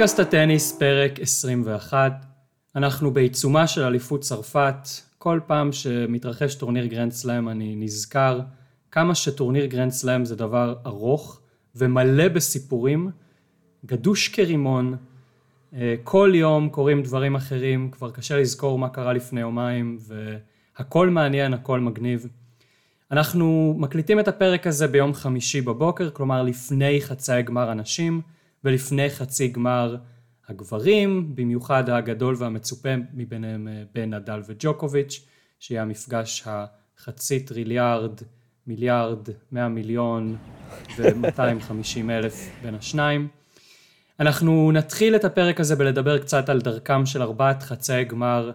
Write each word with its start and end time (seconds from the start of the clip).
פודקאסט 0.00 0.20
הטניס, 0.20 0.78
פרק 0.78 1.20
21. 1.20 2.12
אנחנו 2.76 3.10
בעיצומה 3.10 3.66
של 3.66 3.82
אליפות 3.82 4.20
צרפת. 4.20 4.88
כל 5.18 5.40
פעם 5.46 5.72
שמתרחש 5.72 6.54
טורניר 6.54 6.86
גרנד 6.86 7.12
סלאם 7.12 7.48
אני 7.48 7.76
נזכר 7.76 8.40
כמה 8.90 9.14
שטורניר 9.14 9.66
גרנד 9.66 9.90
סלאם 9.92 10.24
זה 10.24 10.36
דבר 10.36 10.74
ארוך 10.86 11.40
ומלא 11.76 12.28
בסיפורים, 12.28 13.10
גדוש 13.86 14.28
כרימון. 14.28 14.96
אה, 15.74 15.94
כל 16.04 16.32
יום 16.34 16.68
קורים 16.68 17.02
דברים 17.02 17.34
אחרים, 17.34 17.90
כבר 17.90 18.10
קשה 18.10 18.36
לזכור 18.36 18.78
מה 18.78 18.88
קרה 18.88 19.12
לפני 19.12 19.40
יומיים, 19.40 19.98
והכל 20.78 21.08
מעניין, 21.08 21.54
הכל 21.54 21.80
מגניב. 21.80 22.26
אנחנו 23.10 23.74
מקליטים 23.78 24.20
את 24.20 24.28
הפרק 24.28 24.66
הזה 24.66 24.86
ביום 24.86 25.14
חמישי 25.14 25.60
בבוקר, 25.60 26.10
כלומר 26.10 26.42
לפני 26.42 27.00
חצאי 27.00 27.42
גמר 27.42 27.70
הנשים 27.70 28.20
ולפני 28.64 29.10
חצי 29.10 29.48
גמר 29.48 29.96
הגברים, 30.48 31.34
במיוחד 31.34 31.90
הגדול 31.90 32.34
והמצופה 32.38 32.88
מביניהם 33.14 33.68
אה, 33.68 33.82
בין 33.94 34.14
נדל 34.14 34.40
וג'וקוביץ', 34.46 35.26
שיהיה 35.58 35.82
המפגש 35.82 36.44
החצי 36.46 37.40
טריליארד, 37.40 38.20
מיליארד, 38.66 39.28
מאה 39.52 39.68
מיליון 39.68 40.36
ו-250 40.98 42.10
אלף 42.10 42.50
בין 42.62 42.74
השניים. 42.74 43.28
אנחנו 44.20 44.72
נתחיל 44.72 45.16
את 45.16 45.24
הפרק 45.24 45.60
הזה 45.60 45.76
בלדבר 45.76 46.18
קצת 46.18 46.48
על 46.48 46.60
דרכם 46.60 47.06
של 47.06 47.22
ארבעת 47.22 47.62
חצאי 47.62 48.04
גמר 48.04 48.52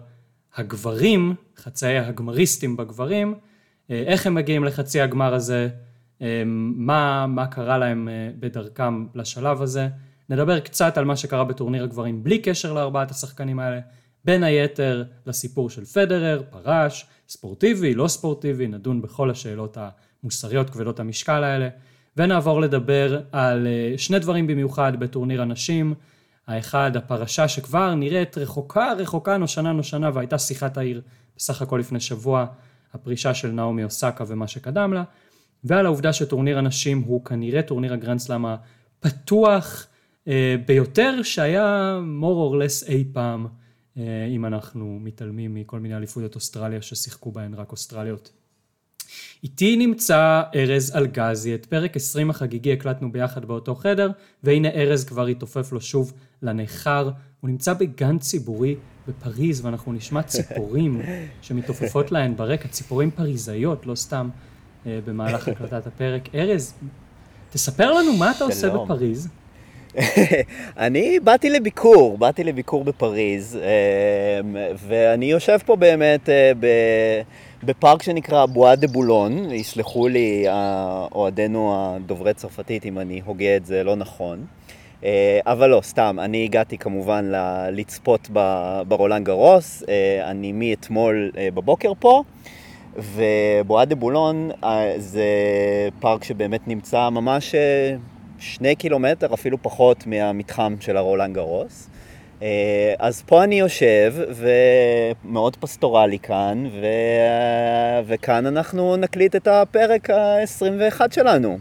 הגברים, 0.54 1.34
חצאי 1.56 1.98
הגמריסטים 1.98 2.76
בגברים, 2.76 3.34
אה, 3.90 4.02
איך 4.06 4.26
הם 4.26 4.34
מגיעים 4.34 4.64
לחצי 4.64 5.00
הגמר 5.00 5.34
הזה, 5.34 5.68
מה, 6.20 7.26
מה 7.26 7.46
קרה 7.46 7.78
להם 7.78 8.08
אה, 8.08 8.30
בדרכם 8.38 9.06
לשלב 9.14 9.62
הזה. 9.62 9.88
נדבר 10.28 10.60
קצת 10.60 10.98
על 10.98 11.04
מה 11.04 11.16
שקרה 11.16 11.44
בטורניר 11.44 11.84
הגברים 11.84 12.24
בלי 12.24 12.38
קשר 12.38 12.72
לארבעת 12.72 13.10
השחקנים 13.10 13.58
האלה, 13.58 13.80
בין 14.24 14.42
היתר 14.42 15.04
לסיפור 15.26 15.70
של 15.70 15.84
פדרר, 15.84 16.42
פרש, 16.50 17.06
ספורטיבי, 17.28 17.94
לא 17.94 18.08
ספורטיבי, 18.08 18.66
נדון 18.66 19.02
בכל 19.02 19.30
השאלות 19.30 19.78
המוסריות 20.22 20.70
כבדות 20.70 21.00
המשקל 21.00 21.44
האלה, 21.44 21.68
ונעבור 22.16 22.60
לדבר 22.60 23.20
על 23.32 23.66
שני 23.96 24.18
דברים 24.18 24.46
במיוחד 24.46 25.00
בטורניר 25.00 25.42
הנשים, 25.42 25.94
האחד, 26.46 26.96
הפרשה 26.96 27.48
שכבר 27.48 27.94
נראית 27.94 28.38
רחוקה 28.38 28.92
רחוקה 28.98 29.36
נושנה 29.36 29.72
נושנה 29.72 30.10
והייתה 30.14 30.38
שיחת 30.38 30.78
העיר 30.78 31.00
בסך 31.36 31.62
הכל 31.62 31.76
לפני 31.78 32.00
שבוע. 32.00 32.46
הפרישה 32.96 33.34
של 33.34 33.50
נעמי 33.50 33.84
אוסקה 33.84 34.24
ומה 34.26 34.46
שקדם 34.46 34.92
לה, 34.92 35.02
ועל 35.66 35.86
העובדה 35.86 36.12
שטורניר 36.12 36.58
הנשים 36.58 37.02
הוא 37.06 37.24
כנראה 37.24 37.62
טורניר 37.62 37.92
הגרנדסלאם 37.92 38.44
הפתוח 38.46 39.86
אה, 40.28 40.56
ביותר 40.66 41.22
שהיה 41.22 41.98
more 42.20 42.52
or 42.52 42.54
less 42.54 42.88
אי 42.88 43.04
פעם, 43.12 43.46
אה, 43.98 44.26
אם 44.34 44.46
אנחנו 44.46 44.98
מתעלמים 45.02 45.54
מכל 45.54 45.80
מיני 45.80 45.96
אליפויות 45.96 46.34
אוסטרליה 46.34 46.82
ששיחקו 46.82 47.32
בהן 47.32 47.54
רק 47.54 47.72
אוסטרליות. 47.72 48.32
איתי 49.44 49.76
נמצא 49.76 50.42
ארז 50.54 50.96
אלגזי, 50.96 51.54
את 51.54 51.66
פרק 51.66 51.96
20 51.96 52.30
החגיגי 52.30 52.72
הקלטנו 52.72 53.12
ביחד 53.12 53.44
באותו 53.44 53.74
חדר, 53.74 54.10
והנה 54.42 54.68
ארז 54.68 55.04
כבר 55.04 55.26
התעופף 55.26 55.72
לו 55.72 55.80
שוב 55.80 56.12
לניכר, 56.42 57.10
הוא 57.40 57.50
נמצא 57.50 57.74
בגן 57.74 58.18
ציבורי 58.18 58.76
בפריז, 59.08 59.64
ואנחנו 59.64 59.92
נשמע 59.92 60.22
ציפורים 60.22 61.00
שמתעופפות 61.42 62.12
להן 62.12 62.36
ברקע, 62.36 62.68
ציפורים 62.68 63.10
פריזאיות, 63.10 63.86
לא 63.86 63.94
סתם 63.94 64.28
במהלך 64.86 65.48
הקלטת 65.48 65.86
הפרק. 65.86 66.34
ארז, 66.34 66.74
תספר 67.52 67.92
לנו 67.92 68.12
מה 68.12 68.30
אתה 68.30 68.44
עושה 68.44 68.70
בפריז. 68.70 69.28
אני 70.86 71.20
באתי 71.20 71.50
לביקור, 71.50 72.18
באתי 72.18 72.44
לביקור 72.44 72.84
בפריז, 72.84 73.58
אה, 73.62 74.40
ואני 74.86 75.26
יושב 75.26 75.58
פה 75.66 75.76
באמת 75.76 76.28
אה, 76.28 76.52
בפארק 77.62 78.02
שנקרא 78.02 78.46
בואה 78.46 78.76
דה 78.76 78.86
בולון, 78.86 79.50
יסלחו 79.52 80.08
לי 80.08 80.46
אוהדינו 81.12 81.74
הדוברי 81.76 82.34
צרפתית 82.34 82.86
אם 82.86 82.98
אני 82.98 83.22
הוגה 83.24 83.56
את 83.56 83.66
זה 83.66 83.84
לא 83.84 83.96
נכון. 83.96 84.46
אה, 85.04 85.40
אבל 85.46 85.70
לא, 85.70 85.80
סתם, 85.82 86.16
אני 86.20 86.44
הגעתי 86.44 86.78
כמובן 86.78 87.32
לצפות 87.72 88.30
ברולנד 88.88 89.26
גרוס, 89.26 89.82
אה, 89.88 90.30
אני 90.30 90.52
מאתמול 90.52 91.30
אה, 91.36 91.48
בבוקר 91.54 91.92
פה, 91.98 92.22
ובואה 92.98 93.84
דה 93.84 93.94
בולון 93.94 94.50
זה 94.96 95.24
פארק 96.00 96.24
שבאמת 96.24 96.68
נמצא 96.68 97.08
ממש 97.08 97.54
שני 98.38 98.76
קילומטר, 98.76 99.34
אפילו 99.34 99.62
פחות 99.62 100.06
מהמתחם 100.06 100.74
של 100.80 100.96
הרולנד 100.96 101.34
גרוס. 101.34 101.90
אז 102.98 103.22
פה 103.26 103.44
אני 103.44 103.58
יושב, 103.58 104.14
ומאוד 105.24 105.56
פסטורלי 105.56 106.18
כאן, 106.18 106.66
ו... 106.80 106.86
וכאן 108.06 108.46
אנחנו 108.46 108.96
נקליט 108.96 109.36
את 109.36 109.48
הפרק 109.48 110.10
ה-21 110.10 111.00
שלנו. 111.14 111.58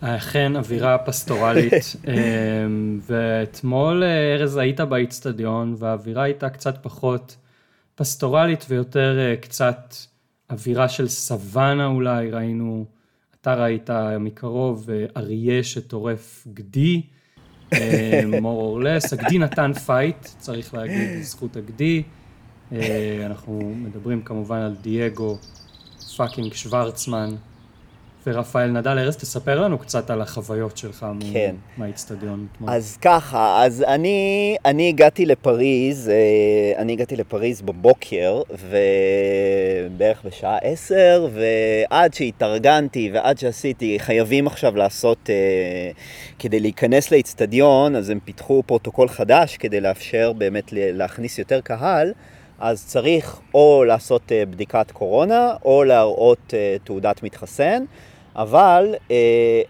אכן 0.00 0.56
אווירה 0.56 0.98
פסטורלית, 0.98 1.96
ואתמול 3.06 4.02
אה, 4.02 4.34
ארז 4.34 4.56
היית 4.56 4.80
באיצטדיון 4.80 5.74
והאווירה 5.78 6.22
הייתה 6.22 6.48
קצת 6.48 6.78
פחות 6.82 7.36
פסטורלית 7.94 8.64
ויותר 8.68 9.18
אה, 9.18 9.36
קצת 9.36 9.94
אווירה 10.50 10.88
של 10.88 11.08
סוואנה 11.08 11.86
אולי, 11.86 12.30
ראינו, 12.30 12.84
אתה 13.40 13.54
ראית 13.54 13.90
מקרוב 14.20 14.90
אה, 14.90 15.06
אריה 15.16 15.64
שטורף 15.64 16.46
גדי, 16.54 17.02
more 17.72 17.74
or 18.44 18.82
less, 18.82 19.12
הגדי 19.12 19.38
נתן 19.38 19.72
פייט, 19.72 20.24
צריך 20.38 20.74
להגיד, 20.74 21.22
זכות 21.22 21.56
הגדי, 21.56 22.02
אנחנו 23.26 23.74
מדברים 23.76 24.22
כמובן 24.22 24.58
על 24.58 24.74
דייגו 24.82 25.38
fucking 26.16 26.54
שוורצמן. 26.54 27.34
ורפאל 28.26 28.70
נדל, 28.70 28.98
ארז, 28.98 29.16
תספר 29.16 29.60
לנו 29.60 29.78
קצת 29.78 30.10
על 30.10 30.22
החוויות 30.22 30.76
שלך 30.76 31.06
כן. 31.32 31.54
מהאיצטדיון. 31.76 32.46
אז 32.66 32.98
ככה, 33.02 33.64
אז 33.64 33.84
אני, 33.88 34.56
אני 34.64 34.88
הגעתי 34.88 35.26
לפריז, 35.26 36.08
אה, 36.08 36.82
אני 36.82 36.92
הגעתי 36.92 37.16
לפריז 37.16 37.62
בבוקר, 37.62 38.42
ובערך 38.50 40.22
בשעה 40.24 40.58
עשר, 40.58 41.28
ועד 41.32 42.14
שהתארגנתי 42.14 43.10
ועד 43.14 43.38
שעשיתי, 43.38 43.98
חייבים 43.98 44.46
עכשיו 44.46 44.76
לעשות, 44.76 45.30
אה, 45.30 45.90
כדי 46.38 46.60
להיכנס 46.60 47.10
לאיצטדיון, 47.10 47.96
אז 47.96 48.10
הם 48.10 48.18
פיתחו 48.24 48.62
פרוטוקול 48.66 49.08
חדש 49.08 49.56
כדי 49.56 49.80
לאפשר 49.80 50.32
באמת 50.32 50.64
להכניס 50.72 51.38
יותר 51.38 51.60
קהל. 51.60 52.12
אז 52.58 52.86
צריך 52.86 53.40
או 53.54 53.84
לעשות 53.86 54.32
אה, 54.32 54.46
בדיקת 54.46 54.90
קורונה, 54.90 55.54
או 55.64 55.84
להראות 55.84 56.54
תעודת 56.84 57.22
מתחסן. 57.22 57.84
אבל 58.36 58.94
אה, 59.10 59.62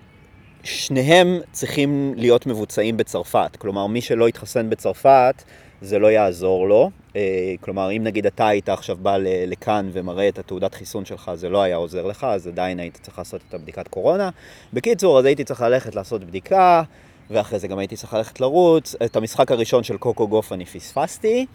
שניהם 0.65 1.41
צריכים 1.53 2.15
להיות 2.17 2.47
מבוצעים 2.47 2.97
בצרפת. 2.97 3.57
כלומר, 3.59 3.87
מי 3.87 4.01
שלא 4.01 4.29
יתחסן 4.29 4.71
בצרפת, 4.71 5.43
זה 5.81 5.99
לא 5.99 6.07
יעזור 6.07 6.69
לו. 6.69 6.91
אה, 7.17 7.55
כלומר, 7.61 7.91
אם 7.97 8.03
נגיד 8.03 8.27
אתה 8.27 8.49
היית 8.49 8.69
עכשיו 8.69 8.97
בא 8.97 9.17
לכאן 9.47 9.91
ומראה 9.93 10.29
את 10.29 10.39
התעודת 10.39 10.75
חיסון 10.75 11.05
שלך, 11.05 11.31
זה 11.35 11.49
לא 11.49 11.63
היה 11.63 11.77
עוזר 11.77 12.07
לך, 12.07 12.25
אז 12.25 12.47
עדיין 12.47 12.81
היית 12.81 12.99
צריך 13.03 13.19
לעשות 13.19 13.41
את 13.49 13.55
הבדיקת 13.55 13.89
קורונה. 13.89 14.31
בקיצור, 14.73 15.19
אז 15.19 15.25
הייתי 15.25 15.45
צריך 15.45 15.61
ללכת 15.61 15.95
לעשות 15.95 16.25
בדיקה, 16.25 16.83
ואחרי 17.31 17.59
זה 17.59 17.69
גם 17.69 17.79
הייתי 17.79 17.97
צריך 17.97 18.15
ללכת 18.15 18.41
לרוץ. 18.41 18.95
את 19.05 19.17
המשחק 19.17 19.51
הראשון 19.51 19.83
של 19.83 19.97
קוקו 19.97 20.29
גוף 20.29 20.53
אני 20.53 20.65
פספסתי. 20.65 21.47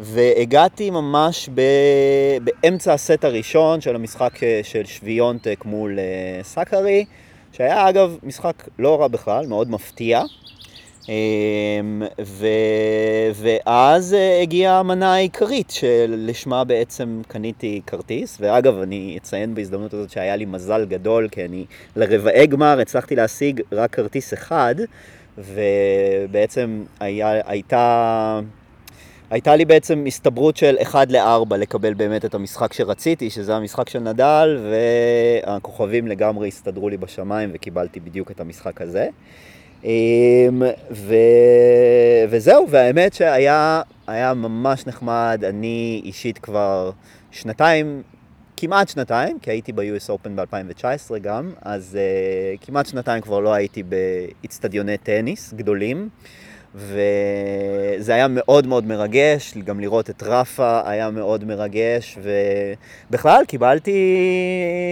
והגעתי 0.00 0.90
ממש 0.90 1.48
ב... 1.54 1.60
באמצע 2.42 2.92
הסט 2.92 3.24
הראשון 3.24 3.80
של 3.80 3.94
המשחק 3.94 4.42
אה, 4.42 4.60
של 4.62 4.84
שוויונטק 4.84 5.64
מול 5.64 5.98
אה, 5.98 6.40
סאקרי, 6.42 7.04
שהיה 7.52 7.88
אגב 7.88 8.16
משחק 8.22 8.68
לא 8.78 9.00
רע 9.00 9.08
בכלל, 9.08 9.46
מאוד 9.46 9.70
מפתיע. 9.70 10.22
אמ, 11.08 12.02
ו... 12.24 12.46
ואז 13.34 14.14
אה, 14.14 14.40
הגיעה 14.42 14.78
המנה 14.78 15.14
העיקרית 15.14 15.70
שלשמה 15.70 16.64
בעצם 16.64 17.22
קניתי 17.28 17.80
כרטיס, 17.86 18.38
ואגב 18.40 18.78
אני 18.78 19.18
אציין 19.22 19.54
בהזדמנות 19.54 19.94
הזאת 19.94 20.10
שהיה 20.10 20.36
לי 20.36 20.44
מזל 20.44 20.84
גדול 20.84 21.28
כי 21.28 21.44
אני 21.44 21.64
לרבעי 21.96 22.46
גמר 22.46 22.80
הצלחתי 22.80 23.16
להשיג 23.16 23.60
רק 23.72 23.94
כרטיס 23.94 24.34
אחד, 24.34 24.74
ובעצם 25.38 26.84
היה, 27.00 27.40
הייתה 27.46 28.40
הייתה 29.30 29.56
לי 29.56 29.64
בעצם 29.64 30.04
הסתברות 30.06 30.56
של 30.56 30.76
1 30.82 31.10
ל-4 31.10 31.56
לקבל 31.56 31.94
באמת 31.94 32.24
את 32.24 32.34
המשחק 32.34 32.72
שרציתי, 32.72 33.30
שזה 33.30 33.56
המשחק 33.56 33.88
של 33.88 33.98
נדל, 33.98 34.58
והכוכבים 34.70 36.08
לגמרי 36.08 36.48
הסתדרו 36.48 36.88
לי 36.88 36.96
בשמיים 36.96 37.50
וקיבלתי 37.52 38.00
בדיוק 38.00 38.30
את 38.30 38.40
המשחק 38.40 38.80
הזה. 38.80 39.08
אמ, 39.84 40.62
ו... 40.90 41.14
וזהו, 42.28 42.66
והאמת 42.70 43.14
שהיה 43.14 43.82
ממש 44.36 44.86
נחמד, 44.86 45.42
אני 45.48 46.00
אישית 46.04 46.38
כבר 46.38 46.90
שנתיים 47.30 48.02
כמעט 48.56 48.88
שנתיים, 48.88 49.38
כי 49.38 49.50
הייתי 49.50 49.72
ב-US 49.72 50.10
Open 50.10 50.28
ב-2019 50.34 51.18
גם, 51.22 51.50
אז 51.62 51.98
uh, 51.98 52.66
כמעט 52.66 52.86
שנתיים 52.86 53.22
כבר 53.22 53.40
לא 53.40 53.52
הייתי 53.52 53.82
באיצטדיוני 53.82 54.96
טניס 54.96 55.54
גדולים. 55.54 56.08
וזה 56.78 58.14
היה 58.14 58.26
מאוד 58.28 58.66
מאוד 58.66 58.86
מרגש, 58.86 59.54
גם 59.64 59.80
לראות 59.80 60.10
את 60.10 60.22
רפה 60.22 60.80
היה 60.84 61.10
מאוד 61.10 61.44
מרגש, 61.44 62.18
ובכלל 63.10 63.44
קיבלתי 63.44 63.98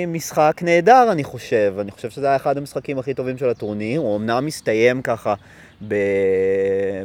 משחק 0.08 0.60
נהדר, 0.62 1.08
אני 1.12 1.24
חושב. 1.24 1.74
אני 1.80 1.90
חושב 1.90 2.10
שזה 2.10 2.26
היה 2.26 2.36
אחד 2.36 2.56
המשחקים 2.56 2.98
הכי 2.98 3.14
טובים 3.14 3.38
של 3.38 3.48
הטורניר, 3.48 4.00
הוא 4.00 4.16
אמנם 4.16 4.46
מסתיים 4.46 5.02
ככה 5.02 5.34
ב... 5.88 5.94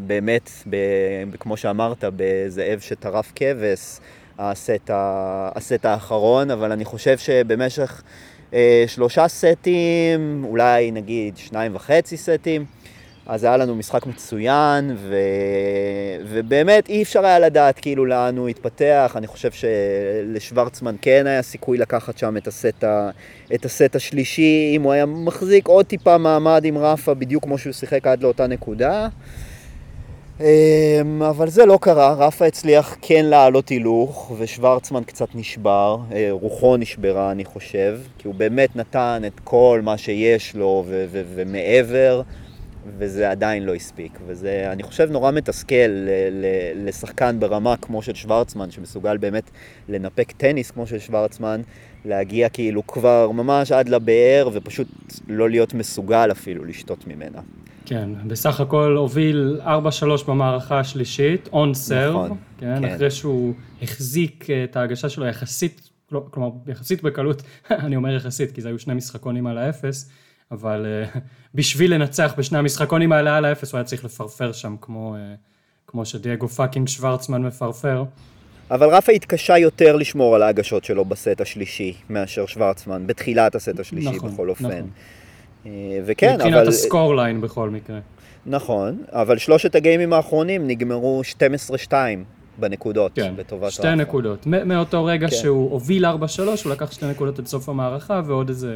באמת, 0.07 0.49
ב... 0.69 0.75
כמו 1.39 1.57
שאמרת, 1.57 2.03
בזאב 2.15 2.79
שטרף 2.79 3.31
כבש, 3.35 3.99
הסט, 4.39 4.89
ה... 4.89 5.49
הסט 5.55 5.85
האחרון, 5.85 6.51
אבל 6.51 6.71
אני 6.71 6.85
חושב 6.85 7.17
שבמשך 7.17 8.01
אה, 8.53 8.83
שלושה 8.87 9.27
סטים, 9.27 10.43
אולי 10.43 10.91
נגיד 10.91 11.37
שניים 11.37 11.75
וחצי 11.75 12.17
סטים, 12.17 12.65
אז 13.25 13.43
היה 13.43 13.57
לנו 13.57 13.75
משחק 13.75 14.05
מצוין, 14.05 14.95
ו... 14.97 15.15
ובאמת 16.25 16.89
אי 16.89 17.03
אפשר 17.03 17.25
היה 17.25 17.39
לדעת 17.39 17.79
כאילו 17.79 18.05
לאן 18.05 18.37
הוא 18.37 18.47
התפתח. 18.47 19.13
אני 19.15 19.27
חושב 19.27 19.49
שלשוורצמן 19.51 20.95
כן 21.01 21.27
היה 21.27 21.41
סיכוי 21.41 21.77
לקחת 21.77 22.17
שם 22.17 22.37
את 22.37 22.47
הסט, 22.47 22.83
ה... 22.83 23.09
את 23.53 23.65
הסט 23.65 23.95
השלישי, 23.95 24.73
אם 24.75 24.81
הוא 24.81 24.91
היה 24.91 25.05
מחזיק 25.05 25.67
עוד 25.67 25.85
טיפה 25.85 26.17
מעמד 26.17 26.61
עם 26.65 26.77
רפה, 26.77 27.13
בדיוק 27.13 27.43
כמו 27.43 27.57
שהוא 27.57 27.73
שיחק 27.73 28.07
עד 28.07 28.23
לאותה 28.23 28.47
נקודה. 28.47 29.07
אמ, 30.39 31.23
אבל 31.23 31.49
זה 31.49 31.65
לא 31.65 31.77
קרה, 31.81 32.13
רפה 32.13 32.45
הצליח 32.45 32.97
כן 33.01 33.25
לעלות 33.25 33.69
הילוך, 33.69 34.31
ושוורצמן 34.37 35.03
קצת 35.03 35.27
נשבר, 35.35 35.97
אה, 36.11 36.27
רוחו 36.31 36.77
נשברה 36.77 37.31
אני 37.31 37.45
חושב, 37.45 37.99
כי 38.17 38.27
הוא 38.27 38.35
באמת 38.35 38.75
נתן 38.75 39.21
את 39.27 39.39
כל 39.43 39.81
מה 39.83 39.97
שיש 39.97 40.55
לו 40.55 40.83
ו- 40.87 41.05
ו- 41.11 41.23
ומעבר. 41.35 42.21
וזה 42.85 43.31
עדיין 43.31 43.63
לא 43.63 43.75
הספיק. 43.75 44.19
וזה, 44.25 44.71
אני 44.71 44.83
חושב, 44.83 45.11
נורא 45.11 45.31
מתסכל 45.31 46.07
לשחקן 46.75 47.39
ברמה 47.39 47.77
כמו 47.77 48.01
של 48.01 48.13
שוורצמן, 48.13 48.71
שמסוגל 48.71 49.17
באמת 49.17 49.51
לנפק 49.89 50.31
טניס 50.31 50.71
כמו 50.71 50.87
של 50.87 50.99
שוורצמן, 50.99 51.61
להגיע 52.05 52.49
כאילו 52.49 52.87
כבר 52.87 53.31
ממש 53.31 53.71
עד 53.71 53.89
לבאר, 53.89 54.49
ופשוט 54.53 54.87
לא 55.27 55.49
להיות 55.49 55.73
מסוגל 55.73 56.31
אפילו 56.31 56.65
לשתות 56.65 57.07
ממנה. 57.07 57.41
כן, 57.85 58.09
בסך 58.27 58.59
הכל 58.59 58.95
הוביל 58.97 59.61
4-3 59.63 59.67
במערכה 60.27 60.79
השלישית, 60.79 61.49
און 61.53 61.73
סרב, 61.73 62.25
נכון, 62.25 62.37
כן, 62.57 62.75
כן. 62.81 62.85
אחרי 62.85 63.11
שהוא 63.11 63.53
החזיק 63.81 64.47
את 64.63 64.77
ההגשה 64.77 65.09
שלו 65.09 65.25
יחסית, 65.25 65.89
כלומר 66.31 66.49
יחסית 66.67 67.03
בקלות, 67.03 67.43
אני 67.71 67.95
אומר 67.95 68.15
יחסית, 68.15 68.51
כי 68.51 68.61
זה 68.61 68.67
היו 68.67 68.79
שני 68.79 68.93
משחקונים 68.93 69.47
על 69.47 69.57
האפס, 69.57 70.11
אבל 70.51 70.85
אה, 71.13 71.17
בשביל 71.55 71.93
לנצח 71.93 72.33
בשני 72.37 72.57
המשחקונים 72.57 73.11
האלה 73.11 73.37
על 73.37 73.45
האפס, 73.45 73.71
הוא 73.71 73.77
היה 73.77 73.85
צריך 73.85 74.05
לפרפר 74.05 74.51
שם, 74.51 74.75
כמו, 74.81 75.15
uh, 75.15 75.37
כמו 75.87 76.05
שדייגו 76.05 76.47
פאקינג 76.47 76.87
שוורצמן 76.87 77.41
מפרפר. 77.41 78.03
אבל 78.71 78.89
רפה 78.89 79.11
התקשה 79.11 79.57
יותר 79.57 79.95
לשמור 79.95 80.35
על 80.35 80.41
ההגשות 80.41 80.83
שלו 80.83 81.05
בסט 81.05 81.41
השלישי 81.41 81.93
מאשר 82.09 82.45
שוורצמן, 82.45 83.07
בתחילת 83.07 83.55
הסט 83.55 83.79
השלישי 83.79 84.09
נכון, 84.09 84.31
בכל 84.31 84.49
אופן. 84.49 84.65
נכון. 84.65 84.89
אה, 85.65 85.71
וכן, 86.05 86.33
אבל... 86.33 86.49
מבחינת 86.49 86.67
הסקור 86.67 87.15
ליין 87.15 87.41
בכל 87.41 87.69
מקרה. 87.69 87.99
נכון, 88.45 89.03
אבל 89.09 89.37
שלושת 89.37 89.75
הגיימים 89.75 90.13
האחרונים 90.13 90.67
נגמרו 90.67 91.21
12-2 91.89 91.93
בנקודות, 92.57 93.11
כן, 93.15 93.33
לטובת 93.37 93.63
רפה. 93.63 93.71
שתי 93.71 93.95
נקודות. 93.95 94.45
מאותו 94.45 95.05
רגע 95.05 95.27
כן. 95.27 95.35
שהוא 95.35 95.71
הוביל 95.71 96.05
4-3, 96.05 96.09
הוא 96.63 96.71
לקח 96.71 96.91
שתי 96.91 97.05
נקודות 97.05 97.39
עד 97.39 97.45
סוף 97.45 97.69
המערכה 97.69 98.21
ועוד 98.25 98.49
איזה 98.49 98.75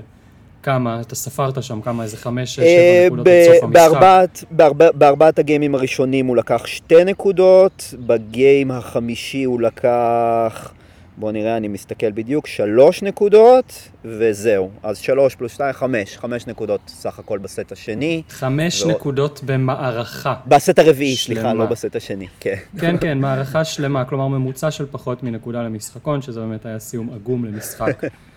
כמה, 0.66 1.02
אתה 1.02 1.16
ספרת 1.16 1.64
שם 1.64 1.82
כמה, 1.82 2.04
איזה 2.04 2.18
חמש, 2.18 2.50
שש, 2.50 2.56
שבע 2.56 2.66
אה, 2.66 3.06
נקודות 3.06 3.28
עד 3.28 3.34
סוף 3.46 3.64
המשחק? 3.64 3.74
בארבעת, 3.74 4.44
בארבע, 4.52 4.92
בארבעת 4.92 5.40
הגיימים 5.40 5.76
הראשונים 5.76 6.26
הוא 6.26 6.38
לקח 6.38 6.66
שתי 6.66 7.04
נקודות, 7.04 7.94
בגיים 8.00 8.72
החמישי 8.72 9.44
הוא 9.44 9.62
לקח, 9.62 10.74
בואו 11.18 11.32
נראה, 11.32 11.58
אני 11.58 11.68
מסתכל 11.68 12.12
בדיוק, 12.12 12.48
שלוש 12.48 13.04
נקודות, 13.04 13.90
וזהו. 14.06 14.70
אז 14.84 14.98
שלוש 14.98 15.36
פלוס 15.36 15.54
שתיים, 15.54 15.74
חמש, 15.74 16.18
חמש 16.18 16.48
נקודות 16.48 16.82
סך 16.88 17.20
הכל 17.20 17.38
בסט 17.38 17.72
השני. 17.72 18.22
חמש 18.30 18.82
ועוד... 18.82 18.96
נקודות 18.96 19.42
במערכה. 19.46 20.34
בסט 20.48 20.80
הרביעי, 20.80 21.16
שלמה. 21.16 21.40
סליחה, 21.40 21.54
לא 21.54 21.66
בסט 21.66 21.96
השני, 21.96 22.28
כן. 22.40 22.56
כן, 22.80 22.96
כן, 23.02 23.18
מערכה 23.18 23.64
שלמה, 23.64 24.06
כלומר 24.06 24.28
ממוצע 24.28 24.72
של 24.72 24.86
פחות 24.92 25.24
מנקודה 25.24 25.64
למשחקון, 25.64 26.22
שזה 26.22 26.40
באמת 26.40 26.66
היה 26.66 26.80
סיום 26.80 27.10
עגום 27.14 27.46
למשחק. 27.46 28.04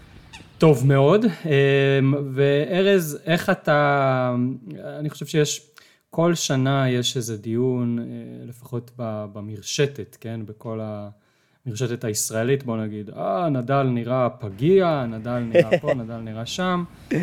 טוב 0.58 0.86
מאוד, 0.86 1.24
אמ, 1.24 2.14
וארז, 2.34 3.18
איך 3.24 3.50
אתה, 3.50 4.34
אני 4.98 5.10
חושב 5.10 5.26
שיש, 5.26 5.70
כל 6.10 6.34
שנה 6.34 6.90
יש 6.90 7.16
איזה 7.16 7.36
דיון, 7.36 7.98
אה, 7.98 8.04
לפחות 8.46 8.90
במרשתת, 8.96 10.16
כן, 10.20 10.40
בכל 10.46 10.80
המרשתת 10.82 12.04
הישראלית, 12.04 12.62
בוא 12.64 12.76
נגיד, 12.76 13.10
אה, 13.10 13.48
נדל 13.48 13.82
נראה 13.82 14.28
פגיע, 14.30 15.06
נדל 15.06 15.38
נראה 15.38 15.78
פה, 15.78 15.94
נדל 16.04 16.16
נראה 16.16 16.46
שם. 16.46 16.84
אמ, 17.12 17.18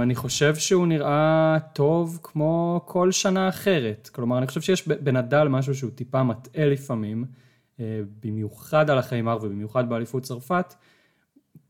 אני 0.00 0.14
חושב 0.14 0.54
שהוא 0.54 0.86
נראה 0.86 1.58
טוב 1.72 2.20
כמו 2.22 2.80
כל 2.84 3.12
שנה 3.12 3.48
אחרת. 3.48 4.10
כלומר, 4.12 4.38
אני 4.38 4.46
חושב 4.46 4.60
שיש 4.60 4.88
בנדל 4.88 5.48
משהו 5.48 5.74
שהוא 5.74 5.90
טיפה 5.94 6.22
מטעה 6.22 6.66
לפעמים, 6.66 7.24
אה, 7.80 8.00
במיוחד 8.24 8.90
על 8.90 8.98
החיימר 8.98 9.38
ובמיוחד 9.42 9.88
באליפות 9.88 10.22
צרפת. 10.22 10.74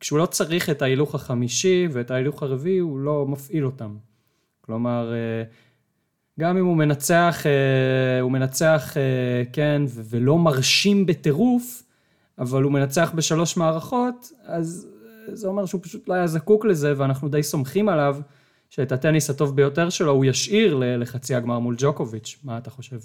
כשהוא 0.00 0.18
לא 0.18 0.26
צריך 0.26 0.70
את 0.70 0.82
ההילוך 0.82 1.14
החמישי 1.14 1.88
ואת 1.92 2.10
ההילוך 2.10 2.42
הרביעי, 2.42 2.78
הוא 2.78 2.98
לא 2.98 3.26
מפעיל 3.26 3.66
אותם. 3.66 3.96
כלומר, 4.60 5.12
אה, 5.12 5.42
גם 6.40 6.56
אם 6.56 6.64
הוא 6.64 6.76
מנצח, 6.76 7.42
אה, 7.46 8.20
הוא 8.20 8.32
מנצח, 8.32 8.96
אה, 8.96 9.42
כן, 9.52 9.82
ולא 9.88 10.38
מרשים 10.38 11.06
בטירוף, 11.06 11.82
אבל 12.38 12.62
הוא 12.62 12.72
מנצח 12.72 13.12
בשלוש 13.14 13.56
מערכות, 13.56 14.32
אז 14.44 14.88
זה 15.32 15.48
אומר 15.48 15.66
שהוא 15.66 15.80
פשוט 15.82 16.08
לא 16.08 16.14
היה 16.14 16.26
זקוק 16.26 16.64
לזה, 16.64 16.94
ואנחנו 16.96 17.28
די 17.28 17.42
סומכים 17.42 17.88
עליו 17.88 18.16
שאת 18.70 18.92
הטניס 18.92 19.30
הטוב 19.30 19.56
ביותר 19.56 19.90
שלו 19.90 20.12
הוא 20.12 20.24
ישאיר 20.24 20.76
לחצי 20.98 21.34
הגמר 21.34 21.58
מול 21.58 21.74
ג'וקוביץ'. 21.78 22.36
מה 22.44 22.58
אתה 22.58 22.70
חושב? 22.70 22.96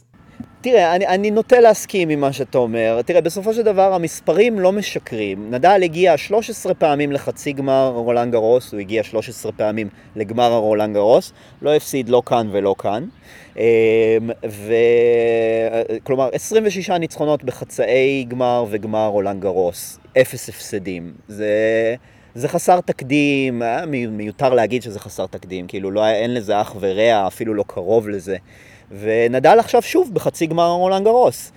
תראה, 0.62 0.96
אני, 0.96 1.08
אני 1.08 1.32
נוטה 1.32 1.60
להסכים 1.60 2.10
עם 2.10 2.20
מה 2.20 2.34
שאתה 2.34 2.58
אומר. 2.58 3.01
תראה, 3.01 3.22
בסופו 3.22 3.53
של 3.53 3.62
דבר 3.62 3.94
המספרים 3.94 4.60
לא 4.60 4.72
משקרים. 4.72 5.51
נדל 5.51 5.82
הגיע 5.84 6.18
13 6.18 6.74
פעמים 6.74 7.12
לחצי 7.12 7.53
גמר 7.53 7.91
רולנד 7.96 8.32
גרוס, 8.32 8.72
הוא 8.72 8.80
הגיע 8.80 9.03
13 9.03 9.51
פעמים 9.51 9.89
לגמר 10.15 10.51
הרולנד 10.51 10.96
גרוס, 10.96 11.34
לא 11.62 11.75
הפסיד 11.75 12.10
לא 12.10 12.22
כאן 12.25 12.48
ולא 12.51 12.75
כאן. 12.80 13.06
אמ, 13.58 13.63
ו... 14.50 14.74
כלומר, 16.03 16.30
26 16.34 16.89
ניצחונות 16.89 17.44
בחצאי 17.44 18.25
גמר 18.27 18.65
וגמר 18.70 19.08
רולנד 19.08 19.41
גרוס, 19.41 20.00
אפס 20.22 20.50
הפסדים. 20.50 21.13
זה... 21.27 21.96
זה 22.35 22.47
חסר 22.47 22.81
תקדים, 22.81 23.63
אה, 23.63 23.85
מיותר 23.85 24.53
להגיד 24.53 24.81
שזה 24.81 25.00
חסר 25.00 25.25
תקדים, 25.25 25.67
כאילו 25.67 25.91
לא, 25.91 26.07
אין 26.07 26.33
לזה 26.33 26.61
אח 26.61 26.75
ורע, 26.79 27.27
אפילו 27.27 27.53
לא 27.53 27.63
קרוב 27.67 28.09
לזה. 28.09 28.38
ונדל 29.00 29.59
עכשיו 29.59 29.81
שוב 29.81 30.13
בחצי 30.13 30.45
גמר 30.45 30.71
רולנד 30.71 31.03
גרוס. 31.03 31.51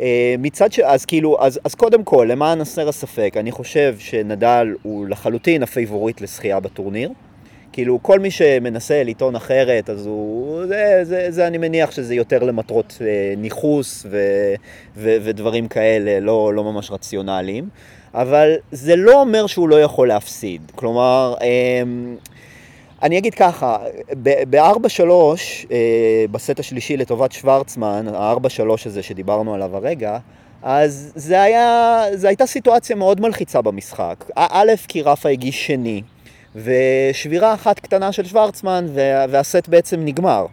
אה, 0.00 0.34
מצד 0.38 0.72
ש... 0.72 0.80
אז 0.80 1.04
כאילו, 1.04 1.36
אז, 1.40 1.60
אז 1.64 1.74
קודם 1.74 2.04
כל, 2.04 2.26
למען 2.30 2.60
הסר 2.60 2.88
הספק, 2.88 3.34
אני 3.36 3.50
חושב 3.50 3.96
שנדל 3.98 4.74
הוא 4.82 5.08
לחלוטין 5.08 5.62
הפייבוריט 5.62 6.20
לזכייה 6.20 6.60
בטורניר. 6.60 7.10
כאילו, 7.72 8.02
כל 8.02 8.18
מי 8.18 8.30
שמנסה 8.30 9.02
לטעון 9.04 9.36
אחרת, 9.36 9.90
אז 9.90 10.06
הוא... 10.06 10.66
זה, 10.66 11.00
זה, 11.02 11.26
זה 11.30 11.46
אני 11.46 11.58
מניח 11.58 11.90
שזה 11.90 12.14
יותר 12.14 12.42
למטרות 12.42 12.98
אה, 13.00 13.34
ניכוס 13.36 14.06
ו, 14.10 14.18
ו, 14.96 15.16
ודברים 15.22 15.68
כאלה, 15.68 16.20
לא, 16.20 16.54
לא 16.54 16.64
ממש 16.64 16.90
רציונליים. 16.90 17.68
אבל 18.14 18.54
זה 18.72 18.96
לא 18.96 19.20
אומר 19.20 19.46
שהוא 19.46 19.68
לא 19.68 19.82
יכול 19.82 20.08
להפסיד. 20.08 20.72
כלומר, 20.74 21.34
אמ, 21.42 22.16
אני 23.02 23.18
אגיד 23.18 23.34
ככה, 23.34 23.78
ב-4-3, 24.22 25.00
אה, 25.72 26.24
בסט 26.30 26.60
השלישי 26.60 26.96
לטובת 26.96 27.32
שוורצמן, 27.32 28.06
ה-4-3 28.14 28.86
הזה 28.86 29.02
שדיברנו 29.02 29.54
עליו 29.54 29.76
הרגע, 29.76 30.18
אז 30.62 31.12
זה 31.14 31.42
היה, 31.42 32.02
זו 32.14 32.28
הייתה 32.28 32.46
סיטואציה 32.46 32.96
מאוד 32.96 33.20
מלחיצה 33.20 33.62
במשחק. 33.62 34.24
א', 34.36 34.72
כי 34.88 35.02
רפה 35.02 35.28
הגיש 35.28 35.66
שני, 35.66 36.02
ושבירה 36.56 37.54
אחת 37.54 37.80
קטנה 37.80 38.12
של 38.12 38.24
שוורצמן, 38.24 38.86
והסט 39.28 39.68
בעצם 39.68 40.00
נגמר. 40.04 40.46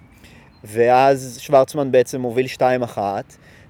ואז 0.64 1.38
שוורצמן 1.42 1.92
בעצם 1.92 2.22
מוביל 2.22 2.46
2-1. 2.46 2.98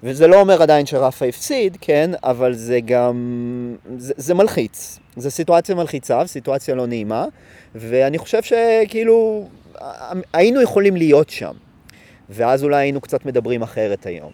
וזה 0.04 0.27
לא 0.27 0.39
אומר 0.39 0.62
עדיין 0.62 0.86
שרפה 0.86 1.25
הפסיד, 1.25 1.77
כן, 1.82 2.12
אבל 2.24 2.54
זה 2.54 2.80
גם, 2.86 3.75
זה, 3.98 4.13
זה 4.18 4.34
מלחיץ. 4.34 5.00
זו 5.16 5.32
סיטואציה 5.32 5.75
מלחיצה, 5.75 6.27
סיטואציה 6.27 6.75
לא 6.75 6.88
נעימה, 6.88 7.25
ואני 7.75 8.18
חושב 8.18 8.39
שכאילו 8.44 9.48
היינו 10.34 10.62
יכולים 10.62 10.96
להיות 10.96 11.30
שם, 11.30 11.54
ואז 12.30 12.63
אולי 12.63 12.77
היינו 12.77 13.01
קצת 13.01 13.25
מדברים 13.25 13.62
אחרת 13.62 14.06
היום. 14.06 14.32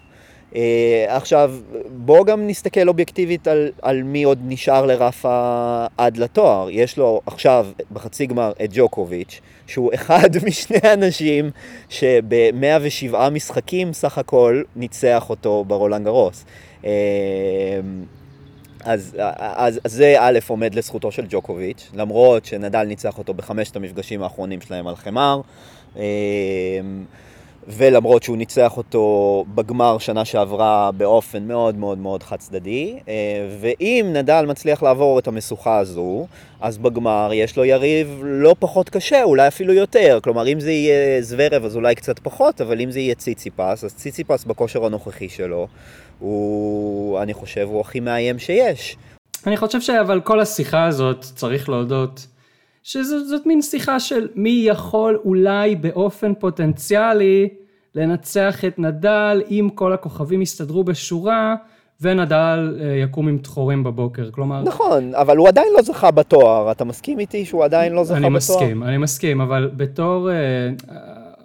עכשיו, 1.08 1.53
בואו 1.88 2.25
גם 2.25 2.48
נסתכל 2.48 2.88
אובייקטיבית 2.88 3.48
על, 3.48 3.72
על 3.82 4.03
מי 4.03 4.24
עוד 4.24 4.39
נשאר 4.43 4.86
לרפה 4.86 5.86
עד 5.98 6.17
לתואר. 6.17 6.70
יש 6.70 6.98
לו 6.98 7.22
עכשיו 7.25 7.67
בחצי 7.91 8.25
גמר 8.25 8.51
את 8.63 8.70
ג'וקוביץ', 8.74 9.41
שהוא 9.67 9.91
אחד 9.96 10.29
משני 10.46 10.93
אנשים 10.93 11.51
שב-107 11.89 13.29
משחקים 13.32 13.93
סך 13.93 14.17
הכל 14.17 14.63
ניצח 14.75 15.29
אותו 15.29 15.65
ברולנד 15.67 16.05
גרוס. 16.05 16.46
אז, 18.86 19.17
אז, 19.39 19.79
אז 19.84 19.93
זה 19.93 20.15
א' 20.20 20.39
עומד 20.48 20.75
לזכותו 20.75 21.12
של 21.12 21.25
ג'וקוביץ', 21.29 21.91
למרות 21.93 22.46
שנדל 22.46 22.84
ניצח 22.84 23.17
אותו 23.17 23.34
בחמשת 23.34 23.75
המפגשים 23.75 24.24
האחרונים 24.24 24.62
שלהם 24.62 24.88
על 24.88 24.96
חמר, 24.96 25.41
אמ, 25.96 26.01
ולמרות 27.67 28.24
שהוא 28.24 28.38
ניצח 28.38 28.77
אותו 28.77 29.46
בגמר 29.55 29.98
שנה 29.98 30.25
שעברה 30.25 30.91
באופן 30.91 31.48
מאוד 31.48 31.75
מאוד 31.75 31.98
מאוד 31.98 32.24
חד 32.24 32.36
צדדי, 32.38 33.00
אה, 33.08 33.13
ואם 33.60 34.10
נדל 34.13 34.46
מצליח 34.48 34.84
לעבור 34.84 35.20
את 35.20 35.27
המשוכה 35.27 35.77
הזו, 35.77 36.27
אז 36.62 36.77
בגמר 36.77 37.29
יש 37.34 37.58
לו 37.58 37.65
יריב 37.65 38.22
לא 38.24 38.55
פחות 38.60 38.89
קשה, 38.89 39.24
אולי 39.24 39.48
אפילו 39.48 39.74
יותר. 39.74 40.20
כלומר, 40.24 40.48
אם 40.48 40.60
זה 40.60 40.72
יהיה 40.72 41.22
זוורב 41.22 41.65
אז 41.65 41.75
אולי 41.75 41.96
קצת 41.96 42.20
פחות, 42.20 42.62
אבל 42.62 42.82
אם 42.82 42.91
זה 42.91 43.00
יהיה 43.00 43.15
ציציפס, 43.15 43.84
אז 43.84 43.96
ציציפס 43.96 44.43
בכושר 44.43 44.86
הנוכחי 44.86 45.29
שלו, 45.29 45.67
הוא, 46.20 47.22
אני 47.22 47.34
חושב, 47.34 47.67
הוא 47.72 47.82
הכי 47.82 48.00
מאיים 48.00 48.39
שיש. 48.39 48.98
אני 49.48 49.58
חושב 49.58 49.82
שאבל 49.82 50.22
כל 50.22 50.39
השיחה 50.39 50.86
הזאת, 50.86 51.22
צריך 51.22 51.70
להודות, 51.70 52.27
שזאת 52.83 53.45
מין 53.45 53.61
שיחה 53.61 53.99
של 53.99 54.27
מי 54.35 54.65
יכול 54.67 55.19
אולי 55.25 55.75
באופן 55.75 56.33
פוטנציאלי 56.33 57.49
לנצח 57.95 58.65
את 58.65 58.79
נדל 58.79 59.41
אם 59.49 59.69
כל 59.75 59.93
הכוכבים 59.93 60.41
יסתדרו 60.41 60.83
בשורה 60.83 61.55
ונדל 62.01 62.79
אה, 62.81 62.85
יקום 63.03 63.27
עם 63.27 63.37
תחורים 63.37 63.83
בבוקר, 63.83 64.31
כלומר... 64.31 64.63
נכון, 64.63 65.15
אבל 65.15 65.37
הוא 65.37 65.47
עדיין 65.47 65.67
לא 65.75 65.81
זכה 65.81 66.11
בתואר, 66.11 66.71
אתה 66.71 66.85
מסכים 66.85 67.19
איתי 67.19 67.45
שהוא 67.45 67.63
עדיין 67.63 67.93
לא 67.93 68.03
זכה 68.03 68.17
אני 68.17 68.21
בתואר? 68.21 68.29
אני 68.29 68.37
מסכים, 68.37 68.83
אני 68.83 68.97
מסכים, 68.97 69.41
אבל 69.41 69.71
בתור... 69.75 70.31
אה, 70.31 70.35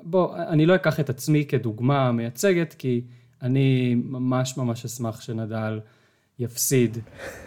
בוא, 0.03 0.37
אני 0.37 0.67
לא 0.67 0.75
אקח 0.75 1.01
את 1.01 1.11
עצמי 1.11 1.45
כדוגמה 1.45 2.13
מייצגת, 2.13 2.75
כי 2.79 3.01
אני 3.43 3.97
ממש 4.05 4.57
ממש 4.57 4.85
אשמח 4.85 5.21
שנדל 5.21 5.81
יפסיד 6.39 6.99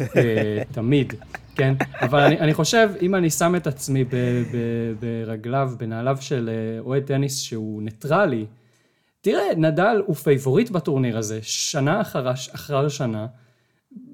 אה, 0.02 0.62
תמיד, 0.72 1.14
כן? 1.62 1.74
אבל 2.02 2.20
אני, 2.20 2.40
אני 2.40 2.54
חושב, 2.54 2.90
אם 3.02 3.16
אני 3.16 3.30
שם 3.30 3.56
את 3.56 3.68
עצמי 3.68 4.04
ב, 4.04 4.16
ב, 4.52 4.58
ברגליו, 5.00 5.72
בנעליו 5.78 6.18
של 6.20 6.50
אה, 6.50 6.80
אוהד 6.80 7.04
טניס 7.04 7.40
שהוא 7.40 7.84
ניטרלי, 7.84 8.46
תראה, 9.22 9.56
נדל 9.58 10.02
הוא 10.06 10.16
פייבוריט 10.16 10.70
בטורניר 10.70 11.18
הזה, 11.18 11.40
שנה 11.42 12.02
אחר, 12.02 12.32
אחר 12.32 12.90
שנה, 12.90 13.28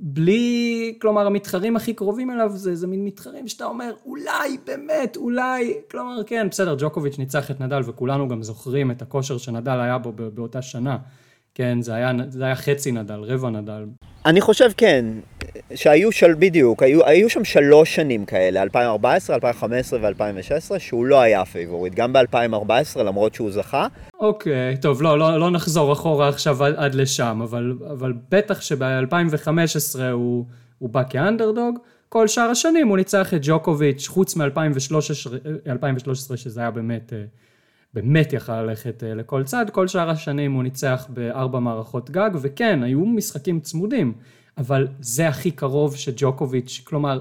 בלי, 0.02 0.98
כלומר, 1.02 1.26
המתחרים 1.26 1.76
הכי 1.76 1.94
קרובים 1.94 2.32
אליו 2.32 2.52
זה, 2.56 2.76
זה 2.76 2.88
מין 2.88 3.06
מתחרים 3.06 3.48
שאתה 3.48 3.66
אומר, 3.66 3.94
אולי, 4.06 4.58
באמת, 4.66 5.18
אולי, 5.18 5.74
כלומר, 5.92 6.24
כן, 6.24 6.48
בסדר, 6.52 6.76
ג'וקוביץ' 6.80 7.18
ניצח 7.18 7.52
את 7.52 7.62
נדל, 7.62 7.82
וכולנו 7.86 8.28
גם 8.28 8.44
זוכרים 8.44 8.92
את 8.92 9.02
הכושר 9.02 9.38
שנדל 9.38 9.80
היה 9.80 9.98
בו 9.98 10.12
באותה 10.34 10.62
שנה. 10.62 10.98
כן, 11.54 11.82
זה 11.82 11.94
היה, 11.94 12.12
זה 12.30 12.46
היה 12.46 12.56
חצי 12.56 12.92
נדל, 12.92 13.20
רבע 13.20 13.50
נדל. 13.50 13.86
אני 14.28 14.42
חושב 14.42 14.70
כן, 14.78 15.06
שהיו 15.76 16.12
של 16.12 16.34
בדיוק, 16.40 16.84
היו, 16.84 17.06
היו 17.06 17.30
שם 17.30 17.44
שלוש 17.44 17.96
שנים 17.96 18.26
כאלה, 18.26 18.62
2014, 18.62 19.36
2015 19.36 20.00
ו-2016, 20.02 20.80
שהוא 20.80 21.06
לא 21.06 21.22
היה 21.22 21.46
פייבוריט, 21.46 21.96
גם 21.96 22.14
ב-2014 22.14 23.04
למרות 23.04 23.34
שהוא 23.34 23.52
זכה. 23.52 23.88
אוקיי, 24.20 24.78
טוב, 24.78 25.02
לא, 25.02 25.20
לא, 25.20 25.40
לא 25.40 25.52
נחזור 25.52 25.94
אחורה 25.94 26.30
עכשיו 26.30 26.64
עד, 26.64 26.74
עד 26.78 26.96
לשם, 26.96 27.40
אבל, 27.44 27.74
אבל 27.92 28.14
בטח 28.32 28.62
שב-2015 28.62 30.00
הוא, 30.12 30.46
הוא 30.80 30.90
בא 30.90 31.04
כאנדרדוג, 31.10 31.80
כל 32.10 32.28
שאר 32.28 32.50
השנים 32.50 32.88
הוא 32.88 32.98
ניצח 32.98 33.34
את 33.34 33.40
ג'וקוביץ', 33.44 34.08
חוץ 34.08 34.36
מ-2013, 34.36 36.36
שזה 36.36 36.60
היה 36.60 36.72
באמת... 36.72 37.14
באמת 37.94 38.34
יכל 38.34 38.62
ללכת 38.62 39.04
אה, 39.04 39.14
לכל 39.14 39.44
צד, 39.44 39.66
כל 39.72 39.88
שאר 39.88 40.10
השנים 40.10 40.54
הוא 40.54 40.64
ניצח 40.64 41.08
בארבע 41.10 41.60
מערכות 41.60 42.10
גג, 42.10 42.30
וכן, 42.42 42.84
היו 42.84 43.06
משחקים 43.06 43.60
צמודים, 43.60 44.14
אבל 44.58 44.88
זה 45.00 45.28
הכי 45.28 45.52
קרוב 45.52 45.96
שג'וקוביץ', 45.96 46.82
כלומר, 46.84 47.20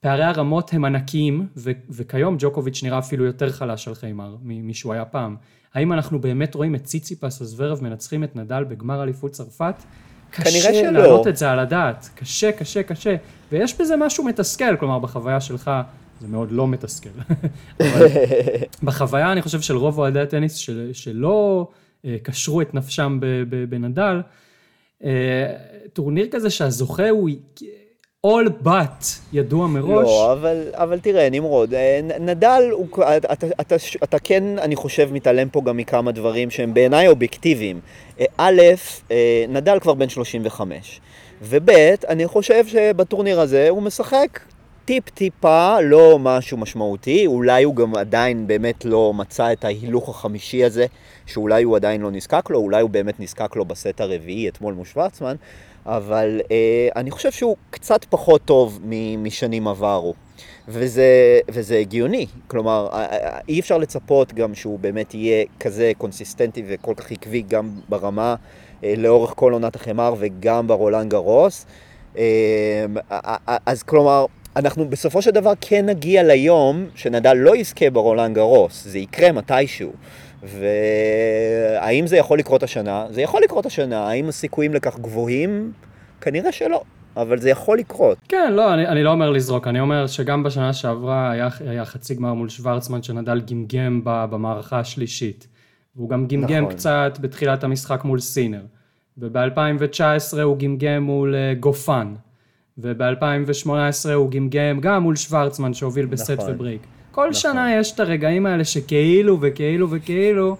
פערי 0.00 0.24
הרמות 0.24 0.72
הם 0.72 0.84
ענקיים, 0.84 1.46
ו- 1.56 1.70
וכיום 1.90 2.36
ג'וקוביץ' 2.38 2.82
נראה 2.82 2.98
אפילו 2.98 3.24
יותר 3.24 3.50
חלש 3.50 3.88
על 3.88 3.94
חיימר 3.94 4.36
משהוא 4.42 4.92
היה 4.92 5.04
פעם. 5.04 5.36
האם 5.74 5.92
אנחנו 5.92 6.18
באמת 6.18 6.54
רואים 6.54 6.74
את 6.74 6.84
ציציפס 6.84 7.40
או 7.40 7.46
זוורב 7.46 7.82
מנצחים 7.82 8.24
את 8.24 8.36
נדל 8.36 8.64
בגמר 8.64 9.02
אליפות 9.02 9.30
צרפת? 9.30 9.74
קשה 10.30 10.90
להעלות 10.90 11.26
את 11.26 11.36
זה 11.36 11.50
על 11.50 11.58
הדעת, 11.58 12.08
קשה, 12.14 12.52
קשה, 12.52 12.82
קשה, 12.82 13.16
ויש 13.52 13.80
בזה 13.80 13.96
משהו 13.96 14.24
מתסכל, 14.24 14.76
כלומר 14.76 14.98
בחוויה 14.98 15.40
שלך 15.40 15.70
זה 16.24 16.32
מאוד 16.32 16.52
לא 16.52 16.68
מתסכל. 16.68 17.08
בחוויה, 18.82 19.32
אני 19.32 19.42
חושב, 19.42 19.60
של 19.60 19.76
רוב 19.76 19.98
אוהדי 19.98 20.20
הטניס 20.20 20.54
של, 20.54 20.90
שלא 20.92 21.68
אה, 22.04 22.16
קשרו 22.22 22.60
את 22.60 22.74
נפשם 22.74 23.18
בנדל, 23.68 24.20
אה, 25.04 25.10
טורניר 25.92 26.28
כזה 26.30 26.50
שהזוכה 26.50 27.08
הוא 27.08 27.30
all 28.26 28.66
but 28.66 29.04
ידוע 29.32 29.66
מראש. 29.66 30.04
לא, 30.04 30.32
אבל, 30.32 30.68
אבל 30.72 30.98
תראה, 30.98 31.28
נמרוד, 31.30 31.74
אה, 31.74 32.00
נדל, 32.20 32.62
הוא, 32.72 32.88
אתה, 33.16 33.32
אתה, 33.32 33.46
אתה, 33.60 33.76
אתה 34.04 34.18
כן, 34.18 34.58
אני 34.58 34.76
חושב, 34.76 35.08
מתעלם 35.12 35.48
פה 35.48 35.62
גם 35.64 35.76
מכמה 35.76 36.12
דברים 36.12 36.50
שהם 36.50 36.74
בעיניי 36.74 37.08
אובייקטיביים. 37.08 37.80
א', 38.36 38.60
נדל 39.48 39.78
כבר 39.80 39.94
בן 39.94 40.08
35. 40.08 41.00
וב', 41.42 41.70
אני 42.08 42.26
חושב 42.26 42.66
שבטורניר 42.66 43.40
הזה 43.40 43.68
הוא 43.68 43.82
משחק 43.82 44.40
טיפ-טיפה, 44.84 45.80
לא 45.80 46.18
משהו 46.18 46.58
משמעותי, 46.58 47.26
אולי 47.26 47.62
הוא 47.62 47.76
גם 47.76 47.96
עדיין 47.96 48.46
באמת 48.46 48.84
לא 48.84 49.12
מצא 49.14 49.52
את 49.52 49.64
ההילוך 49.64 50.08
החמישי 50.08 50.64
הזה, 50.64 50.86
שאולי 51.26 51.62
הוא 51.62 51.76
עדיין 51.76 52.00
לא 52.00 52.10
נזקק 52.10 52.50
לו, 52.50 52.58
אולי 52.58 52.82
הוא 52.82 52.90
באמת 52.90 53.20
נזקק 53.20 53.56
לו 53.56 53.64
בסט 53.64 54.00
הרביעי 54.00 54.48
אתמול 54.48 54.74
מול 54.74 54.84
שוורצמן, 54.84 55.36
אבל 55.86 56.40
אה, 56.50 56.88
אני 56.96 57.10
חושב 57.10 57.32
שהוא 57.32 57.56
קצת 57.70 58.04
פחות 58.04 58.42
טוב 58.44 58.80
משנים 59.18 59.68
עברו. 59.68 60.14
וזה, 60.68 61.40
וזה 61.48 61.78
הגיוני, 61.78 62.26
כלומר, 62.46 62.88
אה, 62.92 63.04
אה, 63.04 63.38
אי 63.48 63.60
אפשר 63.60 63.78
לצפות 63.78 64.34
גם 64.34 64.54
שהוא 64.54 64.78
באמת 64.78 65.14
יהיה 65.14 65.44
כזה 65.60 65.92
קונסיסטנטי 65.98 66.62
וכל 66.68 66.94
כך 66.96 67.12
עקבי 67.12 67.42
גם 67.42 67.70
ברמה 67.88 68.34
אה, 68.84 68.94
לאורך 68.96 69.32
כל 69.36 69.52
עונת 69.52 69.76
החמר 69.76 70.14
וגם 70.18 70.66
ברולנד 70.66 71.10
גרוס. 71.10 71.66
אז 73.66 73.82
כלומר, 73.82 74.26
אנחנו 74.56 74.88
בסופו 74.88 75.22
של 75.22 75.30
דבר 75.30 75.52
כן 75.60 75.86
נגיע 75.86 76.22
ליום 76.22 76.86
שנדל 76.94 77.34
לא 77.34 77.56
יזכה 77.56 77.90
ברולנד 77.90 78.34
גרוס, 78.34 78.84
זה 78.84 78.98
יקרה 78.98 79.32
מתישהו. 79.32 79.92
והאם 80.42 82.06
זה 82.06 82.16
יכול 82.16 82.38
לקרות 82.38 82.62
השנה? 82.62 83.06
זה 83.10 83.22
יכול 83.22 83.42
לקרות 83.44 83.66
השנה. 83.66 84.08
האם 84.08 84.28
הסיכויים 84.28 84.74
לכך 84.74 84.98
גבוהים? 84.98 85.72
כנראה 86.20 86.52
שלא. 86.52 86.82
אבל 87.16 87.38
זה 87.38 87.50
יכול 87.50 87.78
לקרות. 87.78 88.18
כן, 88.28 88.52
לא, 88.52 88.74
אני, 88.74 88.88
אני 88.88 89.02
לא 89.02 89.10
אומר 89.10 89.30
לזרוק, 89.30 89.66
אני 89.66 89.80
אומר 89.80 90.06
שגם 90.06 90.42
בשנה 90.42 90.72
שעברה 90.72 91.30
היה, 91.30 91.48
היה 91.66 91.84
חצי 91.84 92.14
גמר 92.14 92.34
מול 92.34 92.48
שוורצמן 92.48 93.02
שנדל 93.02 93.40
גמגם 93.40 94.00
במערכה 94.04 94.78
השלישית. 94.78 95.46
והוא 95.96 96.08
גם 96.08 96.26
גמגם 96.26 96.64
נכון. 96.64 96.74
קצת 96.74 97.18
בתחילת 97.20 97.64
המשחק 97.64 98.04
מול 98.04 98.20
סינר. 98.20 98.62
וב-2019 99.18 100.40
הוא 100.42 100.58
גמגם 100.58 101.02
מול 101.02 101.34
אה, 101.34 101.60
גופן. 101.60 102.14
וב-2018 102.78 103.68
הוא 104.14 104.30
גמגם 104.30 104.80
גם 104.80 105.02
מול 105.02 105.16
שוורצמן 105.16 105.74
שהוביל 105.74 106.06
בסט 106.06 106.30
נכון, 106.30 106.50
וברייק. 106.54 106.80
כל 107.10 107.20
נכון. 107.20 107.32
שנה 107.32 107.76
יש 107.76 107.92
את 107.92 108.00
הרגעים 108.00 108.46
האלה 108.46 108.64
שכאילו 108.64 109.38
וכאילו 109.40 109.90
וכאילו, 109.90 110.56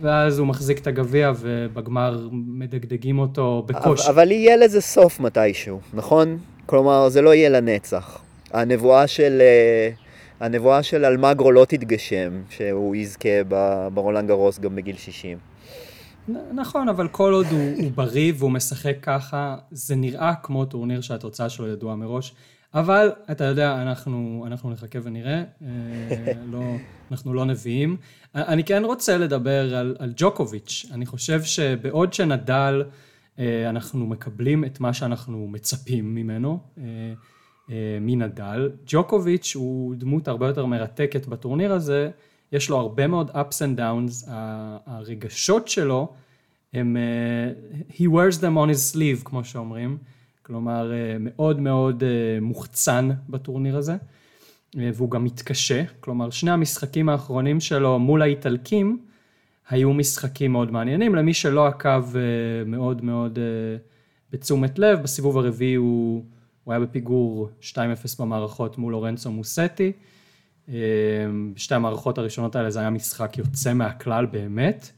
ואז 0.00 0.38
הוא 0.38 0.46
מחזיק 0.46 0.78
את 0.78 0.86
הגביע 0.86 1.32
ובגמר 1.40 2.28
מדגדגים 2.32 3.18
אותו 3.18 3.64
בקושי. 3.66 4.08
אבל, 4.08 4.12
אבל 4.12 4.30
יהיה 4.30 4.56
לזה 4.56 4.80
סוף 4.80 5.20
מתישהו, 5.20 5.80
נכון? 5.94 6.38
כלומר, 6.66 7.08
זה 7.08 7.22
לא 7.22 7.34
יהיה 7.34 7.48
לנצח. 7.48 8.18
הנבואה 8.52 9.06
של... 9.06 9.38
אה, 9.40 9.90
הנבואה 10.40 10.82
של 10.82 11.04
אלמגרו 11.04 11.52
לא 11.52 11.64
תתגשם, 11.64 12.30
שהוא 12.50 12.96
יזכה 12.96 13.28
ברולנד 13.94 14.28
גרוס 14.28 14.58
גם 14.58 14.76
בגיל 14.76 14.96
60. 14.96 15.38
נכון, 16.54 16.88
אבל 16.88 17.08
כל 17.08 17.32
עוד 17.32 17.46
הוא, 17.50 17.72
הוא 17.76 17.92
בריא 17.94 18.32
והוא 18.36 18.50
משחק 18.50 18.96
ככה, 19.02 19.56
זה 19.70 19.96
נראה 19.96 20.34
כמו 20.42 20.64
טורניר 20.64 21.00
שהתוצאה 21.00 21.48
שלו 21.48 21.68
ידועה 21.68 21.96
מראש. 21.96 22.34
אבל 22.74 23.12
אתה 23.30 23.44
יודע, 23.44 23.82
אנחנו, 23.82 24.44
אנחנו 24.46 24.70
נחכה 24.70 24.98
ונראה, 25.02 25.44
אה, 25.62 26.32
לא, 26.52 26.62
אנחנו 27.10 27.34
לא 27.34 27.44
נביאים. 27.44 27.96
אני 28.34 28.64
כן 28.64 28.84
רוצה 28.84 29.18
לדבר 29.18 29.76
על, 29.76 29.96
על 29.98 30.12
ג'וקוביץ'. 30.16 30.86
אני 30.92 31.06
חושב 31.06 31.42
שבעוד 31.42 32.12
שנדל, 32.12 32.84
אה, 33.38 33.70
אנחנו 33.70 34.06
מקבלים 34.06 34.64
את 34.64 34.80
מה 34.80 34.92
שאנחנו 34.92 35.48
מצפים 35.48 36.14
ממנו, 36.14 36.58
אה, 36.78 37.14
מנדל, 38.00 38.70
ג'וקוביץ' 38.86 39.52
הוא 39.56 39.94
דמות 39.94 40.28
הרבה 40.28 40.46
יותר 40.46 40.66
מרתקת 40.66 41.26
בטורניר 41.26 41.72
הזה. 41.72 42.10
יש 42.52 42.70
לו 42.70 42.78
הרבה 42.78 43.06
מאוד 43.06 43.30
ups 43.30 43.58
and 43.58 43.78
downs, 43.78 44.30
הרגשות 44.86 45.68
שלו 45.68 46.08
הם, 46.72 46.96
uh, 46.96 47.92
he 47.92 48.02
wears 48.02 48.38
them 48.38 48.56
on 48.56 48.70
his 48.70 48.94
sleeve, 48.94 49.24
כמו 49.24 49.44
שאומרים. 49.44 49.98
כלומר, 50.42 50.90
uh, 50.90 51.18
מאוד 51.20 51.60
מאוד 51.60 52.02
uh, 52.02 52.40
מוחצן 52.40 53.10
בטורניר 53.28 53.76
הזה, 53.76 53.96
והוא 54.74 55.10
גם 55.10 55.24
מתקשה. 55.24 55.82
כלומר, 56.00 56.30
שני 56.30 56.50
המשחקים 56.50 57.08
האחרונים 57.08 57.60
שלו 57.60 57.98
מול 57.98 58.22
האיטלקים 58.22 58.98
היו 59.68 59.92
משחקים 59.92 60.52
מאוד 60.52 60.70
מעניינים. 60.70 61.14
למי 61.14 61.34
שלא 61.34 61.66
עקב 61.66 62.04
מאוד 62.66 63.04
מאוד 63.04 63.38
בתשומת 64.32 64.78
לב, 64.78 65.02
בסיבוב 65.02 65.38
הרביעי 65.38 65.74
הוא, 65.74 66.24
הוא 66.64 66.72
היה 66.72 66.80
בפיגור 66.80 67.48
2-0 67.60 67.76
במערכות 68.18 68.78
מול 68.78 68.92
לורנצו 68.92 69.30
מוסטי. 69.30 69.92
בשתי 71.54 71.74
המערכות 71.74 72.18
הראשונות 72.18 72.56
האלה 72.56 72.70
זה 72.70 72.80
היה 72.80 72.90
משחק 72.90 73.38
יוצא 73.38 73.72
מהכלל 73.72 74.26
באמת. 74.26 74.90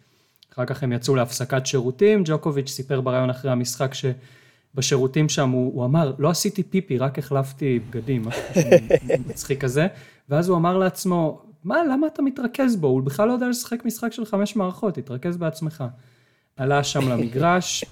אחר 0.52 0.64
כך 0.64 0.82
הם 0.82 0.92
יצאו 0.92 1.14
להפסקת 1.14 1.66
שירותים, 1.66 2.22
ג'וקוביץ' 2.25 2.70
סיפר 2.70 3.00
בריאיון 3.00 3.30
אחרי 3.30 3.50
המשחק 3.50 3.92
שבשירותים 3.94 5.28
שם 5.28 5.50
הוא, 5.50 5.75
הוא 5.75 5.84
אמר, 5.84 6.12
לא 6.18 6.30
עשיתי 6.30 6.62
פיפי, 6.62 6.98
רק 6.98 7.18
החלפתי 7.18 7.78
בגדים, 7.78 8.22
משהו 8.25 8.42
מצחיק 9.28 9.60
כזה, 9.60 9.87
ואז 10.28 10.48
הוא 10.48 10.56
אמר 10.56 10.78
לעצמו, 10.78 11.42
מה, 11.64 11.84
למה 11.92 12.06
אתה 12.06 12.22
מתרכז 12.22 12.76
בו? 12.76 12.87
הוא 12.87 13.02
בכלל 13.02 13.28
לא 13.28 13.32
יודע 13.32 13.48
לשחק 13.48 13.84
משחק 13.84 14.12
של 14.12 14.25
חמש 14.25 14.56
מערכות, 14.56 14.94
תתרכז 14.94 15.37
בעצמך. 15.37 15.84
עלה 16.56 16.84
שם 16.84 17.08
למגרש, 17.08 17.84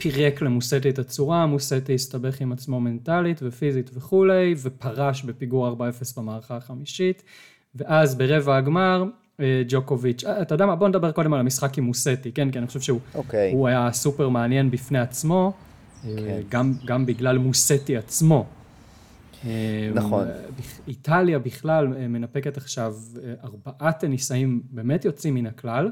פירק 0.00 0.42
למוסטי 0.42 0.88
את 0.88 0.98
הצורה, 0.98 1.46
מוסטי 1.46 1.94
הסתבך 1.94 2.40
עם 2.40 2.52
עצמו 2.52 2.80
מנטלית 2.80 3.40
ופיזית 3.42 3.90
וכולי, 3.94 4.54
ופרש 4.62 5.24
בפיגור 5.24 5.68
4-0 5.68 5.80
במערכה 6.16 6.56
החמישית, 6.56 7.22
ואז 7.74 8.14
ברבע 8.14 8.56
הגמר, 8.56 9.04
אה, 9.40 9.62
ג'וקוביץ', 9.68 10.24
אה, 10.24 10.42
אתה 10.42 10.54
יודע 10.54 10.66
מה, 10.66 10.76
בוא 10.76 10.88
נדבר 10.88 11.12
קודם 11.12 11.34
על 11.34 11.40
המשחק 11.40 11.78
עם 11.78 11.84
מוסטי, 11.84 12.32
כן? 12.32 12.50
כי 12.50 12.58
אני 12.58 12.66
חושב 12.66 12.80
שהוא 12.80 13.00
okay. 13.14 13.16
אוקיי. 13.16 13.54
היה 13.66 13.92
סופר 13.92 14.28
מעניין 14.28 14.70
בפני 14.70 14.98
עצמו, 14.98 15.52
okay. 15.52 16.06
אה, 16.06 16.14
כן. 16.16 16.40
גם, 16.48 16.72
גם 16.86 17.06
בגלל 17.06 17.38
מוסטי 17.38 17.96
עצמו. 17.96 18.46
נכון. 19.94 20.26
איטליה 20.88 21.38
בכלל 21.38 21.86
מנפקת 21.86 22.56
עכשיו 22.56 22.94
ארבעה 23.44 23.92
טניסאים 23.92 24.62
באמת 24.70 25.04
יוצאים 25.04 25.34
מן 25.34 25.46
הכלל. 25.46 25.90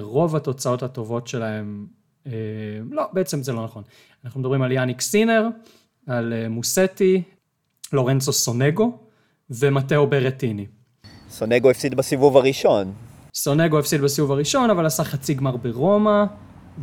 רוב 0.00 0.36
התוצאות 0.36 0.82
הטובות 0.82 1.26
שלהם 1.28 1.86
לא, 2.90 3.08
בעצם 3.12 3.42
זה 3.42 3.52
לא 3.52 3.64
נכון. 3.64 3.82
אנחנו 4.24 4.40
מדברים 4.40 4.62
על 4.62 4.72
יאניק 4.72 5.00
סינר, 5.00 5.48
על 6.06 6.32
אה, 6.32 6.48
מוסטי, 6.48 7.22
לורנצו 7.92 8.32
סונגו 8.32 8.98
ומטאו 9.50 10.06
ברטיני. 10.06 10.66
סונגו 11.30 11.70
הפסיד 11.70 11.94
בסיבוב 11.94 12.36
הראשון. 12.36 12.92
סונגו 13.34 13.78
הפסיד 13.78 14.00
בסיבוב 14.00 14.32
הראשון, 14.32 14.70
אבל 14.70 14.86
עשה 14.86 15.04
חצי 15.04 15.34
גמר 15.34 15.56
ברומא, 15.56 16.24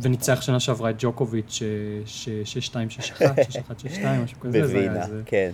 וניצח 0.02 0.40
שנה 0.40 0.60
שעברה 0.60 0.90
את 0.90 0.94
ג'וקוביץ' 0.98 1.62
6-2, 2.70 2.74
6-1, 3.18 3.20
6-1, 3.20 3.22
6-2, 3.82 4.06
משהו 4.24 4.40
כזה. 4.40 4.62
בווינה, 4.62 5.06
כן. 5.26 5.50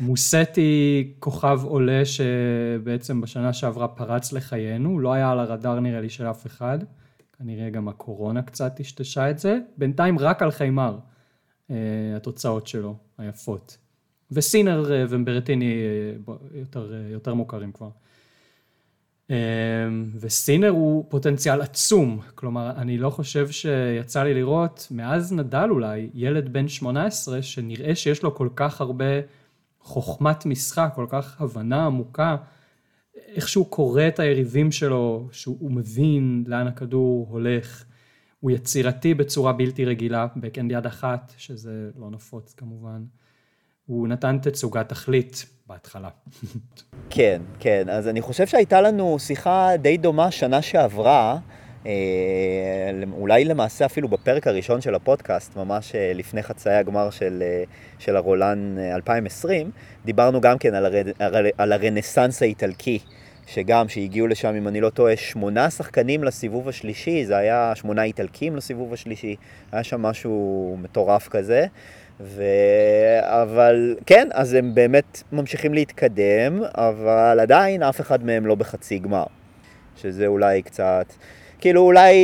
מוסטי 0.00 1.12
כוכב 1.18 1.60
עולה 1.64 2.02
שבעצם 2.04 3.20
בשנה 3.20 3.52
שעברה 3.52 3.88
פרץ 3.88 4.32
לחיינו, 4.32 4.98
לא 4.98 5.12
היה 5.12 5.30
על 5.30 5.38
הרדאר 5.38 5.80
נראה 5.80 6.00
לי 6.00 6.08
של 6.08 6.26
אף 6.26 6.46
אחד. 6.46 6.78
כנראה 7.38 7.70
גם 7.70 7.88
הקורונה 7.88 8.42
קצת 8.42 8.72
טשטשה 8.76 9.30
את 9.30 9.38
זה. 9.38 9.58
בינתיים 9.76 10.18
רק 10.18 10.42
על 10.42 10.50
חיימר 10.50 10.98
uh, 11.68 11.72
התוצאות 12.16 12.66
שלו 12.66 12.96
היפות. 13.18 13.78
וסינר 14.32 14.84
uh, 14.84 15.06
ומברטיני 15.08 15.74
uh, 16.26 16.30
יותר, 16.52 16.94
יותר 17.10 17.34
מוכרים 17.34 17.72
כבר. 17.72 17.90
וסינר 20.20 20.68
הוא 20.68 21.04
פוטנציאל 21.08 21.60
עצום, 21.60 22.20
כלומר 22.34 22.70
אני 22.76 22.98
לא 22.98 23.10
חושב 23.10 23.48
שיצא 23.50 24.22
לי 24.22 24.34
לראות 24.34 24.86
מאז 24.90 25.32
נדל 25.32 25.68
אולי 25.70 26.10
ילד 26.14 26.52
בן 26.52 26.68
18 26.68 27.42
שנראה 27.42 27.94
שיש 27.94 28.22
לו 28.22 28.34
כל 28.34 28.48
כך 28.56 28.80
הרבה 28.80 29.04
חוכמת 29.80 30.46
משחק, 30.46 30.92
כל 30.94 31.06
כך 31.08 31.40
הבנה 31.40 31.86
עמוקה 31.86 32.36
איך 33.34 33.48
שהוא 33.48 33.66
קורא 33.66 34.08
את 34.08 34.18
היריבים 34.18 34.72
שלו, 34.72 35.28
שהוא 35.32 35.70
מבין 35.72 36.44
לאן 36.46 36.66
הכדור 36.66 37.26
הולך. 37.30 37.84
הוא 38.40 38.50
יצירתי 38.50 39.14
בצורה 39.14 39.52
בלתי 39.52 39.84
רגילה, 39.84 40.26
בקנד 40.36 40.72
יד 40.72 40.86
אחת, 40.86 41.32
שזה 41.36 41.90
לא 41.96 42.10
נפוץ 42.10 42.54
כמובן. 42.54 43.04
הוא 43.86 44.08
נתן 44.08 44.38
תצוגת 44.42 44.88
תכלית 44.88 45.46
בהתחלה. 45.66 46.08
כן, 47.10 47.42
כן. 47.58 47.88
אז 47.90 48.08
אני 48.08 48.20
חושב 48.20 48.46
שהייתה 48.46 48.80
לנו 48.80 49.18
שיחה 49.18 49.76
די 49.76 49.96
דומה 49.96 50.30
שנה 50.30 50.62
שעברה, 50.62 51.38
אולי 53.12 53.44
למעשה 53.44 53.86
אפילו 53.86 54.08
בפרק 54.08 54.46
הראשון 54.46 54.80
של 54.80 54.94
הפודקאסט, 54.94 55.56
ממש 55.56 55.94
אה, 55.94 56.12
לפני 56.14 56.42
חצאי 56.42 56.74
הגמר 56.74 57.10
של, 57.10 57.42
אה, 57.42 57.64
של 57.98 58.16
הרולן 58.16 58.76
2020, 58.94 59.70
דיברנו 60.04 60.40
גם 60.40 60.58
כן 60.58 60.74
על, 60.74 60.86
הר, 61.20 61.46
על 61.58 61.72
הרנסאנס 61.72 62.42
האיטלקי. 62.42 62.98
שגם, 63.48 63.88
שהגיעו 63.88 64.26
לשם, 64.26 64.54
אם 64.54 64.68
אני 64.68 64.80
לא 64.80 64.90
טועה, 64.90 65.16
שמונה 65.16 65.70
שחקנים 65.70 66.24
לסיבוב 66.24 66.68
השלישי, 66.68 67.24
זה 67.24 67.36
היה 67.36 67.72
שמונה 67.74 68.02
איטלקים 68.02 68.56
לסיבוב 68.56 68.92
השלישי, 68.92 69.36
היה 69.72 69.82
שם 69.82 70.02
משהו 70.02 70.76
מטורף 70.82 71.28
כזה. 71.28 71.66
ו... 72.20 72.42
אבל 73.20 73.96
כן, 74.06 74.28
אז 74.32 74.54
הם 74.54 74.74
באמת 74.74 75.22
ממשיכים 75.32 75.74
להתקדם, 75.74 76.62
אבל 76.74 77.40
עדיין 77.40 77.82
אף 77.82 78.00
אחד 78.00 78.24
מהם 78.24 78.46
לא 78.46 78.54
בחצי 78.54 78.98
גמר. 78.98 79.24
שזה 79.96 80.26
אולי 80.26 80.62
קצת... 80.62 81.06
כאילו 81.60 81.80
אולי 81.80 82.14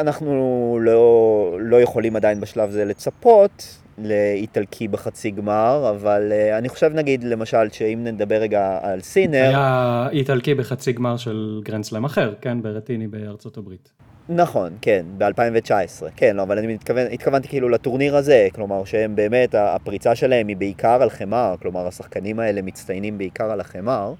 אנחנו 0.00 0.78
לא, 0.82 1.56
לא 1.60 1.80
יכולים 1.80 2.16
עדיין 2.16 2.40
בשלב 2.40 2.70
זה 2.70 2.84
לצפות, 2.84 3.78
לאיטלקי 3.98 4.88
בחצי 4.88 5.30
גמר, 5.30 5.92
אבל 5.96 6.32
uh, 6.32 6.58
אני 6.58 6.68
חושב 6.68 6.90
נגיד 6.94 7.24
למשל 7.24 7.68
שאם 7.72 8.00
נדבר 8.04 8.34
רגע 8.34 8.78
על 8.82 9.00
סינר... 9.00 9.48
היה 9.48 10.08
איטלקי 10.12 10.54
בחצי 10.54 10.92
גמר 10.92 11.16
של 11.16 11.60
גרנדסלאם 11.64 12.04
אחר, 12.04 12.34
כן? 12.40 12.62
ברטיני 12.62 13.06
בארצות 13.06 13.56
הברית. 13.56 13.92
נכון, 14.28 14.72
כן, 14.80 15.06
ב-2019, 15.18 16.04
כן, 16.16 16.36
לא, 16.36 16.42
אבל 16.42 16.58
אני 16.58 16.74
מתכוון, 16.74 17.06
התכוונתי 17.12 17.48
כאילו 17.48 17.68
לטורניר 17.68 18.16
הזה, 18.16 18.48
כלומר 18.54 18.84
שהם 18.84 19.16
באמת, 19.16 19.54
הפריצה 19.58 20.14
שלהם 20.14 20.48
היא 20.48 20.56
בעיקר 20.56 21.02
על 21.02 21.10
חמר, 21.10 21.54
כלומר 21.62 21.86
השחקנים 21.86 22.38
האלה 22.40 22.62
מצטיינים 22.62 23.18
בעיקר 23.18 23.50
על 23.50 23.60
החמר. 23.60 24.14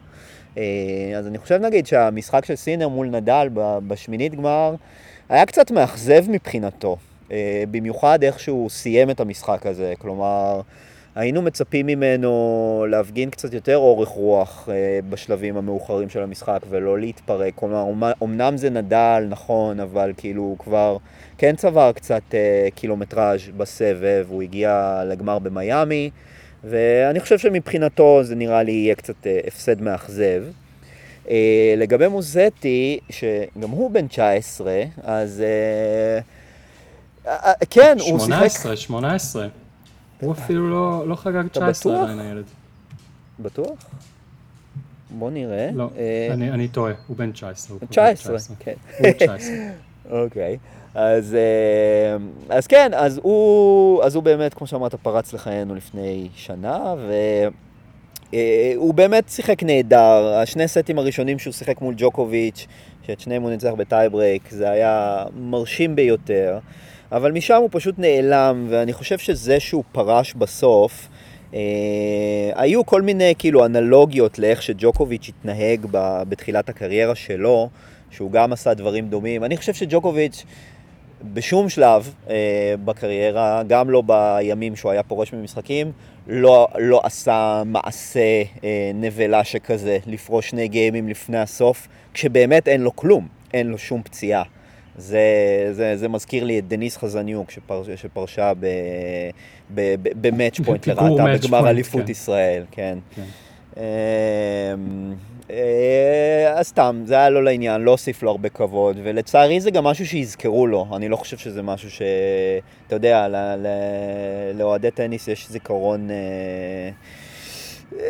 אה, 0.59 1.19
אז 1.19 1.27
אני 1.27 1.39
חושב 1.39 1.61
נגיד 1.61 1.87
שהמשחק 1.87 2.45
של 2.45 2.57
סינר 2.57 2.89
מול 2.89 3.07
נדל 3.07 3.49
בשמינית 3.89 4.35
גמר 4.35 4.75
היה 5.29 5.47
קצת 5.47 5.71
מאכזב 5.71 6.31
מבחינתו. 6.31 6.97
אה, 7.33 7.65
במיוחד 7.71 8.23
איך 8.23 8.41
שהוא 8.41 8.71
סיים 8.71 9.11
את 9.11 9.21
המשחק 9.21 9.67
הזה, 9.67 9.93
כלומר, 9.99 10.61
היינו 11.15 11.43
מצפים 11.43 11.87
ממנו 11.87 12.87
להפגין 12.89 13.31
קצת 13.31 13.55
יותר 13.55 13.77
אורך 13.77 14.09
רוח 14.09 14.69
אה, 14.73 14.99
בשלבים 15.09 15.57
המאוחרים 15.57 16.09
של 16.09 16.23
המשחק 16.23 16.59
ולא 16.71 16.99
להתפרק, 16.99 17.53
כלומר, 17.55 17.85
אמנם 18.23 18.57
זה 18.57 18.71
נדל, 18.71 19.27
נכון, 19.31 19.81
אבל 19.81 20.13
כאילו 20.17 20.43
הוא 20.43 20.59
כבר 20.59 20.97
כן 21.39 21.57
צבר 21.57 21.93
קצת 21.93 22.23
קילומטראז' 22.75 23.41
בסבב, 23.57 24.27
הוא 24.29 24.43
הגיע 24.43 25.03
לגמר 25.07 25.39
במיאמי, 25.39 26.11
ואני 26.71 27.21
חושב 27.21 27.39
שמבחינתו 27.39 28.21
זה 28.23 28.35
נראה 28.35 28.63
לי 28.63 28.73
יהיה 28.73 28.95
קצת 28.95 29.27
הפסד 29.47 29.83
מאכזב. 29.83 30.45
לגבי 31.77 32.09
מוזטי, 32.09 32.99
שגם 33.11 33.71
הוא 33.71 33.91
בן 33.91 34.07
19, 34.07 34.83
אז... 35.03 35.43
אה, 37.27 37.53
כן, 37.71 37.97
הוא 38.01 38.19
שיחק... 38.19 38.49
18, 38.49 38.77
18. 38.77 39.49
הוא 40.21 40.33
אפילו 40.33 40.71
לא, 40.71 41.09
לא 41.09 41.15
חגג 41.17 41.49
19 41.49 42.03
עדיין 42.03 42.19
הילד. 42.19 42.45
בטוח? 43.41 43.79
בוא 45.11 45.31
נראה. 45.31 45.71
לא, 45.75 45.91
אה, 45.97 46.29
אני, 46.31 46.51
אני 46.51 46.69
טועה, 46.69 46.93
הוא 47.07 47.17
בן 47.17 47.33
19. 47.33 47.77
19, 47.89 48.57
כן. 48.59 48.75
הוא 48.99 49.13
19. 49.13 49.55
אוקיי. 50.21 50.59
אז, 50.95 51.35
אה, 51.35 52.17
אז 52.57 52.67
כן, 52.67 52.91
אז 52.95 53.21
הוא, 53.23 54.03
אז 54.05 54.15
הוא 54.15 54.23
באמת, 54.23 54.55
כמו 54.55 54.67
שאמרת, 54.67 54.95
פרץ 54.95 55.33
לחיינו 55.33 55.75
לפני 55.75 56.29
שנה, 56.35 56.95
והוא 58.33 58.95
באמת 58.95 59.25
שיחק 59.29 59.63
נהדר. 59.63 60.35
השני 60.43 60.69
סטים 60.69 60.99
הראשונים 60.99 61.39
שהוא 61.39 61.53
שיחק 61.53 61.81
מול 61.81 61.95
ג'וקוביץ', 61.97 62.67
שאת 63.07 63.21
שניהם 63.21 63.43
הוא 63.43 63.51
ניצח 63.51 63.71
בטייברייק, 63.77 64.43
זה 64.51 64.71
היה 64.71 65.25
מרשים 65.37 65.97
ביותר. 65.97 66.59
אבל 67.13 67.33
משם 67.33 67.57
הוא 67.57 67.69
פשוט 67.73 67.95
נעלם, 67.99 68.67
ואני 68.71 68.93
חושב 68.93 69.19
שזה 69.19 69.61
שהוא 69.61 69.85
פרש 69.93 70.35
בסוף, 70.35 71.09
אה, 71.55 71.61
היו 72.55 72.87
כל 72.87 73.03
מיני 73.03 73.35
כאילו 73.39 73.67
אנלוגיות 73.67 74.39
לאיך 74.39 74.63
שג'וקוביץ' 74.63 75.29
התנהג 75.29 75.87
ב, 75.91 76.23
בתחילת 76.29 76.69
הקריירה 76.69 77.15
שלו, 77.15 77.69
שהוא 78.11 78.31
גם 78.31 78.53
עשה 78.53 78.75
דברים 78.75 79.09
דומים. 79.09 79.45
אני 79.45 79.57
חושב 79.57 79.75
שג'וקוביץ' 79.75 80.45
בשום 81.33 81.69
שלב 81.69 82.15
אה, 82.31 82.75
בקריירה, 82.85 83.63
גם 83.67 83.91
לא 83.91 84.03
בימים 84.03 84.77
שהוא 84.77 84.93
היה 84.93 85.03
פורש 85.03 85.33
ממשחקים, 85.33 85.93
לא, 86.27 86.69
לא 86.79 87.01
עשה 87.05 87.63
מעשה 87.67 88.43
אה, 88.65 88.91
נבלה 88.95 89.45
שכזה, 89.45 89.99
לפרוש 90.07 90.51
שני 90.51 90.69
גיימים 90.69 91.09
לפני 91.09 91.39
הסוף, 91.39 91.89
כשבאמת 92.15 92.69
אין 92.69 92.81
לו 92.81 92.97
כלום, 92.97 93.29
אין 93.55 93.67
לו 93.67 93.79
שום 93.79 94.03
פציעה. 94.03 94.43
זה, 94.99 95.21
זה, 95.73 95.97
זה 95.97 96.09
מזכיר 96.09 96.45
לי 96.45 96.59
את 96.59 96.69
דניס 96.69 96.97
חזניוק 96.97 97.51
שפר, 97.51 97.83
שפרשה 97.97 98.53
במאץ' 100.21 100.61
פוינט 100.61 100.87
לרעתה 100.87 101.25
בגמר 101.35 101.71
אליפות 101.71 102.05
כן. 102.05 102.11
ישראל, 102.11 102.65
כן. 102.71 102.99
כן. 103.17 103.23
אמ, 103.77 103.83
אה, 105.51 106.55
אז 106.57 106.67
סתם, 106.67 107.03
זה 107.07 107.15
היה 107.15 107.31
לא 107.31 107.45
לעניין, 107.45 107.81
לא 107.81 107.91
הוסיף 107.91 108.23
לו 108.23 108.31
הרבה 108.31 108.49
כבוד, 108.49 108.97
ולצערי 109.03 109.61
זה 109.61 109.71
גם 109.71 109.85
משהו 109.85 110.07
שיזכרו 110.07 110.67
לו, 110.67 110.87
אני 110.97 111.09
לא 111.09 111.17
חושב 111.17 111.37
שזה 111.37 111.63
משהו 111.63 111.91
ש... 111.91 112.03
אתה 112.87 112.97
יודע, 112.97 113.27
לאוהדי 114.55 114.91
טניס 114.91 115.29
יש 115.29 115.49
זיכרון... 115.51 116.11
אה, 116.11 116.91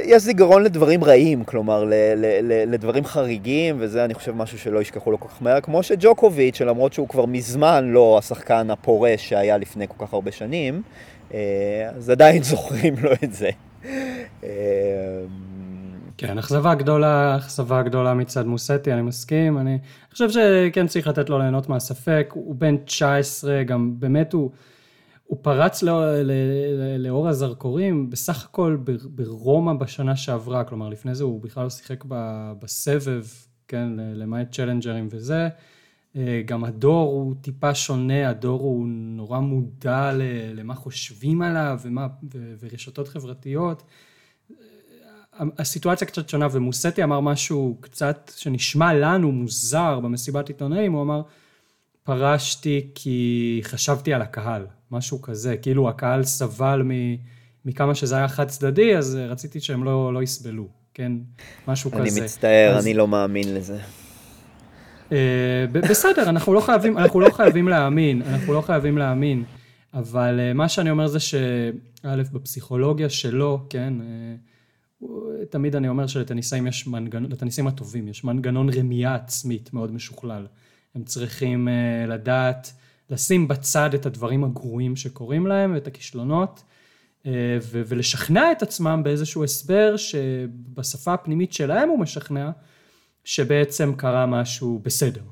יש 0.05 0.22
זיכרון 0.22 0.62
לדברים 0.62 1.05
רעים, 1.05 1.44
כלומר, 1.44 1.85
ל- 1.85 1.94
ל- 2.16 2.40
ל- 2.42 2.72
לדברים 2.72 3.05
חריגים, 3.05 3.77
וזה 3.79 4.05
אני 4.05 4.14
חושב 4.14 4.33
משהו 4.37 4.59
שלא 4.59 4.83
ישכחו 4.83 5.11
לו 5.11 5.20
כל 5.20 5.29
כך 5.29 5.42
מהר, 5.42 5.61
כמו 5.61 5.83
שג'וקוביץ', 5.83 6.57
שלמרות 6.57 6.92
שהוא 6.92 7.09
כבר 7.09 7.27
מזמן 7.27 7.85
לא 7.88 8.18
השחקן 8.18 8.70
הפורש 8.70 9.29
שהיה 9.29 9.59
לפני 9.59 9.88
כל 9.88 10.07
כך 10.07 10.14
הרבה 10.14 10.33
שנים, 10.33 10.83
אה, 11.35 11.90
אז 11.96 12.11
עדיין 12.11 12.42
זוכרים 12.53 12.94
לו 13.03 13.11
את 13.24 13.33
זה. 13.33 13.50
כן, 16.18 16.38
אכזבה 16.38 16.74
גדולה, 16.74 17.37
אכזבה 17.37 17.83
גדולה 17.83 18.14
מצד 18.14 18.46
מוסטי, 18.46 18.92
אני 18.92 19.03
מסכים. 19.03 19.59
אני 19.59 19.79
חושב 20.12 20.31
שכן 20.31 20.87
צריך 20.87 21.07
לתת 21.07 21.31
לו 21.31 21.38
ליהנות 21.38 21.68
מהספק. 21.68 22.31
הוא 22.35 22.55
בן 22.55 22.77
19, 22.77 23.62
גם 23.62 24.00
באמת 24.00 24.33
הוא, 24.33 24.50
הוא 25.24 25.38
פרץ 25.42 25.83
לא, 25.83 26.22
ל, 26.22 26.33
ל, 26.33 27.07
לאור 27.07 27.29
הזרקורים, 27.29 28.11
בסך 28.11 28.44
הכל 28.44 28.77
ברומא 29.05 29.72
בשנה 29.72 30.16
שעברה, 30.16 30.64
כלומר 30.64 30.88
לפני 30.88 31.14
זה 31.14 31.24
הוא 31.24 31.42
בכלל 31.42 31.64
לא 31.64 31.70
שיחק 31.70 32.05
בסבב, 32.59 33.24
כן, 33.68 33.88
למעט 33.96 34.55
צ'לנג'רים 34.55 35.09
וזה. 35.11 35.48
אה, 36.16 36.42
גם 36.46 36.64
הדור 36.64 37.11
הוא 37.11 37.35
טיפה 37.40 37.74
שונה, 37.74 38.29
הדור 38.29 38.61
הוא 38.61 38.87
נורא 38.88 39.40
מודע 39.40 40.12
למה 40.55 40.74
חושבים 40.74 41.42
עליו 41.42 41.79
ומה, 41.83 42.07
ורשתות 42.61 43.09
חברתיות. 43.09 43.83
הסיטואציה 45.59 46.07
קצת 46.07 46.29
שונה, 46.29 46.47
ומוסטי 46.53 47.05
אמר 47.05 47.20
משהו 47.20 47.77
קצת 47.81 48.33
שנשמע 48.37 48.94
לנו 48.94 49.33
מוזר 49.33 50.01
במסיבת 50.01 50.49
עיתונאים, 50.49 50.92
הוא 50.92 51.03
אמר, 51.03 51.23
פרשתי 52.05 52.87
כי 52.94 53.61
חשבתי 53.64 54.14
על 54.14 54.23
הקהל, 54.23 54.66
משהו 54.90 55.23
כזה, 55.23 55.57
כאילו 55.57 55.88
הקהל 55.88 56.25
סבל 56.25 56.83
מכמה 57.64 57.94
שזה 57.94 58.16
היה 58.16 58.29
חד 58.29 58.49
צדדי, 58.49 58.97
אז 58.97 59.18
רציתי 59.29 59.61
שהם 59.61 59.85
לא, 59.85 60.14
לא 60.14 60.23
יסבלו, 60.23 60.68
כן? 60.94 61.12
משהו 61.68 61.90
אני 61.92 62.01
כזה. 62.01 62.18
אני 62.18 62.25
מצטער, 62.25 62.75
אז... 62.77 62.85
אני 62.85 62.94
לא 62.94 63.09
מאמין 63.09 63.55
לזה. 63.55 63.79
Uh, 65.11 65.12
בסדר, 65.73 66.29
אנחנו 66.29 66.55
לא 66.55 66.61
חייבים, 66.61 66.99
אנחנו 66.99 67.20
לא 67.20 67.31
חייבים 67.31 67.68
להאמין, 67.68 68.23
אנחנו 68.23 68.53
לא 68.53 68.61
חייבים 68.61 68.99
להאמין, 68.99 69.44
אבל 69.94 70.40
uh, 70.40 70.55
מה 70.55 70.68
שאני 70.68 70.90
אומר 70.90 71.07
זה 71.07 71.20
שא', 71.20 71.70
בפסיכולוגיה 72.33 73.09
שלו, 73.09 73.66
כן, 73.70 73.94
uh, 74.01 74.53
תמיד 75.50 75.76
אני 75.76 75.88
אומר 75.88 76.06
שלטניסאים 76.06 76.66
יש 76.66 76.86
מנגנון, 76.86 77.32
לטניסאים 77.32 77.66
הטובים 77.66 78.08
יש 78.08 78.24
מנגנון 78.24 78.68
רמייה 78.68 79.14
עצמית 79.14 79.72
מאוד 79.72 79.92
משוכלל. 79.92 80.46
הם 80.94 81.04
צריכים 81.04 81.68
uh, 81.68 82.10
לדעת 82.10 82.72
לשים 83.10 83.48
בצד 83.48 83.94
את 83.94 84.06
הדברים 84.06 84.44
הגרועים 84.44 84.96
שקורים 84.96 85.46
להם 85.46 85.74
ואת 85.74 85.86
הכישלונות 85.86 86.62
uh, 87.22 87.26
ו- 87.62 87.82
ולשכנע 87.86 88.52
את 88.52 88.62
עצמם 88.62 89.00
באיזשהו 89.04 89.44
הסבר 89.44 89.96
שבשפה 89.96 91.14
הפנימית 91.14 91.52
שלהם 91.52 91.88
הוא 91.88 91.98
משכנע 91.98 92.50
שבעצם 93.24 93.94
קרה 93.96 94.26
משהו 94.26 94.80
בסדר, 94.82 95.22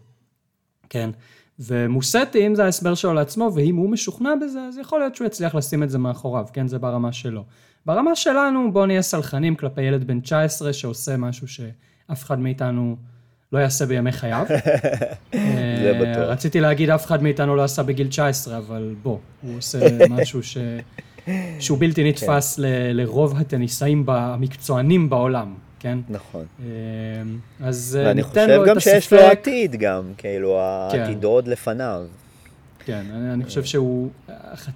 כן? 0.88 1.10
ומוסטי, 1.58 2.46
אם 2.46 2.54
זה 2.54 2.64
ההסבר 2.64 2.94
שלו 2.94 3.14
לעצמו, 3.14 3.50
ואם 3.54 3.76
הוא 3.76 3.90
משוכנע 3.90 4.34
בזה, 4.42 4.60
אז 4.60 4.78
יכול 4.78 4.98
להיות 4.98 5.14
שהוא 5.14 5.26
יצליח 5.26 5.54
לשים 5.54 5.82
את 5.82 5.90
זה 5.90 5.98
מאחוריו, 5.98 6.46
כן? 6.52 6.68
זה 6.68 6.78
ברמה 6.78 7.12
שלו. 7.12 7.44
ברמה 7.86 8.16
שלנו, 8.16 8.72
בואו 8.72 8.86
נהיה 8.86 9.02
סלחנים 9.02 9.54
כלפי 9.56 9.82
ילד 9.82 10.06
בן 10.06 10.20
19 10.20 10.72
שעושה 10.72 11.16
משהו 11.16 11.48
שאף 11.48 12.24
אחד 12.24 12.38
מאיתנו 12.38 12.96
לא 13.52 13.58
יעשה 13.58 13.86
בימי 13.86 14.12
חייו. 14.12 14.46
זה 15.82 15.98
בטוח. 16.02 16.28
רציתי 16.28 16.60
להגיד 16.60 16.90
אף 16.90 17.06
אחד 17.06 17.22
מאיתנו 17.22 17.56
לא 17.56 17.64
עשה 17.64 17.82
בגיל 17.82 18.08
19, 18.08 18.58
אבל 18.58 18.94
בוא, 19.02 19.18
הוא 19.42 19.58
עושה 19.58 19.78
משהו 20.10 20.42
ש... 20.42 20.58
שהוא 21.58 21.78
בלתי 21.78 22.08
נתפס 22.08 22.56
כן. 22.56 22.62
ל... 22.62 22.66
לרוב 23.00 23.36
הטניסאים 23.36 24.04
המקצוענים 24.08 25.10
בעולם, 25.10 25.54
כן? 25.80 25.98
נכון. 26.08 26.44
אז 27.60 27.98
ניתן 28.14 28.50
לו 28.50 28.64
את 28.64 28.76
הספק. 28.76 28.76
ואני 28.76 28.76
חושב 28.76 28.90
גם 28.94 29.00
שיש 29.00 29.12
לו 29.12 29.18
עתיד 29.18 29.76
גם, 29.76 30.12
כאילו, 30.16 30.60
כן. 30.92 31.00
העתיד 31.00 31.24
עוד 31.24 31.48
לפניו. 31.48 32.06
כן, 32.84 33.04
אני, 33.10 33.32
אני 33.32 33.44
חושב 33.44 33.64
שהוא, 33.64 34.10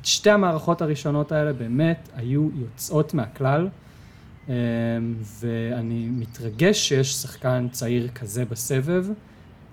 שתי 0.03 0.31
המערכות 0.31 0.83
הראשונות 0.83 1.33
האלה 1.33 1.53
באמת 1.53 2.09
היו 2.17 2.49
יוצאות 2.55 3.15
מהכלל, 3.15 3.69
אמ, 4.49 4.55
ואני 5.41 6.09
מתרגש 6.11 6.89
שיש 6.89 7.15
שחקן 7.15 7.67
צעיר 7.71 8.09
כזה 8.09 8.45
בסבב, 8.45 9.07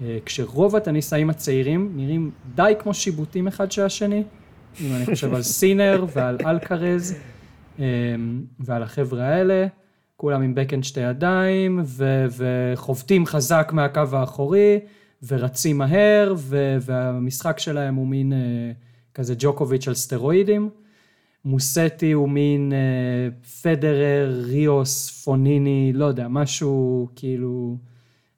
אה, 0.02 0.18
כשרוב 0.26 0.76
הטניסאים 0.76 1.30
הצעירים 1.30 1.92
נראים 1.96 2.32
די 2.56 2.74
כמו 2.80 2.94
שיבוטים 2.94 3.48
אחד 3.48 3.72
של 3.72 3.82
השני, 3.82 4.24
אם 4.82 4.96
אני 4.96 5.06
חושב 5.06 5.34
על 5.34 5.44
סינר 5.44 6.06
ועל 6.14 6.38
אלקרז 6.46 7.16
אמ, 7.80 7.84
ועל 8.60 8.84
החבר'ה 8.84 9.24
האלה, 9.24 9.68
כולם 10.18 10.42
עם 10.42 10.56
בקן 10.56 10.84
שתי 10.84 11.00
ידיים 11.00 11.84
וחובטים 12.38 13.26
חזק 13.26 13.72
מהקו 13.74 14.02
האחורי. 14.12 14.80
ורצים 15.28 15.78
מהר, 15.78 16.34
ו- 16.38 16.78
והמשחק 16.82 17.60
שלהם 17.60 17.96
הוא 17.96 18.08
מין 18.08 18.34
uh, 18.34 18.36
כזה 19.14 19.36
ג'וקוביץ' 19.38 19.88
על 19.88 19.94
סטרואידים. 19.94 20.70
מוסטי 21.46 22.12
הוא 22.12 22.30
מין 22.30 22.72
uh, 22.72 23.62
פדרר, 23.62 24.42
ריוס, 24.46 25.24
פוניני, 25.24 25.92
לא 25.94 26.06
יודע, 26.06 26.28
משהו 26.28 27.08
כאילו 27.16 27.78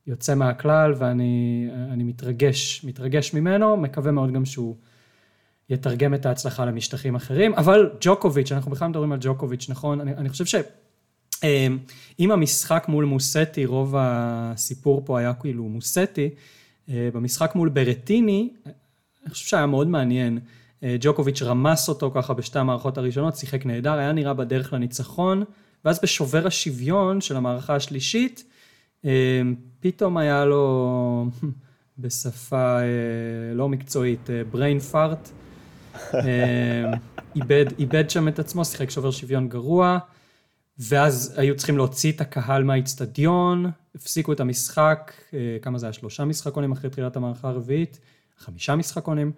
יוצא 0.08 0.36
מהכלל, 0.36 0.94
ואני 0.98 2.04
מתרגש, 2.04 2.84
מתרגש 2.84 3.34
ממנו, 3.34 3.78
מקווה 3.78 4.12
מאוד 4.12 4.34
גם 4.34 4.46
שהוא 4.46 4.76
יתרגם 5.70 6.14
את 6.14 6.26
ההצלחה 6.26 6.66
למשטחים 6.66 7.16
אחרים, 7.16 7.54
אבל 7.54 7.90
ג'וקוביץ', 8.02 8.52
אנחנו 8.52 8.72
בכלל 8.72 8.88
מדברים 8.88 9.12
על 9.12 9.18
ג'וקוביץ', 9.22 9.70
נכון? 9.70 10.02
אני, 10.02 10.14
אני 10.14 10.30
חושב 10.30 10.46
ש... 10.46 10.56
אה, 11.44 11.68
המשחק 12.20 12.86
מול 12.88 13.06
מוסטי, 13.06 13.66
רוב 13.66 13.96
הסיפור 13.98 15.02
פה 15.06 15.20
היה 15.20 15.34
כאילו 15.34 15.64
מוסטי, 15.64 16.22
אה, 16.22 16.28
במשחק 16.88 17.56
מול 17.56 17.70
ברטיני, 17.70 18.50
אני 19.26 19.34
חושב 19.34 19.48
שהיה 19.48 19.66
מאוד 19.66 19.88
מעניין. 19.88 20.40
אה, 20.84 20.96
ג'וקוביץ' 21.00 21.42
רמס 21.42 21.90
אותו 21.90 22.12
ככה 22.16 22.34
בשתי 22.34 22.60
המערכות 22.60 22.98
הראשונות, 22.98 23.36
שיחק 23.36 23.66
נהדר, 23.66 23.94
היה 23.94 24.12
נראה 24.12 24.34
בדרך 24.34 24.74
לניצחון, 24.74 25.44
ואז 25.86 26.00
בשובר 26.04 26.48
השוויון 26.48 27.22
של 27.22 27.36
המערכה 27.36 27.76
השלישית, 27.76 28.44
אה, 29.06 29.42
פתאום 29.80 30.18
היה 30.18 30.46
לו, 30.46 31.26
בשפה 32.00 32.78
לא 33.56 33.70
מקצועית, 33.70 34.30
brain 34.54 34.94
fart, 34.94 35.30
איבד, 37.36 37.66
איבד 37.80 38.10
שם 38.10 38.28
את 38.28 38.40
עצמו, 38.40 38.66
שיחק 38.66 38.90
שובר 38.90 39.12
שוויון 39.12 39.50
גרוע, 39.50 40.00
ואז 40.80 41.34
היו 41.38 41.56
צריכים 41.56 41.78
להוציא 41.78 42.12
את 42.12 42.22
הקהל 42.22 42.64
מהאיצטדיון, 42.64 43.72
הפסיקו 43.96 44.34
את 44.34 44.40
המשחק, 44.40 45.14
אה, 45.34 45.58
כמה 45.62 45.78
זה 45.78 45.86
היה? 45.86 45.94
שלושה 45.94 46.26
משחקונים 46.26 46.72
אחרי 46.72 46.90
תחילת 46.90 47.16
המערכה 47.16 47.50
הרביעית, 47.50 48.00
חמישה 48.38 48.76
משחקונים, 48.76 49.32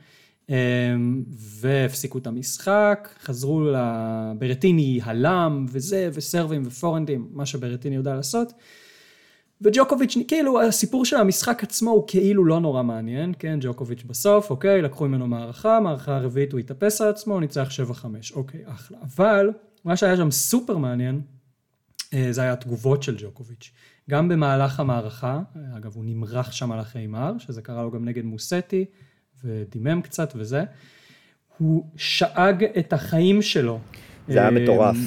אה, 0.50 0.56
והפסיקו 1.30 2.18
את 2.18 2.28
המשחק, 2.28 3.10
חזרו 3.24 3.62
לברטיני 3.72 5.00
הלם 5.04 5.66
וזה, 5.70 6.10
וסרבים 6.14 6.64
ופורנדים, 6.66 7.28
מה 7.32 7.46
שברטיני 7.46 7.96
יודע 7.96 8.16
לעשות. 8.16 8.54
וג'וקוביץ', 9.62 10.18
כאילו 10.28 10.62
הסיפור 10.62 11.06
של 11.06 11.16
המשחק 11.16 11.64
עצמו 11.64 11.92
הוא 11.92 12.04
כאילו 12.08 12.46
לא 12.46 12.60
נורא 12.60 12.84
מעניין, 12.84 13.34
כן, 13.40 13.60
ג'וקוביץ' 13.62 14.04
בסוף, 14.04 14.50
אוקיי, 14.50 14.82
לקחו 14.82 15.08
ממנו 15.08 15.28
מערכה, 15.28 15.80
מערכה 15.80 16.16
הרביעית 16.16 16.52
הוא 16.52 16.60
התאפס 16.60 17.02
על 17.02 17.10
עצמו, 17.10 17.40
ניצח 17.40 17.70
7-5, 17.70 18.06
אוקיי, 18.36 18.62
אחלה. 18.66 18.98
אבל 19.02 19.50
מה 19.88 19.98
שהיה 19.98 20.18
שם 20.18 20.32
סופר 20.32 20.78
מעניין, 20.78 21.22
אה, 22.14 22.28
זה 22.32 22.42
היה 22.42 22.54
התגובות 22.54 23.04
של 23.04 23.16
ג'וקוביץ'. 23.20 23.72
גם 24.10 24.30
במהלך 24.30 24.80
המערכה, 24.80 25.40
אגב 25.78 25.96
הוא 25.96 26.06
נמרח 26.06 26.52
שם 26.52 26.72
על 26.72 26.80
החיימר, 26.80 27.34
שזה 27.40 27.62
קרה 27.62 27.84
לו 27.84 27.92
גם 27.92 28.06
נגד 28.06 28.26
מוסטי, 28.26 28.86
ודימם 29.44 30.02
קצת 30.02 30.34
וזה, 30.36 30.64
הוא 31.58 31.86
שאג 31.96 32.66
את 32.80 32.94
החיים 32.94 33.42
שלו. 33.42 33.80
זה 34.28 34.40
היה 34.40 34.52
מטורף, 34.52 34.98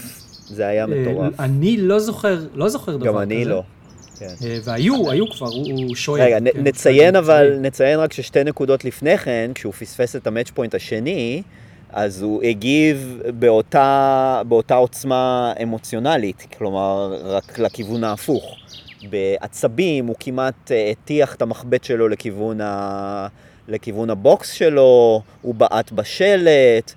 זה 0.46 0.66
היה 0.66 0.84
אה, 0.84 0.86
מטורף. 0.86 1.40
אני 1.40 1.76
לא 1.76 1.98
זוכר, 1.98 2.46
לא 2.54 2.68
זוכר 2.68 2.96
דבר 2.96 3.00
כזה. 3.00 3.12
גם 3.12 3.18
אני 3.18 3.44
לא. 3.44 3.62
כן. 4.18 4.34
אה, 4.44 4.58
והיו, 4.64 5.10
היו 5.10 5.30
כבר, 5.30 5.48
הוא 5.48 5.94
שואל. 5.94 6.22
רגע, 6.22 6.38
כן, 6.52 6.62
נציין 6.62 7.16
אבל, 7.16 7.58
נציין 7.60 7.98
רק 7.98 8.12
ששתי 8.12 8.44
נקודות 8.44 8.84
לפני 8.84 9.18
כן, 9.18 9.50
כשהוא 9.54 9.72
פספס 9.72 10.16
את 10.16 10.26
המאץ' 10.26 10.50
פוינט 10.50 10.74
השני, 10.74 11.42
אז 11.92 12.22
הוא 12.22 12.42
הגיב 12.42 13.22
באותה, 13.38 14.42
באותה 14.48 14.74
עוצמה 14.74 15.52
אמוציונלית, 15.62 16.46
כלומר, 16.58 17.20
רק 17.24 17.58
לכיוון 17.58 18.04
ההפוך. 18.04 18.56
בעצבים, 19.10 20.06
הוא 20.06 20.16
כמעט 20.20 20.72
אה, 20.72 20.90
הטיח 20.90 21.34
את 21.34 21.42
המחבט 21.42 21.84
שלו 21.84 22.08
לכיוון 22.08 22.58
לכיוון 23.68 24.10
הבוקס 24.10 24.52
שלו, 24.52 25.22
הוא 25.42 25.54
בעט 25.54 25.92
בשלט, 25.92 26.92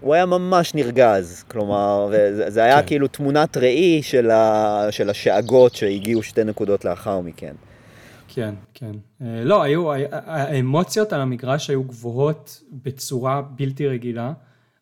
הוא 0.00 0.14
היה 0.14 0.26
ממש 0.26 0.74
נרגז, 0.74 1.44
כלומר, 1.48 2.12
זה 2.48 2.64
היה 2.64 2.82
כן. 2.82 2.86
כאילו 2.86 3.08
תמונת 3.08 3.56
ראי 3.56 4.02
של, 4.02 4.30
ה, 4.30 4.86
של 4.90 5.10
השאגות 5.10 5.74
שהגיעו 5.74 6.22
שתי 6.22 6.44
נקודות 6.44 6.84
לאחר 6.84 7.20
מכן. 7.20 7.54
כן, 8.34 8.54
כן. 8.74 8.92
אה, 9.22 9.44
לא, 9.44 9.62
היו, 9.62 9.92
האמוציות 10.10 11.12
על 11.12 11.20
המגרש 11.20 11.70
היו 11.70 11.84
גבוהות 11.84 12.62
בצורה 12.82 13.42
בלתי 13.42 13.86
רגילה. 13.86 14.32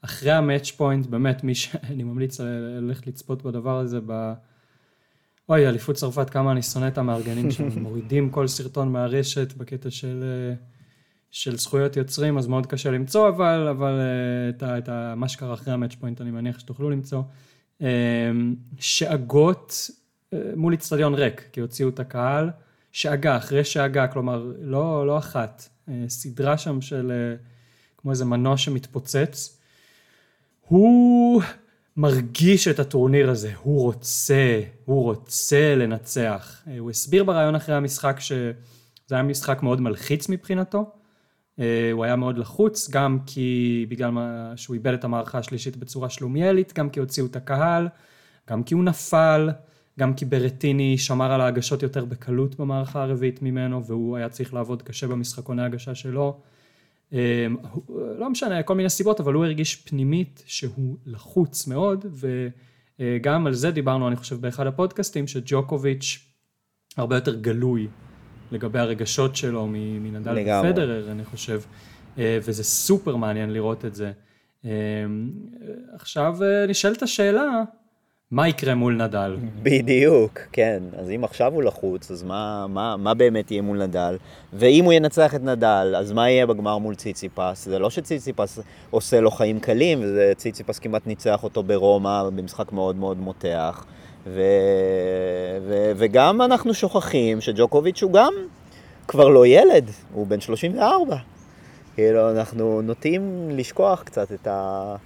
אחרי 0.03 0.33
המאץ' 0.33 0.71
פוינט, 0.71 1.07
באמת, 1.07 1.45
מי 1.45 1.55
שאני 1.55 2.03
ממליץ 2.13 2.41
ללכת 2.41 3.07
לצפות 3.07 3.43
בדבר 3.43 3.79
הזה, 3.79 3.99
ב... 4.07 4.33
אוי, 5.49 5.69
אליפות 5.69 5.97
צרפת, 5.97 6.31
כמה 6.31 6.53
אני 6.53 6.63
שונא 6.63 6.89
את 6.89 6.99
המארגנים 6.99 7.51
שם, 7.51 7.69
מורידים 7.83 8.31
כל 8.31 8.47
סרטון 8.47 8.93
מהרשת 8.93 9.53
בקטע 9.57 9.91
של, 9.91 10.23
אה, 10.23 10.55
של 11.31 11.59
זכויות 11.59 11.97
יוצרים, 11.97 12.39
אז 12.39 12.47
מאוד 12.47 12.67
קשה 12.67 12.91
למצוא, 12.91 13.29
אבל, 13.29 13.69
אבל 13.71 14.01
אה, 14.01 14.49
את, 14.49 14.63
את 14.63 14.89
מה 15.17 15.29
שקרה 15.29 15.55
אחרי 15.55 15.75
המאץ' 15.75 15.95
פוינט 15.95 16.21
אני 16.21 16.31
מניח 16.31 16.59
שתוכלו 16.59 16.91
למצוא. 16.91 17.23
שאגות 18.79 19.91
מול 20.57 20.73
איצטדיון 20.73 21.15
ריק, 21.15 21.49
כי 21.53 21.61
הוציאו 21.61 21.89
את 21.89 22.01
הקהל. 22.01 22.51
שאגה, 22.93 23.37
אחרי 23.37 23.65
שאגה, 23.65 24.07
כלומר, 24.07 24.53
לא, 24.59 25.07
לא 25.07 25.19
אחת, 25.19 25.69
אה, 25.89 26.05
סדרה 26.09 26.59
שם 26.59 26.81
של 26.81 27.13
אה, 27.13 27.37
כמו 27.99 28.11
איזה 28.11 28.25
מנוע 28.25 28.57
שמתפוצץ. 28.57 29.59
הוא 30.61 31.43
מרגיש 31.97 32.69
את 32.69 32.79
הטורניר 32.79 33.31
הזה, 33.31 33.53
הוא 33.63 33.83
רוצה, 33.83 34.61
הוא 34.85 35.03
רוצה 35.03 35.75
לנצח. 35.75 36.63
אה, 36.69 36.79
הוא 36.79 36.91
הסביר 36.91 37.25
ברעיון 37.25 37.55
אחרי 37.55 37.75
המשחק 37.75 38.21
שזה 38.21 38.53
היה 39.11 39.23
משחק 39.23 39.63
מאוד 39.63 39.81
מלחיץ 39.81 40.29
מבחינתו. 40.29 40.91
הוא 41.93 42.05
היה 42.05 42.17
מאוד 42.17 42.39
לחוץ, 42.39 42.91
גם 42.91 43.19
כי 43.27 43.87
בגלל 43.89 44.11
שהוא 44.57 44.75
איבד 44.75 44.93
את 44.93 45.05
המערכה 45.05 45.39
השלישית 45.39 45.77
בצורה 45.77 46.11
שלומיאלית, 46.11 46.73
גם 46.73 46.91
כי 46.91 47.01
הוציאו 47.01 47.27
את 47.27 47.37
הקהל, 47.37 47.89
גם 48.51 48.63
כי 48.63 48.75
הוא 48.75 48.85
נפל. 48.85 49.51
גם 49.99 50.15
כי 50.15 50.25
ברטיני 50.25 50.99
שמר 50.99 51.33
על 51.33 51.41
ההגשות 51.41 51.83
יותר 51.83 52.05
בקלות 52.05 52.61
במערכה 52.61 53.03
הרביעית 53.03 53.43
ממנו, 53.43 53.85
והוא 53.85 54.17
היה 54.17 54.29
צריך 54.29 54.55
לעבוד 54.55 54.83
קשה 54.83 55.07
במשחקוני 55.07 55.63
ההגשה 55.63 55.95
שלו. 55.95 56.41
אמ, 57.13 57.19
לא 58.19 58.31
משנה, 58.31 58.63
כל 58.63 58.75
מיני 58.75 58.91
סיבות, 58.91 59.21
אבל 59.21 59.35
הוא 59.35 59.45
הרגיש 59.45 59.77
פנימית 59.77 60.43
שהוא 60.47 60.97
לחוץ 61.07 61.67
מאוד, 61.67 62.07
וגם 63.01 63.47
על 63.47 63.55
זה 63.55 63.71
דיברנו, 63.71 64.09
אני 64.09 64.17
חושב, 64.17 64.41
באחד 64.41 64.67
הפודקאסטים, 64.67 65.27
שג'וקוביץ' 65.27 66.19
הרבה 66.97 67.17
יותר 67.17 67.35
גלוי 67.35 67.89
לגבי 68.53 68.79
הרגשות 68.79 69.37
שלו 69.37 69.67
מנדל 69.71 70.31
ופדרר, 70.31 71.11
אני 71.13 71.25
חושב, 71.25 71.61
אה, 72.19 72.39
וזה 72.43 72.65
סופר 72.65 73.17
מעניין 73.17 73.53
לראות 73.53 73.85
את 73.85 73.95
זה. 73.95 74.13
אמ, 74.65 74.71
עכשיו 75.93 76.43
אה, 76.43 76.67
נשאלת 76.67 77.03
השאלה, 77.03 77.63
מה 78.33 78.49
יקרה 78.49 78.75
מול 78.75 79.03
נדל? 79.03 79.37
בדיוק, 79.63 80.39
כן. 80.53 80.83
אז 80.99 81.11
אם 81.11 81.25
עכשיו 81.25 81.53
הוא 81.55 81.63
לחוץ, 81.63 82.11
אז 82.11 82.23
מה, 82.23 82.67
מה, 82.69 82.97
מה 82.97 83.15
באמת 83.15 83.51
יהיה 83.51 83.63
מול 83.63 83.83
נדל? 83.83 84.17
ואם 84.53 84.85
הוא 84.85 84.93
ינצח 84.93 85.35
את 85.35 85.43
נדל, 85.43 85.95
אז 85.99 86.13
מה 86.13 86.31
יהיה 86.31 86.47
בגמר 86.47 86.79
מול 86.79 86.95
ציציפס? 86.95 87.65
זה 87.65 87.79
לא 87.79 87.91
שציציפס 87.91 88.59
עושה 88.91 89.21
לו 89.21 89.31
חיים 89.31 89.61
קלים, 89.61 90.01
וציציפס 90.05 90.79
כמעט 90.79 91.07
ניצח 91.07 91.45
אותו 91.45 91.63
ברומא 91.63 92.23
במשחק 92.37 92.73
מאוד 92.73 92.97
מאוד 92.97 93.19
מותח. 93.19 93.85
ו... 94.27 94.43
ו... 95.69 95.93
וגם 95.97 96.43
אנחנו 96.43 96.75
שוכחים 96.75 97.41
שג'וקוביץ' 97.41 98.03
הוא 98.03 98.13
גם 98.13 98.33
כבר 99.09 99.29
לא 99.29 99.47
ילד, 99.47 99.91
הוא 100.13 100.27
בן 100.27 100.41
34. 100.41 101.17
כאילו, 101.95 102.31
אנחנו 102.31 102.83
נוטים 102.83 103.51
לשכוח 103.51 104.03
קצת 104.03 104.33
את 104.33 104.47
ה... 104.47 104.97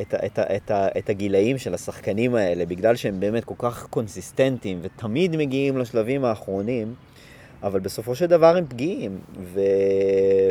את, 0.00 0.14
את, 0.14 0.38
את, 0.38 0.70
את 0.98 1.10
הגילאים 1.10 1.58
של 1.58 1.74
השחקנים 1.74 2.34
האלה, 2.34 2.66
בגלל 2.66 2.96
שהם 2.96 3.20
באמת 3.20 3.44
כל 3.44 3.54
כך 3.58 3.86
קונסיסטנטים 3.86 4.78
ותמיד 4.82 5.36
מגיעים 5.36 5.78
לשלבים 5.78 6.24
האחרונים, 6.24 6.94
אבל 7.62 7.80
בסופו 7.80 8.14
של 8.14 8.26
דבר 8.26 8.56
הם 8.56 8.66
פגיעים. 8.66 9.18
ו, 9.42 9.60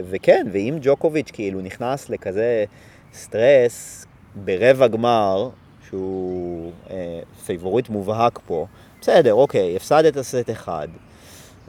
וכן, 0.10 0.48
ואם 0.52 0.78
ג'וקוביץ' 0.82 1.32
כאילו 1.34 1.62
נכנס 1.62 2.10
לכזה 2.10 2.66
סטרס 3.14 4.06
ברבע 4.36 4.88
גמר, 4.88 5.50
שהוא 5.90 6.72
אה, 6.90 7.20
פייבוריט 7.46 7.90
מובהק 7.90 8.40
פה, 8.46 8.66
בסדר, 9.02 9.34
אוקיי, 9.34 9.76
הפסדת 9.76 10.22
סט 10.22 10.50
אחד. 10.52 10.88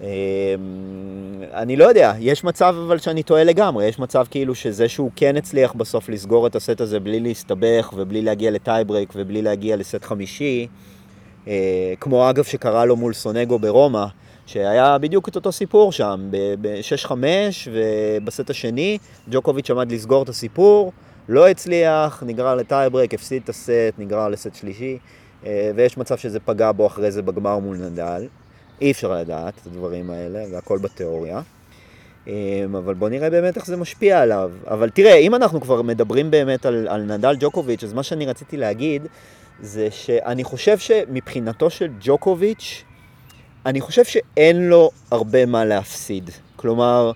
אמ, 0.03 0.09
אני 1.53 1.77
לא 1.77 1.85
יודע, 1.85 2.13
יש 2.19 2.45
מצב 2.45 2.75
אבל 2.87 2.99
שאני 2.99 3.23
טועה 3.23 3.45
לגמרי, 3.45 3.87
יש 3.87 3.99
מצב 3.99 4.25
כאילו 4.31 4.55
שזה 4.55 4.89
שהוא 4.89 5.11
כן 5.17 5.37
הצליח 5.37 5.73
בסוף 5.73 6.09
לסגור 6.09 6.47
את 6.47 6.57
הסט 6.57 6.81
הזה 6.81 7.01
בלי 7.01 7.21
להסתבך 7.21 7.93
ובלי 7.97 8.23
להגיע 8.23 8.51
לטייברייק 8.51 9.13
ובלי 9.17 9.43
להגיע 9.43 9.77
לסט 9.77 10.05
חמישי, 10.05 10.67
אה, 11.49 11.95
כמו 12.01 12.31
אגב 12.31 12.45
שקרה 12.45 12.85
לו 12.85 12.97
מול 12.97 13.13
סונגו 13.13 13.59
ברומא, 13.59 14.05
שהיה 14.47 14.99
בדיוק 14.99 15.29
את 15.29 15.37
אותו 15.37 15.53
סיפור 15.53 15.93
שם, 15.93 16.29
ב-6-5 16.31 17.13
ובסט 17.73 18.51
השני 18.51 18.99
ג'וקוביץ' 19.31 19.71
עמד 19.71 19.93
לסגור 19.93 20.23
את 20.23 20.29
הסיפור, 20.29 20.93
לא 21.29 21.49
הצליח, 21.49 22.23
נגרר 22.27 22.55
לטייברייק, 22.55 23.15
הפסיד 23.15 23.43
את 23.45 23.49
הסט, 23.49 23.95
נגרר 23.99 24.29
לסט 24.29 24.55
שלישי, 24.55 24.99
אה, 25.47 25.71
ויש 25.75 25.99
מצב 25.99 26.17
שזה 26.17 26.41
פגע 26.41 26.73
בו 26.73 26.87
אחרי 26.87 27.11
זה 27.11 27.23
בגמר 27.23 27.59
מול 27.59 27.77
נדל. 27.77 28.27
אי 28.83 28.91
אפשר 28.91 29.13
לדעת 29.13 29.55
את 29.63 29.67
הדברים 29.67 30.11
האלה, 30.11 30.49
זה 30.49 30.59
הכל 30.59 30.79
בתיאוריה. 30.79 31.41
אמ, 32.27 32.33
אבל 32.77 32.95
בוא 32.95 33.09
נראה 33.09 33.31
באמת 33.31 33.57
איך 33.57 33.67
זה 33.67 33.77
משפיע 33.77 34.21
עליו. 34.21 34.51
אבל 34.67 34.91
תראה, 34.91 35.15
אם 35.15 35.35
אנחנו 35.35 35.61
כבר 35.61 35.83
מדברים 35.83 36.31
באמת 36.31 36.67
על, 36.67 36.89
על 36.89 37.03
נדל 37.03 37.37
ג'וקוביץ', 37.41 37.85
אז 37.85 37.93
מה 37.93 38.03
שאני 38.03 38.27
רציתי 38.27 38.57
להגיד 38.57 39.07
זה 39.61 39.89
שאני 39.91 40.45
חושב 40.45 40.79
שמבחינתו 40.79 41.71
של 41.71 41.89
ג'וקוביץ', 42.01 42.85
אני 43.67 43.81
חושב 43.81 44.05
שאין 44.05 44.69
לו 44.69 44.91
הרבה 45.11 45.47
מה 45.47 45.65
להפסיד. 45.65 46.31
כלומר, 46.57 47.13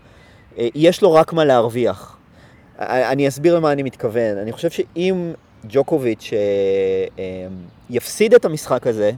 אה, 0.58 0.68
יש 0.74 1.02
לו 1.02 1.12
רק 1.12 1.32
מה 1.32 1.44
להרוויח. 1.44 2.16
אני 2.78 3.28
אסביר 3.28 3.56
למה 3.56 3.72
אני 3.72 3.82
מתכוון. 3.82 4.38
אני 4.38 4.52
חושב 4.52 4.70
שאם 4.70 5.32
ג'וקוביץ' 5.68 6.30
אה, 6.32 6.38
אה, 7.18 7.46
יפסיד 7.90 8.34
את 8.34 8.44
המשחק 8.44 8.86
הזה, 8.86 9.12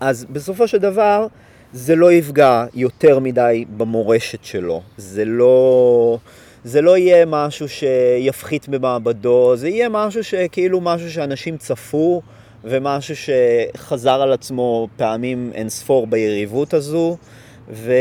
אז 0.00 0.26
בסופו 0.30 0.68
של 0.68 0.78
דבר 0.78 1.26
זה 1.72 1.96
לא 1.96 2.12
יפגע 2.12 2.64
יותר 2.74 3.18
מדי 3.18 3.64
במורשת 3.76 4.44
שלו. 4.44 4.82
זה 4.96 5.24
לא, 5.24 6.18
זה 6.64 6.80
לא 6.80 6.96
יהיה 6.96 7.26
משהו 7.26 7.66
שיפחית 7.68 8.68
במעבדו, 8.68 9.56
זה 9.56 9.68
יהיה 9.68 9.88
משהו 9.88 10.24
שכאילו 10.24 10.80
משהו 10.80 11.10
שאנשים 11.10 11.56
צפו 11.56 12.22
ומשהו 12.64 13.14
שחזר 13.16 14.22
על 14.22 14.32
עצמו 14.32 14.88
פעמים 14.96 15.50
אין 15.54 15.68
ספור 15.68 16.06
ביריבות 16.06 16.74
הזו. 16.74 17.16
ו... 17.72 17.92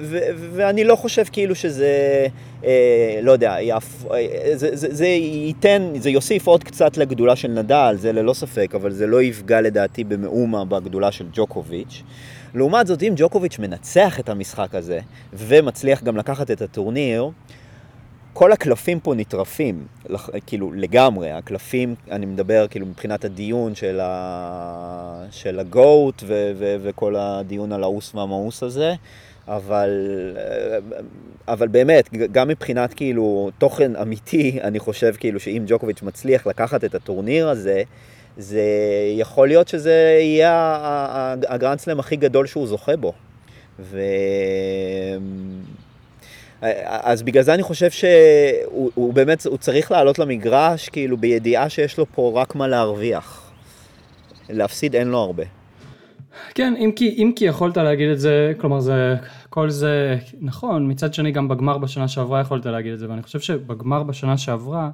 ו... 0.00 0.18
ואני 0.52 0.84
לא 0.84 0.96
חושב 0.96 1.24
כאילו 1.32 1.54
שזה, 1.54 2.26
לא 3.22 3.32
יודע, 3.32 3.56
יפ... 3.60 4.04
אה, 4.10 4.52
זה, 4.54 4.76
זה, 4.76 4.94
זה 4.94 5.06
ייתן, 5.06 5.92
זה 5.98 6.10
יוסיף 6.10 6.46
עוד 6.46 6.64
קצת 6.64 6.96
לגדולה 6.96 7.36
של 7.36 7.48
נדל, 7.48 7.94
זה 7.98 8.12
ללא 8.12 8.34
ספק, 8.34 8.74
אבל 8.74 8.90
זה 8.90 9.06
לא 9.06 9.22
יפגע 9.22 9.60
לדעתי 9.60 10.04
במאומה 10.04 10.64
בגדולה 10.64 11.12
של 11.12 11.26
ג'וקוביץ'. 11.32 12.02
לעומת 12.54 12.86
זאת, 12.86 13.02
אם 13.02 13.12
ג'וקוביץ' 13.16 13.58
מנצח 13.58 14.20
את 14.20 14.28
המשחק 14.28 14.74
הזה, 14.74 15.00
ומצליח 15.32 16.02
גם 16.02 16.16
לקחת 16.16 16.50
את 16.50 16.62
הטורניר, 16.62 17.30
כל 18.32 18.52
הקלפים 18.52 19.00
פה 19.00 19.14
נטרפים, 19.14 19.86
כאילו 20.46 20.72
לגמרי, 20.72 21.30
הקלפים, 21.30 21.94
אני 22.10 22.26
מדבר 22.26 22.66
כאילו 22.70 22.86
מבחינת 22.86 23.24
הדיון 23.24 23.74
של, 23.74 24.00
ה... 24.02 25.24
של 25.30 25.58
הגוט 25.60 26.22
ו... 26.26 26.52
ו... 26.58 26.76
וכל 26.82 27.16
הדיון 27.16 27.72
על 27.72 27.82
האוס 27.82 28.14
והמאוס 28.14 28.62
הזה, 28.62 28.94
אבל, 29.48 29.90
אבל 31.48 31.68
באמת, 31.68 32.08
גם 32.32 32.48
מבחינת 32.48 32.94
כאילו 32.94 33.50
תוכן 33.58 33.96
אמיתי, 33.96 34.58
אני 34.62 34.78
חושב 34.78 35.14
כאילו 35.18 35.40
שאם 35.40 35.62
ג'וקוביץ' 35.66 36.02
מצליח 36.02 36.46
לקחת 36.46 36.84
את 36.84 36.94
הטורניר 36.94 37.48
הזה, 37.48 37.82
זה 38.36 38.62
יכול 39.16 39.48
להיות 39.48 39.68
שזה 39.68 40.18
יהיה 40.20 41.34
הגרנדסלם 41.48 42.00
הכי 42.00 42.16
גדול 42.16 42.46
שהוא 42.46 42.66
זוכה 42.66 42.96
בו. 42.96 43.12
ו... 43.80 44.00
אז 46.86 47.22
בגלל 47.22 47.42
זה 47.42 47.54
אני 47.54 47.62
חושב 47.62 47.90
שהוא 47.90 49.14
באמת, 49.14 49.46
הוא 49.46 49.58
צריך 49.58 49.90
לעלות 49.90 50.18
למגרש 50.18 50.88
כאילו 50.88 51.16
בידיעה 51.16 51.68
שיש 51.68 51.98
לו 51.98 52.06
פה 52.14 52.32
רק 52.34 52.54
מה 52.54 52.68
להרוויח. 52.68 53.50
להפסיד 54.50 54.96
אין 54.96 55.08
לו 55.08 55.18
הרבה. 55.18 55.44
כן, 56.54 56.74
אם 56.76 56.90
כי, 56.96 57.08
אם 57.08 57.32
כי 57.36 57.44
יכולת 57.44 57.76
להגיד 57.76 58.08
את 58.08 58.20
זה, 58.20 58.52
כלומר 58.60 58.80
זה, 58.80 59.16
כל 59.50 59.70
זה 59.70 60.18
נכון, 60.40 60.90
מצד 60.90 61.14
שני 61.14 61.32
גם 61.32 61.48
בגמר 61.48 61.78
בשנה 61.78 62.08
שעברה 62.08 62.40
יכולת 62.40 62.66
להגיד 62.66 62.92
את 62.92 62.98
זה, 62.98 63.10
ואני 63.10 63.22
חושב 63.22 63.40
שבגמר 63.40 64.02
בשנה 64.02 64.38
שעברה, 64.38 64.90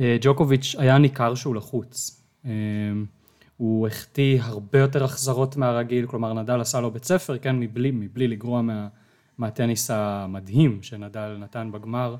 אה, 0.00 0.16
ג'וקוביץ' 0.20 0.76
היה 0.78 0.98
ניכר 0.98 1.34
שהוא 1.34 1.54
לחוץ. 1.54 2.22
אה, 2.46 2.50
הוא 3.56 3.86
החטיא 3.86 4.38
הרבה 4.42 4.78
יותר 4.78 5.04
החזרות 5.04 5.56
מהרגיל, 5.56 6.06
כלומר 6.06 6.32
נדל 6.32 6.60
עשה 6.60 6.80
לו 6.80 6.90
בית 6.90 7.04
ספר, 7.04 7.38
כן, 7.38 7.58
מבלי, 7.60 7.90
מבלי 7.90 8.28
לגרוע 8.28 8.62
מה... 8.62 8.88
מהטניס 9.38 9.90
המדהים 9.90 10.78
שנדל 10.82 11.36
נתן 11.40 11.72
בגמר. 11.72 12.16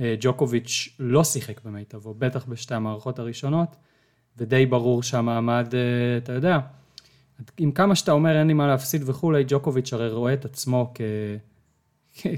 אה, 0.00 0.14
ג'וקוביץ' 0.20 0.96
לא 0.98 1.24
שיחק 1.24 1.64
במיטבו, 1.64 2.14
בטח 2.18 2.46
בשתי 2.46 2.74
המערכות 2.74 3.18
הראשונות, 3.18 3.76
ודי 4.38 4.66
ברור 4.66 5.02
שהמעמד, 5.02 5.74
אתה 6.22 6.32
יודע, 6.32 6.58
עם 7.58 7.72
כמה 7.72 7.94
שאתה 7.94 8.12
אומר 8.12 8.38
אין 8.38 8.46
לי 8.46 8.52
מה 8.52 8.66
להפסיד 8.66 9.08
וכולי, 9.08 9.44
ג'וקוביץ' 9.48 9.92
הרי 9.92 10.08
רואה 10.08 10.32
את 10.32 10.44
עצמו 10.44 10.92
כ... 10.94 11.00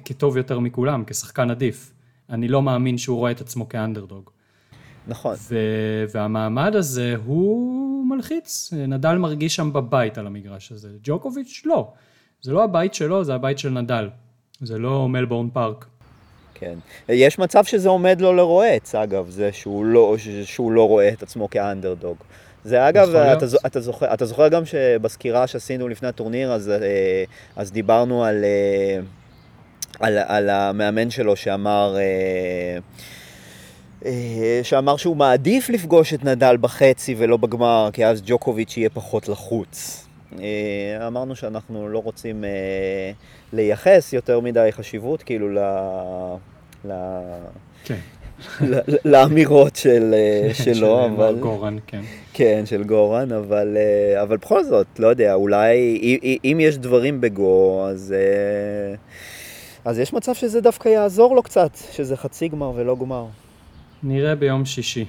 כטוב 0.04 0.36
יותר 0.36 0.58
מכולם, 0.58 1.04
כשחקן 1.06 1.50
עדיף. 1.50 1.92
אני 2.30 2.48
לא 2.48 2.62
מאמין 2.62 2.98
שהוא 2.98 3.18
רואה 3.18 3.30
את 3.30 3.40
עצמו 3.40 3.68
כאנדרדוג. 3.68 4.30
נכון. 5.06 5.34
ו- 5.38 6.04
והמעמד 6.14 6.76
הזה 6.76 7.14
הוא 7.24 8.06
מלחיץ, 8.06 8.72
נדל 8.72 9.14
מרגיש 9.14 9.56
שם 9.56 9.72
בבית 9.72 10.18
על 10.18 10.26
המגרש 10.26 10.72
הזה, 10.72 10.88
ג'וקוביץ' 11.02 11.62
לא. 11.64 11.92
זה 12.42 12.52
לא 12.52 12.64
הבית 12.64 12.94
שלו, 12.94 13.24
זה 13.24 13.34
הבית 13.34 13.58
של 13.58 13.70
נדל. 13.70 14.08
זה 14.60 14.78
לא 14.78 15.08
מלבורן 15.08 15.50
פארק. 15.50 15.86
כן. 16.54 16.78
יש 17.08 17.38
מצב 17.38 17.64
שזה 17.64 17.88
עומד 17.88 18.20
לו 18.20 18.32
לרועץ, 18.32 18.94
אגב, 18.94 19.28
זה 19.28 19.52
שהוא 19.52 19.84
לא, 19.84 20.16
שהוא 20.44 20.72
לא 20.72 20.88
רואה 20.88 21.08
את 21.08 21.22
עצמו 21.22 21.50
כאנדרדוג. 21.50 22.16
זה 22.66 22.88
אגב, 22.88 23.14
אתה, 23.14 23.46
אתה, 23.66 23.80
זוכר, 23.80 24.14
אתה 24.14 24.24
זוכר 24.26 24.48
גם 24.48 24.64
שבסקירה 24.64 25.46
שעשינו 25.46 25.88
לפני 25.88 26.08
הטורניר, 26.08 26.52
אז, 26.52 26.68
אה, 26.68 27.24
אז 27.56 27.72
דיברנו 27.72 28.24
על, 28.24 28.44
אה, 28.44 28.98
על, 30.00 30.18
על 30.26 30.50
המאמן 30.50 31.10
שלו 31.10 31.36
שאמר... 31.36 31.96
אה, 34.04 34.60
שאמר 34.62 34.96
שהוא 34.96 35.16
מעדיף 35.16 35.68
לפגוש 35.68 36.14
את 36.14 36.24
נדל 36.24 36.56
בחצי 36.60 37.14
ולא 37.18 37.36
בגמר, 37.36 37.90
כי 37.92 38.06
אז 38.06 38.22
ג'וקוביץ' 38.26 38.76
יהיה 38.76 38.90
פחות 38.90 39.28
לחוץ. 39.28 40.06
אמרנו 41.06 41.36
שאנחנו 41.36 41.88
לא 41.88 41.98
רוצים 41.98 42.44
לייחס 43.52 44.12
יותר 44.12 44.40
מדי 44.40 44.68
חשיבות 44.70 45.22
כאילו 45.22 45.48
ל... 45.48 45.58
ל... 46.84 46.92
כן. 47.84 47.98
לאמירות 49.04 49.76
של, 49.76 50.14
שלו, 50.64 51.06
אבל... 51.06 51.36
גורן, 51.40 51.76
כן. 51.86 52.00
כן, 52.32 52.62
של 52.66 52.84
גורן, 52.84 53.32
אבל, 53.32 53.76
אבל 54.22 54.36
בכל 54.36 54.64
זאת, 54.64 54.86
לא 54.98 55.06
יודע, 55.06 55.34
אולי 55.34 56.00
אם 56.44 56.58
יש 56.60 56.78
דברים 56.78 57.20
בגו, 57.20 57.86
אז, 57.88 58.14
אז 59.84 59.98
יש 59.98 60.12
מצב 60.12 60.34
שזה 60.34 60.60
דווקא 60.60 60.88
יעזור 60.88 61.36
לו 61.36 61.42
קצת, 61.42 61.70
שזה 61.92 62.16
חצי 62.16 62.48
גמר 62.48 62.72
ולא 62.76 62.96
גמר. 63.00 63.26
נראה 64.02 64.34
ביום 64.34 64.64
שישי. 64.64 65.04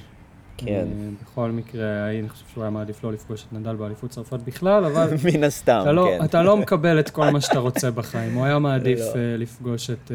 כן. 0.58 0.68
אה, 0.68 0.84
בכל 1.22 1.52
מקרה, 1.52 2.10
אני 2.20 2.30
חושב 2.30 2.46
שהוא 2.54 2.64
היה 2.64 2.72
מעדיף 2.72 3.04
לא 3.04 3.14
לפגוש 3.14 3.46
את 3.48 3.54
נדל 3.54 3.76
באליפות 3.76 4.10
צרפת 4.10 4.40
בכלל, 4.40 4.86
אבל... 4.86 5.08
מן 5.34 5.44
הסתם, 5.44 5.80
אתה 5.82 5.92
לא, 5.92 6.10
כן. 6.18 6.26
אתה 6.26 6.44
לא 6.44 6.58
מקבל 6.58 7.00
את 7.00 7.10
כל 7.10 7.30
מה 7.30 7.42
שאתה 7.42 7.60
רוצה 7.60 7.92
בחיים. 7.92 8.34
הוא 8.34 8.46
היה 8.46 8.60
מעדיף 8.70 9.00
לא. 9.00 9.36
לפגוש 9.38 9.90
את, 9.90 10.12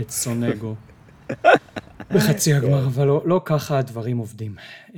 את 0.00 0.10
סונגו 0.10 0.74
בחצי 2.14 2.54
הגמר, 2.54 2.86
אבל 2.86 3.06
לא, 3.06 3.22
לא 3.24 3.40
ככה 3.44 3.78
הדברים 3.78 4.18
עובדים. 4.18 4.54
Uh, 4.88 4.92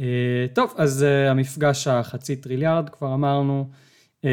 טוב, 0.54 0.74
אז 0.76 1.02
uh, 1.02 1.30
המפגש 1.30 1.86
החצי 1.86 2.36
טריליארד, 2.36 2.88
כבר 2.88 3.14
אמרנו, 3.14 3.68
uh, 4.20 4.24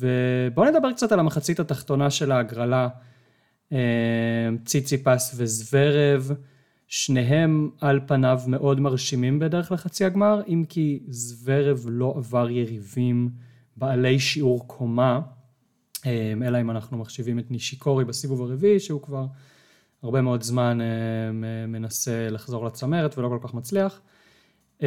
ובואו 0.00 0.70
נדבר 0.70 0.92
קצת 0.92 1.12
על 1.12 1.20
המחצית 1.20 1.60
התחתונה 1.60 2.10
של 2.10 2.32
ההגרלה, 2.32 2.88
ציציפס 4.64 5.34
וזוורב. 5.36 6.30
שניהם 6.88 7.70
על 7.80 8.00
פניו 8.06 8.40
מאוד 8.46 8.80
מרשימים 8.80 9.38
בדרך 9.38 9.72
לחצי 9.72 10.04
הגמר, 10.04 10.42
אם 10.48 10.64
כי 10.68 11.02
זוורב 11.08 11.86
לא 11.88 12.14
עבר 12.16 12.50
יריבים 12.50 13.30
בעלי 13.76 14.18
שיעור 14.18 14.68
קומה, 14.68 15.20
אלא 16.06 16.60
אם 16.60 16.70
אנחנו 16.70 16.98
מחשיבים 16.98 17.38
את 17.38 17.50
נישיקורי 17.50 18.04
בסיבוב 18.04 18.42
הרביעי, 18.42 18.80
שהוא 18.80 19.02
כבר 19.02 19.26
הרבה 20.04 20.22
מאוד 20.22 20.42
זמן 20.42 20.78
אמ, 20.80 21.72
מנסה 21.72 22.28
לחזור 22.30 22.66
לצמרת 22.66 23.18
ולא 23.18 23.28
כל 23.28 23.38
כך 23.48 23.54
מצליח. 23.54 24.00
אמ, 24.82 24.86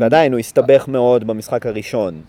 ועדיין, 0.00 0.32
הוא 0.32 0.38
הסתבך 0.38 0.88
מאוד 0.88 1.26
במשחק 1.26 1.66
הראשון. 1.66 2.22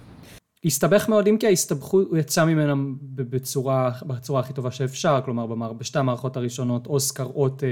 הסתבך 0.65 1.09
מאוד, 1.09 1.27
אם 1.27 1.37
כי 1.39 1.47
ההסתבכות, 1.47 2.07
הוא 2.09 2.17
יצא 2.17 2.45
ממנה 2.45 2.73
בצורה, 3.15 3.91
בצורה 4.07 4.39
הכי 4.39 4.53
טובה 4.53 4.71
שאפשר, 4.71 5.19
כלומר 5.25 5.73
בשתי 5.73 5.99
המערכות 5.99 6.37
הראשונות, 6.37 6.87
אוסקר 6.87 7.25
אוטה 7.25 7.65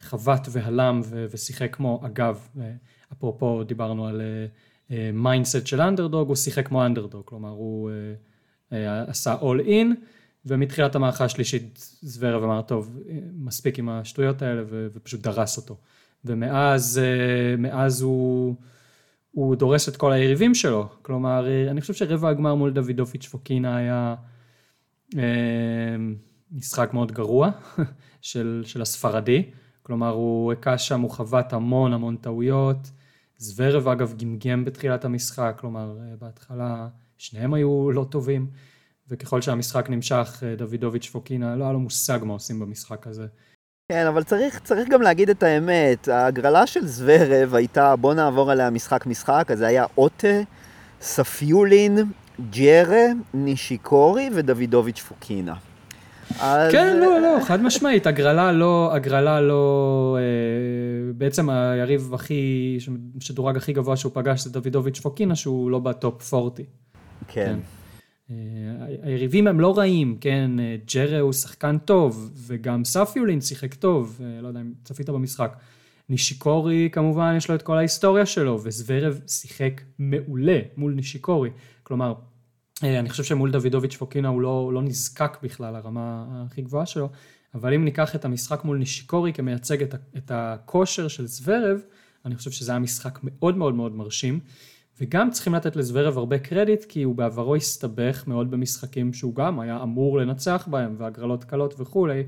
חבט 0.00 0.48
והלם 0.50 1.00
ו- 1.04 1.26
ושיחק 1.30 1.74
כמו, 1.76 2.00
אגב, 2.06 2.48
אפרופו 3.12 3.64
דיברנו 3.64 4.06
על 4.06 4.22
mindset 5.12 5.66
של 5.66 5.80
אנדרדוג, 5.80 6.28
הוא 6.28 6.36
שיחק 6.36 6.68
כמו 6.68 6.86
אנדרדוג, 6.86 7.22
כלומר 7.24 7.48
הוא 7.48 7.90
עשה 9.06 9.34
all 9.40 9.60
in, 9.60 9.94
ומתחילת 10.46 10.94
המערכה 10.94 11.24
השלישית 11.24 11.98
זוורב 12.02 12.42
אמר, 12.42 12.62
טוב, 12.62 12.98
מספיק 13.34 13.78
עם 13.78 13.88
השטויות 13.88 14.42
האלה, 14.42 14.62
ו- 14.66 14.86
ופשוט 14.94 15.20
דרס 15.20 15.56
אותו. 15.56 15.76
ומאז 16.24 17.00
אה, 17.02 17.60
מאז 17.60 18.02
הוא, 18.02 18.54
הוא 19.30 19.56
דורס 19.56 19.88
את 19.88 19.96
כל 19.96 20.12
היריבים 20.12 20.54
שלו, 20.54 20.88
כלומר, 21.02 21.46
אני 21.70 21.80
חושב 21.80 21.94
שרבע 21.94 22.28
הגמר 22.28 22.54
מול 22.54 22.72
דוידוביץ' 22.72 23.26
פוקינה 23.26 23.76
היה 23.76 24.14
uh, 25.12 25.16
משחק 26.52 26.90
מאוד 26.92 27.12
גרוע 27.12 27.50
של, 28.20 28.62
של 28.66 28.82
הספרדי. 28.82 29.42
כלומר 29.82 30.10
הוא 30.10 30.52
הכה 30.52 30.78
שם, 30.78 31.00
הוא 31.00 31.10
חבט 31.10 31.52
המון 31.52 31.92
המון 31.92 32.16
טעויות. 32.16 32.90
זוורב 33.38 33.88
אגב 33.88 34.14
גמגם 34.16 34.64
בתחילת 34.64 35.04
המשחק, 35.04 35.56
כלומר 35.60 35.96
בהתחלה 36.18 36.88
שניהם 37.18 37.54
היו 37.54 37.90
לא 37.92 38.06
טובים, 38.10 38.46
וככל 39.08 39.40
שהמשחק 39.40 39.90
נמשך 39.90 40.42
דוידוביץ' 40.56 41.06
פוקינה 41.06 41.56
לא 41.56 41.64
היה 41.64 41.72
לו 41.72 41.80
מושג 41.80 42.18
מה 42.22 42.32
עושים 42.32 42.60
במשחק 42.60 43.06
הזה. 43.06 43.26
כן, 43.92 44.06
אבל 44.06 44.22
צריך, 44.22 44.58
צריך 44.58 44.88
גם 44.88 45.02
להגיד 45.02 45.30
את 45.30 45.42
האמת, 45.42 46.08
ההגרלה 46.08 46.66
של 46.66 46.86
זוורב 46.86 47.54
הייתה, 47.54 47.96
בוא 47.96 48.14
נעבור 48.14 48.50
עליה 48.50 48.70
משחק 48.70 49.06
משחק, 49.06 49.48
אז 49.50 49.58
זה 49.58 49.66
היה 49.66 49.86
אוטה, 49.98 50.40
ספיולין, 51.00 51.98
ג'רה, 52.50 53.06
נישיקורי 53.34 54.30
ודוידוביץ' 54.34 55.00
פוקינה. 55.00 55.54
אז... 56.40 56.72
כן, 56.72 56.96
לא, 56.96 57.20
לא, 57.20 57.38
חד 57.44 57.62
משמעית, 57.62 58.06
הגרלה 58.06 58.52
לא, 58.52 58.94
הגרלה 58.94 59.40
לא, 59.40 60.16
אה, 60.20 61.12
בעצם 61.12 61.50
היריב 61.50 62.14
הכי, 62.14 62.78
שדורג 63.20 63.56
הכי 63.56 63.72
גבוה 63.72 63.96
שהוא 63.96 64.12
פגש 64.14 64.40
זה 64.44 64.50
דוידוביץ' 64.50 65.00
פוקינה, 65.00 65.36
שהוא 65.36 65.70
לא 65.70 65.78
בטופ 65.78 66.34
40. 66.34 66.66
כן. 67.28 67.44
כן. 67.44 67.58
אה, 68.30 68.36
היריבים 69.02 69.46
הם 69.46 69.60
לא 69.60 69.78
רעים, 69.78 70.16
כן, 70.20 70.50
אה, 70.60 70.76
ג'רה 70.94 71.20
הוא 71.20 71.32
שחקן 71.32 71.78
טוב, 71.78 72.30
וגם 72.46 72.84
ספיולין 72.84 73.40
שיחק 73.40 73.74
טוב, 73.74 74.20
לא 74.42 74.48
יודע 74.48 74.60
אם 74.60 74.72
צפית 74.84 75.10
במשחק. 75.10 75.56
נישיקורי 76.08 76.88
כמובן 76.92 77.34
יש 77.36 77.48
לו 77.48 77.54
את 77.54 77.62
כל 77.62 77.78
ההיסטוריה 77.78 78.26
שלו, 78.26 78.60
וזוורב 78.62 79.20
שיחק 79.26 79.80
מעולה 79.98 80.58
מול 80.76 80.92
נישיקורי. 80.92 81.50
כלומר, 81.82 82.14
אה, 82.82 82.98
אני 82.98 83.10
חושב 83.10 83.24
שמול 83.24 83.50
דוידוביץ' 83.50 83.96
פוקינה 83.96 84.28
הוא 84.28 84.40
לא, 84.40 84.70
לא 84.74 84.82
נזקק 84.82 85.38
בכלל 85.42 85.72
לרמה 85.72 86.26
הכי 86.46 86.62
גבוהה 86.62 86.86
שלו, 86.86 87.08
אבל 87.54 87.74
אם 87.74 87.84
ניקח 87.84 88.14
את 88.14 88.24
המשחק 88.24 88.64
מול 88.64 88.78
נישיקורי 88.78 89.32
כמייצג 89.32 89.82
את, 89.82 89.94
את 90.16 90.30
הכושר 90.34 91.08
של 91.08 91.26
זוורב, 91.26 91.80
אני 92.24 92.36
חושב 92.36 92.50
שזה 92.50 92.72
היה 92.72 92.78
משחק 92.78 93.18
מאוד 93.22 93.56
מאוד 93.56 93.74
מאוד 93.74 93.94
מרשים, 93.94 94.40
וגם 95.00 95.30
צריכים 95.30 95.54
לתת 95.54 95.76
לזוורב 95.76 96.18
הרבה 96.18 96.38
קרדיט, 96.38 96.84
כי 96.84 97.02
הוא 97.02 97.14
בעברו 97.14 97.56
הסתבך 97.56 98.24
מאוד 98.26 98.50
במשחקים 98.50 99.12
שהוא 99.12 99.34
גם 99.34 99.60
היה 99.60 99.82
אמור 99.82 100.18
לנצח 100.18 100.68
בהם, 100.70 100.94
והגרלות 100.98 101.44
קלות 101.44 101.74
וכולי. 101.80 102.22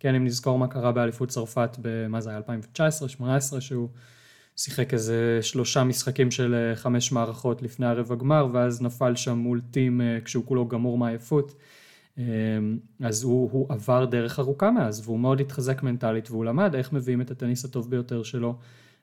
כן, 0.00 0.14
אם 0.14 0.24
נזכור 0.24 0.58
מה 0.58 0.68
קרה 0.68 0.92
באליפות 0.92 1.28
צרפת, 1.28 1.76
במה 1.80 2.20
זה 2.20 2.30
היה, 2.30 2.40
2019-2018, 3.56 3.60
שהוא 3.60 3.88
שיחק 4.56 4.94
איזה 4.94 5.38
שלושה 5.42 5.84
משחקים 5.84 6.30
של 6.30 6.54
אה, 6.54 6.76
חמש 6.76 7.12
מערכות 7.12 7.62
לפני 7.62 7.86
הרבע 7.86 8.14
גמר, 8.14 8.46
ואז 8.52 8.82
נפל 8.82 9.16
שם 9.16 9.38
מול 9.38 9.60
טים 9.70 10.00
אה, 10.00 10.18
כשהוא 10.24 10.44
כולו 10.46 10.68
גמור 10.68 10.98
מעייפות. 10.98 11.54
אה, 12.18 12.24
אז 13.00 13.22
הוא, 13.22 13.48
הוא 13.52 13.66
עבר 13.68 14.04
דרך 14.04 14.38
ארוכה 14.38 14.70
מאז, 14.70 15.02
והוא 15.04 15.18
מאוד 15.18 15.40
התחזק 15.40 15.82
מנטלית, 15.82 16.30
והוא 16.30 16.44
למד 16.44 16.74
איך 16.74 16.92
מביאים 16.92 17.20
את 17.20 17.30
הטניס 17.30 17.64
הטוב 17.64 17.90
ביותר 17.90 18.22
שלו 18.22 18.58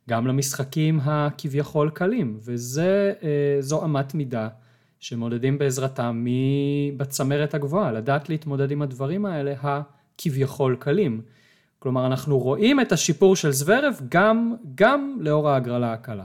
גם 0.09 0.27
למשחקים 0.27 0.99
הכביכול 1.03 1.89
קלים, 1.89 2.39
וזו 2.43 3.85
אמת 3.85 4.13
מידה 4.15 4.47
שמודדים 4.99 5.57
בעזרתם 5.57 6.25
בצמרת 6.97 7.53
הגבוהה, 7.53 7.91
לדעת 7.91 8.29
להתמודד 8.29 8.71
עם 8.71 8.81
הדברים 8.81 9.25
האלה 9.25 9.53
הכביכול 9.61 10.75
קלים. 10.79 11.21
כלומר, 11.79 12.05
אנחנו 12.07 12.39
רואים 12.39 12.81
את 12.81 12.91
השיפור 12.91 13.35
של 13.35 13.51
זוורב 13.51 14.01
גם, 14.09 14.55
גם 14.75 15.17
לאור 15.19 15.49
ההגרלה 15.49 15.93
הקלה. 15.93 16.23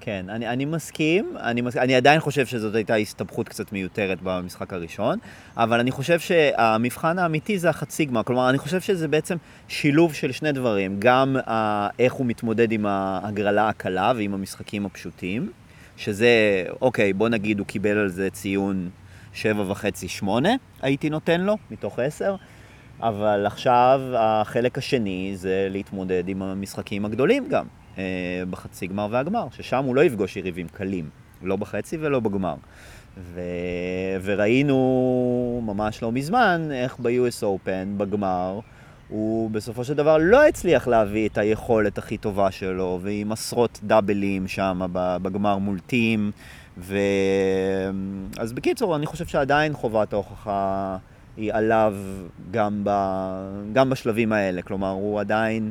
כן, 0.00 0.26
אני, 0.28 0.48
אני 0.48 0.64
מסכים, 0.64 1.36
אני, 1.40 1.60
מס... 1.60 1.76
אני 1.76 1.94
עדיין 1.94 2.20
חושב 2.20 2.46
שזאת 2.46 2.74
הייתה 2.74 2.94
הסתבכות 2.94 3.48
קצת 3.48 3.72
מיותרת 3.72 4.18
במשחק 4.22 4.72
הראשון, 4.72 5.18
אבל 5.56 5.80
אני 5.80 5.90
חושב 5.90 6.20
שהמבחן 6.20 7.18
האמיתי 7.18 7.58
זה 7.58 7.68
החצי 7.68 8.04
גמר, 8.04 8.22
כלומר 8.22 8.50
אני 8.50 8.58
חושב 8.58 8.80
שזה 8.80 9.08
בעצם 9.08 9.36
שילוב 9.68 10.14
של 10.14 10.32
שני 10.32 10.52
דברים, 10.52 10.96
גם 10.98 11.36
uh, 11.36 11.50
איך 11.98 12.12
הוא 12.12 12.26
מתמודד 12.26 12.72
עם 12.72 12.86
ההגרלה 12.86 13.68
הקלה 13.68 14.12
ועם 14.16 14.34
המשחקים 14.34 14.86
הפשוטים, 14.86 15.50
שזה, 15.96 16.64
אוקיי, 16.80 17.12
בוא 17.12 17.28
נגיד 17.28 17.58
הוא 17.58 17.66
קיבל 17.66 17.98
על 17.98 18.08
זה 18.08 18.30
ציון 18.30 18.90
שבע 19.32 19.70
וחצי, 19.70 20.08
שמונה, 20.08 20.50
הייתי 20.82 21.10
נותן 21.10 21.40
לו, 21.40 21.56
מתוך 21.70 21.98
עשר, 21.98 22.36
אבל 23.00 23.46
עכשיו 23.46 24.00
החלק 24.16 24.78
השני 24.78 25.32
זה 25.34 25.68
להתמודד 25.70 26.28
עם 26.28 26.42
המשחקים 26.42 27.04
הגדולים 27.04 27.48
גם, 27.48 27.64
אה, 27.64 27.79
בחצי 28.50 28.86
גמר 28.86 29.08
והגמר, 29.10 29.46
ששם 29.50 29.84
הוא 29.84 29.94
לא 29.94 30.04
יפגוש 30.04 30.36
יריבים 30.36 30.68
קלים, 30.68 31.10
לא 31.42 31.56
בחצי 31.56 31.96
ולא 32.00 32.20
בגמר. 32.20 32.54
ו... 33.18 33.40
וראינו 34.22 35.62
ממש 35.66 36.02
לא 36.02 36.12
מזמן 36.12 36.68
איך 36.72 36.96
ב-US 36.98 37.42
Open, 37.42 37.98
בגמר, 37.98 38.60
הוא 39.08 39.50
בסופו 39.50 39.84
של 39.84 39.94
דבר 39.94 40.16
לא 40.20 40.46
הצליח 40.46 40.88
להביא 40.88 41.28
את 41.28 41.38
היכולת 41.38 41.98
הכי 41.98 42.16
טובה 42.16 42.50
שלו, 42.50 42.98
ועם 43.02 43.32
עשרות 43.32 43.80
דאבלים 43.82 44.48
שם 44.48 44.80
בגמר 44.92 45.58
מול 45.58 45.78
טים. 45.78 46.30
ו... 46.78 46.98
אז 48.38 48.52
בקיצור, 48.52 48.96
אני 48.96 49.06
חושב 49.06 49.26
שעדיין 49.26 49.72
חובת 49.72 50.12
ההוכחה 50.12 50.96
היא 51.36 51.52
עליו 51.54 51.94
גם, 52.50 52.80
ב... 52.84 52.90
גם 53.72 53.90
בשלבים 53.90 54.32
האלה. 54.32 54.62
כלומר, 54.62 54.90
הוא 54.90 55.20
עדיין... 55.20 55.70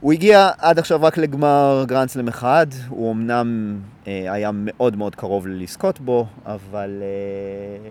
הוא 0.00 0.12
הגיע 0.12 0.50
עד 0.58 0.78
עכשיו 0.78 1.02
רק 1.02 1.18
לגמר 1.18 1.84
גרנדסלם 1.88 2.28
אחד, 2.28 2.66
הוא 2.88 3.12
אמנם 3.12 3.78
אה, 4.06 4.32
היה 4.32 4.50
מאוד 4.54 4.96
מאוד 4.96 5.14
קרוב 5.14 5.46
ללזכות 5.46 6.00
בו, 6.00 6.26
אבל 6.46 7.02
אה, 7.02 7.90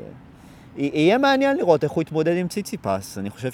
יהיה 0.77 1.17
מעניין 1.17 1.57
לראות 1.57 1.83
איך 1.83 1.91
הוא 1.91 2.01
יתמודד 2.01 2.37
עם 2.37 2.47
ציציפס. 2.47 3.17
אני 3.17 3.29
חושב 3.29 3.49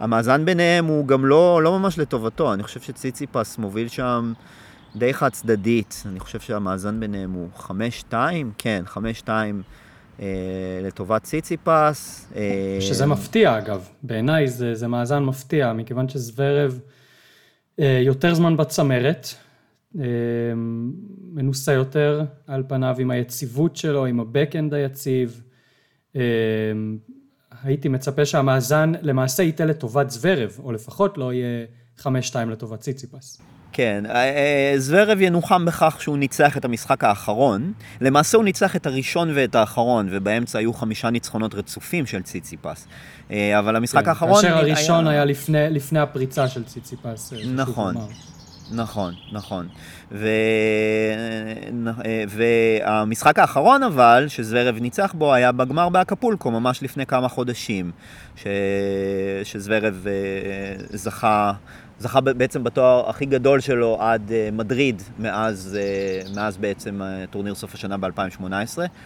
שהמאזן 0.00 0.40
שה... 0.40 0.44
ביניהם 0.44 0.86
הוא 0.86 1.06
גם 1.06 1.26
לא, 1.26 1.62
לא 1.62 1.78
ממש 1.78 1.98
לטובתו, 1.98 2.54
אני 2.54 2.62
חושב 2.62 2.80
שציציפס 2.80 3.58
מוביל 3.58 3.88
שם 3.88 4.32
די 4.96 5.14
חד 5.14 5.28
צדדית, 5.28 6.02
אני 6.06 6.20
חושב 6.20 6.40
שהמאזן 6.40 7.00
ביניהם 7.00 7.32
הוא 7.32 7.48
5-2, 8.10 8.14
כן, 8.58 8.82
5-2. 9.26 9.28
אה, 10.20 10.80
לטובת 10.82 11.22
ציציפס. 11.22 12.32
אה, 12.36 12.76
שזה 12.80 13.06
מפתיע 13.06 13.58
אגב, 13.58 13.88
בעיניי 14.02 14.48
זה, 14.48 14.74
זה 14.74 14.88
מאזן 14.88 15.24
מפתיע, 15.24 15.72
מכיוון 15.72 16.08
שזוורב 16.08 16.80
אה, 17.80 18.00
יותר 18.04 18.34
זמן 18.34 18.56
בצמרת, 18.56 19.26
מנוסה 21.32 21.72
יותר 21.72 22.24
על 22.46 22.62
פניו 22.68 22.96
עם 22.98 23.10
היציבות 23.10 23.76
שלו, 23.76 24.06
עם 24.06 24.20
הבקאנד 24.20 24.74
היציב. 24.74 25.42
הייתי 27.62 27.88
מצפה 27.88 28.24
שהמאזן 28.24 28.92
למעשה 29.02 29.42
ייתן 29.42 29.68
לטובת 29.68 30.10
זוורב, 30.10 30.56
או 30.62 30.72
לפחות 30.72 31.18
לא 31.18 31.32
יהיה 31.32 31.66
5-2 31.98 32.04
לטובת 32.50 32.80
ציציפס. 32.80 33.42
כן, 33.76 34.04
אה, 34.08 34.14
אה, 34.14 34.74
זוורב 34.76 35.20
ינוחם 35.20 35.64
בכך 35.64 35.96
שהוא 36.00 36.18
ניצח 36.18 36.56
את 36.56 36.64
המשחק 36.64 37.04
האחרון. 37.04 37.72
למעשה 38.00 38.36
הוא 38.36 38.44
ניצח 38.44 38.76
את 38.76 38.86
הראשון 38.86 39.30
ואת 39.34 39.54
האחרון, 39.54 40.08
ובאמצע 40.10 40.58
היו 40.58 40.72
חמישה 40.72 41.10
ניצחונות 41.10 41.54
רצופים 41.54 42.06
של 42.06 42.22
ציציפס. 42.22 42.86
אה, 43.30 43.58
אבל 43.58 43.76
המשחק 43.76 44.04
כן, 44.04 44.08
האחרון... 44.08 44.42
כאשר 44.42 44.56
הראשון 44.56 45.06
היה, 45.06 45.16
היה 45.16 45.24
לפני, 45.24 45.70
לפני 45.70 45.98
הפריצה 45.98 46.48
של 46.48 46.64
ציציפס. 46.64 47.32
נכון. 47.54 47.94
נכון, 48.70 49.14
נכון. 49.32 49.68
ו... 50.12 50.28
והמשחק 52.28 53.38
האחרון 53.38 53.82
אבל, 53.82 54.24
שזוורב 54.28 54.78
ניצח 54.80 55.14
בו, 55.18 55.34
היה 55.34 55.52
בגמר 55.52 55.88
באקפולקו, 55.88 56.50
ממש 56.50 56.82
לפני 56.82 57.06
כמה 57.06 57.28
חודשים, 57.28 57.90
ש... 58.36 58.46
שזוורב 59.44 60.06
זכה 60.90 61.52
זכה 61.98 62.20
בעצם 62.20 62.64
בתואר 62.64 63.10
הכי 63.10 63.26
גדול 63.26 63.60
שלו 63.60 63.96
עד 64.00 64.28
אה, 64.28 64.54
מדריד, 64.54 65.02
מאז, 65.18 65.78
uh, 65.78 66.36
מאז 66.36 66.56
בעצם 66.56 67.00
uh, 67.02 67.30
טורניר 67.30 67.54
סוף 67.54 67.74
השנה 67.74 67.96
ב-2018. 67.96 68.42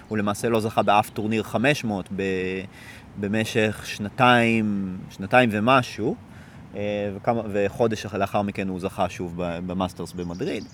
הוא 0.08 0.18
למעשה 0.18 0.48
לא 0.48 0.60
זכה 0.60 0.82
באף 0.82 1.10
טורניר 1.10 1.42
500 1.42 2.08
ב, 2.16 2.22
במשך 3.20 3.82
שנתיים, 3.86 4.98
שנתיים 5.10 5.48
ומשהו. 5.52 6.16
וכמה, 7.16 7.42
וחודש 7.52 8.06
לאחר 8.06 8.42
מכן 8.42 8.68
הוא 8.68 8.80
זכה 8.80 9.08
שוב 9.08 9.34
במאסטרס 9.36 10.12
במדריד. 10.12 10.64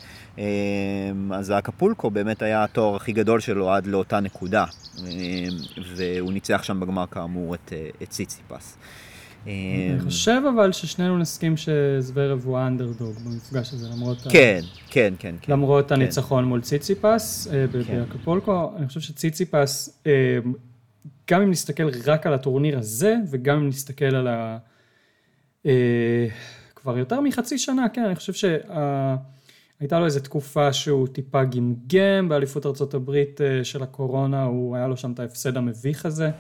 אז 1.33 1.51
האקפולקו 1.51 2.11
באמת 2.11 2.43
היה 2.43 2.65
התואר 2.65 2.97
הכי 2.97 3.13
גדול 3.13 3.41
שלו 3.41 3.71
עד 3.71 3.87
לאותה 3.87 4.21
נקודה, 4.21 4.65
והוא 5.97 6.33
ניצח 6.33 6.63
שם 6.63 6.81
בגמר 6.81 7.07
כאמור 7.07 7.55
את, 7.55 7.73
את 8.03 8.09
ציציפס. 8.09 8.77
אני 9.47 10.01
חושב 10.05 10.43
אבל 10.55 10.73
ששנינו 10.73 11.19
נסכים 11.19 11.55
שזוורב 11.57 12.43
הוא 12.45 12.59
האנדרדוג 12.59 13.15
במפגש 13.25 13.73
הזה, 13.73 13.89
למרות... 13.89 14.19
כן, 14.31 14.61
כן, 14.91 15.15
כן. 15.19 15.35
כן 15.43 15.53
למרות 15.53 15.93
הניצחון 15.93 16.45
מול 16.45 16.61
ציציפס 16.61 17.49
אה, 17.53 17.67
כן. 17.87 18.05
באקפולקו, 18.09 18.73
אני 18.77 18.89
חושב 18.89 19.01
שציציפס, 19.01 20.03
אה, 20.07 20.39
גם 21.31 21.43
אם 21.43 21.51
נסתכל 21.51 21.89
רק 22.07 22.27
על 22.27 22.35
הטורניר 22.35 22.79
הזה, 22.79 23.17
וגם 23.31 23.57
אם 23.57 23.69
נסתכל 23.69 24.15
על 24.15 24.29
ה... 24.29 24.59
אה, 25.67 26.27
כבר 26.75 26.99
יותר 26.99 27.21
מחצי 27.21 27.59
שנה, 27.59 27.89
כן, 27.89 28.05
אני 28.05 28.15
חושב 28.15 28.33
שהייתה 28.33 29.99
לו 29.99 30.05
איזו 30.05 30.21
תקופה 30.21 30.73
שהוא 30.73 31.07
טיפה 31.07 31.45
גמגם 31.45 32.29
באליפות 32.29 32.67
ארה"ב 32.67 33.13
של 33.63 33.83
הקורונה, 33.83 34.45
הוא 34.45 34.77
היה 34.77 34.87
לו 34.87 34.97
שם 34.97 35.13
את 35.13 35.21
ההפסד 35.21 35.57
המביך 35.57 36.07
הזה. 36.07 36.31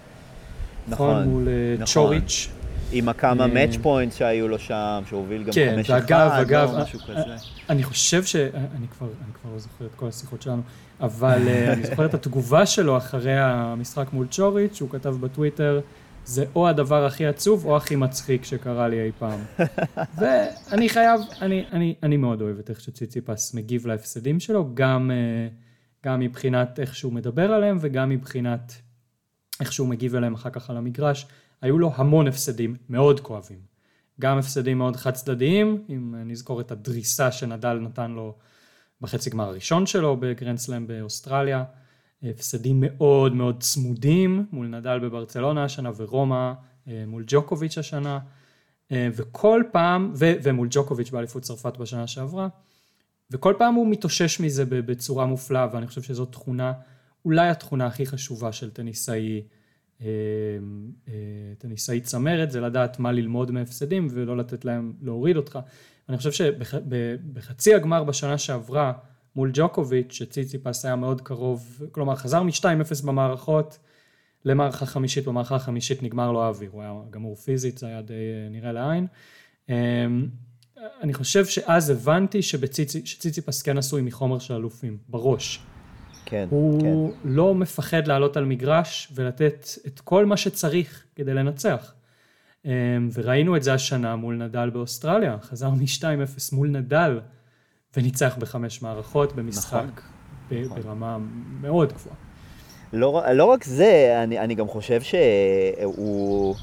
נכון, 0.88 1.10
נכון 1.10 1.28
מול 1.28 1.48
נכון. 1.78 1.86
צ'וריץ'. 1.86 2.48
עם 2.92 3.08
הכמה 3.08 3.46
מאץ' 3.46 3.74
אה, 3.76 3.82
פוינט 3.82 4.12
שהיו 4.12 4.48
לו 4.48 4.58
שם, 4.58 5.02
שהוביל 5.08 5.42
גם 5.42 5.52
כן, 5.52 5.74
חמש 5.76 5.90
אחד, 5.90 6.12
או 6.12 6.42
אגב, 6.42 6.74
משהו 6.82 6.98
כזה. 6.98 7.36
אני 7.70 7.82
חושב 7.82 8.24
ש... 8.24 8.36
אני 8.36 8.88
כבר, 8.98 9.06
אני 9.06 9.32
כבר 9.42 9.52
לא 9.52 9.58
זוכר 9.58 9.86
את 9.86 9.94
כל 9.96 10.08
השיחות 10.08 10.42
שלנו, 10.42 10.62
אבל 11.00 11.48
אה, 11.48 11.72
אני 11.72 11.86
זוכר 11.86 12.06
את 12.06 12.14
התגובה 12.14 12.66
שלו 12.66 12.96
אחרי 12.96 13.38
המשחק 13.38 14.12
מול 14.12 14.26
צ'וריץ', 14.30 14.74
שהוא 14.74 14.90
כתב 14.90 15.16
בטוויטר, 15.20 15.80
זה 16.24 16.44
או 16.54 16.68
הדבר 16.68 17.06
הכי 17.06 17.26
עצוב 17.26 17.64
או 17.64 17.76
הכי 17.76 17.96
מצחיק 17.96 18.44
שקרה 18.44 18.88
לי 18.88 19.02
אי 19.02 19.10
פעם. 19.18 19.40
ואני 20.18 20.88
חייב, 20.88 21.20
אני, 21.40 21.64
אני, 21.72 21.94
אני 22.02 22.16
מאוד 22.16 22.42
אוהב 22.42 22.58
את 22.58 22.70
איך 22.70 22.80
שציציפס 22.80 23.54
מגיב 23.54 23.86
להפסדים 23.86 24.40
שלו, 24.40 24.74
גם, 24.74 25.10
אה, 25.10 25.48
גם 26.04 26.20
מבחינת 26.20 26.80
איך 26.80 26.94
שהוא 26.94 27.12
מדבר 27.12 27.52
עליהם 27.52 27.78
וגם 27.80 28.08
מבחינת 28.08 28.72
איך 29.60 29.72
שהוא 29.72 29.88
מגיב 29.88 30.14
אליהם 30.14 30.34
אחר 30.34 30.50
כך 30.50 30.70
על 30.70 30.76
המגרש. 30.76 31.26
היו 31.62 31.78
לו 31.78 31.92
המון 31.94 32.28
הפסדים 32.28 32.76
מאוד 32.88 33.20
כואבים. 33.20 33.58
גם 34.20 34.38
הפסדים 34.38 34.78
מאוד 34.78 34.96
חד 34.96 35.10
צדדיים, 35.10 35.84
אם 35.88 36.14
נזכור 36.26 36.60
את 36.60 36.70
הדריסה 36.70 37.32
שנדל 37.32 37.78
נתן 37.78 38.10
לו 38.10 38.34
בחצי 39.00 39.30
גמר 39.30 39.48
הראשון 39.48 39.86
שלו 39.86 40.16
בגרנדסלאם 40.16 40.86
באוסטרליה, 40.86 41.64
הפסדים 42.22 42.76
מאוד 42.80 43.34
מאוד 43.34 43.60
צמודים 43.60 44.46
מול 44.52 44.66
נדל 44.66 44.98
בברצלונה 44.98 45.64
השנה 45.64 45.90
ורומא 45.96 46.52
אה, 46.88 47.04
מול 47.06 47.24
ג'וקוביץ' 47.26 47.78
השנה, 47.78 48.18
אה, 48.92 49.08
וכל 49.12 49.62
פעם, 49.72 50.12
ו, 50.14 50.32
ומול 50.42 50.68
ג'וקוביץ' 50.70 51.10
באליפות 51.10 51.42
צרפת 51.42 51.76
בשנה 51.76 52.06
שעברה, 52.06 52.48
וכל 53.30 53.54
פעם 53.58 53.74
הוא 53.74 53.86
מתאושש 53.86 54.40
מזה 54.40 54.64
בצורה 54.64 55.26
מופלאה, 55.26 55.68
ואני 55.72 55.86
חושב 55.86 56.02
שזאת 56.02 56.32
תכונה, 56.32 56.72
אולי 57.24 57.48
התכונה 57.48 57.86
הכי 57.86 58.06
חשובה 58.06 58.52
של 58.52 58.70
טניסאי 58.70 59.42
טניסאי 61.58 62.00
צמרת 62.00 62.50
זה 62.50 62.60
לדעת 62.60 62.98
מה 62.98 63.12
ללמוד 63.12 63.50
מהפסדים 63.50 64.08
ולא 64.10 64.36
לתת 64.36 64.64
להם 64.64 64.92
להוריד 65.02 65.36
אותך. 65.36 65.58
אני 66.08 66.16
חושב 66.16 66.32
שבחצי 66.32 67.74
הגמר 67.74 68.04
בשנה 68.04 68.38
שעברה 68.38 68.92
מול 69.36 69.50
ג'וקוביץ', 69.54 70.12
שציציפס 70.12 70.84
היה 70.84 70.96
מאוד 70.96 71.20
קרוב, 71.20 71.82
כלומר 71.92 72.16
חזר 72.16 72.42
מ-2-0 72.42 73.06
במערכות 73.06 73.78
למערכה 74.44 74.86
חמישית, 74.86 75.26
במערכה 75.26 75.56
החמישית 75.56 76.02
נגמר 76.02 76.32
לו 76.32 76.42
האוויר, 76.42 76.70
הוא 76.72 76.82
היה 76.82 76.94
גמור 77.10 77.36
פיזית, 77.36 77.78
זה 77.78 77.86
היה 77.86 78.02
די 78.02 78.14
אה, 78.14 78.48
נראה 78.50 78.72
לעין. 78.72 79.06
אני 81.02 81.14
חושב 81.14 81.46
שאז 81.46 81.90
הבנתי 81.90 82.42
שציציפס 82.42 83.62
כן 83.62 83.78
עשוי 83.78 84.02
מחומר 84.02 84.38
של 84.38 84.54
אלופים, 84.54 84.98
בראש. 85.08 85.60
כן, 86.26 86.46
הוא 86.50 86.80
כן. 87.12 87.28
לא 87.28 87.54
מפחד 87.54 88.06
לעלות 88.06 88.36
על 88.36 88.44
מגרש 88.44 89.12
ולתת 89.14 89.68
את 89.86 90.00
כל 90.00 90.26
מה 90.26 90.36
שצריך 90.36 91.04
כדי 91.14 91.34
לנצח. 91.34 91.92
אמ, 92.64 92.70
וראינו 93.14 93.56
את 93.56 93.62
זה 93.62 93.74
השנה 93.74 94.16
מול 94.16 94.34
נדל 94.34 94.70
באוסטרליה, 94.70 95.36
חזר 95.42 95.70
מ-2-0 95.70 96.54
מול 96.54 96.68
נדל 96.68 97.20
וניצח 97.96 98.36
בחמש 98.38 98.82
מערכות 98.82 99.32
במשחק 99.32 99.84
נכון. 100.50 100.82
ברמה 100.82 101.18
מאוד 101.60 101.92
גבוהה. 101.92 102.16
לא, 102.92 103.22
לא 103.34 103.44
רק 103.44 103.64
זה, 103.64 104.20
אני, 104.24 104.38
אני 104.38 104.54
גם 104.54 104.68
חושב 104.68 105.00
שהוא... 105.02 106.54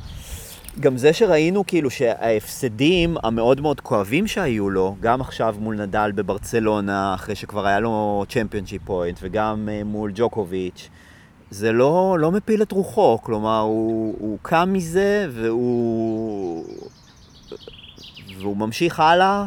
גם 0.79 0.97
זה 0.97 1.13
שראינו 1.13 1.63
כאילו 1.67 1.89
שההפסדים 1.89 3.17
המאוד 3.23 3.61
מאוד 3.61 3.81
כואבים 3.81 4.27
שהיו 4.27 4.69
לו, 4.69 4.95
גם 4.99 5.21
עכשיו 5.21 5.55
מול 5.59 5.81
נדל 5.81 6.11
בברצלונה, 6.15 7.13
אחרי 7.13 7.35
שכבר 7.35 7.65
היה 7.65 7.79
לו 7.79 8.25
צ'מפיונשיפ 8.29 8.81
פוינט, 8.85 9.19
וגם 9.21 9.69
uh, 9.69 9.85
מול 9.85 10.11
ג'וקוביץ', 10.15 10.89
זה 11.51 11.71
לא, 11.71 12.17
לא 12.19 12.31
מפיל 12.31 12.61
את 12.61 12.71
רוחו, 12.71 13.19
כלומר, 13.21 13.59
הוא, 13.59 14.15
הוא 14.19 14.37
קם 14.41 14.69
מזה 14.73 15.27
והוא, 15.31 16.65
והוא 18.39 18.57
ממשיך 18.57 18.99
הלאה, 18.99 19.45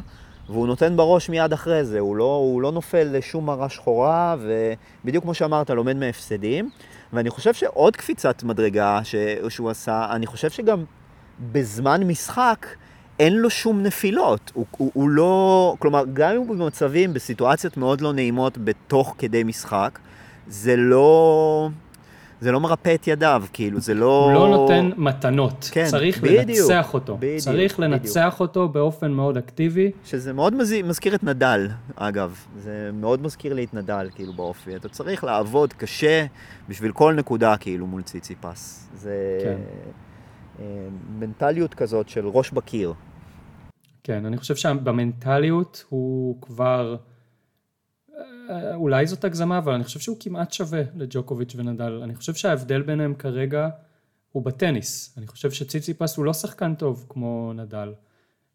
והוא 0.48 0.66
נותן 0.66 0.96
בראש 0.96 1.28
מיד 1.28 1.52
אחרי 1.52 1.84
זה, 1.84 1.98
הוא 1.98 2.16
לא, 2.16 2.34
הוא 2.34 2.62
לא 2.62 2.72
נופל 2.72 3.08
לשום 3.12 3.46
מרה 3.46 3.68
שחורה, 3.68 4.36
ובדיוק 5.04 5.24
כמו 5.24 5.34
שאמרת, 5.34 5.70
לומד 5.70 5.96
מהפסדים. 5.96 6.70
ואני 7.12 7.30
חושב 7.30 7.54
שעוד 7.54 7.96
קפיצת 7.96 8.42
מדרגה 8.42 9.00
ש... 9.04 9.14
שהוא 9.48 9.70
עשה, 9.70 10.06
אני 10.10 10.26
חושב 10.26 10.50
שגם 10.50 10.84
בזמן 11.52 12.02
משחק 12.02 12.66
אין 13.18 13.36
לו 13.36 13.50
שום 13.50 13.82
נפילות. 13.82 14.52
הוא, 14.54 14.66
הוא, 14.70 14.90
הוא 14.94 15.10
לא, 15.10 15.74
כלומר, 15.78 16.04
גם 16.12 16.32
אם 16.32 16.36
הוא 16.36 16.56
במצבים, 16.56 17.14
בסיטואציות 17.14 17.76
מאוד 17.76 18.00
לא 18.00 18.12
נעימות 18.12 18.58
בתוך 18.58 19.14
כדי 19.18 19.44
משחק, 19.44 19.98
זה 20.48 20.76
לא... 20.76 21.68
זה 22.40 22.52
לא 22.52 22.60
מרפא 22.60 22.94
את 22.94 23.08
ידיו, 23.08 23.44
כאילו, 23.52 23.80
זה 23.80 23.94
לא... 23.94 24.24
הוא 24.24 24.32
לא 24.32 24.48
נותן 24.48 24.90
מתנות. 24.96 25.68
כן, 25.72 25.86
צריך 25.86 26.20
בדיוק, 26.20 26.48
לנצח 26.48 26.94
אותו. 26.94 27.16
בדיוק, 27.16 27.40
צריך 27.40 27.80
לנצח 27.80 28.20
בדיוק. 28.20 28.40
אותו 28.40 28.68
באופן 28.68 29.10
מאוד 29.10 29.36
אקטיבי. 29.36 29.90
שזה 30.04 30.32
מאוד 30.32 30.54
מז... 30.54 30.74
מזכיר 30.84 31.14
את 31.14 31.24
נדל, 31.24 31.68
אגב. 31.96 32.46
זה 32.58 32.90
מאוד 32.94 33.22
מזכיר 33.22 33.54
לי 33.54 33.64
את 33.64 33.74
נדל, 33.74 34.08
כאילו, 34.14 34.32
באופי. 34.32 34.76
אתה 34.76 34.88
צריך 34.88 35.24
לעבוד 35.24 35.72
קשה 35.72 36.26
בשביל 36.68 36.92
כל 36.92 37.14
נקודה, 37.14 37.56
כאילו, 37.56 37.86
מול 37.86 38.02
ציציפס. 38.02 38.88
זה 38.94 39.38
כן. 39.42 39.56
מנטליות 41.18 41.74
כזאת 41.74 42.08
של 42.08 42.26
ראש 42.26 42.50
בקיר. 42.50 42.92
כן, 44.06 44.26
אני 44.26 44.36
חושב 44.36 44.56
שבמנטליות 44.56 45.84
הוא 45.88 46.42
כבר, 46.42 46.96
אה, 48.50 48.74
אולי 48.74 49.06
זאת 49.06 49.24
הגזמה, 49.24 49.58
אבל 49.58 49.72
אני 49.72 49.84
חושב 49.84 50.00
שהוא 50.00 50.16
כמעט 50.20 50.52
שווה 50.52 50.82
לג'וקוביץ' 50.96 51.54
ונדל. 51.56 52.00
אני 52.02 52.14
חושב 52.14 52.34
שההבדל 52.34 52.82
ביניהם 52.82 53.14
כרגע 53.14 53.68
הוא 54.32 54.44
בטניס. 54.44 55.14
אני 55.18 55.26
חושב 55.26 55.50
שציציפס 55.50 56.16
הוא 56.16 56.24
לא 56.24 56.32
שחקן 56.32 56.74
טוב 56.74 57.06
כמו 57.08 57.52
נדל 57.54 57.92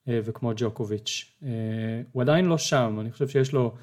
אה, 0.07 0.19
וכמו 0.23 0.51
ג'וקוביץ'. 0.55 1.31
אה, 1.43 1.49
הוא 2.11 2.21
עדיין 2.21 2.45
לא 2.45 2.57
שם, 2.57 2.97
אני 3.01 3.11
חושב 3.11 3.27
שיש 3.27 3.53
לו 3.53 3.73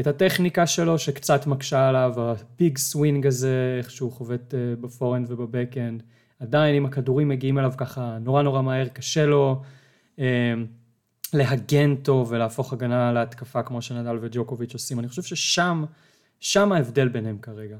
את 0.00 0.06
הטכניקה 0.06 0.66
שלו 0.66 0.98
שקצת 0.98 1.46
מקשה 1.46 1.88
עליו, 1.88 2.14
ה 2.16 2.32
big 2.32 2.78
swing 2.78 3.26
הזה, 3.26 3.76
איך 3.78 3.90
שהוא 3.90 4.12
חובט 4.12 4.54
בפורנד 4.80 5.30
ובבקאנד. 5.30 6.02
עדיין 6.40 6.74
אם 6.74 6.86
הכדורים 6.86 7.28
מגיעים 7.28 7.58
אליו 7.58 7.72
ככה 7.76 8.18
נורא 8.20 8.42
נורא 8.42 8.62
מהר, 8.62 8.88
קשה 8.88 9.26
לו. 9.26 9.62
אה, 10.18 10.54
להגן 11.32 11.96
טוב 11.96 12.32
ולהפוך 12.32 12.72
הגנה 12.72 13.12
להתקפה 13.12 13.62
כמו 13.62 13.82
שנדל 13.82 14.18
וג'וקוביץ' 14.20 14.74
עושים. 14.74 14.98
אני 14.98 15.08
חושב 15.08 15.22
ששם, 15.22 15.84
שם 16.40 16.72
ההבדל 16.72 17.08
ביניהם 17.08 17.38
כרגע. 17.38 17.76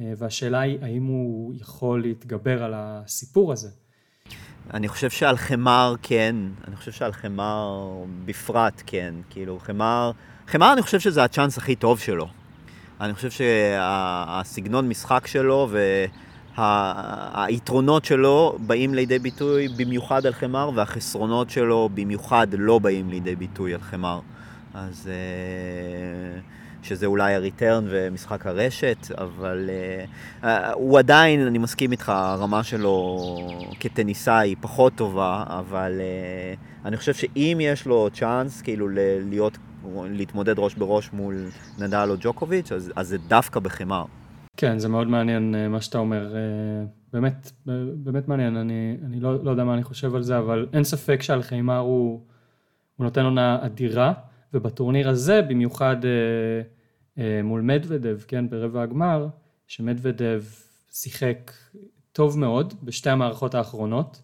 אה, 0.00 0.12
והשאלה 0.16 0.60
היא 0.60 0.78
האם 0.82 1.04
הוא 1.06 1.54
יכול 1.60 2.02
להתגבר 2.02 2.62
על 2.62 2.72
הסיפור 2.76 3.52
הזה. 3.52 3.68
אני 4.74 4.88
חושב 4.88 5.10
שעל 5.10 5.36
חמר 5.36 5.94
כן, 6.02 6.36
אני 6.68 6.76
חושב 6.76 6.92
שעל 6.92 7.12
חמר 7.12 7.92
בפרט 8.24 8.82
כן. 8.86 9.14
כאילו, 9.30 9.58
חמר, 9.58 10.10
חמר 10.46 10.72
אני 10.72 10.82
חושב 10.82 11.00
שזה 11.00 11.24
הצ'אנס 11.24 11.58
הכי 11.58 11.76
טוב 11.76 11.98
שלו. 11.98 12.28
אני 13.00 13.14
חושב 13.14 13.30
שהסגנון 13.30 14.88
משחק 14.88 15.26
שלו 15.26 15.68
והיתרונות 16.58 18.04
שלו 18.04 18.56
באים 18.66 18.94
לידי 18.94 19.18
ביטוי 19.18 19.68
במיוחד 19.68 20.26
על 20.26 20.32
חמר, 20.32 20.70
והחסרונות 20.74 21.50
שלו 21.50 21.88
במיוחד 21.94 22.46
לא 22.58 22.78
באים 22.78 23.10
לידי 23.10 23.36
ביטוי 23.36 23.74
על 23.74 23.80
חמר. 23.80 24.20
אז 24.74 25.10
אה, 25.12 26.40
שזה 26.82 27.06
אולי 27.06 27.34
הריטרן 27.34 27.84
ומשחק 27.88 28.46
הרשת, 28.46 28.96
אבל 29.18 29.70
אה, 29.70 30.04
אה, 30.48 30.72
הוא 30.72 30.98
עדיין, 30.98 31.46
אני 31.46 31.58
מסכים 31.58 31.92
איתך, 31.92 32.08
הרמה 32.08 32.62
שלו 32.62 33.18
כטניסאי 33.80 34.48
היא 34.48 34.56
פחות 34.60 34.92
טובה, 34.94 35.44
אבל 35.46 36.00
אני 36.84 36.96
חושב 36.96 37.14
שאם 37.14 37.58
יש 37.60 37.86
לו 37.86 38.08
צ'אנס 38.12 38.62
כאילו 38.62 38.88
להיות, 39.28 39.58
להתמודד 40.04 40.58
ראש 40.58 40.74
בראש 40.74 41.10
מול 41.12 41.48
נדל 41.78 42.06
או 42.10 42.14
ג'וקוביץ', 42.20 42.72
אז, 42.72 42.92
אז 42.96 43.08
זה 43.08 43.18
דווקא 43.18 43.60
בחמר. 43.60 44.04
כן, 44.56 44.78
זה 44.78 44.88
מאוד 44.88 45.06
מעניין 45.08 45.54
אה, 45.54 45.68
מה 45.68 45.80
שאתה 45.80 45.98
אומר. 45.98 46.34
אה, 46.36 46.40
באמת, 47.12 47.52
אה, 47.68 47.74
באמת 47.96 48.28
מעניין, 48.28 48.56
אני, 48.56 48.96
אני 49.04 49.20
לא, 49.20 49.44
לא 49.44 49.50
יודע 49.50 49.64
מה 49.64 49.74
אני 49.74 49.82
חושב 49.82 50.14
על 50.14 50.22
זה, 50.22 50.38
אבל 50.38 50.66
אין 50.72 50.84
ספק 50.84 51.22
שעל 51.22 51.42
חיימר 51.42 51.78
הוא, 51.78 52.26
הוא 52.96 53.04
נותן 53.04 53.24
עונה 53.24 53.58
אדירה, 53.66 54.12
ובטורניר 54.54 55.08
הזה, 55.08 55.42
במיוחד 55.42 55.96
מול 57.44 57.60
מדוודב, 57.60 58.20
כן, 58.28 58.50
ברבע 58.50 58.82
הגמר, 58.82 59.28
שמדוודב 59.66 60.44
שיחק 60.92 61.52
טוב 62.12 62.38
מאוד 62.38 62.74
בשתי 62.82 63.10
המערכות 63.10 63.54
האחרונות, 63.54 64.22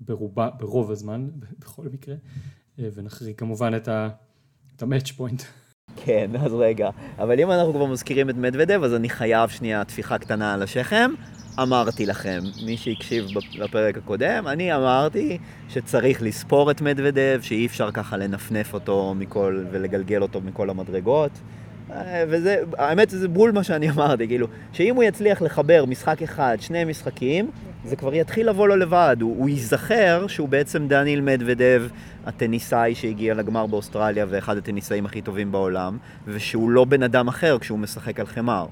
ברובה, 0.00 0.50
ברוב 0.58 0.90
הזמן, 0.90 1.28
בכל 1.60 1.88
מקרה, 1.92 2.14
ונחריג 2.78 3.36
כמובן 3.36 3.76
את 3.76 3.88
ה- 3.88 4.08
את 4.76 4.82
המאץ' 4.82 5.10
פוינט. 5.10 5.42
כן, 6.04 6.30
אז 6.44 6.54
רגע. 6.54 6.90
אבל 7.18 7.40
אם 7.40 7.50
אנחנו 7.50 7.72
כבר 7.72 7.86
מזכירים 7.86 8.30
את 8.30 8.36
מדוודב, 8.36 8.84
אז 8.84 8.94
אני 8.94 9.08
חייב 9.08 9.48
שנייה 9.48 9.84
טפיחה 9.84 10.18
קטנה 10.18 10.54
על 10.54 10.62
השכם. 10.62 11.10
אמרתי 11.62 12.06
לכם, 12.06 12.38
מי 12.66 12.76
שהקשיב 12.76 13.24
לפרק 13.54 13.98
הקודם, 13.98 14.44
אני 14.46 14.74
אמרתי 14.74 15.38
שצריך 15.68 16.22
לספור 16.22 16.70
את 16.70 16.80
מדוודב, 16.80 17.38
שאי 17.42 17.66
אפשר 17.66 17.90
ככה 17.90 18.16
לנפנף 18.16 18.74
אותו 18.74 19.14
מכל, 19.16 19.64
ולגלגל 19.70 20.22
אותו 20.22 20.40
מכל 20.40 20.70
המדרגות. 20.70 21.30
אה, 21.92 22.24
וזה, 22.28 22.56
האמת 22.78 23.10
זה 23.10 23.28
בול 23.28 23.52
מה 23.52 23.62
שאני 23.62 23.90
אמרתי, 23.90 24.26
כאילו, 24.26 24.46
שאם 24.72 24.96
הוא 24.96 25.04
יצליח 25.04 25.42
לחבר 25.42 25.84
משחק 25.84 26.22
אחד, 26.22 26.56
שני 26.60 26.84
משחקים, 26.84 27.50
זה 27.84 27.96
כבר 27.96 28.14
יתחיל 28.14 28.48
לבוא 28.48 28.68
לו 28.68 28.76
לבד. 28.76 29.16
הוא, 29.20 29.36
הוא 29.38 29.48
ייזכר 29.48 30.26
שהוא 30.26 30.48
בעצם 30.48 30.88
דניאל 30.88 31.20
מדוודב, 31.20 31.84
הטניסאי 32.26 32.94
שהגיע 32.94 33.34
לגמר 33.34 33.66
באוסטרליה 33.66 34.26
ואחד 34.28 34.56
הטניסאים 34.56 35.06
הכי 35.06 35.22
טובים 35.22 35.52
בעולם, 35.52 35.98
ושהוא 36.26 36.70
לא 36.70 36.84
בן 36.84 37.02
אדם 37.02 37.28
אחר 37.28 37.58
כשהוא 37.58 37.78
משחק 37.78 38.20
על 38.20 38.26
חמר. 38.26 38.66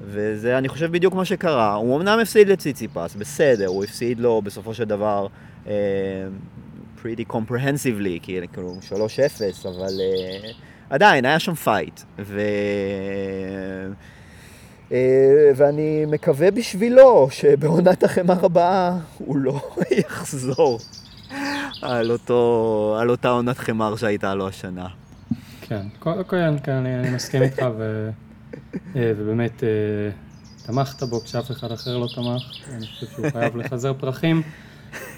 וזה, 0.00 0.58
אני 0.58 0.68
חושב, 0.68 0.92
בדיוק 0.92 1.14
מה 1.14 1.24
שקרה. 1.24 1.74
הוא 1.74 1.96
אמנם 1.96 2.18
הפסיד 2.22 2.48
לציציפס, 2.48 3.14
בסדר, 3.14 3.66
הוא 3.66 3.84
הפסיד 3.84 4.20
לו 4.20 4.42
בסופו 4.42 4.74
של 4.74 4.84
דבר 4.84 5.26
uh, 5.64 5.68
pretty 7.02 7.32
comprehensively, 7.32 8.20
כאילו 8.22 8.78
3-0, 8.90 8.92
אבל 9.68 9.88
uh, 9.88 10.46
עדיין, 10.90 11.24
היה 11.24 11.38
שם 11.38 11.54
פייט. 11.54 12.00
ו... 12.18 12.40
Uh, 12.40 14.13
ואני 15.56 16.04
מקווה 16.06 16.50
בשבילו 16.50 17.28
שבעונת 17.30 18.04
החמר 18.04 18.44
הבאה 18.44 18.98
הוא 19.18 19.36
לא 19.36 19.70
יחזור 20.00 20.78
על, 21.82 22.10
אותו, 22.10 22.96
על 23.00 23.10
אותה 23.10 23.28
עונת 23.28 23.58
חמר 23.58 23.96
שהייתה 23.96 24.34
לו 24.34 24.48
השנה. 24.48 24.86
כן, 25.60 25.86
כן, 26.28 26.56
כן, 26.62 26.72
אני, 26.72 26.98
אני 27.00 27.10
מסכים 27.10 27.42
איתך, 27.42 27.66
ו, 27.78 28.10
אה, 28.96 29.12
ובאמת 29.16 29.64
אה, 29.64 29.68
תמכת 30.66 31.02
בו 31.02 31.20
כשאף 31.20 31.50
אחד 31.50 31.72
אחר 31.72 31.98
לא 31.98 32.06
תמך, 32.14 32.74
אני 32.74 32.86
חושב 32.86 33.06
שהוא 33.06 33.30
חייב 33.30 33.56
לחזר 33.56 33.92
פרחים. 33.94 34.42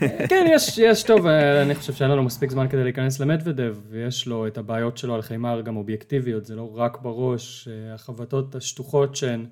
אה, 0.03 0.27
כן, 0.29 0.47
יש, 0.55 0.79
יש 0.79 1.03
טוב, 1.03 1.27
אה, 1.27 1.63
אני 1.63 1.75
חושב 1.75 1.93
שאין 1.93 2.11
לנו 2.11 2.23
מספיק 2.23 2.51
זמן 2.51 2.69
כדי 2.69 2.85
להיכנס 2.85 3.21
למדוודב, 3.21 3.77
ויש 3.91 4.27
לו 4.27 4.47
את 4.47 4.59
הבעיות 4.59 4.99
שלו 4.99 5.15
על 5.15 5.23
חיימר 5.23 5.61
גם 5.61 5.77
אובייקטיביות, 5.77 6.47
זה 6.47 6.55
לא 6.55 6.71
רק 6.75 6.99
בראש, 7.03 7.69
אה, 7.69 7.95
החבטות 7.95 8.55
השטוחות 8.55 9.17
שהן 9.17 9.47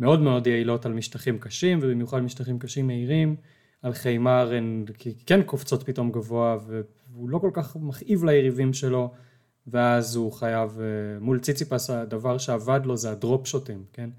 מאוד 0.00 0.20
מאוד 0.20 0.46
יעילות 0.46 0.86
על 0.86 0.92
משטחים 0.92 1.38
קשים, 1.38 1.78
ובמיוחד 1.82 2.20
משטחים 2.20 2.58
קשים 2.58 2.86
מהירים, 2.86 3.36
על 3.82 3.92
חיימר 3.92 4.52
הן 4.54 4.84
כן 5.26 5.42
קופצות 5.42 5.82
פתאום 5.82 6.12
גבוה, 6.12 6.56
והוא 6.66 7.30
לא 7.30 7.38
כל 7.38 7.50
כך 7.52 7.76
מכאיב 7.76 8.24
ליריבים 8.24 8.72
שלו. 8.72 9.12
ואז 9.70 10.16
הוא 10.16 10.32
חייב, 10.32 10.80
אה, 10.80 11.20
מול 11.20 11.40
ציציפס 11.40 11.90
הדבר 11.90 12.38
שעבד 12.38 12.80
לו 12.84 12.96
זה 12.96 13.10
הדרופ 13.10 13.46
שוטים, 13.46 13.84
כן? 13.92 14.10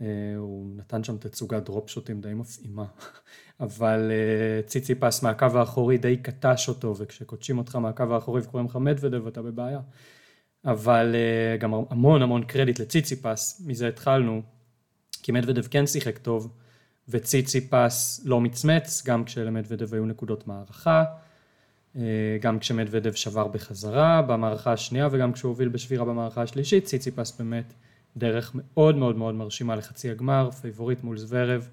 אה, 0.00 0.06
הוא 0.36 0.66
נתן 0.76 1.04
שם 1.04 1.16
תצוגת 1.16 1.62
דרופ 1.62 1.90
שוטים 1.90 2.20
די 2.20 2.34
מפעימה, 2.34 2.84
אבל 3.60 4.10
אה, 4.10 4.62
ציציפס 4.62 5.22
מהקו 5.22 5.46
האחורי 5.54 5.98
די 5.98 6.16
קטש 6.16 6.68
אותו, 6.68 6.96
וכשקודשים 6.96 7.58
אותך 7.58 7.76
מהקו 7.76 8.04
האחורי 8.14 8.40
וקוראים 8.40 8.68
לך 8.68 8.76
מדוודב 8.76 9.26
אתה 9.26 9.42
בבעיה. 9.42 9.80
אבל 10.64 11.14
גם 11.60 11.74
המון 11.74 12.22
המון 12.22 12.44
קרדיט 12.44 12.78
לציציפס, 12.78 13.62
מזה 13.66 13.88
התחלנו, 13.88 14.42
כי 15.26 15.32
מדוודב 15.32 15.66
כן 15.66 15.86
שיחק 15.86 16.18
טוב, 16.18 16.52
וציציפס 17.08 18.20
לא 18.24 18.40
מצמץ, 18.40 19.02
גם 19.06 19.24
כשלמדוודב 19.24 19.94
היו 19.94 20.06
נקודות 20.06 20.46
מערכה. 20.46 21.04
גם 22.40 22.58
כשמדוודב 22.58 23.12
שבר 23.12 23.48
בחזרה 23.48 24.22
במערכה 24.22 24.72
השנייה 24.72 25.08
וגם 25.10 25.32
כשהוא 25.32 25.48
הוביל 25.48 25.68
בשבירה 25.68 26.04
במערכה 26.04 26.42
השלישית, 26.42 26.84
ציציפס 26.84 27.38
באמת 27.38 27.72
דרך 28.16 28.52
מאוד 28.54 28.96
מאוד 28.96 29.16
מאוד 29.16 29.34
מרשימה 29.34 29.76
לחצי 29.76 30.10
הגמר, 30.10 30.50
פייבוריט 30.50 31.04
מול 31.04 31.18
זוורב. 31.18 31.68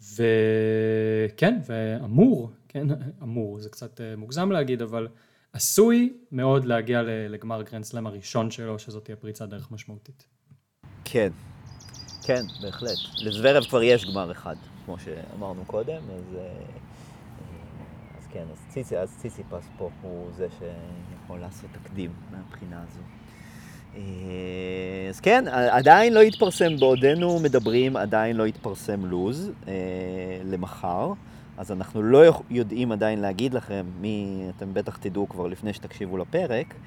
וכן, 0.00 1.58
ואמור, 1.66 2.50
כן, 2.68 2.86
אמור, 3.22 3.60
זה 3.60 3.68
קצת 3.68 4.00
מוגזם 4.16 4.50
להגיד, 4.52 4.82
אבל 4.82 5.08
עשוי 5.52 6.12
מאוד 6.32 6.64
להגיע 6.64 7.02
לגמר 7.28 7.62
גרנדסלאם 7.62 8.06
הראשון 8.06 8.50
שלו, 8.50 8.78
שזאת 8.78 9.04
תהיה 9.04 9.16
פריצת 9.16 9.48
דרך 9.48 9.70
משמעותית. 9.70 10.33
כן, 11.04 11.28
כן, 12.22 12.42
בהחלט. 12.62 12.98
לזוורב 13.18 13.64
כבר 13.64 13.82
יש 13.82 14.04
גמר 14.04 14.32
אחד, 14.32 14.56
כמו 14.84 14.96
שאמרנו 14.98 15.64
קודם, 15.66 16.02
אז... 16.16 16.36
כן, 18.34 18.44
אז, 18.52 18.58
ציצי, 18.68 18.98
אז 18.98 19.16
ציציפס 19.18 19.68
פה 19.78 19.90
הוא 20.02 20.26
זה 20.36 20.46
שיכול 20.58 21.38
לעשות 21.38 21.70
תקדים 21.72 22.10
מהבחינה 22.30 22.82
הזו. 22.82 23.00
אה, 23.96 25.08
אז 25.08 25.20
כן, 25.20 25.44
עדיין 25.48 26.12
לא 26.12 26.20
התפרסם, 26.20 26.76
בעודנו 26.76 27.40
מדברים, 27.40 27.96
עדיין 27.96 28.36
לא 28.36 28.46
התפרסם 28.46 29.06
לוז 29.06 29.50
אה, 29.68 29.72
למחר, 30.44 31.12
אז 31.56 31.72
אנחנו 31.72 32.02
לא 32.02 32.42
יודעים 32.50 32.92
עדיין 32.92 33.20
להגיד 33.20 33.54
לכם 33.54 33.86
מי, 34.00 34.46
אתם 34.56 34.74
בטח 34.74 34.96
תדעו 34.96 35.28
כבר 35.28 35.46
לפני 35.46 35.72
שתקשיבו 35.72 36.18
לפרק, 36.18 36.74
אה, 36.74 36.78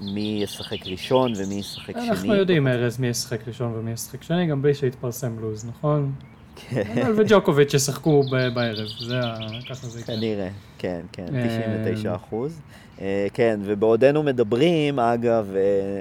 מי 0.00 0.40
ישחק 0.42 0.86
ראשון 0.86 1.32
ומי 1.36 1.54
ישחק 1.54 1.92
שני. 1.92 2.10
אנחנו 2.10 2.34
יודעים, 2.34 2.68
ארז, 2.68 2.98
מי 2.98 3.06
ישחק 3.06 3.48
ראשון 3.48 3.72
ומי 3.76 3.90
ישחק 3.90 4.22
שני, 4.22 4.46
גם 4.46 4.62
בלי 4.62 4.74
שיתפרסם 4.74 5.38
לוז, 5.38 5.64
נכון? 5.64 6.12
כן. 6.56 7.12
וג'וקוביץ' 7.16 7.74
ישחקו 7.74 8.22
בערב, 8.54 8.88
זה 9.00 9.20
ה... 9.20 9.36
ככה 9.68 9.86
זה 9.86 10.00
יקרה. 10.00 10.16
כנראה, 10.16 10.48
כן, 10.78 11.00
כן, 11.12 11.26
99 11.26 12.10
אה, 12.10 12.16
אחוז. 12.16 12.60
אה, 13.00 13.26
כן, 13.34 13.60
ובעודנו 13.64 14.22
מדברים, 14.22 14.98
אגב, 14.98 15.50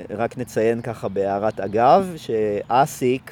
רק 0.10 0.38
נציין 0.38 0.82
ככה 0.82 1.08
בהערת 1.08 1.60
אגב, 1.60 2.14
שאסיק 2.18 3.32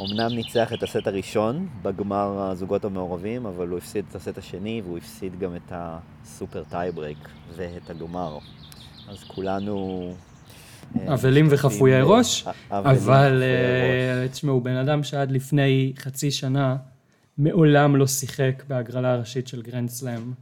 אמנם 0.00 0.32
ניצח 0.34 0.72
את 0.72 0.82
הסט 0.82 1.06
הראשון 1.06 1.66
בגמר 1.82 2.38
הזוגות 2.38 2.84
המעורבים, 2.84 3.46
אבל 3.46 3.68
הוא 3.68 3.78
הפסיד 3.78 4.04
את 4.10 4.16
הסט 4.16 4.38
השני 4.38 4.82
והוא 4.84 4.98
הפסיד 4.98 5.38
גם 5.38 5.56
את 5.56 5.72
הסופר 5.72 6.62
טייברייק 6.70 7.28
ואת 7.56 7.90
הגמר. 7.90 8.38
אז 9.08 9.24
כולנו... 9.26 10.12
אה, 10.96 11.14
אבלים 11.14 11.46
וחפויי 11.50 12.00
ראש, 12.02 12.46
אבל 12.70 13.42
אה, 13.42 14.28
תשמעו, 14.28 14.60
בן 14.60 14.76
אדם 14.76 15.02
שעד 15.02 15.30
לפני 15.30 15.92
חצי 15.98 16.30
שנה 16.30 16.76
מעולם 17.38 17.96
לא 17.96 18.06
שיחק 18.06 18.62
בהגרלה 18.68 19.12
הראשית 19.12 19.48
של 19.48 19.62
גרנד 19.62 19.88
סלאם, 19.88 20.32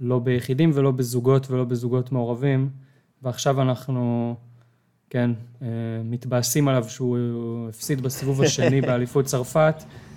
לא 0.00 0.18
ביחידים 0.18 0.70
ולא 0.74 0.90
בזוגות 0.90 1.50
ולא 1.50 1.64
בזוגות 1.64 2.12
מעורבים, 2.12 2.68
ועכשיו 3.22 3.62
אנחנו, 3.62 4.34
כן, 5.10 5.30
אה, 5.62 5.68
מתבאסים 6.04 6.68
עליו 6.68 6.84
שהוא 6.88 7.68
הפסיד 7.68 8.00
בסיבוב 8.00 8.42
השני 8.42 8.80
באליפות 8.86 9.24
צרפת, 9.24 9.74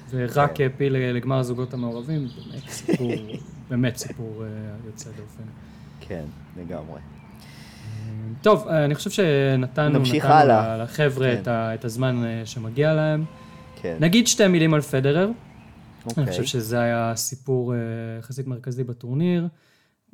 ורק 0.09 0.61
העפיל 0.61 0.93
לגמר 0.93 1.37
הזוגות 1.37 1.73
המעורבים, 1.73 2.27
באמת 2.27 2.69
סיפור, 2.69 3.11
באמת 3.69 3.97
סיפור 3.97 4.43
יוצא 4.85 5.09
דופן. 5.09 5.43
כן, 5.99 6.25
לגמרי. 6.57 7.16
טוב, 8.41 8.67
אני 8.67 8.95
חושב 8.95 9.09
שנתנו, 9.09 9.99
נתנו 9.99 10.19
הלאה. 10.23 10.77
לחבר'ה 10.77 11.27
כן. 11.27 11.41
את, 11.41 11.47
ה, 11.47 11.73
את 11.73 11.85
הזמן 11.85 12.23
אה, 12.25 12.45
שמגיע 12.45 12.93
להם. 12.93 13.25
כן. 13.81 13.97
נגיד 13.99 14.27
שתי 14.27 14.47
מילים 14.47 14.73
על 14.73 14.81
פדרר. 14.81 15.29
אוקיי. 16.05 16.23
אני 16.23 16.31
חושב 16.31 16.43
שזה 16.43 16.79
היה 16.79 17.13
סיפור 17.15 17.73
אה, 17.73 17.79
יחסית 18.19 18.47
מרכזי 18.47 18.83
בטורניר. 18.83 19.47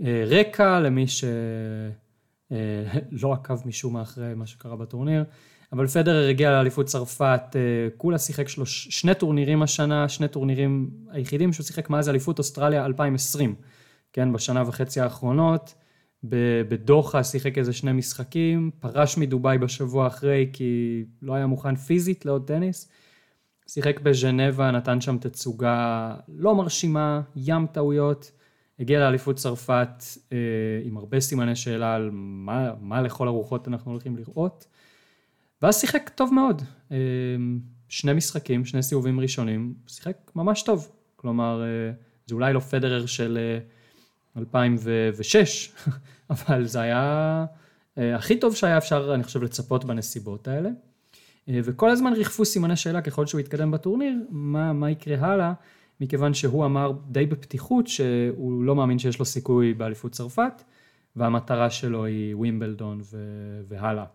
אה, 0.05 0.23
רקע 0.27 0.79
למי 0.79 1.05
שלא 1.07 1.33
עקב 3.33 3.67
משום 3.67 3.93
מה 3.93 4.01
אחרי 4.01 4.33
מה 4.35 4.45
שקרה 4.45 4.75
בטורניר. 4.75 5.23
אבל 5.73 5.87
פדרר 5.87 6.29
הגיע 6.29 6.51
לאליפות 6.51 6.85
צרפת, 6.85 7.55
כולה 7.97 8.17
שיחק 8.17 8.47
שלוש, 8.47 8.87
שני 8.89 9.13
טורנירים 9.13 9.63
השנה, 9.63 10.09
שני 10.09 10.27
טורנירים 10.27 10.89
היחידים 11.11 11.53
שהוא 11.53 11.65
שיחק 11.65 11.89
מאז 11.89 12.09
אליפות 12.09 12.39
אוסטרליה 12.39 12.85
2020, 12.85 13.55
כן, 14.13 14.33
בשנה 14.33 14.63
וחצי 14.67 15.01
האחרונות. 15.01 15.73
בדוחה 16.23 17.23
שיחק 17.23 17.57
איזה 17.57 17.73
שני 17.73 17.91
משחקים, 17.91 18.71
פרש 18.79 19.17
מדובאי 19.17 19.57
בשבוע 19.57 20.07
אחרי 20.07 20.49
כי 20.53 21.03
לא 21.21 21.33
היה 21.33 21.47
מוכן 21.47 21.75
פיזית 21.75 22.25
לעוד 22.25 22.47
טניס. 22.47 22.89
שיחק 23.67 23.99
בז'נבה, 23.99 24.71
נתן 24.71 25.01
שם 25.01 25.17
תצוגה 25.17 26.15
לא 26.27 26.55
מרשימה, 26.55 27.21
ים 27.35 27.67
טעויות. 27.67 28.31
הגיע 28.79 28.99
לאליפות 28.99 29.35
צרפת 29.35 30.03
אה, 30.31 30.37
עם 30.83 30.97
הרבה 30.97 31.19
סימני 31.19 31.55
שאלה 31.55 31.95
על 31.95 32.09
מה, 32.13 32.71
מה 32.81 33.01
לכל 33.01 33.27
הרוחות 33.27 33.67
אנחנו 33.67 33.91
הולכים 33.91 34.17
לראות. 34.17 34.67
ואז 35.61 35.79
שיחק 35.79 36.09
טוב 36.15 36.33
מאוד. 36.33 36.61
אה, 36.91 36.97
שני 37.89 38.13
משחקים, 38.13 38.65
שני 38.65 38.83
סיבובים 38.83 39.19
ראשונים, 39.19 39.73
שיחק 39.87 40.31
ממש 40.35 40.61
טוב. 40.61 40.91
כלומר, 41.15 41.63
אה, 41.63 41.91
זה 42.25 42.35
אולי 42.35 42.53
לא 42.53 42.59
פדרר 42.59 43.05
של... 43.05 43.37
אה, 43.37 43.59
2006, 44.37 45.71
אבל 46.29 46.65
זה 46.65 46.81
היה 46.81 47.45
אה, 47.97 48.15
הכי 48.15 48.39
טוב 48.39 48.55
שהיה 48.55 48.77
אפשר, 48.77 49.11
אני 49.13 49.23
חושב, 49.23 49.43
לצפות 49.43 49.85
בנסיבות 49.85 50.47
האלה. 50.47 50.69
אה, 51.49 51.59
וכל 51.63 51.89
הזמן 51.89 52.13
ריחפו 52.13 52.45
סימני 52.45 52.75
שאלה 52.75 53.01
ככל 53.01 53.25
שהוא 53.25 53.41
יתקדם 53.41 53.71
בטורניר, 53.71 54.15
מה, 54.29 54.73
מה 54.73 54.91
יקרה 54.91 55.27
הלאה, 55.27 55.53
מכיוון 56.01 56.33
שהוא 56.33 56.65
אמר 56.65 56.91
די 57.09 57.25
בפתיחות 57.25 57.87
שהוא 57.87 58.63
לא 58.63 58.75
מאמין 58.75 58.99
שיש 58.99 59.19
לו 59.19 59.25
סיכוי 59.25 59.73
באליפות 59.73 60.11
צרפת, 60.11 60.63
והמטרה 61.15 61.69
שלו 61.69 62.05
היא 62.05 62.35
ווימבלדון 62.35 63.01
ו- 63.03 63.61
והלאה. 63.67 64.05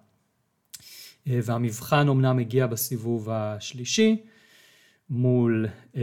אה, 1.28 1.38
והמבחן 1.42 2.09
אמנם 2.09 2.38
הגיע 2.38 2.66
בסיבוב 2.66 3.30
השלישי, 3.30 4.22
מול, 5.11 5.66
אה, 5.96 6.02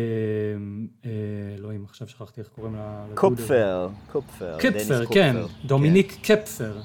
אה, 1.05 1.09
אלוהים, 1.57 1.85
עכשיו 1.89 2.07
שכחתי 2.07 2.41
איך 2.41 2.47
קוראים 2.47 2.75
לה. 2.75 3.05
קופפר, 3.13 3.89
קופפר, 4.11 4.57
קפפר, 4.59 5.05
כן, 5.05 5.35
דומיניק 5.65 6.17
כן. 6.23 6.35
קפפר. 6.35 6.81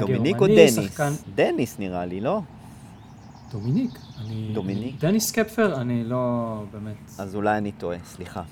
דומיניק 0.00 0.36
או 0.40 0.46
דניס? 0.46 1.00
דניס 1.34 1.78
נראה 1.78 2.06
לי, 2.06 2.20
לא? 2.20 2.40
דומיניק. 3.50 3.90
אני... 4.20 4.50
דומיניק? 4.54 5.00
דניס 5.00 5.30
קפפר, 5.30 5.80
אני 5.80 6.04
לא 6.04 6.64
באמת... 6.72 7.10
אז 7.18 7.34
אולי 7.34 7.58
אני 7.58 7.72
טועה, 7.72 7.98
סליחה. 8.04 8.42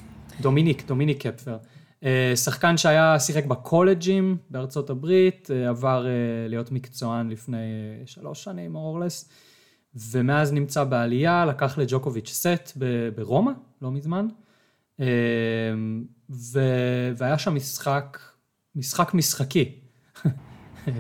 דומיניק, 0.41 0.87
דומיניק 0.87 1.27
קפפר. 1.27 1.57
אה, 2.05 2.33
שחקן 2.37 2.77
שהיה, 2.77 3.21
שיחק 3.21 3.45
בקולג'ים 3.45 4.37
בארצות 4.51 4.91
הברית, 4.91 5.51
עבר 5.69 6.07
להיות 6.49 6.73
מקצוען 6.73 7.29
לפני 7.29 7.57
שלוש 8.07 8.45
שנים, 8.45 8.75
more 8.75 8.95
or 8.95 9.04
less. 9.04 9.29
ומאז 9.97 10.53
נמצא 10.53 10.85
בעלייה, 10.85 11.45
לקח 11.45 11.79
לג'וקוביץ' 11.79 12.29
סט 12.33 12.77
ברומא, 13.15 13.53
לא 13.83 13.91
מזמן, 13.91 14.29
אמ, 15.01 15.05
ו... 16.31 16.61
והיה 17.17 17.39
שם 17.39 17.55
משחק, 17.55 18.19
משחק 18.75 19.15
משחקי. 19.15 19.73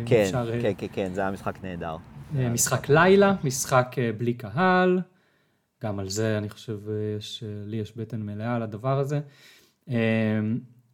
כן, 0.07 0.23
אפשר, 0.27 0.51
כן, 0.63 0.73
כן, 0.79 0.87
כן, 0.93 1.15
זה 1.15 1.21
היה 1.21 1.31
משחק 1.31 1.59
נהדר. 1.63 1.97
אה, 2.37 2.49
משחק 2.49 2.89
לילה, 2.89 3.35
משחק 3.45 3.97
אה, 3.99 4.11
בלי 4.19 4.35
קהל, 4.35 5.01
גם 5.83 5.99
על 5.99 6.09
זה 6.09 6.39
אני 6.39 6.49
חושב, 6.49 6.79
יש, 7.19 7.45
לי 7.67 7.77
יש 7.77 7.97
בטן 7.97 8.23
מלאה 8.23 8.55
על 8.55 8.63
הדבר 8.63 8.99
הזה. 8.99 9.21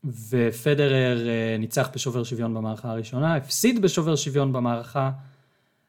ופדרר 0.05 1.29
אה, 1.29 1.57
ניצח 1.59 1.91
בשובר 1.95 2.25
שוויון 2.25 2.55
במערכה 2.55 2.91
הראשונה, 2.91 3.37
הפסיד 3.37 3.83
בשובר 3.83 4.17
שוויון 4.17 4.53
במערכה 4.53 5.11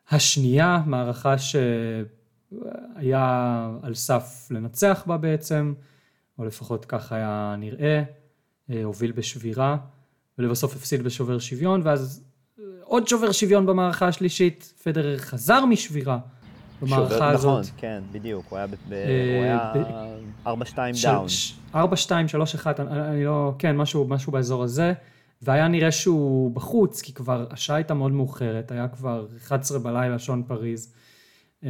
השנייה, 0.10 0.82
מערכה 0.86 1.36
שהיה 1.38 1.70
על 3.82 3.94
סף 3.94 4.48
לנצח 4.52 5.04
בה 5.08 5.18
בעצם, 5.18 5.74
או 6.40 6.46
לפחות 6.46 6.86
כך 6.86 7.12
היה 7.12 7.56
נראה, 7.58 8.04
אה, 8.70 8.84
הוביל 8.84 9.12
בשבירה, 9.12 9.78
ולבסוף 10.38 10.76
הפסיד 10.76 11.04
בשובר 11.04 11.40
שוויון, 11.40 11.82
ואז 11.84 12.24
אה, 12.60 12.64
עוד 12.84 13.08
שובר 13.08 13.32
שוויון 13.32 13.66
במערכה 13.66 14.08
השלישית, 14.08 14.74
פדרר 14.84 15.18
חזר 15.18 15.66
משבירה 15.66 16.18
במערכה 16.82 17.14
שובר, 17.14 17.26
הזאת. 17.26 17.62
נכון, 17.62 17.74
כן, 17.78 18.02
בדיוק, 18.12 18.46
הוא 18.50 18.58
היה, 18.58 18.68
ב, 18.68 18.74
אה, 18.94 19.34
הוא 19.36 19.44
היה 19.44 19.74
4-2 20.46 21.04
down. 21.04 21.28
4-2, 21.74 21.78
3-1, 21.78 22.80
אני 22.80 23.26
לא, 23.26 23.54
כן, 23.60 23.78
משהו, 23.78 24.08
משהו 24.08 24.32
באזור 24.32 24.64
הזה. 24.64 24.94
והיה 25.44 25.68
נראה 25.68 25.92
שהוא 25.92 26.56
בחוץ, 26.56 27.02
כי 27.02 27.14
כבר 27.14 27.48
השעה 27.52 27.76
הייתה 27.76 27.94
מאוד 27.94 28.12
מאוחרת, 28.12 28.72
היה 28.72 28.88
כבר 28.88 29.28
11 29.38 29.80
בלילה, 29.80 30.20
שעון 30.20 30.44
פריז. 30.48 30.94
אמ, 31.64 31.70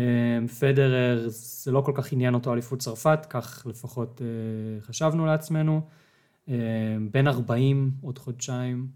פדרר, 0.59 1.25
זה 1.27 1.71
לא 1.71 1.81
כל 1.81 1.91
כך 1.95 2.13
עניין 2.13 2.33
אותו 2.33 2.53
אליפות 2.53 2.79
צרפת, 2.79 3.19
כך 3.29 3.63
לפחות 3.69 4.21
אה, 4.21 4.81
חשבנו 4.81 5.25
לעצמנו. 5.25 5.81
אמ, 6.47 6.53
בן 7.11 7.27
40, 7.27 7.91
עוד 8.01 8.17
חודשיים, 8.17 8.87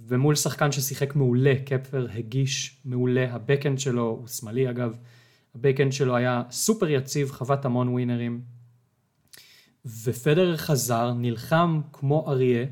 ומול 0.00 0.34
שחקן 0.34 0.72
ששיחק 0.72 1.16
מעולה, 1.16 1.54
קפר 1.66 2.06
הגיש 2.14 2.80
מעולה, 2.84 3.34
הבקאנד 3.34 3.78
שלו, 3.78 4.16
הוא 4.20 4.26
שמאלי 4.26 4.70
אגב, 4.70 4.96
הבקאנד 5.54 5.92
שלו 5.92 6.16
היה 6.16 6.42
סופר 6.50 6.88
יציב, 6.88 7.30
חבט 7.30 7.64
המון 7.64 7.88
ווינרים. 7.88 8.40
ופדרר 10.04 10.56
חזר, 10.56 11.12
נלחם 11.12 11.80
כמו 11.92 12.24
אריה, 12.28 12.66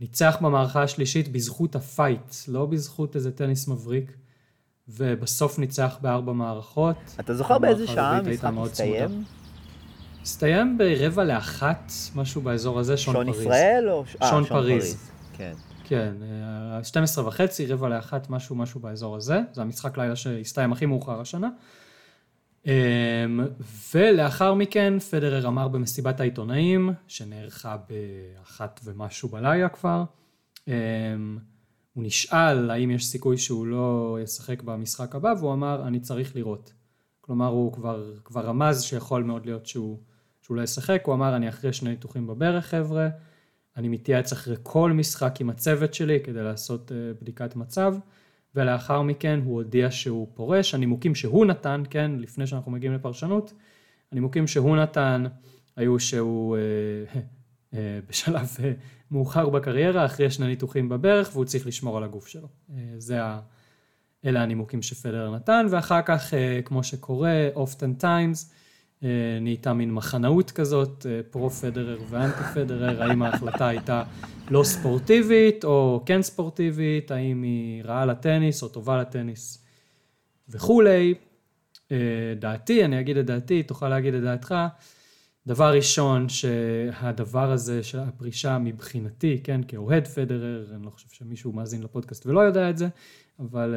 ניצח 0.00 0.36
במערכה 0.40 0.82
השלישית 0.82 1.32
בזכות 1.32 1.76
הפייט, 1.76 2.34
לא 2.48 2.66
בזכות 2.66 3.16
איזה 3.16 3.32
טניס 3.32 3.68
מבריק, 3.68 4.12
ובסוף 4.88 5.58
ניצח 5.58 5.98
בארבע 6.00 6.32
מערכות. 6.32 6.96
אתה 7.20 7.34
זוכר 7.34 7.58
באיזה 7.58 7.86
שעה 7.86 8.16
המשחק 8.16 8.50
הסתיים? 8.64 9.24
הסתיים 10.22 10.78
ברבע 10.78 11.24
לאחת, 11.24 11.92
משהו 12.14 12.42
באזור 12.42 12.78
הזה, 12.78 12.96
שון, 12.96 13.14
שון 13.14 13.32
פריז. 13.32 13.40
ישראל 13.40 13.88
או... 13.90 14.04
아, 14.04 14.26
שון, 14.28 14.28
שון 14.28 14.44
פריז. 14.44 14.84
פריז. 14.84 15.10
כן. 15.36 15.52
כן, 15.84 16.14
12 16.82 17.24
אה, 17.24 17.28
וחצי, 17.28 17.66
רבע 17.66 17.88
לאחת, 17.88 18.30
משהו 18.30 18.56
משהו 18.56 18.80
באזור 18.80 19.16
הזה. 19.16 19.40
זה 19.52 19.62
המשחק 19.62 19.98
לילה 19.98 20.16
שהסתיים 20.16 20.72
הכי 20.72 20.86
מאוחר 20.86 21.20
השנה. 21.20 21.48
ולאחר 23.94 24.54
מכן 24.54 24.98
פדרר 24.98 25.48
אמר 25.48 25.68
במסיבת 25.68 26.20
העיתונאים, 26.20 26.90
שנערכה 27.06 27.76
באחת 27.88 28.80
ומשהו 28.84 29.28
בלילה 29.28 29.68
כבר, 29.68 30.04
הוא 30.64 32.04
נשאל 32.04 32.70
האם 32.70 32.90
יש 32.90 33.06
סיכוי 33.06 33.38
שהוא 33.38 33.66
לא 33.66 34.18
ישחק 34.22 34.62
במשחק 34.62 35.14
הבא, 35.14 35.34
והוא 35.38 35.52
אמר, 35.52 35.86
אני 35.86 36.00
צריך 36.00 36.36
לראות. 36.36 36.72
כלומר, 37.20 37.46
הוא 37.46 37.72
כבר, 37.72 38.12
כבר 38.24 38.40
רמז 38.40 38.82
שיכול 38.82 39.22
מאוד 39.22 39.46
להיות 39.46 39.66
שהוא, 39.66 39.98
שהוא 40.42 40.56
לא 40.56 40.62
ישחק, 40.62 41.02
הוא 41.04 41.14
אמר, 41.14 41.36
אני 41.36 41.48
אחרי 41.48 41.72
שני 41.72 41.90
ניתוחים 41.90 42.26
בברך, 42.26 42.66
חבר'ה, 42.66 43.08
אני 43.76 43.88
מתייעץ 43.88 44.32
אחרי 44.32 44.56
כל 44.62 44.92
משחק 44.92 45.40
עם 45.40 45.50
הצוות 45.50 45.94
שלי 45.94 46.20
כדי 46.24 46.42
לעשות 46.42 46.90
uh, 46.90 47.22
בדיקת 47.22 47.56
מצב, 47.56 47.94
ולאחר 48.58 49.02
מכן 49.02 49.40
הוא 49.44 49.54
הודיע 49.54 49.90
שהוא 49.90 50.28
פורש, 50.34 50.74
הנימוקים 50.74 51.14
שהוא 51.14 51.46
נתן, 51.46 51.82
כן, 51.90 52.10
לפני 52.18 52.46
שאנחנו 52.46 52.72
מגיעים 52.72 52.94
לפרשנות, 52.94 53.52
הנימוקים 54.12 54.46
שהוא 54.46 54.76
נתן 54.76 55.24
היו 55.76 56.00
שהוא 56.00 56.56
uh, 56.56 57.16
uh, 57.74 57.76
בשלב 58.08 58.46
uh, 58.56 58.60
מאוחר 59.10 59.48
בקריירה, 59.48 60.04
אחרי 60.04 60.30
שני 60.30 60.46
ניתוחים 60.46 60.88
בברך, 60.88 61.30
והוא 61.32 61.44
צריך 61.44 61.66
לשמור 61.66 61.96
על 61.96 62.04
הגוף 62.04 62.26
שלו. 62.26 62.48
זה 62.98 63.24
ה... 63.24 63.40
אלה 64.24 64.42
הנימוקים 64.42 64.82
שפדרר 64.82 65.34
נתן, 65.34 65.66
ואחר 65.70 66.02
כך, 66.02 66.34
כמו 66.64 66.82
שקורה, 66.82 67.48
often 67.54 68.02
times, 68.02 68.52
נהייתה 69.40 69.72
מין 69.72 69.94
מחנאות 69.94 70.50
כזאת, 70.50 71.06
פרו 71.30 71.50
פדרר 71.50 71.98
ואנטי 72.08 72.42
פדרר, 72.54 73.02
האם 73.02 73.22
ההחלטה 73.22 73.68
הייתה 73.68 74.02
לא 74.50 74.64
ספורטיבית 74.64 75.64
או 75.64 76.02
כן 76.06 76.22
ספורטיבית, 76.22 77.10
האם 77.10 77.42
היא 77.42 77.82
רעה 77.84 78.06
לטניס 78.06 78.62
או 78.62 78.68
טובה 78.68 79.00
לטניס 79.00 79.64
וכולי. 80.48 81.14
דעתי, 82.38 82.84
אני 82.84 83.00
אגיד 83.00 83.16
את 83.16 83.26
דעתי, 83.26 83.62
תוכל 83.62 83.88
להגיד 83.88 84.14
את 84.14 84.22
דעתך. 84.22 84.54
דבר 85.46 85.74
ראשון, 85.74 86.28
שהדבר 86.28 87.52
הזה 87.52 87.82
של 87.82 87.98
הפרישה 87.98 88.58
מבחינתי, 88.58 89.40
כן, 89.44 89.60
כאוהד 89.68 90.06
פדרר, 90.06 90.66
אני 90.74 90.86
לא 90.86 90.90
חושב 90.90 91.08
שמישהו 91.10 91.52
מאזין 91.52 91.82
לפודקאסט 91.82 92.26
ולא 92.26 92.40
יודע 92.40 92.70
את 92.70 92.78
זה, 92.78 92.88
אבל 93.40 93.74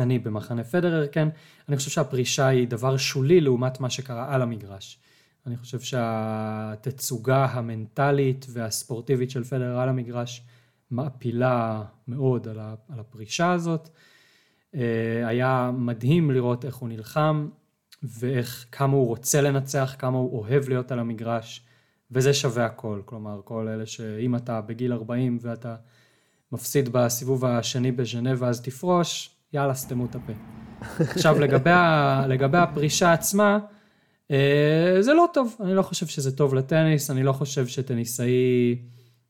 אני 0.00 0.18
במחנה 0.18 0.64
פדרר, 0.64 1.06
כן, 1.06 1.28
אני 1.68 1.76
חושב 1.76 1.90
שהפרישה 1.90 2.46
היא 2.46 2.68
דבר 2.68 2.96
שולי 2.96 3.40
לעומת 3.40 3.80
מה 3.80 3.90
שקרה 3.90 4.34
על 4.34 4.42
המגרש. 4.42 4.98
אני 5.46 5.56
חושב 5.56 5.80
שהתצוגה 5.80 7.44
המנטלית 7.44 8.46
והספורטיבית 8.52 9.30
של 9.30 9.44
פדרר 9.44 9.78
על 9.78 9.88
המגרש 9.88 10.42
מעפילה 10.90 11.82
מאוד 12.08 12.48
על 12.88 13.00
הפרישה 13.00 13.52
הזאת. 13.52 13.88
Uh, 14.74 14.78
היה 15.26 15.70
מדהים 15.74 16.30
לראות 16.30 16.64
איך 16.64 16.76
הוא 16.76 16.88
נלחם, 16.88 17.48
ואיך, 18.02 18.66
כמה 18.72 18.96
הוא 18.96 19.06
רוצה 19.06 19.40
לנצח, 19.40 19.94
כמה 19.98 20.18
הוא 20.18 20.38
אוהב 20.38 20.68
להיות 20.68 20.92
על 20.92 20.98
המגרש, 20.98 21.66
וזה 22.10 22.34
שווה 22.34 22.64
הכל. 22.64 23.02
כלומר, 23.04 23.40
כל 23.44 23.68
אלה 23.68 23.86
שאם 23.86 24.36
אתה 24.36 24.60
בגיל 24.60 24.92
40 24.92 25.38
ואתה 25.40 25.76
מפסיד 26.52 26.88
בסיבוב 26.88 27.44
השני 27.44 27.92
בז'נבה 27.92 28.48
אז 28.48 28.60
תפרוש, 28.60 29.30
יאללה, 29.52 29.74
סתמו 29.74 30.06
את 30.06 30.14
הפה. 30.14 30.32
עכשיו, 31.00 31.40
לגבי, 31.40 31.70
ה, 31.70 32.24
לגבי 32.28 32.58
הפרישה 32.58 33.12
עצמה, 33.12 33.58
אה, 34.30 34.96
זה 35.00 35.14
לא 35.14 35.26
טוב, 35.32 35.56
אני 35.60 35.74
לא 35.74 35.82
חושב 35.82 36.06
שזה 36.06 36.36
טוב 36.36 36.54
לטניס, 36.54 37.10
אני 37.10 37.22
לא 37.22 37.32
חושב 37.32 37.66
שטניסאי 37.66 38.78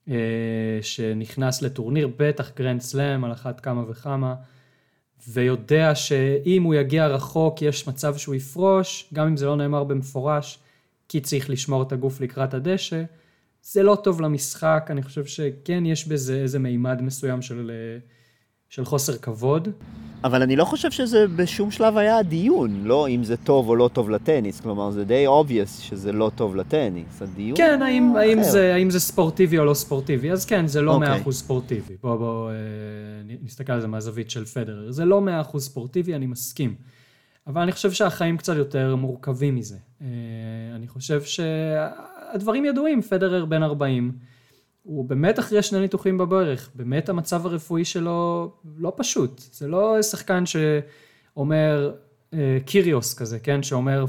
אה, 0.08 0.78
שנכנס 0.82 1.62
לטורניר, 1.62 2.10
בטח 2.16 2.50
גרנד 2.56 2.80
סלאם 2.80 3.24
על 3.24 3.32
אחת 3.32 3.60
כמה 3.60 3.90
וכמה, 3.90 4.34
ויודע 5.28 5.94
שאם 5.94 6.62
הוא 6.62 6.74
יגיע 6.74 7.06
רחוק 7.06 7.62
יש 7.62 7.88
מצב 7.88 8.16
שהוא 8.16 8.34
יפרוש, 8.34 9.10
גם 9.14 9.26
אם 9.26 9.36
זה 9.36 9.46
לא 9.46 9.56
נאמר 9.56 9.84
במפורש, 9.84 10.58
כי 11.08 11.20
צריך 11.20 11.50
לשמור 11.50 11.82
את 11.82 11.92
הגוף 11.92 12.20
לקראת 12.20 12.54
הדשא, 12.54 13.02
זה 13.62 13.82
לא 13.82 13.98
טוב 14.04 14.20
למשחק, 14.20 14.88
אני 14.90 15.02
חושב 15.02 15.24
שכן 15.24 15.86
יש 15.86 16.08
בזה 16.08 16.36
איזה 16.36 16.58
מימד 16.58 17.02
מסוים 17.02 17.42
של, 17.42 17.70
של 18.68 18.84
חוסר 18.84 19.16
כבוד. 19.16 19.68
אבל 20.24 20.42
אני 20.42 20.56
לא 20.56 20.64
חושב 20.64 20.90
שזה 20.90 21.28
בשום 21.36 21.70
שלב 21.70 21.96
היה 21.96 22.18
הדיון, 22.18 22.84
לא 22.84 23.08
אם 23.08 23.24
זה 23.24 23.36
טוב 23.36 23.68
או 23.68 23.76
לא 23.76 23.90
טוב 23.92 24.10
לטניס, 24.10 24.60
כלומר 24.60 24.90
זה 24.90 25.04
די 25.04 25.26
obvious 25.26 25.82
שזה 25.82 26.12
לא 26.12 26.30
טוב 26.34 26.56
לטניס, 26.56 27.22
הדיון 27.22 27.56
כן, 27.56 27.82
האם, 27.82 28.16
האם, 28.16 28.42
זה, 28.42 28.74
האם 28.74 28.90
זה 28.90 29.00
ספורטיבי 29.00 29.58
או 29.58 29.64
לא 29.64 29.74
ספורטיבי, 29.74 30.30
אז 30.30 30.44
כן, 30.44 30.66
זה 30.66 30.82
לא 30.82 30.94
אוקיי. 30.94 31.12
okay. 31.12 31.20
אחוז 31.20 31.38
ספורטיבי, 31.38 31.96
בואו 32.02 32.18
בוא, 32.18 32.50
אה, 32.50 32.54
נסתכל 33.42 33.72
על 33.72 33.80
זה 33.80 33.86
מהזווית 33.86 34.30
של 34.30 34.44
פדרר, 34.44 34.90
זה 34.92 35.04
לא 35.04 35.20
מאה 35.20 35.40
אחוז 35.40 35.64
ספורטיבי, 35.64 36.14
אני 36.14 36.26
מסכים, 36.26 36.74
אבל 37.46 37.62
אני 37.62 37.72
חושב 37.72 37.92
שהחיים 37.92 38.36
קצת 38.36 38.56
יותר 38.56 38.96
מורכבים 38.96 39.54
מזה, 39.54 39.76
אה, 40.02 40.06
אני 40.74 40.88
חושב 40.88 41.22
שהדברים 41.22 42.64
ידועים, 42.64 43.02
פדרר 43.02 43.44
בן 43.44 43.62
40, 43.62 44.12
הוא 44.88 45.04
באמת 45.04 45.38
אחרי 45.38 45.62
שני 45.62 45.80
ניתוחים 45.80 46.18
בברך, 46.18 46.70
באמת 46.74 47.08
המצב 47.08 47.46
הרפואי 47.46 47.84
שלו 47.84 48.52
לא 48.76 48.92
פשוט, 48.96 49.40
זה 49.52 49.68
לא 49.68 50.02
שחקן 50.02 50.44
שאומר 50.46 51.94
אה, 52.34 52.58
קיריוס 52.66 53.14
כזה, 53.14 53.38
כן, 53.38 53.62
שאומר 53.62 54.04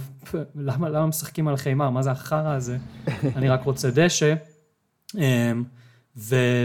למה, 0.56 0.90
למה 0.90 1.06
משחקים 1.06 1.48
על 1.48 1.58
חיימר, 1.58 1.90
מה 1.90 2.02
זה 2.02 2.12
החרא 2.12 2.54
הזה, 2.54 2.78
אני 3.36 3.50
רק 3.50 3.64
רוצה 3.64 3.90
דשא, 3.92 4.34
אה, 5.18 5.52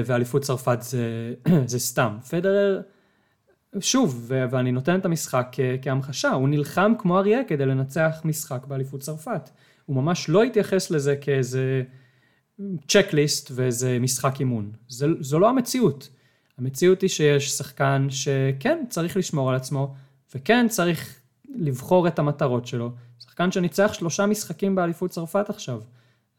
ואליפות 0.06 0.42
צרפת 0.42 0.78
זה, 0.80 1.34
זה 1.72 1.78
סתם. 1.78 2.16
פדרר, 2.30 2.80
שוב, 3.80 4.24
ואני 4.28 4.72
נותן 4.72 4.98
את 4.98 5.04
המשחק 5.04 5.56
כהמחשה, 5.82 6.30
הוא 6.30 6.48
נלחם 6.48 6.92
כמו 6.98 7.18
אריה 7.18 7.44
כדי 7.44 7.66
לנצח 7.66 8.20
משחק 8.24 8.66
באליפות 8.66 9.00
צרפת. 9.00 9.50
הוא 9.86 9.96
ממש 9.96 10.28
לא 10.28 10.42
התייחס 10.42 10.90
לזה 10.90 11.16
כאיזה... 11.16 11.82
צ'קליסט 12.88 13.50
ואיזה 13.54 13.98
משחק 14.00 14.40
אימון. 14.40 14.72
זה, 14.88 15.06
זו 15.20 15.38
לא 15.38 15.48
המציאות. 15.48 16.08
המציאות 16.58 17.02
היא 17.02 17.10
שיש 17.10 17.50
שחקן 17.50 18.06
שכן 18.10 18.84
צריך 18.88 19.16
לשמור 19.16 19.50
על 19.50 19.56
עצמו, 19.56 19.94
וכן 20.34 20.66
צריך 20.68 21.20
לבחור 21.54 22.08
את 22.08 22.18
המטרות 22.18 22.66
שלו. 22.66 22.92
שחקן 23.18 23.52
שניצח 23.52 23.92
שלושה 23.92 24.26
משחקים 24.26 24.74
באליפות 24.74 25.10
צרפת 25.10 25.50
עכשיו. 25.50 25.80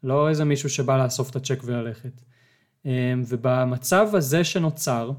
לא 0.02 0.28
איזה 0.28 0.44
מישהו 0.44 0.70
שבא 0.70 1.04
לאסוף 1.04 1.30
את 1.30 1.36
הצ'ק 1.36 1.60
וללכת. 1.64 2.22
אמ, 2.84 2.90
ובמצב 3.28 4.08
הזה 4.12 4.44
שנוצר, 4.44 5.10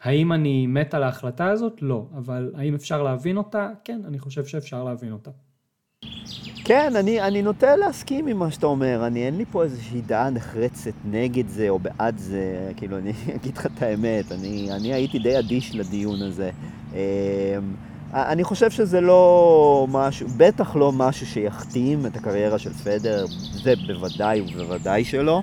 האם 0.00 0.32
אני 0.32 0.66
מת 0.66 0.94
על 0.94 1.02
ההחלטה 1.02 1.48
הזאת? 1.48 1.82
לא. 1.82 2.06
אבל 2.16 2.52
האם 2.54 2.74
אפשר 2.74 3.02
להבין 3.02 3.36
אותה? 3.36 3.70
כן, 3.84 4.00
אני 4.04 4.18
חושב 4.18 4.46
שאפשר 4.46 4.84
להבין 4.84 5.12
אותה. 5.12 5.30
כן, 6.64 6.96
אני, 6.96 7.20
אני 7.20 7.42
נוטה 7.42 7.76
להסכים 7.76 8.26
עם 8.26 8.38
מה 8.38 8.50
שאתה 8.50 8.66
אומר. 8.66 9.06
אני, 9.06 9.26
אין 9.26 9.36
לי 9.36 9.44
פה 9.52 9.62
איזושהי 9.62 10.00
דעה 10.00 10.30
נחרצת 10.30 10.92
נגד 11.04 11.48
זה 11.48 11.68
או 11.68 11.78
בעד 11.78 12.18
זה. 12.18 12.72
כאילו, 12.76 12.98
אני 12.98 13.12
אגיד 13.36 13.56
לך 13.56 13.66
את 13.66 13.82
האמת, 13.82 14.32
אני, 14.32 14.68
אני 14.72 14.94
הייתי 14.94 15.18
די 15.18 15.38
אדיש 15.38 15.74
לדיון 15.74 16.22
הזה. 16.22 16.50
אמ, 16.92 16.98
אני 18.14 18.44
חושב 18.44 18.70
שזה 18.70 19.00
לא 19.00 19.86
משהו, 19.90 20.28
בטח 20.36 20.76
לא 20.76 20.92
משהו 20.92 21.26
שיכתים 21.26 22.06
את 22.06 22.16
הקריירה 22.16 22.58
של 22.58 22.72
פדר, 22.72 23.26
זה 23.52 23.74
בוודאי 23.86 24.40
ובוודאי 24.40 25.04
שלא. 25.04 25.42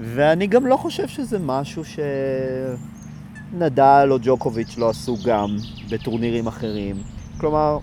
ואני 0.00 0.46
גם 0.46 0.66
לא 0.66 0.76
חושב 0.76 1.08
שזה 1.08 1.38
משהו 1.38 1.82
שנדל 3.54 4.08
או 4.10 4.18
ג'וקוביץ' 4.22 4.78
לא 4.78 4.90
עשו 4.90 5.16
גם 5.24 5.56
בטורנירים 5.90 6.46
אחרים. 6.46 6.96
כלומר, 7.40 7.78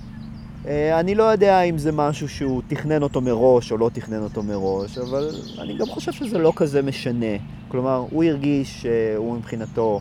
אני 1.00 1.16
לא 1.16 1.24
יודע 1.24 1.62
אם 1.62 1.78
זה 1.78 1.92
משהו 1.92 2.30
שהוא 2.30 2.62
תכנן 2.68 3.04
אותו 3.04 3.22
מראש 3.22 3.72
או 3.72 3.78
לא 3.78 3.90
תכנן 3.94 4.24
אותו 4.24 4.44
מראש, 4.44 4.98
אבל 4.98 5.30
אני 5.62 5.78
גם 5.78 5.86
חושב 5.86 6.12
שזה 6.12 6.38
לא 6.38 6.54
כזה 6.56 6.82
משנה. 6.82 7.36
כלומר, 7.68 8.06
הוא 8.12 8.24
הרגיש 8.24 8.82
שהוא 8.82 9.38
מבחינתו 9.38 10.00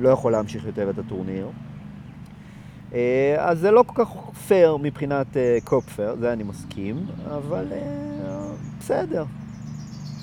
לא 0.00 0.08
יכול 0.08 0.32
להמשיך 0.32 0.64
יותר 0.64 0.90
את 0.90 0.98
הטורניר. 0.98 1.46
אה, 2.94 3.36
אז 3.38 3.58
זה 3.58 3.70
לא 3.70 3.84
כל 3.86 4.04
כך 4.04 4.12
פייר 4.48 4.76
מבחינת 4.76 5.36
אה, 5.36 5.58
קופפר, 5.64 6.14
זה 6.20 6.32
אני 6.32 6.42
מסכים, 6.42 7.06
אבל 7.26 7.64
בסדר. 8.78 9.24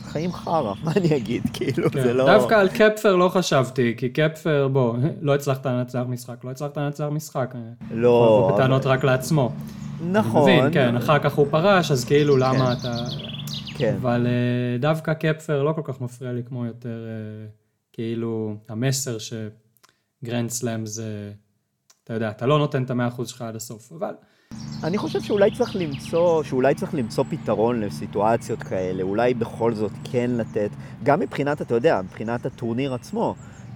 חיים 0.04 0.32
חרא, 0.32 0.74
מה 0.84 0.91
אני 0.96 1.18
אגיד, 1.18 1.44
כאילו, 1.54 1.91
כן. 1.91 2.02
זה 2.04 2.14
לא... 2.14 2.26
דווקא 2.26 2.56
על 2.56 2.70
קפפר 2.70 3.16
לא 3.16 3.30
חשבתי, 3.30 3.94
כי 3.98 4.10
קפפר, 4.10 4.68
בוא, 4.72 4.96
לא 5.22 5.36
הצלחת 5.36 5.66
לנצח 5.66 6.04
משחק, 6.08 6.44
לא 6.44 6.50
הצלחת 6.50 6.78
לנצח 6.78 7.06
משחק. 7.12 7.56
לא... 7.91 8.52
בטענות 8.54 8.86
רק 8.86 9.04
לעצמו. 9.04 9.52
נכון. 10.12 10.41
מבין, 10.41 10.74
כן, 10.74 10.95
אחר 10.95 11.20
כך 11.20 11.34
הוא 11.34 11.47
פרש, 11.49 11.91
אז 11.91 12.06
כאילו 12.06 12.38
למה 12.38 12.76
כן. 12.76 12.80
אתה... 12.80 13.06
כן. 13.78 13.95
אבל 14.01 14.28
uh, 14.28 14.82
דווקא 14.82 15.14
קפפר 15.14 15.64
לא 15.64 15.74
כל 15.74 15.82
כך 15.84 16.01
מפריע 16.01 16.32
לי 16.32 16.43
כמו 16.43 16.66
יותר, 16.66 17.06
uh, 17.06 17.51
כאילו, 17.93 18.56
המסר 18.70 19.18
שגרנד 19.18 20.49
סלאם 20.49 20.86
זה, 20.86 21.32
אתה 22.04 22.14
יודע, 22.14 22.30
אתה 22.30 22.45
לא 22.45 22.60
נותן 22.60 22.84
את 22.84 22.89
המאה 22.89 23.08
אחוז 23.08 23.30
שלך 23.30 23.41
עד 23.41 23.56
הסוף, 23.56 23.91
אבל... 23.91 24.14
אני 24.84 24.97
חושב 24.97 25.22
שאולי 25.22 25.51
צריך 25.51 25.76
למצוא, 25.76 26.43
שאולי 26.43 26.76
צריך 26.76 26.93
למצוא 26.93 27.24
פתרון 27.30 27.82
לסיטואציות 27.82 28.64
כאלה, 28.64 29.04
אולי 29.04 29.34
בכל 29.34 29.74
זאת 29.74 29.91
כן 30.12 30.32
לתת, 30.32 30.70
גם 31.04 31.20
מבחינת, 31.20 31.62
אתה 31.62 31.76
יודע, 31.76 32.01
מבחינת 32.04 32.45
הטורניר 32.45 32.93
עצמו. 32.93 33.36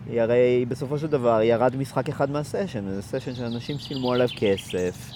הרי 0.10 0.66
בסופו 0.68 0.98
של 1.00 1.08
דבר 1.08 1.42
ירד 1.42 1.76
משחק 1.76 2.10
אחד 2.10 2.32
מהסשן, 2.32 2.90
זה 2.90 3.02
סשן 3.02 3.36
שאנשים 3.36 3.78
שילמו 3.78 4.14
עליו 4.14 4.28
כסף, 4.38 5.10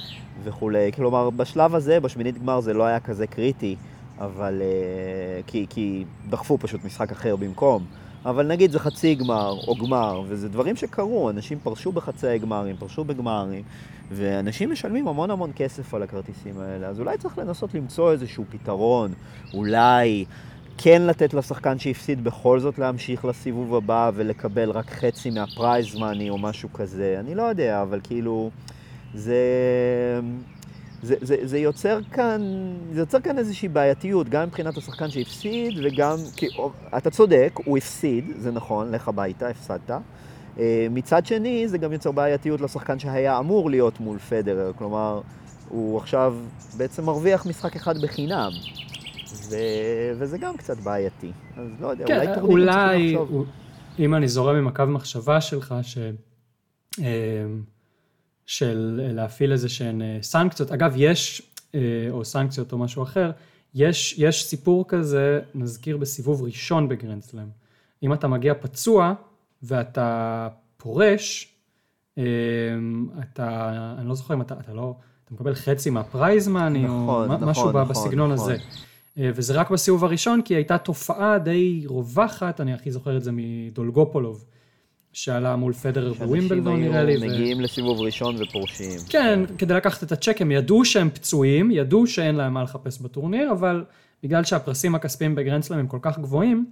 וכולי. 0.44 0.92
כלומר, 0.96 1.30
בשלב 1.30 1.76
הזה, 1.76 2.00
בשמינית 2.00 2.38
גמר 2.38 2.60
זה 2.60 2.74
לא 2.74 2.84
היה 2.84 3.00
כזה 3.00 3.28
קריטי, 3.28 3.76
אבל... 4.20 4.62
אה, 4.62 5.42
כי, 5.48 5.66
כי 5.70 6.06
דחפו 6.30 6.58
פשוט 6.58 6.86
משחק 6.86 7.12
אחר 7.12 7.36
במקום. 7.36 7.86
אבל 8.26 8.48
נגיד 8.48 8.72
זה 8.72 8.80
חצי 8.80 9.16
גמר 9.16 9.56
או 9.68 9.76
גמר, 9.76 10.22
וזה 10.28 10.50
דברים 10.50 10.76
שקרו, 10.76 11.30
אנשים 11.30 11.60
פרשו 11.64 11.92
בחצי 11.92 12.38
גמרים, 12.38 12.76
פרשו 12.80 13.04
בגמרים, 13.04 13.64
ואנשים 14.12 14.72
משלמים 14.72 15.08
המון 15.08 15.32
המון 15.32 15.52
כסף 15.56 15.94
על 15.94 16.04
הכרטיסים 16.04 16.60
האלה, 16.60 16.88
אז 16.88 17.00
אולי 17.00 17.18
צריך 17.18 17.38
לנסות 17.38 17.74
למצוא 17.74 18.12
איזשהו 18.12 18.44
פתרון, 18.50 19.14
אולי 19.54 20.26
כן 20.78 21.02
לתת 21.02 21.34
לשחקן 21.34 21.80
שהפסיד 21.80 22.24
בכל 22.24 22.60
זאת 22.60 22.80
להמשיך 22.80 23.26
לסיבוב 23.26 23.76
הבא 23.76 24.12
ולקבל 24.16 24.70
רק 24.72 24.90
חצי 24.90 25.30
מהפרייז 25.30 25.96
מאני 25.96 26.30
או 26.30 26.38
משהו 26.38 26.74
כזה, 26.74 27.16
אני 27.20 27.36
לא 27.36 27.44
יודע, 27.44 27.82
אבל 27.82 28.00
כאילו, 28.04 28.50
זה... 29.14 29.36
זה, 31.04 31.16
זה, 31.22 31.36
זה, 31.44 31.58
יוצר 31.58 32.00
כאן, 32.12 32.42
זה 32.94 33.00
יוצר 33.00 33.20
כאן 33.20 33.38
איזושהי 33.38 33.68
בעייתיות, 33.68 34.30
גם 34.30 34.48
מבחינת 34.48 34.78
השחקן 34.78 35.10
שהפסיד 35.10 35.74
וגם, 35.84 36.18
כי 36.36 36.48
אתה 36.98 37.10
צודק, 37.10 37.54
הוא 37.66 37.78
הפסיד, 37.78 38.26
זה 38.38 38.52
נכון, 38.52 38.92
לך 38.92 39.08
הביתה, 39.08 39.48
הפסדת. 39.48 39.92
אה, 40.60 40.88
מצד 40.90 41.26
שני, 41.26 41.68
זה 41.68 41.78
גם 41.78 41.94
יוצר 41.94 42.12
בעייתיות 42.12 42.62
לשחקן 42.62 43.00
שהיה 43.00 43.40
אמור 43.40 43.70
להיות 43.70 44.00
מול 44.00 44.20
פדרר, 44.20 44.72
כלומר, 44.78 45.22
הוא 45.70 45.98
עכשיו 45.98 46.36
בעצם 46.78 47.06
מרוויח 47.06 47.46
משחק 47.46 47.76
אחד 47.76 48.02
בחינם, 48.02 48.50
ו... 49.50 49.56
וזה 50.18 50.38
גם 50.38 50.58
קצת 50.58 50.78
בעייתי. 50.78 51.32
אז 51.58 51.68
לא 51.80 51.88
יודע, 51.88 52.06
כן, 52.06 52.14
אולי 52.14 52.36
טורנירים 52.36 52.70
צריכים 52.70 53.22
לחשוב. 53.22 53.46
אם 54.00 54.16
אני 54.16 54.28
זורם 54.28 54.56
עם 54.56 54.68
הקו 54.68 54.84
מחשבה 54.88 55.42
שלך, 55.42 55.76
ש... 55.82 55.98
אה, 58.52 58.56
של 58.56 59.00
להפעיל 59.14 59.52
איזה 59.52 59.70
שהן 59.70 60.02
אה, 60.02 60.18
סנקציות. 60.22 60.72
אגב, 60.72 60.94
יש, 60.98 61.42
אה, 61.76 61.80
או 62.10 62.26
סנקציות 62.26 62.72
או 62.72 62.78
משהו 62.78 63.04
אחר, 63.04 63.32
יש, 63.76 64.16
יש 64.18 64.46
סיפור 64.46 64.86
כזה, 64.88 65.40
נזכיר 65.56 65.98
בסיבוב 65.98 66.44
ראשון 66.44 66.88
בגרנדסלאם. 66.88 67.48
אם 68.04 68.14
אתה 68.14 68.28
מגיע 68.28 68.54
פצוע 68.54 69.14
ואתה 69.64 70.48
פורש, 70.78 71.48
אה, 72.18 72.24
אתה, 73.20 73.72
אני 74.00 74.10
לא 74.10 74.16
זוכר 74.16 74.34
אם 74.34 74.42
אתה, 74.42 74.56
אתה 74.60 74.74
לא, 74.74 74.96
אתה 75.26 75.34
מקבל 75.34 75.56
חצי 75.56 75.90
מהפרייז 75.90 76.48
מאני, 76.48 76.84
נכון, 76.84 77.30
או 77.30 77.36
נכון, 77.36 77.50
משהו 77.50 77.70
נכון, 77.70 77.88
בסגנון 77.88 78.32
נכון. 78.34 78.52
הזה. 78.52 78.58
וזה 79.18 79.54
רק 79.54 79.70
בסיבוב 79.70 80.06
הראשון, 80.06 80.42
כי 80.42 80.56
הייתה 80.56 80.78
תופעה 80.78 81.40
די 81.40 81.84
רווחת, 81.88 82.62
אני 82.62 82.74
הכי 82.74 82.92
זוכר 82.92 83.18
את 83.18 83.24
זה 83.24 83.32
מדולגופולוב. 83.34 84.46
שעלה 85.14 85.56
מול 85.56 85.74
פדרר 85.74 86.14
בווימבלדון 86.14 86.82
נראה 86.82 87.04
לי. 87.04 87.28
מגיעים 87.28 87.62
לסיבוב 87.62 88.00
ראשון 88.00 88.36
ופורשים. 88.40 89.00
כן, 89.10 89.40
כדי 89.58 89.74
לקחת 89.74 90.04
את 90.04 90.12
הצ'ק, 90.12 90.42
הם 90.42 90.52
ידעו 90.52 90.86
שהם 90.86 91.10
פצועים, 91.10 91.72
ידעו 91.72 92.08
שאין 92.08 92.36
להם 92.36 92.54
מה 92.54 92.64
לחפש 92.64 93.00
בטורניר, 93.00 93.52
אבל 93.52 93.84
בגלל 94.24 94.44
שהפרסים 94.44 94.96
הכספיים 94.96 95.36
בגרנדסלאם 95.36 95.80
הם 95.80 95.88
כל 95.88 96.00
כך 96.02 96.20
גבוהים, 96.20 96.66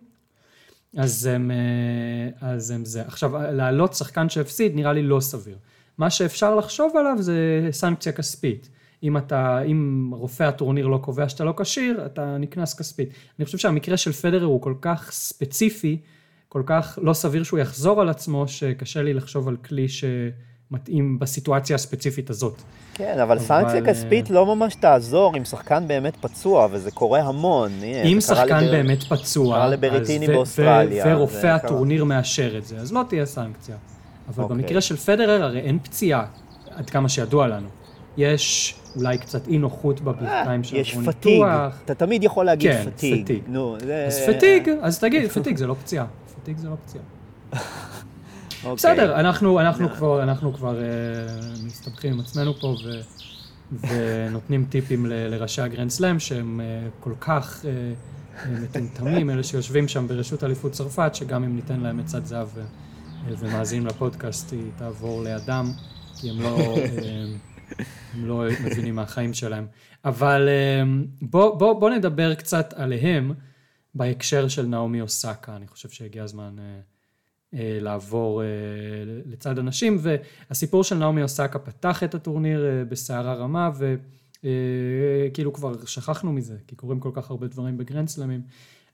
אז 0.97 1.25
הם, 1.25 1.51
אה, 1.51 2.49
אז 2.49 2.71
הם 2.71 2.85
זה. 2.85 3.01
עכשיו, 3.01 3.31
להעלות 3.51 3.93
שחקן 3.93 4.29
שהפסיד 4.29 4.75
נראה 4.75 4.93
לי 4.93 5.03
לא 5.03 5.19
סביר. 5.19 5.57
מה 5.97 6.09
שאפשר 6.09 6.55
לחשוב 6.55 6.97
עליו 6.97 7.15
זה 7.19 7.67
סנקציה 7.71 8.11
כספית. 8.11 8.69
אם 9.03 9.17
אתה, 9.17 9.61
אם 9.61 10.11
רופא 10.13 10.43
הטורניר 10.43 10.87
לא 10.87 10.97
קובע 10.97 11.29
שאתה 11.29 11.43
לא 11.43 11.53
כשיר, 11.57 12.05
אתה 12.05 12.37
נקנס 12.37 12.73
כספית. 12.73 13.09
אני 13.39 13.45
חושב 13.45 13.57
שהמקרה 13.57 13.97
של 13.97 14.11
פדרר 14.11 14.45
הוא 14.45 14.61
כל 14.61 14.73
כך 14.81 15.11
ספציפי, 15.11 15.97
כל 16.49 16.63
כך 16.65 16.99
לא 17.01 17.13
סביר 17.13 17.43
שהוא 17.43 17.59
יחזור 17.59 18.01
על 18.01 18.09
עצמו, 18.09 18.47
שקשה 18.47 19.01
לי 19.01 19.13
לחשוב 19.13 19.47
על 19.47 19.57
כלי 19.57 19.87
שמתאים 19.89 21.19
בסיטואציה 21.19 21.75
הספציפית 21.75 22.29
הזאת. 22.29 22.61
כן, 22.93 23.11
אבל, 23.13 23.21
אבל 23.21 23.39
סנקציה 23.39 23.85
כספית 23.85 24.29
לא 24.29 24.55
ממש 24.55 24.75
תעזור 24.75 25.37
אם 25.37 25.45
שחקן 25.45 25.87
באמת 25.87 26.15
פצוע, 26.21 26.67
וזה 26.71 26.91
קורה 26.91 27.21
המון. 27.21 27.71
אם 27.83 28.21
שחקן 28.21 28.63
לבר... 28.63 28.71
באמת 28.71 29.03
פצוע, 29.03 29.55
קרה 29.55 29.67
לבריטיני 29.67 30.27
באוסטרליה. 30.27 31.05
ורופא 31.07 31.47
הטורניר 31.47 32.03
מאשר 32.03 32.57
את 32.57 32.65
זה, 32.65 32.77
אז 32.77 32.93
לא 32.93 33.01
תהיה 33.09 33.25
סנקציה. 33.25 33.75
אבל 34.29 34.43
okay. 34.43 34.47
אוקיי. 34.47 34.57
במקרה 34.57 34.81
של 34.81 34.95
פדרר 34.95 35.43
הרי 35.43 35.59
אין 35.59 35.79
פציעה, 35.79 36.25
עד 36.75 36.89
כמה 36.89 37.09
שידוע 37.09 37.47
לנו. 37.47 37.67
יש 38.17 38.75
אולי 38.95 39.17
קצת 39.17 39.47
אי 39.47 39.57
נוחות 39.57 40.01
בברכיים 40.01 40.63
של 40.63 40.75
יש 40.75 40.97
פתיג, 41.05 41.43
אתה 41.85 41.93
תמיד 41.93 42.23
יכול 42.23 42.45
להגיד 42.45 42.71
כן, 42.71 42.83
פתיג. 42.95 43.23
פתיג. 43.23 43.41
נו, 43.47 43.77
זה... 43.79 44.05
אז 44.07 44.19
פתיג, 44.27 44.69
אז 44.81 44.99
תגיד, 44.99 45.31
פתיג 45.31 45.57
זה 45.57 45.67
לא 45.67 45.73
פציעה. 45.73 46.05
פתיג 46.49 46.57
זה 46.57 46.69
לא 46.69 46.75
פציעה. 46.85 47.03
Okay. 48.63 48.75
בסדר, 48.75 49.19
אנחנו, 49.19 49.59
אנחנו 49.59 49.89
כבר, 49.89 50.23
אנחנו 50.23 50.53
כבר 50.53 50.77
uh, 50.77 51.65
מסתבכים 51.65 52.13
עם 52.13 52.19
עצמנו 52.19 52.53
פה 52.53 52.67
ו, 52.67 52.99
ונותנים 53.71 54.65
טיפים 54.69 55.05
ל, 55.05 55.13
לראשי 55.13 55.61
הגרנד 55.61 55.89
סלאם 55.89 56.19
שהם 56.19 56.59
uh, 56.59 57.03
כל 57.03 57.13
כך 57.19 57.63
uh, 57.63 58.47
מטומטמים, 58.47 59.29
אלה 59.29 59.43
שיושבים 59.43 59.87
שם 59.87 60.07
ברשות 60.07 60.43
אליפות 60.43 60.71
צרפת, 60.71 61.15
שגם 61.15 61.43
אם 61.43 61.55
ניתן 61.55 61.79
להם 61.79 61.99
עצת 61.99 62.25
זהב 62.25 62.47
ומאזינים 63.27 63.87
לפודקאסט, 63.87 64.51
היא 64.51 64.71
תעבור 64.77 65.23
לידם, 65.23 65.71
כי 66.15 66.29
הם 66.29 66.41
לא... 66.41 66.75
הם 68.13 68.25
לא 68.25 68.43
מבינים 68.65 68.95
מהחיים 68.95 69.33
שלהם. 69.33 69.67
אבל 70.05 70.49
בוא, 71.21 71.55
בוא, 71.55 71.79
בוא 71.79 71.89
נדבר 71.89 72.33
קצת 72.33 72.73
עליהם. 72.77 73.33
בהקשר 73.95 74.47
של 74.47 74.65
נעמי 74.65 75.01
אוסקה, 75.01 75.55
אני 75.55 75.67
חושב 75.67 75.89
שהגיע 75.89 76.23
הזמן 76.23 76.55
אה, 76.59 76.79
אה, 77.53 77.77
לעבור 77.81 78.41
אה, 78.41 78.47
לצד 79.25 79.59
הנשים, 79.59 79.97
והסיפור 80.01 80.83
של 80.83 80.95
נעמי 80.95 81.23
אוסקה 81.23 81.59
פתח 81.59 82.03
את 82.03 82.15
הטורניר 82.15 82.65
אה, 82.65 82.85
בסערה 82.85 83.33
רמה, 83.33 83.69
וכאילו 83.75 85.49
אה, 85.49 85.55
כבר 85.55 85.85
שכחנו 85.85 86.33
מזה, 86.33 86.57
כי 86.67 86.75
קורים 86.75 86.99
כל 86.99 87.11
כך 87.13 87.29
הרבה 87.29 87.47
דברים 87.47 87.77
בגרנדסלמים, 87.77 88.41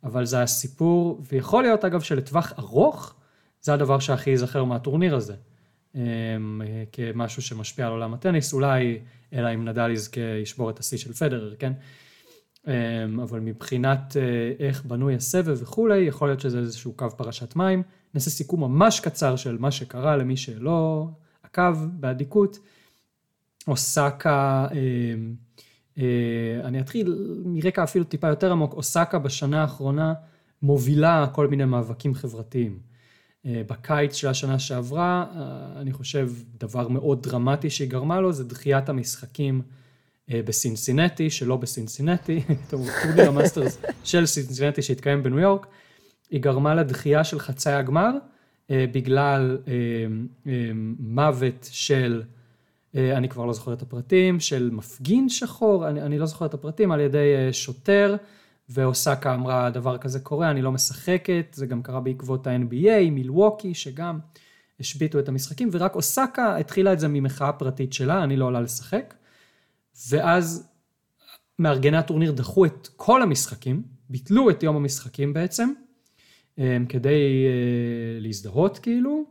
אבל 0.03 0.25
זה 0.25 0.41
הסיפור, 0.41 1.21
ויכול 1.31 1.63
להיות 1.63 1.85
אגב 1.85 2.01
שלטווח 2.01 2.53
ארוך, 2.59 3.13
זה 3.61 3.73
הדבר 3.73 3.99
שהכי 3.99 4.29
ייזכר 4.29 4.63
מהטורניר 4.63 5.15
הזה. 5.15 5.35
אה, 5.95 6.01
כמשהו 6.91 7.41
שמשפיע 7.41 7.85
על 7.85 7.91
עולם 7.91 8.13
הטניס, 8.13 8.53
אולי, 8.53 8.99
אלא 9.33 9.53
אם 9.53 9.65
נדל 9.65 9.91
יזכה 9.91 10.21
ישבור 10.21 10.69
את 10.69 10.79
השיא 10.79 10.97
של 10.97 11.13
פדרר, 11.13 11.55
כן? 11.59 11.73
אמ, 12.67 13.19
אבל 13.19 13.39
מבחינת 13.39 14.17
אה, 14.17 14.65
איך 14.67 14.85
בנוי 14.85 15.15
הסבב 15.15 15.57
וכולי, 15.61 15.97
יכול 15.97 16.27
להיות 16.27 16.39
שזה 16.39 16.59
איזשהו 16.59 16.93
קו 16.93 17.07
פרשת 17.17 17.55
מים. 17.55 17.83
נעשה 18.13 18.29
סיכום 18.29 18.61
ממש 18.61 18.99
קצר 18.99 19.35
של 19.35 19.57
מה 19.57 19.71
שקרה 19.71 20.17
למי 20.17 20.37
שלא 20.37 21.07
עקב 21.43 21.85
באדיקות. 21.91 22.59
אוסקה, 23.67 24.67
אמ, 24.71 25.35
אה, 25.97 26.03
אני 26.63 26.79
אתחיל 26.79 27.15
מרקע 27.45 27.83
אפילו 27.83 28.05
טיפה 28.05 28.27
יותר 28.27 28.51
עמוק, 28.51 28.73
אוסקה 28.73 29.19
בשנה 29.19 29.61
האחרונה 29.61 30.13
מובילה 30.61 31.27
כל 31.31 31.47
מיני 31.47 31.65
מאבקים 31.65 32.13
חברתיים. 32.13 32.79
אה, 33.45 33.61
בקיץ 33.67 34.13
של 34.13 34.27
השנה 34.27 34.59
שעברה, 34.59 35.25
אני 35.75 35.93
חושב 35.93 36.31
דבר 36.57 36.87
מאוד 36.87 37.23
דרמטי 37.23 37.69
שהיא 37.69 37.89
גרמה 37.89 38.21
לו 38.21 38.33
זה 38.33 38.43
דחיית 38.43 38.89
המשחקים 38.89 39.61
בסינסינטי, 40.29 41.29
שלא 41.29 41.57
בסינסינטי, 41.57 42.43
טורניר 42.69 43.27
המאסטרס 43.27 43.77
של 44.03 44.25
סינסינטי 44.25 44.81
שהתקיים 44.81 45.23
בניו 45.23 45.39
יורק, 45.39 45.67
היא 46.29 46.41
גרמה 46.41 46.75
לדחייה 46.75 47.23
של 47.23 47.39
חצי 47.39 47.69
הגמר 47.69 48.11
אה, 48.71 48.85
בגלל 48.91 49.57
אה, 49.67 50.53
מוות 50.99 51.69
של, 51.71 52.23
אני 52.95 53.29
כבר 53.29 53.45
לא 53.45 53.53
זוכר 53.53 53.73
את 53.73 53.81
הפרטים, 53.81 54.39
של 54.39 54.69
מפגין 54.73 55.29
שחור, 55.29 55.89
אני, 55.89 56.01
אני 56.01 56.19
לא 56.19 56.25
זוכר 56.25 56.45
את 56.45 56.53
הפרטים, 56.53 56.91
על 56.91 56.99
ידי 56.99 57.33
שוטר, 57.51 58.15
ואוסקה 58.69 59.33
אמרה, 59.33 59.69
דבר 59.69 59.97
כזה 59.97 60.19
קורה, 60.19 60.51
אני 60.51 60.61
לא 60.61 60.71
משחקת, 60.71 61.45
זה 61.53 61.65
גם 61.65 61.81
קרה 61.81 61.99
בעקבות 61.99 62.47
ה-NBA, 62.47 63.11
מילווקי, 63.11 63.73
שגם 63.73 64.19
השביתו 64.79 65.19
את 65.19 65.29
המשחקים, 65.29 65.69
ורק 65.71 65.95
אוסקה 65.95 66.57
התחילה 66.57 66.93
את 66.93 66.99
זה 66.99 67.07
ממחאה 67.07 67.51
פרטית 67.51 67.93
שלה, 67.93 68.23
אני 68.23 68.37
לא 68.37 68.45
עולה 68.45 68.61
לשחק. 68.61 69.13
ואז 70.09 70.67
מארגני 71.59 71.97
הטורניר 71.97 72.31
דחו 72.31 72.65
את 72.65 72.89
כל 72.95 73.21
המשחקים, 73.21 73.83
ביטלו 74.09 74.49
את 74.49 74.63
יום 74.63 74.75
המשחקים 74.75 75.33
בעצם, 75.33 75.69
אה, 76.59 76.77
כדי 76.89 77.45
אה, 77.45 78.19
להזדהות 78.19 78.79
כאילו, 78.79 79.23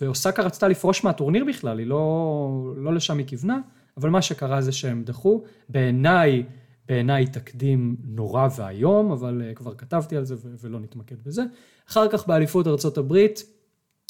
ואוסקה 0.00 0.42
רצתה 0.42 0.68
לפרוש 0.68 1.04
מהטורניר 1.04 1.44
בכלל, 1.44 1.78
היא 1.78 1.86
לא, 1.86 2.74
לא 2.76 2.94
לשם 2.94 3.18
היא 3.18 3.26
כיוונה, 3.26 3.58
אבל 3.96 4.10
מה 4.10 4.22
שקרה 4.22 4.62
זה 4.62 4.72
שהם 4.72 5.04
דחו. 5.04 5.44
בעיניי, 5.68 6.42
בעיניי 6.88 7.26
תקדים 7.26 7.96
נורא 8.04 8.48
ואיום, 8.56 9.12
אבל 9.12 9.42
אה, 9.44 9.54
כבר 9.54 9.74
כתבתי 9.74 10.16
על 10.16 10.24
זה 10.24 10.34
ולא 10.60 10.80
נתמקד 10.80 11.16
בזה. 11.24 11.42
אחר 11.88 12.08
כך 12.08 12.26
באליפות 12.26 12.66
ארה"ב, 12.66 13.26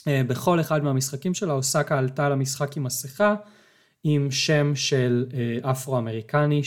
בכל 0.08 0.60
אחד 0.60 0.84
מהמשחקים 0.84 1.34
שלה, 1.34 1.52
אוסקה 1.52 1.98
עלתה 1.98 2.28
למשחק 2.28 2.76
עם 2.76 2.84
מסכה, 2.84 3.34
עם 4.04 4.30
שם 4.30 4.74
של 4.74 5.26
אה, 5.34 5.70
אפרו-אמריקני 5.70 6.62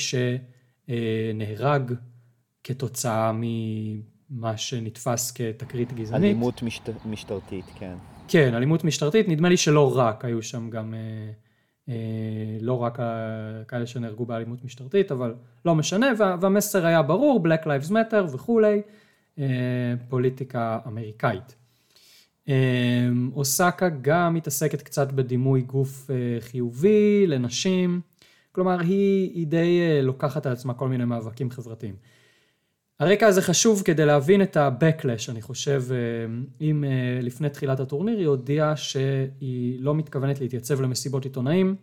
שנהרג 0.87 1.93
כתוצאה 2.63 3.31
ממה 3.33 4.57
שנתפס 4.57 5.31
כתקרית 5.31 5.93
גזענית. 5.93 6.23
אלימות 6.23 6.63
משט... 6.63 6.89
משטרתית, 7.05 7.65
כן. 7.79 7.95
כן, 8.27 8.53
אלימות 8.53 8.83
משטרתית, 8.83 9.27
נדמה 9.27 9.49
לי 9.49 9.57
שלא 9.57 9.97
רק, 9.97 10.25
היו 10.25 10.41
שם 10.41 10.69
גם 10.69 10.93
אה, 11.89 11.93
לא 12.61 12.83
רק 12.83 12.99
כאלה 13.67 13.85
שנהרגו 13.85 14.25
באלימות 14.25 14.65
משטרתית, 14.65 15.11
אבל 15.11 15.35
לא 15.65 15.75
משנה, 15.75 16.07
והמסר 16.17 16.85
היה 16.85 17.01
ברור, 17.01 17.43
Black 17.47 17.63
Lives 17.65 17.91
Matter 17.91 18.33
וכולי, 18.33 18.81
פוליטיקה 20.09 20.79
אמריקאית. 20.87 21.56
אוסקה 23.35 23.89
גם 24.01 24.33
מתעסקת 24.33 24.81
קצת 24.81 25.11
בדימוי 25.11 25.61
גוף 25.61 26.09
חיובי 26.39 27.27
לנשים, 27.27 28.01
כלומר 28.51 28.79
היא, 28.79 29.31
היא 29.33 29.47
די 29.47 30.01
לוקחת 30.01 30.45
על 30.45 30.53
עצמה 30.53 30.73
כל 30.73 30.87
מיני 30.89 31.05
מאבקים 31.05 31.51
חברתיים. 31.51 31.95
הרקע 32.99 33.27
הזה 33.27 33.41
חשוב 33.41 33.81
כדי 33.85 34.05
להבין 34.05 34.41
את 34.41 34.57
ה-Backlash, 34.57 35.31
אני 35.31 35.41
חושב, 35.41 35.83
אה, 35.91 35.97
אם 36.61 36.83
אה, 36.83 37.19
לפני 37.21 37.49
תחילת 37.49 37.79
הטורניר 37.79 38.17
היא 38.17 38.27
הודיעה 38.27 38.77
שהיא 38.77 39.79
לא 39.79 39.95
מתכוונת 39.95 40.41
להתייצב 40.41 40.81
למסיבות 40.81 41.23
עיתונאים, 41.23 41.75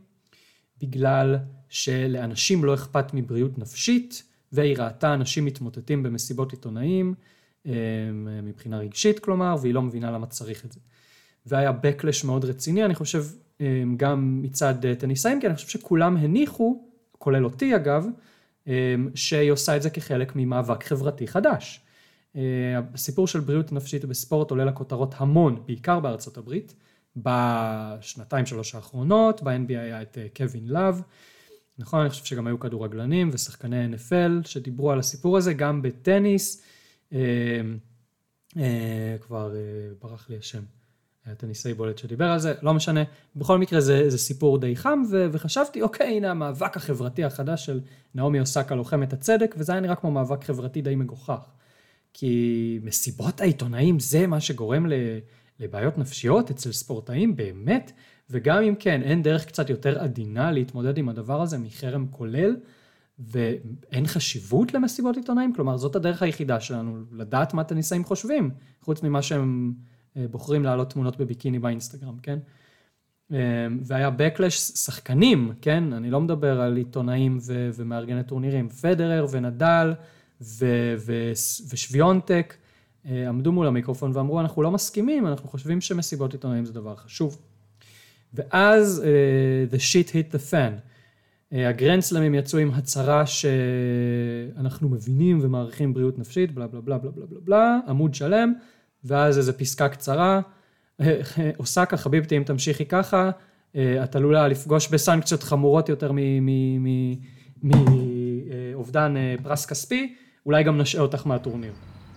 בגלל 0.80 1.36
שלאנשים 1.68 2.64
לא 2.64 2.74
אכפת 2.74 3.14
מבריאות 3.14 3.58
נפשית, 3.58 4.22
והיא 4.52 4.76
ראתה 4.78 5.14
אנשים 5.14 5.44
מתמוטטים 5.44 6.02
במסיבות 6.02 6.52
עיתונאים, 6.52 7.14
אה, 7.18 7.24
מבחינה 8.42 8.78
רגשית 8.78 9.18
כלומר, 9.18 9.56
והיא 9.60 9.74
לא 9.74 9.82
מבינה 9.82 10.10
למה 10.10 10.26
צריך 10.26 10.64
את 10.64 10.72
זה. 10.72 10.80
והיה 11.46 11.70
Backlash 11.70 12.26
מאוד 12.26 12.44
רציני, 12.44 12.84
אני 12.84 12.94
חושב, 12.94 13.24
גם 13.96 14.42
מצד 14.42 14.74
טניסאים, 14.98 15.40
כי 15.40 15.46
אני 15.46 15.54
חושב 15.54 15.68
שכולם 15.68 16.16
הניחו, 16.16 16.82
כולל 17.18 17.44
אותי 17.44 17.76
אגב, 17.76 18.06
אמ, 18.66 18.72
שהיא 19.14 19.50
עושה 19.50 19.76
את 19.76 19.82
זה 19.82 19.90
כחלק 19.90 20.32
ממאבק 20.36 20.84
חברתי 20.84 21.26
חדש. 21.26 21.80
אה, 22.36 22.42
הסיפור 22.94 23.26
של 23.26 23.40
בריאות 23.40 23.72
נפשית 23.72 24.04
בספורט 24.04 24.50
עולה 24.50 24.64
לכותרות 24.64 25.14
המון, 25.18 25.62
בעיקר 25.66 26.00
בארצות 26.00 26.36
הברית, 26.36 26.74
בשנתיים 27.16 28.46
שלוש 28.46 28.74
האחרונות, 28.74 29.42
ב-NBA 29.42 29.78
היה 29.78 30.02
את 30.02 30.18
אה, 30.18 30.26
קווין 30.36 30.68
לאב, 30.68 31.02
נכון, 31.78 32.00
אני 32.00 32.10
חושב 32.10 32.24
שגם 32.24 32.46
היו 32.46 32.60
כדורגלנים 32.60 33.30
ושחקני 33.32 33.86
NFL 33.86 34.46
שדיברו 34.48 34.90
על 34.90 34.98
הסיפור 34.98 35.36
הזה, 35.36 35.52
גם 35.52 35.82
בטניס, 35.82 36.62
אה, 36.62 36.73
כבר 39.20 39.54
ברח 40.02 40.30
לי 40.30 40.36
השם. 40.38 40.62
היה 41.26 41.34
טניסאי 41.34 41.74
בולט 41.74 41.98
שדיבר 41.98 42.24
על 42.24 42.38
זה, 42.38 42.54
לא 42.62 42.74
משנה. 42.74 43.02
בכל 43.36 43.58
מקרה 43.58 43.80
זה, 43.80 44.10
זה 44.10 44.18
סיפור 44.18 44.58
די 44.58 44.76
חם, 44.76 45.02
ו, 45.10 45.26
וחשבתי, 45.32 45.82
אוקיי, 45.82 46.16
הנה 46.16 46.30
המאבק 46.30 46.76
החברתי 46.76 47.24
החדש 47.24 47.66
של 47.66 47.80
נעמי 48.14 48.40
אוסקה 48.40 48.74
לוחמת 48.74 49.12
הצדק, 49.12 49.54
וזה 49.58 49.72
היה 49.72 49.80
נראה 49.80 49.94
כמו 49.94 50.10
מאבק 50.10 50.44
חברתי 50.44 50.82
די 50.82 50.94
מגוחך. 50.94 51.50
כי 52.12 52.78
מסיבות 52.82 53.40
העיתונאים 53.40 54.00
זה 54.00 54.26
מה 54.26 54.40
שגורם 54.40 54.86
לבעיות 55.60 55.98
נפשיות 55.98 56.50
אצל 56.50 56.72
ספורטאים, 56.72 57.36
באמת? 57.36 57.92
וגם 58.30 58.62
אם 58.62 58.74
כן, 58.74 59.02
אין 59.02 59.22
דרך 59.22 59.46
קצת 59.46 59.70
יותר 59.70 59.98
עדינה 59.98 60.52
להתמודד 60.52 60.98
עם 60.98 61.08
הדבר 61.08 61.42
הזה 61.42 61.58
מחרם 61.58 62.06
כולל, 62.10 62.56
ואין 63.18 64.06
חשיבות 64.06 64.74
למסיבות 64.74 65.16
עיתונאים? 65.16 65.54
כלומר, 65.54 65.76
זאת 65.76 65.96
הדרך 65.96 66.22
היחידה 66.22 66.60
שלנו, 66.60 66.98
לדעת 67.12 67.54
מה 67.54 67.62
הטניסאים 67.62 68.04
חושבים, 68.04 68.50
חוץ 68.80 69.02
ממה 69.02 69.22
שהם... 69.22 69.74
אה, 70.16 70.28
בוחרים 70.30 70.64
להעלות 70.64 70.90
תמונות 70.90 71.16
בביקיני 71.16 71.58
באינסטגרם, 71.58 72.18
כן? 72.22 72.38
אה, 73.32 73.66
והיה 73.82 74.10
backlash 74.18 74.50
שחקנים, 74.50 75.52
כן? 75.60 75.92
אני 75.92 76.10
לא 76.10 76.20
מדבר 76.20 76.60
על 76.60 76.76
עיתונאים 76.76 77.38
ו- 77.42 77.70
ומארגני 77.74 78.24
טורנירים, 78.24 78.68
פדרר 78.68 79.26
ונדל 79.30 79.94
ו- 80.40 80.94
ו- 80.98 81.32
ושוויונטק 81.70 82.54
אה, 83.06 83.28
עמדו 83.28 83.52
מול 83.52 83.66
המיקרופון 83.66 84.10
ואמרו, 84.14 84.40
אנחנו 84.40 84.62
לא 84.62 84.70
מסכימים, 84.70 85.26
אנחנו 85.26 85.48
חושבים 85.48 85.80
שמסיבות 85.80 86.32
עיתונאים 86.32 86.64
זה 86.64 86.72
דבר 86.72 86.96
חשוב. 86.96 87.38
ואז 88.34 89.02
uh, 89.04 89.74
the 89.74 89.78
shit 89.78 90.10
hit 90.10 90.34
the 90.34 90.50
fan. 90.50 90.93
Uh, 91.54 91.56
הגרנדסלמים 91.56 92.34
יצאו 92.34 92.58
עם 92.58 92.70
הצהרה 92.70 93.26
שאנחנו 93.26 94.88
מבינים 94.88 95.38
ומעריכים 95.42 95.94
בריאות 95.94 96.18
נפשית, 96.18 96.54
בלה 96.54 96.66
בלה 96.66 96.80
בלה 96.80 96.98
בלה 96.98 97.10
בלה 97.10 97.40
בלה, 97.44 97.78
עמוד 97.88 98.14
שלם. 98.14 98.52
ואז 99.04 99.38
איזו 99.38 99.52
פסקה 99.58 99.88
קצרה, 99.88 100.40
אוסקה, 101.58 101.96
חביבתי, 101.96 102.36
אם 102.36 102.42
תמשיכי 102.42 102.84
ככה, 102.84 103.30
אה, 103.76 104.04
את 104.04 104.16
עלולה 104.16 104.48
לפגוש 104.48 104.88
בסנקציות 104.88 105.42
חמורות 105.42 105.88
יותר 105.88 106.12
מאובדן 107.62 109.16
אה, 109.16 109.34
פרס 109.42 109.66
כספי, 109.66 110.14
אולי 110.46 110.62
גם 110.62 110.78
נשעה 110.78 111.02
אותך 111.02 111.26
מהטורניר. 111.26 111.72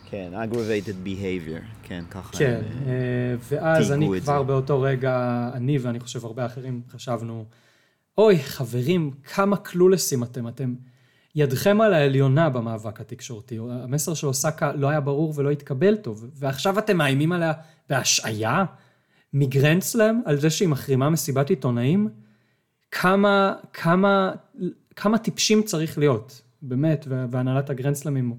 כן, 0.09 0.31
aggravated 0.33 1.07
behavior, 1.07 1.61
כן, 1.83 2.03
ככה. 2.11 2.37
כן, 2.37 2.61
אה, 2.87 3.35
ואז 3.49 3.91
אני 3.91 4.09
כבר. 4.21 4.43
באותו 4.43 4.81
רגע, 4.81 5.49
אני 5.53 5.77
ואני 5.77 5.99
חושב 5.99 6.25
הרבה 6.25 6.45
אחרים 6.45 6.81
חשבנו, 6.89 7.45
אוי, 8.17 8.39
חברים, 8.39 9.11
כמה 9.23 9.57
קלולסים 9.57 10.23
אתם, 10.23 10.47
אתם... 10.47 10.75
ידכם 11.35 11.81
על 11.81 11.93
העליונה 11.93 12.49
במאבק 12.49 13.01
התקשורתי. 13.01 13.57
המסר 13.69 14.13
של 14.13 14.27
אוסקה 14.27 14.73
לא 14.73 14.89
היה 14.89 14.99
ברור 14.99 15.33
ולא 15.35 15.51
התקבל 15.51 15.95
טוב, 15.95 16.25
ועכשיו 16.35 16.79
אתם 16.79 16.97
מאיימים 16.97 17.31
עליה 17.31 17.53
בהשעיה 17.89 18.65
מגרנדסלאם 19.33 20.21
על 20.25 20.39
זה 20.39 20.49
שהיא 20.49 20.67
מחרימה 20.69 21.09
מסיבת 21.09 21.49
עיתונאים? 21.49 22.09
כמה, 22.91 23.55
כמה, 23.73 24.31
כמה 24.95 25.17
טיפשים 25.17 25.63
צריך 25.63 25.97
להיות, 25.97 26.41
באמת, 26.61 27.07
והנהלת 27.09 27.69
הגרנדסלאמים, 27.69 28.37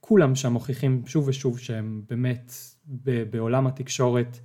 כולם 0.00 0.34
שם 0.34 0.52
מוכיחים 0.52 1.02
שוב 1.06 1.28
ושוב 1.28 1.58
שהם 1.58 2.02
באמת 2.08 2.52
בעולם 3.30 3.66
התקשורת 3.66 4.38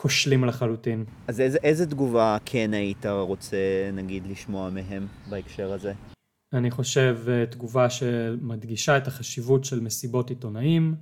כושלים 0.00 0.44
לחלוטין. 0.44 1.04
אז 1.26 1.40
איזה, 1.40 1.58
איזה 1.62 1.86
תגובה 1.86 2.36
כן 2.44 2.70
היית 2.74 3.06
רוצה, 3.06 3.56
נגיד, 3.92 4.26
לשמוע 4.26 4.70
מהם 4.70 5.06
בהקשר 5.30 5.72
הזה? 5.72 5.92
אני 6.52 6.70
חושב 6.70 7.18
אה, 7.28 7.46
תגובה 7.46 7.90
שמדגישה 7.90 8.96
את 8.96 9.06
החשיבות 9.06 9.64
של 9.64 9.80
מסיבות 9.80 10.30
עיתונאים, 10.30 10.94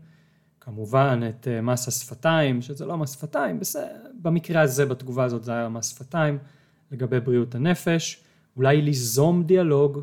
כמובן 0.61 1.20
את 1.28 1.49
אה, 1.49 1.61
מס 1.61 1.88
השפתיים, 1.88 2.62
שזה 2.62 2.86
לא 2.86 2.97
מס 2.97 3.12
שפתיים, 3.12 3.61
בסדר, 3.61 3.86
במקרה 4.22 4.61
הזה, 4.61 4.86
בתגובה 4.86 5.24
הזאת 5.24 5.44
זה 5.44 5.53
היה 5.53 5.68
מס 5.68 5.90
שפתיים, 5.90 6.38
לגבי 6.92 7.20
בריאות 7.20 7.55
הנפש, 7.55 8.24
אולי 8.57 8.82
ליזום 8.82 9.42
דיאלוג, 9.42 10.01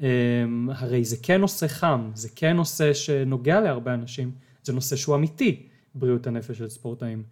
אמ, 0.00 0.06
הרי 0.74 1.04
זה 1.04 1.16
כן 1.22 1.40
נושא 1.40 1.66
חם, 1.68 2.10
זה 2.14 2.28
כן 2.36 2.56
נושא 2.56 2.92
שנוגע 2.92 3.60
להרבה 3.60 3.94
אנשים, 3.94 4.30
זה 4.62 4.72
נושא 4.72 4.96
שהוא 4.96 5.14
אמיתי, 5.14 5.66
בריאות 5.94 6.26
הנפש 6.26 6.58
של 6.58 6.68
ספורטאים. 6.68 7.22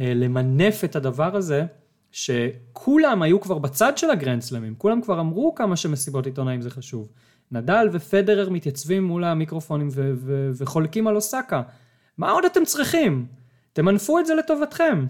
אה, 0.00 0.14
למנף 0.14 0.84
את 0.84 0.96
הדבר 0.96 1.36
הזה, 1.36 1.64
שכולם 2.10 3.22
היו 3.22 3.40
כבר 3.40 3.58
בצד 3.58 3.98
של 3.98 4.10
הגרנדסלמים, 4.10 4.74
כולם 4.78 5.02
כבר 5.02 5.20
אמרו 5.20 5.54
כמה 5.54 5.76
שמסיבות 5.76 6.26
עיתונאים 6.26 6.62
זה 6.62 6.70
חשוב. 6.70 7.08
נדל 7.52 7.88
ופדרר 7.92 8.50
מתייצבים 8.50 9.04
מול 9.04 9.24
המיקרופונים 9.24 9.88
ו- 9.92 10.12
ו- 10.16 10.50
וחולקים 10.54 11.06
על 11.06 11.16
אוסקה. 11.16 11.62
מה 12.18 12.30
עוד 12.30 12.44
אתם 12.44 12.64
צריכים? 12.64 13.26
תמנפו 13.72 14.18
את 14.18 14.26
זה 14.26 14.34
לטובתכם. 14.34 15.06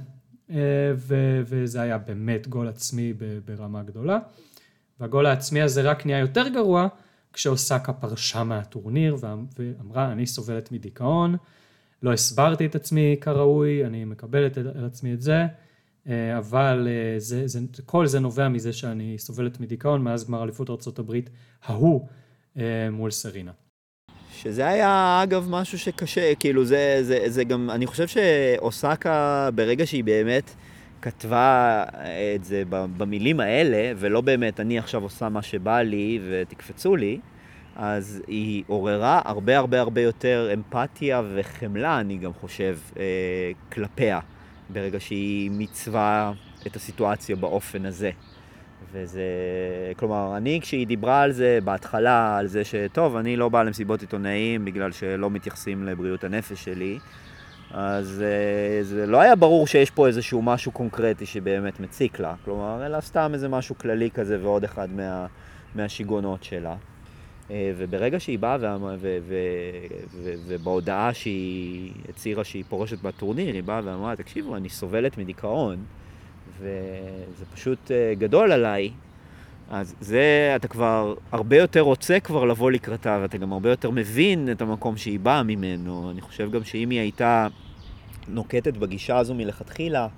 אה, 0.50 0.56
ו- 0.96 1.40
וזה 1.44 1.80
היה 1.80 1.98
באמת 1.98 2.48
גול 2.48 2.68
עצמי 2.68 3.12
ברמה 3.44 3.82
גדולה. 3.82 4.18
והגול 5.00 5.26
העצמי 5.26 5.62
הזה 5.62 5.82
רק 5.82 6.06
נהיה 6.06 6.18
יותר 6.18 6.48
גרוע 6.48 6.88
כשאוסקה 7.32 7.92
פרשה 7.92 8.44
מהטורניר 8.44 9.16
ואמרה 9.58 10.12
אני 10.12 10.26
סובלת 10.26 10.72
מדיכאון, 10.72 11.36
לא 12.02 12.12
הסברתי 12.12 12.66
את 12.66 12.74
עצמי 12.74 13.16
כראוי, 13.20 13.84
אני 13.84 14.04
מקבלת 14.04 14.58
על 14.58 14.84
עצמי 14.84 15.14
את 15.14 15.22
זה. 15.22 15.46
אה, 16.08 16.38
אבל 16.38 16.88
אה, 16.90 17.18
זה, 17.18 17.46
זה, 17.46 17.58
כל 17.86 18.06
זה 18.06 18.20
נובע 18.20 18.48
מזה 18.48 18.72
שאני 18.72 19.18
סובלת 19.18 19.60
מדיכאון 19.60 20.02
מאז 20.02 20.26
גמר 20.26 20.42
אליפות 20.42 20.70
ארה"ב 20.70 21.12
ההוא 21.64 22.08
אה, 22.58 22.88
מול 22.92 23.10
סרינה. 23.10 23.52
שזה 24.32 24.66
היה 24.66 25.20
אגב 25.22 25.46
משהו 25.50 25.78
שקשה, 25.78 26.34
כאילו 26.34 26.64
זה, 26.64 26.98
זה, 27.02 27.24
זה 27.26 27.44
גם, 27.44 27.70
אני 27.70 27.86
חושב 27.86 28.06
שאוסקה 28.06 29.48
ברגע 29.54 29.86
שהיא 29.86 30.04
באמת 30.04 30.50
כתבה 31.02 31.84
את 32.36 32.44
זה 32.44 32.62
במילים 32.70 33.40
האלה, 33.40 33.92
ולא 33.96 34.20
באמת 34.20 34.60
אני 34.60 34.78
עכשיו 34.78 35.02
עושה 35.02 35.28
מה 35.28 35.42
שבא 35.42 35.82
לי 35.82 36.20
ותקפצו 36.30 36.96
לי, 36.96 37.20
אז 37.76 38.22
היא 38.26 38.64
עוררה 38.66 39.20
הרבה 39.24 39.58
הרבה 39.58 39.80
הרבה 39.80 40.00
יותר 40.00 40.50
אמפתיה 40.54 41.22
וחמלה, 41.34 42.00
אני 42.00 42.18
גם 42.18 42.32
חושב, 42.32 42.78
כלפיה. 43.72 44.20
ברגע 44.72 45.00
שהיא 45.00 45.50
מיצבה 45.50 46.32
את 46.66 46.76
הסיטואציה 46.76 47.36
באופן 47.36 47.86
הזה. 47.86 48.10
וזה, 48.92 49.22
כלומר, 49.96 50.36
אני 50.36 50.58
כשהיא 50.62 50.86
דיברה 50.86 51.22
על 51.22 51.32
זה 51.32 51.58
בהתחלה, 51.64 52.38
על 52.38 52.46
זה 52.46 52.64
שטוב, 52.64 53.16
אני 53.16 53.36
לא 53.36 53.48
בא 53.48 53.62
למסיבות 53.62 54.00
עיתונאים 54.00 54.64
בגלל 54.64 54.92
שלא 54.92 55.30
מתייחסים 55.30 55.84
לבריאות 55.84 56.24
הנפש 56.24 56.64
שלי, 56.64 56.98
אז 57.70 58.22
אה, 58.22 58.84
זה 58.84 59.06
לא 59.06 59.20
היה 59.20 59.36
ברור 59.36 59.66
שיש 59.66 59.90
פה 59.90 60.06
איזשהו 60.06 60.42
משהו 60.42 60.72
קונקרטי 60.72 61.26
שבאמת 61.26 61.80
מציק 61.80 62.20
לה, 62.20 62.34
כלומר, 62.44 62.86
אלא 62.86 63.00
סתם 63.00 63.30
איזה 63.34 63.48
משהו 63.48 63.78
כללי 63.78 64.10
כזה 64.10 64.38
ועוד 64.42 64.64
אחד 64.64 64.88
מה, 64.90 65.26
מהשיגעונות 65.74 66.44
שלה. 66.44 66.74
אה, 67.52 67.72
וברגע 67.76 68.20
שהיא 68.20 68.38
באה 68.38 68.76
ובהודעה 70.46 71.14
שהיא 71.14 71.92
הצהירה 72.08 72.44
שהיא 72.44 72.64
פורשת 72.68 73.02
בטורניר, 73.02 73.54
היא 73.54 73.62
באה 73.62 73.80
ואמרה, 73.84 74.16
תקשיבו, 74.16 74.56
אני 74.56 74.68
סובלת 74.68 75.18
מדיכאון, 75.18 75.76
וזה 76.58 77.44
פשוט 77.54 77.90
אה, 77.90 78.14
גדול 78.18 78.52
עליי. 78.52 78.90
אז 79.70 79.94
זה, 80.00 80.52
אתה 80.56 80.68
כבר 80.68 81.14
הרבה 81.32 81.56
יותר 81.56 81.80
רוצה 81.80 82.20
כבר 82.20 82.44
לבוא 82.44 82.70
לקראתה, 82.70 83.18
ואתה 83.22 83.38
גם 83.38 83.52
הרבה 83.52 83.70
יותר 83.70 83.90
מבין 83.90 84.52
את 84.52 84.62
המקום 84.62 84.96
שהיא 84.96 85.20
באה 85.20 85.42
ממנו. 85.42 86.10
אני 86.10 86.20
חושב 86.20 86.50
גם 86.50 86.64
שאם 86.64 86.90
היא 86.90 87.00
הייתה 87.00 87.48
נוקטת 88.28 88.76
בגישה 88.76 89.18
הזו 89.18 89.34
מלכתחילה, 89.34 90.08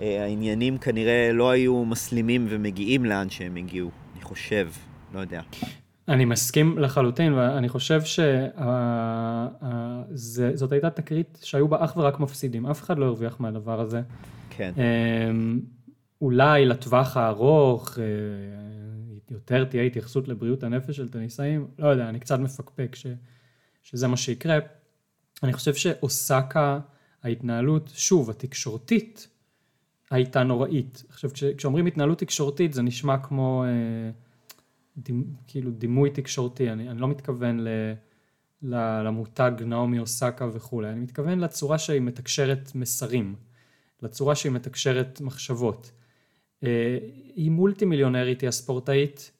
אה, 0.00 0.24
העניינים 0.24 0.78
כנראה 0.78 1.30
לא 1.32 1.50
היו 1.50 1.84
מסלימים 1.84 2.46
ומגיעים 2.48 3.04
לאן 3.04 3.30
שהם 3.30 3.56
הגיעו, 3.56 3.90
אני 4.14 4.22
חושב, 4.22 4.68
לא 5.14 5.20
יודע. 5.20 5.40
אני 6.08 6.24
מסכים 6.24 6.78
לחלוטין, 6.78 7.32
ואני 7.32 7.68
חושב 7.68 8.00
שזאת 10.14 10.72
הייתה 10.72 10.90
תקרית 10.90 11.38
שהיו 11.42 11.68
בה 11.68 11.84
אך 11.84 11.96
ורק 11.96 12.20
מפסידים, 12.20 12.66
אף 12.66 12.82
אחד 12.82 12.98
לא 12.98 13.04
הרוויח 13.04 13.40
מהדבר 13.40 13.80
הזה. 13.80 14.02
כן. 14.50 14.72
אמ, 14.76 15.60
אולי 16.20 16.66
לטווח 16.66 17.16
הארוך 17.16 17.98
אה, 17.98 18.04
יותר 19.30 19.64
תהיה 19.64 19.82
התייחסות 19.82 20.28
לבריאות 20.28 20.62
הנפש 20.62 20.96
של 20.96 21.08
טניסאים, 21.08 21.66
לא 21.78 21.88
יודע, 21.88 22.08
אני 22.08 22.20
קצת 22.20 22.38
מפקפק 22.38 22.94
ש, 22.94 23.06
שזה 23.82 24.08
מה 24.08 24.16
שיקרה. 24.16 24.58
אני 25.42 25.52
חושב 25.52 25.74
שאוסקה, 25.74 26.80
ההתנהלות, 27.22 27.90
שוב, 27.94 28.30
התקשורתית, 28.30 29.28
הייתה 30.10 30.42
נוראית. 30.42 31.04
עכשיו, 31.08 31.30
כשאומרים 31.56 31.86
התנהלות 31.86 32.18
תקשורתית 32.18 32.72
זה 32.72 32.82
נשמע 32.82 33.18
כמו 33.18 33.64
אה, 33.64 34.10
דימ, 34.98 35.24
כאילו 35.46 35.70
דימוי 35.70 36.10
תקשורתי, 36.10 36.70
אני, 36.70 36.90
אני 36.90 37.00
לא 37.00 37.08
מתכוון 37.08 37.60
ל, 37.60 37.68
ל, 38.62 39.02
למותג 39.06 39.52
נעמי 39.60 39.98
אוסקה 39.98 40.48
וכולי, 40.52 40.88
אני 40.88 41.00
מתכוון 41.00 41.38
לצורה 41.38 41.78
שהיא 41.78 42.00
מתקשרת 42.00 42.72
מסרים, 42.74 43.34
לצורה 44.02 44.34
שהיא 44.34 44.52
מתקשרת 44.52 45.20
מחשבות. 45.20 45.90
אה, 46.64 46.98
היא 47.34 47.50
מולטי 47.50 47.84
מיליונרית, 47.84 48.40
היא 48.40 48.48
הספורטאית, 48.48 49.30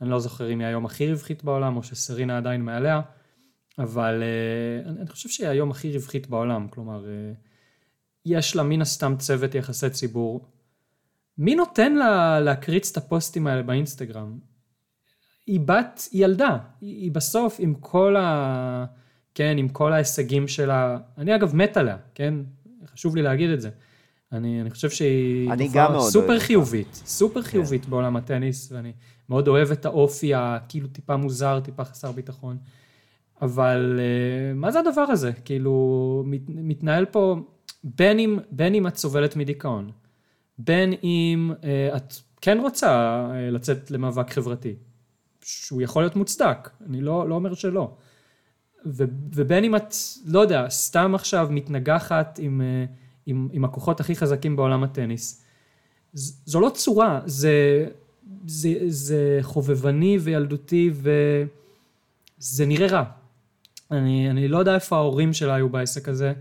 אני 0.00 0.10
לא 0.10 0.18
זוכר 0.18 0.52
אם 0.52 0.58
היא 0.58 0.66
היום 0.66 0.86
הכי 0.86 1.10
רווחית 1.10 1.44
בעולם 1.44 1.76
או 1.76 1.82
שסרינה 1.82 2.36
עדיין 2.36 2.62
מעליה, 2.62 3.00
אבל 3.78 4.22
אה, 4.22 4.90
אני 4.90 5.06
חושב 5.06 5.28
שהיא 5.28 5.48
היום 5.48 5.70
הכי 5.70 5.92
רווחית 5.92 6.26
בעולם, 6.26 6.68
כלומר, 6.68 7.06
אה, 7.08 7.32
יש 8.26 8.56
לה 8.56 8.62
מן 8.62 8.80
הסתם 8.80 9.14
צוות 9.18 9.54
יחסי 9.54 9.90
ציבור. 9.90 10.48
מי 11.38 11.54
נותן 11.54 11.94
לה 11.94 12.40
להקריץ 12.40 12.90
את 12.90 12.96
הפוסטים 12.96 13.46
האלה 13.46 13.62
באינסטגרם? 13.62 14.38
היא 15.46 15.60
בת, 15.60 16.08
היא 16.12 16.24
ילדה, 16.24 16.56
היא, 16.80 17.02
היא 17.02 17.12
בסוף 17.12 17.56
עם 17.58 17.74
כל 17.80 18.16
ה... 18.16 18.84
כן, 19.34 19.54
עם 19.58 19.68
כל 19.68 19.92
ההישגים 19.92 20.48
שלה, 20.48 20.98
אני 21.18 21.34
אגב 21.34 21.56
מת 21.56 21.76
עליה, 21.76 21.96
כן? 22.14 22.34
חשוב 22.86 23.16
לי 23.16 23.22
להגיד 23.22 23.50
את 23.50 23.60
זה. 23.60 23.70
אני, 24.32 24.60
אני 24.60 24.70
חושב 24.70 24.90
שהיא 24.90 25.50
סופר 26.00 26.38
חיובית, 26.38 26.94
סופר 26.94 27.42
כן. 27.42 27.48
חיובית 27.48 27.86
בעולם 27.86 28.16
הטניס, 28.16 28.72
ואני 28.72 28.92
מאוד 29.28 29.48
אוהב 29.48 29.70
את 29.70 29.86
האופי 29.86 30.34
הכאילו 30.34 30.88
טיפה 30.88 31.16
מוזר, 31.16 31.60
טיפה 31.60 31.84
חסר 31.84 32.12
ביטחון. 32.12 32.56
אבל 33.42 34.00
אה, 34.00 34.54
מה 34.54 34.70
זה 34.70 34.80
הדבר 34.80 35.00
הזה? 35.00 35.32
כאילו, 35.44 36.22
מת, 36.26 36.40
מתנהל 36.48 37.04
פה, 37.04 37.36
בין 37.84 38.18
אם, 38.18 38.38
בין 38.50 38.74
אם 38.74 38.86
את 38.86 38.96
סובלת 38.96 39.36
מדיכאון, 39.36 39.90
בין 40.58 40.94
אם 41.04 41.52
אה, 41.64 41.96
את 41.96 42.14
כן 42.40 42.58
רוצה 42.60 42.90
אה, 43.30 43.50
לצאת 43.50 43.90
למאבק 43.90 44.30
חברתי, 44.30 44.74
שהוא 45.44 45.82
יכול 45.82 46.02
להיות 46.02 46.16
מוצדק, 46.16 46.70
אני 46.88 47.00
לא, 47.00 47.28
לא 47.28 47.34
אומר 47.34 47.54
שלא. 47.54 47.90
ו, 48.86 49.04
ובין 49.34 49.64
אם 49.64 49.76
את, 49.76 49.94
לא 50.26 50.40
יודע, 50.40 50.66
סתם 50.68 51.14
עכשיו 51.14 51.48
מתנגחת 51.50 52.38
עם... 52.42 52.60
עם, 53.26 53.48
עם 53.52 53.64
הכוחות 53.64 54.00
הכי 54.00 54.16
חזקים 54.16 54.56
בעולם 54.56 54.84
הטניס. 54.84 55.44
זו 56.14 56.60
לא 56.60 56.70
צורה, 56.74 57.20
זה, 57.24 57.86
זה, 58.46 58.74
זה 58.86 59.38
חובבני 59.42 60.18
וילדותי 60.20 60.90
וזה 62.38 62.66
נראה 62.66 62.86
רע. 62.86 63.04
אני, 63.90 64.30
אני 64.30 64.48
לא 64.48 64.58
יודע 64.58 64.74
איפה 64.74 64.96
ההורים 64.96 65.32
שלה 65.32 65.54
היו 65.54 65.68
בעסק 65.68 66.08
הזה, 66.08 66.32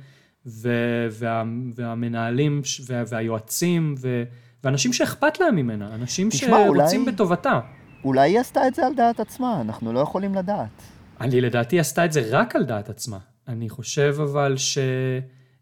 ו, 0.45 0.70
וה, 1.12 1.43
והמנהלים 1.76 2.62
וה, 2.88 3.04
והיועצים 3.08 3.95
ו, 3.97 4.24
ואנשים 4.64 4.93
שאכפת 4.93 5.39
להם 5.39 5.56
ממנה, 5.56 5.95
אנשים 5.95 6.30
תשמע, 6.30 6.58
שרוצים 6.66 7.01
אולי, 7.01 7.12
בטובתה. 7.12 7.60
אולי 8.04 8.30
היא 8.30 8.39
עשתה 8.39 8.68
את 8.68 8.76
זה 8.76 8.86
על 8.86 8.95
דעת 8.95 9.20
עצמה, 9.20 9.62
אנחנו 9.62 9.93
לא 9.93 9.99
יכולים 9.99 10.36
לדעת. 10.36 10.82
אני 11.22 11.41
לדעתי 11.41 11.80
עשתה 11.80 12.06
את 12.06 12.12
זה 12.14 12.24
רק 12.30 12.56
על 12.56 12.64
דעת 12.64 12.89
עצמה. 12.89 13.18
אני 13.47 13.70
חושב 13.70 14.16
אבל 14.24 14.58
ש... 14.58 14.78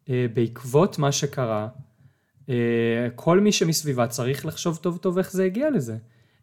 אה, 0.10 0.26
מה 0.98 1.12
שקרה, 1.12 1.68
אה, 2.50 2.56
כל 3.16 3.40
מי 3.40 3.52
שמסביבה 3.52 4.08
צריך 4.08 4.46
לחשוב 4.46 4.78
טוב 4.78 4.98
טוב 4.98 5.18
איך 5.18 5.32
זה 5.32 5.44
הגיע 5.44 5.70
לזה. 5.70 5.98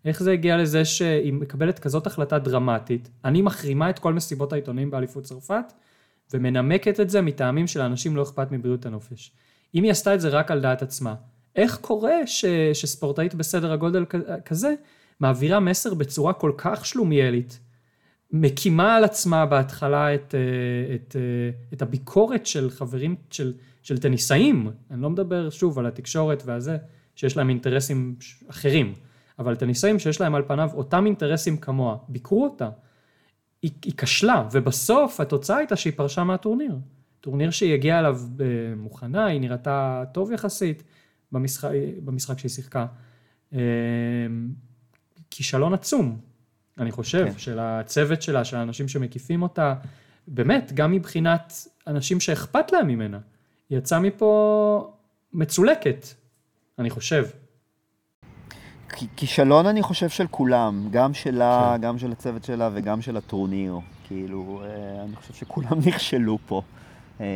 איך 0.04 0.22
זה 0.22 0.32
הגיע 0.32 0.56
לזה 0.56 0.84
שהיא 0.84 1.32
מקבלת 1.32 1.78
כזאת 1.78 2.06
החלטה 2.06 2.38
דרמטית, 2.38 3.10
אני 3.24 3.42
מחרימה 3.42 3.90
את 3.90 3.98
כל 3.98 4.14
מסיבות 4.14 4.52
העיתונאים 4.52 4.90
באליפות 4.90 5.24
צרפת, 5.24 5.72
ומנמקת 6.34 7.00
את 7.00 7.10
זה 7.10 7.20
מטעמים 7.20 7.66
שלאנשים 7.66 8.16
לא 8.16 8.22
אכפת 8.22 8.52
מבריאות 8.52 8.86
הנופש. 8.86 9.32
אם 9.74 9.82
היא 9.82 9.90
עשתה 9.90 10.14
את 10.14 10.20
זה 10.20 10.28
רק 10.28 10.50
על 10.50 10.60
דעת 10.60 10.82
עצמה, 10.82 11.14
איך 11.56 11.76
קורה 11.76 12.26
ש, 12.26 12.44
שספורטאית 12.72 13.34
בסדר 13.34 13.72
הגודל 13.72 14.04
כזה 14.44 14.74
מעבירה 15.20 15.60
מסר 15.60 15.94
בצורה 15.94 16.32
כל 16.32 16.52
כך 16.56 16.86
שלומיאלית, 16.86 17.60
מקימה 18.32 18.96
על 18.96 19.04
עצמה 19.04 19.46
בהתחלה 19.46 20.14
את, 20.14 20.34
אה, 20.34 20.94
את, 20.94 21.16
אה, 21.16 21.50
את 21.72 21.82
הביקורת 21.82 22.46
של 22.46 22.70
חברים, 22.70 23.16
של, 23.30 23.52
של 23.82 23.98
טניסאים, 23.98 24.70
אני 24.90 25.02
לא 25.02 25.10
מדבר 25.10 25.50
שוב 25.50 25.78
על 25.78 25.86
התקשורת 25.86 26.42
והזה, 26.46 26.76
שיש 27.14 27.36
להם 27.36 27.48
אינטרסים 27.48 28.16
אחרים, 28.48 28.94
אבל 29.38 29.56
טניסאים 29.56 29.98
שיש 29.98 30.20
להם 30.20 30.34
על 30.34 30.42
פניו 30.46 30.70
אותם 30.74 31.06
אינטרסים 31.06 31.56
כמוה, 31.56 31.96
ביקרו 32.08 32.44
אותה. 32.44 32.70
היא, 33.62 33.70
היא 33.84 33.92
כשלה, 33.96 34.48
ובסוף 34.52 35.20
התוצאה 35.20 35.56
הייתה 35.56 35.76
שהיא 35.76 35.92
פרשה 35.96 36.24
מהטורניר. 36.24 36.76
טורניר 37.20 37.50
שהיא 37.50 37.74
הגיעה 37.74 37.98
אליו 37.98 38.20
אה, 38.40 38.46
מוכנה, 38.76 39.26
היא 39.26 39.40
נראתה 39.40 40.04
טוב 40.14 40.32
יחסית 40.32 40.82
במשחק, 41.32 41.70
במשחק 42.04 42.38
שהיא 42.38 42.50
שיחקה. 42.50 42.86
כישלון 45.30 45.74
עצום, 45.74 46.18
אני 46.78 46.90
חושב, 46.90 47.24
כן. 47.24 47.38
של 47.38 47.58
הצוות 47.58 48.22
שלה, 48.22 48.44
של 48.44 48.56
האנשים 48.56 48.88
שמקיפים 48.88 49.42
אותה, 49.42 49.74
באמת, 50.28 50.72
גם 50.74 50.92
מבחינת 50.92 51.52
אנשים 51.86 52.20
שאכפת 52.20 52.72
להם 52.72 52.86
ממנה. 52.86 53.18
היא 53.70 53.78
יצאה 53.78 54.00
מפה 54.00 54.92
מצולקת, 55.32 56.06
אני 56.78 56.90
חושב. 56.90 57.26
כישלון 59.16 59.66
אני 59.66 59.82
חושב 59.82 60.08
של 60.08 60.26
כולם, 60.30 60.88
גם 60.90 61.14
שלה, 61.14 61.74
כן. 61.76 61.80
גם 61.80 61.98
של 61.98 62.12
הצוות 62.12 62.44
שלה 62.44 62.70
וגם 62.74 63.02
של 63.02 63.16
הטורניר. 63.16 63.78
כאילו, 64.06 64.62
אה, 64.64 65.02
אני 65.04 65.16
חושב 65.16 65.34
שכולם 65.34 65.78
נכשלו 65.86 66.38
פה. 66.46 66.62
אה, 67.20 67.26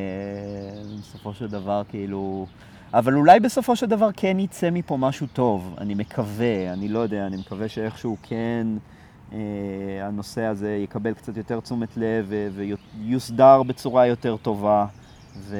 בסופו 0.98 1.34
של 1.34 1.48
דבר, 1.48 1.82
כאילו... 1.88 2.46
אבל 2.94 3.14
אולי 3.14 3.40
בסופו 3.40 3.76
של 3.76 3.86
דבר 3.86 4.08
כן 4.16 4.38
יצא 4.40 4.70
מפה 4.70 4.96
משהו 4.96 5.26
טוב, 5.32 5.74
אני 5.78 5.94
מקווה, 5.94 6.72
אני 6.72 6.88
לא 6.88 6.98
יודע, 6.98 7.26
אני 7.26 7.36
מקווה 7.36 7.68
שאיכשהו 7.68 8.16
כן... 8.22 8.66
אה, 9.32 10.06
הנושא 10.06 10.42
הזה 10.42 10.78
יקבל 10.84 11.14
קצת 11.14 11.36
יותר 11.36 11.60
תשומת 11.60 11.96
לב 11.96 12.32
ויוסדר 12.54 13.62
בצורה 13.62 14.06
יותר 14.06 14.36
טובה. 14.36 14.86
ו... 15.36 15.56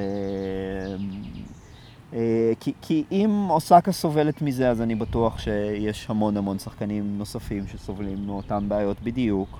אה, 2.13 2.51
כי, 2.59 2.73
כי 2.81 3.03
אם 3.11 3.47
אוסקה 3.49 3.91
סובלת 3.91 4.41
מזה, 4.41 4.69
אז 4.69 4.81
אני 4.81 4.95
בטוח 4.95 5.39
שיש 5.39 6.05
המון 6.09 6.37
המון 6.37 6.59
שחקנים 6.59 7.17
נוספים 7.17 7.67
שסובלים 7.67 8.25
מאותן 8.25 8.65
בעיות 8.67 9.01
בדיוק. 9.03 9.59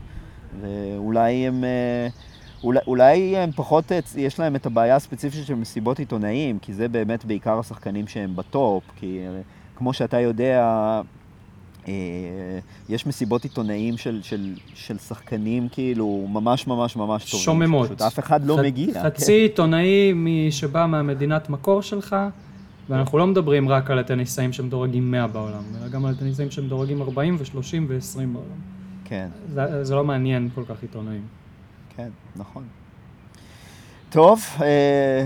ואולי 0.61 1.47
הם, 1.47 1.63
אה, 1.63 2.07
אולי, 2.63 2.79
אולי 2.87 3.37
הם 3.37 3.51
פחות, 3.51 3.91
יש 4.17 4.39
להם 4.39 4.55
את 4.55 4.65
הבעיה 4.65 4.95
הספציפית 4.95 5.45
של 5.45 5.55
מסיבות 5.55 5.99
עיתונאים, 5.99 6.59
כי 6.59 6.73
זה 6.73 6.87
באמת 6.87 7.25
בעיקר 7.25 7.59
השחקנים 7.59 8.07
שהם 8.07 8.35
בטופ, 8.35 8.83
כי 8.95 9.19
כמו 9.75 9.93
שאתה 9.93 10.19
יודע, 10.19 10.61
אה, 11.87 12.59
יש 12.89 13.07
מסיבות 13.07 13.43
עיתונאים 13.43 13.97
של, 13.97 14.19
של, 14.21 14.55
של 14.73 14.97
שחקנים 14.97 15.67
כאילו 15.71 16.27
ממש 16.29 16.67
ממש 16.67 16.95
ממש 16.95 17.31
טובים. 17.31 17.45
שוממות. 17.45 17.85
פשוט 17.85 18.01
אף 18.01 18.19
אחד 18.19 18.45
לא 18.45 18.57
ח, 18.57 18.59
מגיע. 18.59 19.03
חצי 19.03 19.25
כן. 19.25 19.31
עיתונאי 19.31 20.13
שבא 20.51 20.85
מהמדינת 20.85 21.49
מקור 21.49 21.81
שלך, 21.81 22.15
ואנחנו 22.89 23.17
לא 23.17 23.27
מדברים 23.27 23.69
רק 23.69 23.91
על 23.91 23.99
הטניסאים 23.99 24.53
שמדורגים 24.53 25.11
100 25.11 25.27
בעולם, 25.27 25.63
אלא 25.79 25.87
גם 25.87 26.05
על 26.05 26.13
הטניסאים 26.13 26.51
שמדורגים 26.51 27.01
40 27.01 27.35
ו-30 27.39 27.77
ו-20 27.87 28.17
בעולם. 28.33 28.59
כן. 29.05 29.27
זה, 29.53 29.83
זה 29.83 29.95
לא 29.95 30.03
מעניין 30.03 30.49
כל 30.55 30.63
כך 30.67 30.81
עיתונאים. 30.81 31.42
כן, 31.97 32.09
נכון. 32.35 32.63
טוב, 34.09 34.41
אה, 34.61 35.25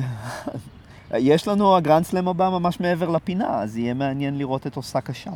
יש 1.18 1.48
לנו 1.48 1.76
הגרנדסלם 1.76 2.27
הבא 2.27 2.49
ממש 2.49 2.80
מעבר 2.80 3.10
לפינה, 3.10 3.61
אז 3.61 3.77
יהיה 3.77 3.94
מעניין 3.94 4.38
לראות 4.38 4.68
את 4.68 4.77
אוסקה 4.77 5.14
שם. 5.14 5.35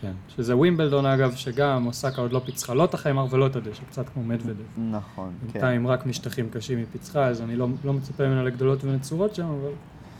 כן, 0.00 0.12
שזה 0.28 0.56
ווימבלדון 0.56 1.06
אגב, 1.06 1.34
שגם 1.34 1.86
אוסקה 1.86 2.22
עוד 2.22 2.32
לא 2.32 2.40
פיצחה 2.44 2.74
לא 2.74 2.84
את 2.84 2.94
החיימר 2.94 3.26
ולא 3.30 3.46
את 3.46 3.56
הדשא, 3.56 3.82
קצת 3.90 4.08
כמו 4.08 4.22
מדוודב. 4.22 4.64
נכון, 4.90 5.32
כן. 5.40 5.52
בינתיים 5.52 5.86
רק 5.86 6.06
משטחים 6.06 6.48
קשים 6.50 6.78
היא 6.78 6.86
פיצחה, 6.92 7.24
אז 7.24 7.40
אני 7.42 7.56
לא, 7.56 7.66
לא 7.84 7.92
מצפה 7.92 8.26
ממנה 8.26 8.42
לגדולות 8.42 8.84
ונצורות 8.84 9.34
שם, 9.34 9.46
אבל... 9.46 9.70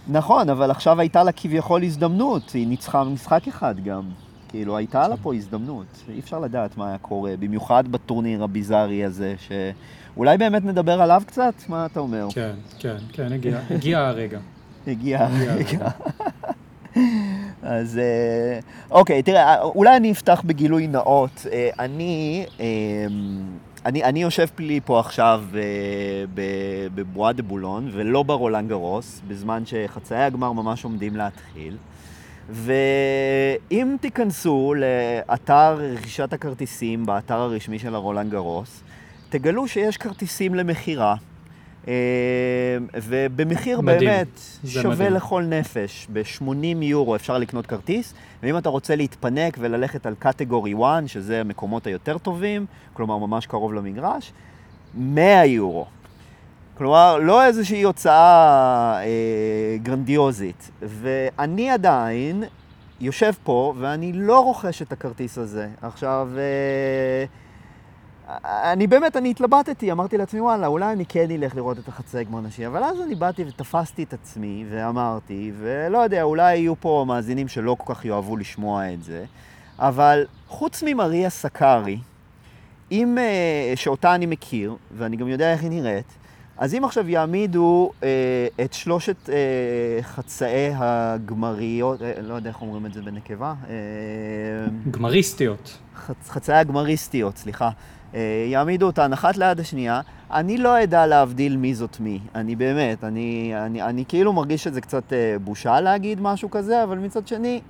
נכון, 0.09 0.48
אבל 0.48 0.70
עכשיו 0.70 1.01
הייתה 1.01 1.24
לה 1.24 1.32
כביכול 1.32 1.82
הזדמנות, 1.82 2.51
היא 2.51 2.66
ניצחה 2.66 3.05
משחק 3.05 3.48
אחד 3.48 3.74
גם. 3.85 4.02
כאילו, 4.53 4.77
הייתה 4.77 5.09
לה 5.09 5.16
פה 5.16 5.35
הזדמנות, 5.35 6.03
אי 6.09 6.20
אפשר 6.20 6.39
לדעת 6.39 6.77
מה 6.77 6.89
היה 6.89 6.99
קורה, 6.99 7.37
במיוחד 7.39 7.89
בטורניר 7.89 8.45
הביזארי 8.45 9.05
הזה, 9.05 9.35
שאולי 9.39 10.39
באמת 10.39 10.65
נדבר 10.65 11.03
עליו 11.03 11.23
קצת? 11.27 11.55
מה 11.69 11.87
אתה 11.87 12.01
אומר? 12.01 12.29
כן, 12.35 12.55
כן, 12.79 12.97
כן, 13.12 13.33
הגיע, 13.33 13.61
הגיע 13.70 13.99
הרגע. 13.99 14.39
הגיע 14.87 15.27
הרגע. 15.31 15.89
אז 17.62 17.99
אה, 17.99 18.59
אוקיי, 18.91 19.23
תראה, 19.23 19.62
אולי 19.62 19.97
אני 19.97 20.12
אפתח 20.12 20.43
בגילוי 20.47 20.87
נאות. 20.87 21.47
אה, 21.53 21.70
אני, 21.79 22.47
אני, 23.87 24.05
אני 24.05 24.23
יושב 24.23 24.47
לי 24.59 24.81
פה 24.85 25.01
עכשיו 25.01 25.45
אה, 25.55 26.24
בבועה 26.95 27.33
דה 27.33 27.43
בולון, 27.43 27.89
ולא 27.93 28.23
ברולנד 28.23 28.69
גרוס, 28.69 29.23
בזמן 29.29 29.62
שחצאי 29.66 30.23
הגמר 30.23 30.53
ממש 30.53 30.85
עומדים 30.85 31.16
להתחיל. 31.16 31.77
ואם 32.53 33.97
תיכנסו 34.01 34.74
לאתר 34.77 35.79
רכישת 35.95 36.33
הכרטיסים, 36.33 37.07
באתר 37.07 37.39
הרשמי 37.39 37.79
של 37.79 37.95
הרולנד 37.95 38.31
גרוס, 38.31 38.83
תגלו 39.29 39.69
שיש 39.69 39.97
כרטיסים 39.97 40.55
למכירה. 40.55 41.15
אה, 41.89 41.93
ובמחיר 42.95 43.81
מדהים. 43.81 44.01
באמת 44.01 44.41
שווה 44.66 44.95
מדהים. 44.95 45.12
לכל 45.12 45.43
נפש, 45.43 46.07
ב-80 46.12 46.83
יורו 46.83 47.16
אפשר 47.16 47.39
לקנות 47.39 47.66
כרטיס, 47.66 48.15
ואם 48.43 48.59
אתה 48.59 48.69
רוצה 48.69 48.97
להתפנק 48.97 49.57
וללכת 49.61 50.07
על 50.07 50.15
קטגורי 50.19 50.74
1, 50.74 51.03
שזה 51.07 51.41
המקומות 51.41 51.87
היותר 51.87 52.19
טובים, 52.19 52.66
כלומר 52.93 53.19
ממש 53.19 53.47
קרוב 53.47 53.73
למגרש, 53.74 54.33
100 54.95 55.47
יורו. 55.47 55.87
כלומר, 56.74 57.19
לא 57.19 57.44
איזושהי 57.44 57.82
הוצאה 57.82 59.01
אה, 59.03 59.77
גרנדיוזית. 59.82 60.70
ואני 60.82 61.70
עדיין 61.70 62.44
יושב 63.01 63.32
פה, 63.44 63.74
ואני 63.78 64.12
לא 64.12 64.44
רוכש 64.44 64.82
את 64.82 64.93
הכרטיס 64.93 65.39
הזה. 65.39 65.69
עכשיו, 65.82 66.28
אה, 66.36 67.24
אני 68.73 68.86
באמת, 68.86 69.16
אני 69.16 69.31
התלבטתי, 69.31 69.93
אמרתי 69.93 70.19
לעצמי, 70.19 70.40
וואלה, 70.40 70.66
אולי 70.66 70.93
אני 70.93 71.07
כן 71.07 71.31
אלך 71.31 71.57
לראות 71.57 71.78
את 71.78 71.89
החצי 71.89 72.24
גמר 72.24 72.40
נשי, 72.40 72.66
אבל 72.66 72.85
אז 72.85 73.01
אני 73.01 73.15
באתי 73.15 73.44
ותפסתי 73.49 74.03
את 74.03 74.12
עצמי 74.12 74.65
ואמרתי, 74.70 75.53
ולא 75.59 75.99
יודע, 75.99 76.23
אולי 76.23 76.57
יהיו 76.57 76.81
פה 76.81 77.05
מאזינים 77.09 77.49
שלא 77.49 77.77
כל 77.78 77.94
כך 77.94 78.05
יאהבו 78.05 78.36
לשמוע 78.36 78.93
את 78.93 79.03
זה, 79.03 79.24
אבל 79.78 80.27
חוץ 80.49 80.82
ממריה 80.86 81.31
סקארי, 81.31 81.99
אם, 82.93 83.19
אה, 83.19 83.73
שאותה 83.77 84.15
אני 84.15 84.27
מכיר, 84.27 84.77
ואני 84.97 85.16
גם 85.16 85.28
יודע 85.28 85.53
איך 85.53 85.62
היא 85.62 85.70
נראית, 85.70 86.19
אז 86.59 86.74
אם 86.74 86.85
עכשיו 86.85 87.09
יעמידו 87.09 87.91
אה, 88.03 88.09
את 88.65 88.73
שלושת 88.73 89.31
אה, 89.31 89.35
חצאי 90.03 90.70
הגמריות, 90.74 92.03
אה, 92.03 92.12
לא 92.23 92.35
יודע 92.35 92.49
איך 92.51 92.62
אומרים 92.62 92.87
את 92.87 92.93
זה 92.93 93.03
בנקבה. 93.03 93.55
אה, 93.69 93.74
גמריסטיות. 94.91 95.79
חצ, 95.97 96.29
חצאי 96.31 96.55
הגמריסטיות, 96.57 97.37
סליחה. 97.37 97.70
אה, 98.15 98.20
יעמידו 98.51 98.87
אותן 98.87 99.12
אחת 99.12 99.37
ליד 99.37 99.61
השנייה, 99.61 100.01
אני 100.33 100.59
לא 100.59 100.83
אדע 100.83 101.07
להבדיל 101.07 101.57
מי 101.57 101.74
זאת 101.74 102.01
מי. 102.01 102.20
אני 102.35 102.57
באמת, 102.57 103.05
אני, 103.05 103.53
אני, 103.57 103.83
אני 103.83 104.05
כאילו 104.09 104.33
מרגיש 104.33 104.65
שזה 104.65 104.81
קצת 104.81 105.12
אה, 105.12 105.37
בושה 105.45 105.81
להגיד 105.81 106.20
משהו 106.20 106.51
כזה, 106.51 106.85
אבל 106.85 106.99
מצד 106.99 107.27
שני, 107.27 107.61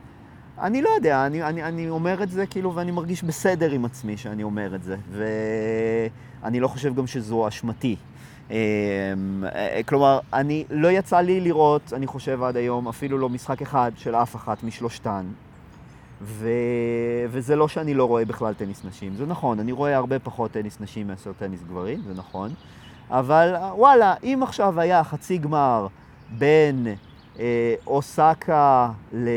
אני 0.61 0.83
לא 0.83 0.89
יודע, 0.97 1.27
אני, 1.27 1.43
אני, 1.43 1.63
אני 1.63 1.89
אומר 1.89 2.23
את 2.23 2.31
זה 2.31 2.47
כאילו, 2.47 2.75
ואני 2.75 2.91
מרגיש 2.91 3.23
בסדר 3.23 3.71
עם 3.71 3.85
עצמי 3.85 4.17
שאני 4.17 4.43
אומר 4.43 4.75
את 4.75 4.83
זה. 4.83 4.97
ואני 6.43 6.61
לא 6.61 6.69
חושב 6.69 6.95
גם 6.95 7.07
שזו 7.07 7.49
אשמתי. 7.49 7.97
אה, 8.53 9.83
כלומר, 9.87 10.19
אני, 10.33 10.65
לא 10.71 10.89
יצא 10.89 11.21
לי 11.21 11.41
לראות, 11.41 11.93
אני 11.93 12.07
חושב 12.07 12.43
עד 12.43 12.57
היום, 12.57 12.89
אפילו 12.89 13.19
לא 13.19 13.29
משחק 13.29 13.63
אחד 13.63 13.93
של 13.97 14.15
אף 14.15 14.37
אחת 14.37 14.63
משלושתן. 14.63 15.25
ו... 16.23 16.49
וזה 17.29 17.57
לא 17.57 17.69
שאני 17.69 17.95
לא 17.95 18.05
רואה 18.05 18.25
בכלל 18.25 18.55
טניס 18.55 18.85
נשים, 18.85 19.17
זה 19.17 19.27
נכון, 19.27 19.61
אני 19.61 19.73
רואה 19.73 19.97
הרבה 19.97 20.19
פחות 20.19 20.51
טניס 20.51 20.81
נשים 20.81 21.07
מאשר 21.07 21.33
טניס 21.39 21.63
גברים, 21.63 22.03
זה 22.07 22.15
נכון, 22.15 22.51
אבל 23.11 23.55
וואלה, 23.77 24.15
אם 24.23 24.41
עכשיו 24.43 24.81
היה 24.81 25.05
חצי 25.05 25.39
גמר 25.39 25.87
בין 26.39 26.87
אה, 27.39 27.75
אוסקה 27.87 28.91
ל... 29.13 29.29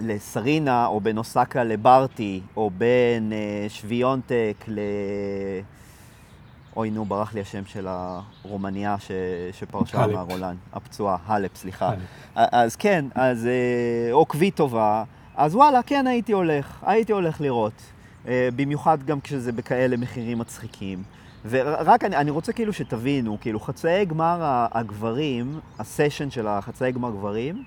לסרינה, 0.00 0.86
או 0.86 1.00
בין 1.00 1.18
אוסקה 1.18 1.64
לברטי, 1.64 2.40
או 2.56 2.70
בין 2.78 3.32
אה, 3.32 3.66
שוויונטק 3.68 4.64
ל... 4.68 4.80
אוי, 6.76 6.90
נו, 6.90 7.04
ברח 7.04 7.34
לי 7.34 7.40
השם 7.40 7.64
של 7.64 7.86
הרומניה 7.88 8.96
ש... 8.98 9.10
שפרשה 9.52 10.06
מהרולן, 10.06 10.56
הפצועה, 10.72 11.16
הלפ, 11.26 11.56
סליחה. 11.56 11.88
הלפ. 11.88 12.48
אז 12.52 12.76
כן, 12.76 13.04
אז, 13.14 13.46
אה, 13.46 14.12
או 14.12 14.26
קוויטובה, 14.26 15.04
אז 15.36 15.54
וואלה, 15.54 15.82
כן 15.82 16.06
הייתי 16.06 16.32
הולך, 16.32 16.78
הייתי 16.86 17.12
הולך 17.12 17.40
לראות. 17.40 17.72
אה, 18.28 18.48
במיוחד 18.56 19.02
גם 19.02 19.20
כשזה 19.20 19.52
בכאלה 19.52 19.96
מחירים 19.96 20.38
מצחיקים. 20.38 21.02
ורק 21.48 22.04
אני, 22.04 22.16
אני 22.16 22.30
רוצה 22.30 22.52
כאילו 22.52 22.72
שתבינו, 22.72 23.38
כאילו 23.40 23.60
חצאי 23.60 24.04
גמר 24.04 24.66
הגברים, 24.72 25.60
הסשן 25.78 26.30
של 26.30 26.46
החצאי 26.46 26.92
גמר 26.92 27.10
גברים, 27.10 27.64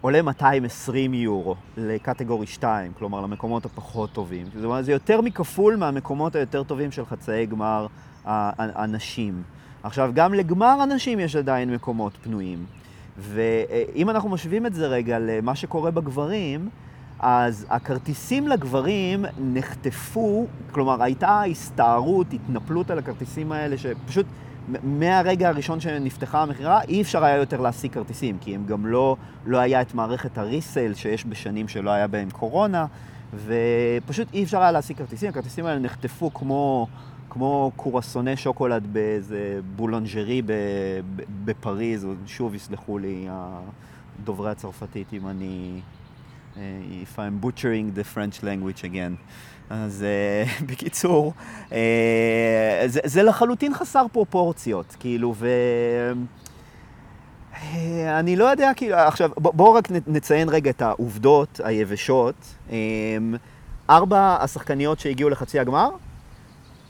עולה 0.00 0.22
220 0.22 1.14
יורו 1.14 1.54
לקטגורי 1.76 2.46
2, 2.46 2.92
כלומר 2.98 3.20
למקומות 3.20 3.64
הפחות 3.64 4.12
טובים. 4.12 4.46
זאת 4.54 4.64
אומרת, 4.64 4.84
זה 4.84 4.92
יותר 4.92 5.20
מכפול 5.20 5.76
מהמקומות 5.76 6.34
היותר 6.34 6.62
טובים 6.62 6.92
של 6.92 7.06
חצאי 7.06 7.46
גמר 7.46 7.86
הנשים. 8.28 9.42
עכשיו, 9.82 10.10
גם 10.14 10.34
לגמר 10.34 10.76
הנשים 10.82 11.20
יש 11.20 11.36
עדיין 11.36 11.74
מקומות 11.74 12.12
פנויים. 12.22 12.64
ואם 13.18 14.10
אנחנו 14.10 14.28
משווים 14.28 14.66
את 14.66 14.74
זה 14.74 14.86
רגע 14.86 15.18
למה 15.18 15.54
שקורה 15.54 15.90
בגברים, 15.90 16.68
אז 17.20 17.66
הכרטיסים 17.70 18.48
לגברים 18.48 19.24
נחטפו, 19.38 20.46
כלומר 20.72 21.02
הייתה 21.02 21.42
הסתערות, 21.42 22.32
התנפלות 22.32 22.90
על 22.90 22.98
הכרטיסים 22.98 23.52
האלה, 23.52 23.78
שפשוט 23.78 24.26
מהרגע 24.82 25.48
הראשון 25.48 25.80
שנפתחה 25.80 26.42
המכירה, 26.42 26.80
אי 26.82 27.02
אפשר 27.02 27.24
היה 27.24 27.36
יותר 27.36 27.60
להשיג 27.60 27.92
כרטיסים, 27.92 28.38
כי 28.40 28.54
הם 28.54 28.64
גם 28.66 28.86
לא, 28.86 29.16
לא 29.46 29.58
היה 29.58 29.80
את 29.80 29.94
מערכת 29.94 30.38
הריסייל 30.38 30.94
שיש 30.94 31.26
בשנים 31.26 31.68
שלא 31.68 31.90
היה 31.90 32.06
בהם 32.06 32.30
קורונה, 32.30 32.86
ופשוט 33.46 34.28
אי 34.34 34.44
אפשר 34.44 34.62
היה 34.62 34.72
להשיג 34.72 34.96
כרטיסים, 34.96 35.28
הכרטיסים 35.28 35.66
האלה 35.66 35.78
נחטפו 35.78 36.34
כמו, 36.34 36.86
כמו 37.30 37.72
קורסוני 37.76 38.36
שוקולד 38.36 38.86
באיזה 38.92 39.60
בולנג'רי 39.76 40.42
בפריז, 41.44 42.06
שוב 42.26 42.54
יסלחו 42.54 42.98
לי 42.98 43.28
דוברי 44.24 44.50
הצרפתית 44.50 45.12
אם 45.12 45.28
אני... 45.28 45.80
אה, 46.56 46.62
if 47.04 47.16
I'm 47.16 47.44
butchering 47.44 47.98
the 47.98 48.16
French 48.16 48.42
language 48.42 48.82
again. 48.82 49.16
אז 49.70 50.04
uh, 50.04 50.62
בקיצור, 50.70 51.32
uh, 51.68 51.72
זה, 52.86 53.00
זה 53.04 53.22
לחלוטין 53.22 53.74
חסר 53.74 54.06
פרופורציות, 54.12 54.96
כאילו, 55.00 55.34
ו... 55.36 55.48
אני 58.08 58.36
לא 58.36 58.44
יודע, 58.44 58.70
כאילו, 58.76 58.96
עכשיו, 58.96 59.30
בואו 59.36 59.74
רק 59.74 59.88
נציין 60.06 60.48
רגע 60.48 60.70
את 60.70 60.82
העובדות 60.82 61.60
היבשות. 61.64 62.54
ארבע 63.90 64.36
השחקניות 64.40 65.00
שהגיעו 65.00 65.30
לחצי 65.30 65.58
הגמר, 65.58 65.90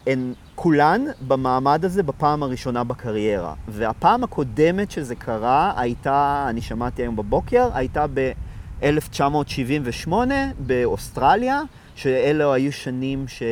הן 0.09 0.32
כולן 0.55 1.05
במעמד 1.28 1.85
הזה 1.85 2.02
בפעם 2.02 2.43
הראשונה 2.43 2.85
בקריירה. 2.85 3.55
והפעם 3.68 4.24
הקודמת 4.24 4.90
שזה 4.90 5.14
קרה 5.14 5.72
הייתה, 5.76 6.47
אני 6.48 6.60
שמעתי 6.60 7.02
היום 7.02 7.16
בבוקר, 7.16 7.68
הייתה 7.74 8.06
ב-1978 8.14 10.12
באוסטרליה, 10.59 11.62
שאלו 11.94 12.52
היו 12.52 12.72
שנים 12.72 13.28
ש... 13.28 13.43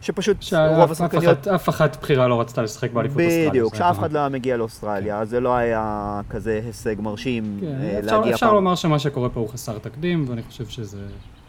שפשוט 0.00 0.36
רוב 0.76 0.92
השחקניות... 0.92 1.48
אף 1.48 1.68
אחת 1.68 1.96
בחירה 2.00 2.28
לא 2.28 2.40
רצתה 2.40 2.62
לשחק 2.62 2.92
באליפות 2.92 3.20
אוסטרליה. 3.20 3.50
בדיוק, 3.50 3.74
שאף 3.74 3.98
אחד 3.98 4.12
לא 4.12 4.18
היה 4.18 4.28
מגיע 4.28 4.56
לאוסטרליה, 4.56 5.18
אז 5.18 5.28
זה 5.28 5.40
לא 5.40 5.56
היה 5.56 6.20
כזה 6.30 6.60
הישג 6.66 6.96
מרשים 7.00 7.58
כן, 7.60 7.66
אה, 7.66 7.92
להגיע 7.92 8.20
פעם. 8.20 8.32
אפשר 8.32 8.52
לומר 8.52 8.74
שמה 8.74 8.98
שקורה 8.98 9.28
פה 9.28 9.40
הוא 9.40 9.48
חסר 9.48 9.78
תקדים, 9.78 10.24
ואני 10.28 10.42
חושב 10.42 10.66
שזה, 10.66 11.02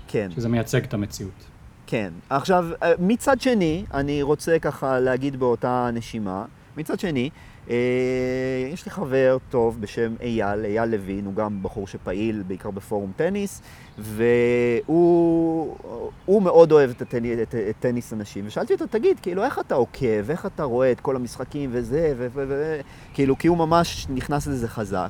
כן. 0.07 0.30
שזה 0.35 0.49
מייצג 0.49 0.84
את 0.84 0.93
המציאות. 0.93 1.45
כן. 1.91 2.13
עכשיו, 2.30 2.65
אה, 2.84 2.93
מצד 2.99 3.41
שני, 3.41 3.85
אני 3.93 4.22
רוצה 4.22 4.59
ככה 4.59 4.99
להגיד 4.99 5.39
באותה 5.39 5.89
נשימה, 5.93 6.45
מצד 6.77 6.99
שני, 6.99 7.30
אה, 7.69 7.76
יש 8.73 8.85
לי 8.85 8.91
חבר 8.91 9.38
טוב 9.49 9.81
בשם 9.81 10.15
אייל, 10.22 10.65
אייל 10.65 10.89
לוין, 10.89 11.26
הוא 11.26 11.34
גם 11.34 11.63
בחור 11.63 11.88
שפעיל 11.88 12.43
בעיקר 12.47 12.72
בפורום 12.72 13.11
טניס, 13.15 13.61
והוא 13.97 15.76
מאוד 16.27 16.72
אוהב 16.72 16.89
את, 16.89 17.01
הטניס, 17.01 17.39
את, 17.41 17.55
את 17.55 17.76
טניס 17.80 18.13
הנשים. 18.13 18.47
ושאלתי 18.47 18.73
אותו, 18.73 18.85
תגיד, 18.88 19.19
כאילו, 19.22 19.43
איך 19.43 19.59
אתה 19.59 19.76
עוקב, 19.76 20.30
איך 20.30 20.45
אתה 20.45 20.63
רואה 20.63 20.91
את 20.91 20.99
כל 20.99 21.15
המשחקים 21.15 21.69
וזה, 21.73 22.13
וכאילו, 22.18 23.38
כי 23.38 23.47
הוא 23.47 23.57
ממש 23.57 24.07
נכנס 24.09 24.47
לזה 24.47 24.68
חזק. 24.68 25.09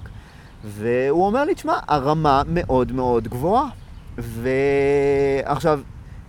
והוא 0.64 1.26
אומר 1.26 1.44
לי, 1.44 1.56
תשמע, 1.56 1.80
הרמה 1.88 2.42
מאוד 2.48 2.92
מאוד 2.92 3.28
גבוהה. 3.28 3.68
ועכשיו, 4.18 5.82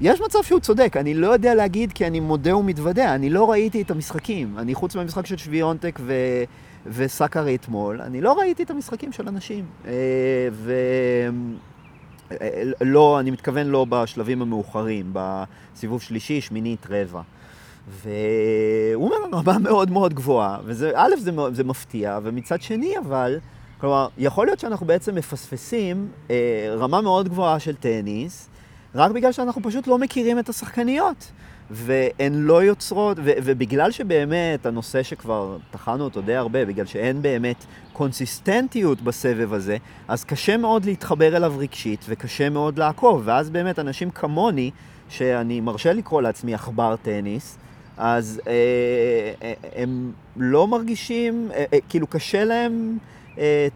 יש 0.02 0.20
מצב 0.20 0.42
שהוא 0.42 0.60
צודק, 0.60 0.96
אני 0.96 1.14
לא 1.14 1.26
יודע 1.26 1.54
להגיד 1.54 1.92
כי 1.92 2.06
אני 2.06 2.20
מודה 2.20 2.56
ומתוודה, 2.56 3.14
אני 3.14 3.30
לא 3.30 3.50
ראיתי 3.50 3.82
את 3.82 3.90
המשחקים. 3.90 4.58
אני 4.58 4.74
חוץ 4.74 4.96
מהמשחק 4.96 5.26
של 5.26 5.36
שוויונטק 5.36 5.98
ו... 6.02 6.12
וסאקרי 6.86 7.54
אתמול, 7.54 8.00
אני 8.00 8.20
לא 8.20 8.32
ראיתי 8.32 8.62
את 8.62 8.70
המשחקים 8.70 9.12
של 9.12 9.28
אנשים. 9.28 9.64
אה, 9.86 10.48
ולא, 12.80 13.20
אני 13.20 13.30
מתכוון 13.30 13.66
לא 13.66 13.86
בשלבים 13.88 14.42
המאוחרים, 14.42 15.12
בסיבוב 15.12 16.02
שלישי, 16.02 16.40
שמינית, 16.40 16.86
רבע. 16.90 17.20
והוא 17.88 19.04
אומר 19.04 19.16
רמה 19.38 19.58
מאוד 19.58 19.90
מאוד 19.90 20.14
גבוהה, 20.14 20.58
וזה, 20.64 20.92
א', 20.94 21.10
זה, 21.18 21.30
זה 21.52 21.64
מפתיע, 21.64 22.18
ומצד 22.22 22.62
שני 22.62 22.98
אבל, 22.98 23.38
כלומר, 23.80 24.08
יכול 24.18 24.46
להיות 24.46 24.60
שאנחנו 24.60 24.86
בעצם 24.86 25.14
מפספסים 25.14 26.08
אה, 26.30 26.74
רמה 26.78 27.00
מאוד 27.00 27.28
גבוהה 27.28 27.58
של 27.58 27.76
טניס, 27.76 28.48
רק 28.94 29.10
בגלל 29.10 29.32
שאנחנו 29.32 29.62
פשוט 29.62 29.86
לא 29.86 29.98
מכירים 29.98 30.39
את 30.39 30.48
השחקניות. 30.48 31.32
והן 31.70 32.35
לא 32.35 32.62
יוצרות, 32.62 33.19
ו- 33.19 33.32
ובגלל 33.44 33.90
שבאמת 33.90 34.66
הנושא 34.66 35.02
שכבר 35.02 35.56
טחנו 35.70 36.05
אותו 36.05 36.20
די 36.20 36.35
הרבה, 36.35 36.64
בגלל 36.64 36.86
שאין 36.86 37.23
באמת 37.23 37.64
קונסיסטנטיות 37.93 39.01
בסבב 39.01 39.52
הזה, 39.52 39.77
אז 40.09 40.24
קשה 40.24 40.56
מאוד 40.56 40.85
להתחבר 40.85 41.36
אליו 41.36 41.55
רגשית 41.59 42.05
וקשה 42.09 42.48
מאוד 42.51 42.78
לעקוב, 42.78 43.23
ואז 43.24 43.51
באמת 43.51 43.78
אנשים 43.78 44.10
כמוני, 44.10 44.70
שאני 45.09 45.60
מרשה 45.60 45.93
לקרוא 45.93 46.23
לעצמי 46.23 46.55
עכבר 46.55 46.97
טניס, 47.02 47.59
אז 47.97 48.40
אה, 48.47 48.52
אה, 49.43 49.52
הם 49.77 50.12
לא 50.36 50.66
מרגישים, 50.66 51.48
אה, 51.55 51.64
אה, 51.73 51.78
כאילו 51.89 52.06
קשה 52.06 52.44
להם, 52.44 52.98
אה, 53.39 53.43
אה, 53.43 53.69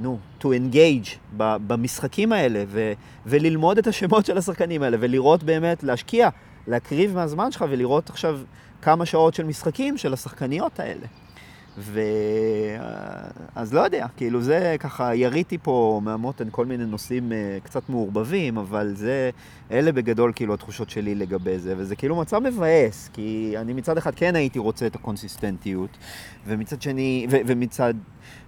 נו, 0.00 0.18
to 0.40 0.44
engage 0.44 1.38
במשחקים 1.38 2.32
האלה 2.32 2.64
ו, 2.68 2.92
וללמוד 3.26 3.78
את 3.78 3.86
השמות 3.86 4.26
של 4.26 4.38
השחקנים 4.38 4.82
האלה 4.82 4.96
ולראות 5.00 5.42
באמת, 5.42 5.82
להשקיע, 5.82 6.28
להקריב 6.66 7.14
מהזמן 7.14 7.52
שלך 7.52 7.64
ולראות 7.70 8.10
עכשיו 8.10 8.40
כמה 8.82 9.06
שעות 9.06 9.34
של 9.34 9.44
משחקים 9.44 9.96
של 9.98 10.12
השחקניות 10.12 10.80
האלה. 10.80 11.06
ו... 11.78 12.00
אז 13.54 13.74
לא 13.74 13.80
יודע, 13.80 14.06
כאילו 14.16 14.42
זה 14.42 14.76
ככה, 14.80 15.14
יריתי 15.14 15.58
פה 15.58 16.00
מהמותן 16.04 16.48
כל 16.50 16.66
מיני 16.66 16.84
נושאים 16.84 17.32
אה, 17.32 17.58
קצת 17.64 17.88
מעורבבים, 17.88 18.58
אבל 18.58 18.92
זה, 18.94 19.30
אלה 19.70 19.92
בגדול 19.92 20.32
כאילו 20.34 20.54
התחושות 20.54 20.90
שלי 20.90 21.14
לגבי 21.14 21.58
זה, 21.58 21.74
וזה 21.76 21.96
כאילו 21.96 22.16
מצב 22.16 22.38
מבאס, 22.38 23.10
כי 23.12 23.54
אני 23.56 23.72
מצד 23.72 23.98
אחד 23.98 24.14
כן 24.14 24.36
הייתי 24.36 24.58
רוצה 24.58 24.86
את 24.86 24.94
הקונסיסטנטיות, 24.94 25.96
ומצד 26.46 26.82
שני, 26.82 27.26
ו- 27.30 27.40
ומצד, 27.46 27.94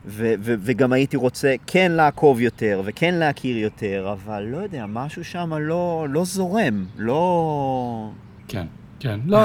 ו- 0.06 0.34
ו- 0.40 0.54
וגם 0.60 0.92
הייתי 0.92 1.16
רוצה 1.16 1.54
כן 1.66 1.92
לעקוב 1.92 2.40
יותר, 2.40 2.82
וכן 2.84 3.14
להכיר 3.14 3.56
יותר, 3.56 4.12
אבל 4.12 4.42
לא 4.42 4.56
יודע, 4.56 4.86
משהו 4.88 5.24
שם 5.24 5.52
לא, 5.60 6.06
לא 6.10 6.24
זורם, 6.24 6.84
לא... 6.96 8.10
כן, 8.48 8.66
כן. 9.00 9.20
לא, 9.26 9.38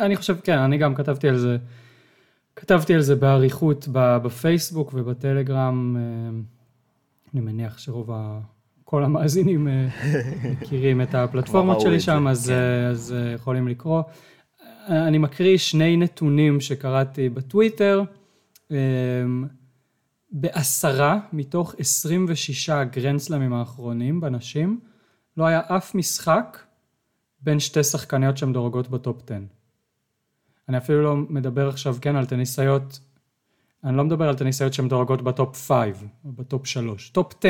אני 0.00 0.16
חושב, 0.16 0.36
כן, 0.44 0.58
אני 0.58 0.78
גם 0.78 0.94
כתבתי 0.94 1.28
על 1.28 1.38
זה. 1.38 1.56
כתבתי 2.56 2.94
על 2.94 3.00
זה 3.00 3.16
באריכות 3.16 3.88
בפייסבוק 3.92 4.90
ובטלגרם. 4.94 5.96
אה, 5.96 6.40
אני 7.34 7.40
מניח 7.40 7.78
שרוב 7.78 8.10
ה... 8.12 8.40
כל 8.84 9.04
המאזינים 9.04 9.68
אה, 9.68 9.88
מכירים 10.50 11.00
את 11.00 11.14
הפלטפורמות 11.14 11.80
שלי 11.80 12.00
שם, 12.00 12.28
אז, 12.28 12.46
כן. 12.46 12.52
אה, 12.52 12.88
אז 12.88 13.14
יכולים 13.34 13.68
לקרוא. 13.68 14.02
אני 14.88 15.18
מקריא 15.18 15.58
שני 15.58 15.96
נתונים 15.96 16.60
שקראתי 16.60 17.28
בטוויטר. 17.28 18.02
בעשרה 20.32 21.18
מתוך 21.32 21.74
26 21.78 22.70
גרנדסלמים 22.70 23.52
האחרונים 23.52 24.20
בנשים, 24.20 24.80
לא 25.36 25.46
היה 25.46 25.60
אף 25.66 25.94
משחק 25.94 26.58
בין 27.40 27.60
שתי 27.60 27.84
שחקניות 27.84 28.36
שמדורגות 28.36 28.88
בטופ 28.88 29.22
10. 29.24 29.34
אני 30.68 30.78
אפילו 30.78 31.02
לא 31.02 31.16
מדבר 31.16 31.68
עכשיו, 31.68 31.96
כן, 32.00 32.16
על 32.16 32.26
טניסאיות, 32.26 33.00
אני 33.84 33.96
לא 33.96 34.04
מדבר 34.04 34.28
על 34.28 34.36
טניסאיות 34.36 34.72
שמדורגות 34.72 35.22
בטופ 35.22 35.68
5, 35.68 35.88
או 36.24 36.32
בטופ 36.32 36.66
3, 36.66 37.10
טופ 37.10 37.32
10, 37.44 37.48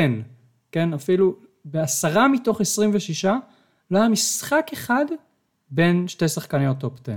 כן, 0.71 0.93
אפילו 0.93 1.35
בעשרה 1.65 2.27
מתוך 2.27 2.61
26, 2.61 3.25
לא 3.91 3.99
היה 3.99 4.09
משחק 4.09 4.67
אחד 4.73 5.05
בין 5.69 6.07
שתי 6.07 6.27
שחקניות 6.27 6.77
טופ 6.79 6.99
10. 7.03 7.15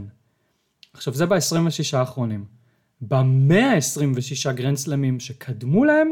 עכשיו, 0.92 1.14
זה 1.14 1.26
ב-26 1.26 1.96
האחרונים. 1.96 2.44
ב-126 3.00 4.52
גרנדסלמים 4.52 5.20
שקדמו 5.20 5.84
להם, 5.84 6.10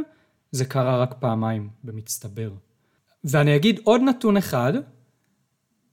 זה 0.50 0.64
קרה 0.64 0.98
רק 0.98 1.14
פעמיים, 1.18 1.68
במצטבר. 1.84 2.50
ואני 3.24 3.56
אגיד 3.56 3.80
עוד 3.84 4.00
נתון 4.00 4.36
אחד, 4.36 4.72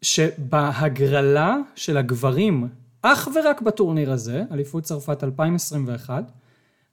שבהגרלה 0.01 1.57
של 1.75 1.97
הגברים 1.97 2.67
אך 3.01 3.27
ורק 3.35 3.61
בטורניר 3.61 4.11
הזה, 4.11 4.43
אליפות 4.51 4.83
צרפת 4.83 5.23
2021, 5.23 6.31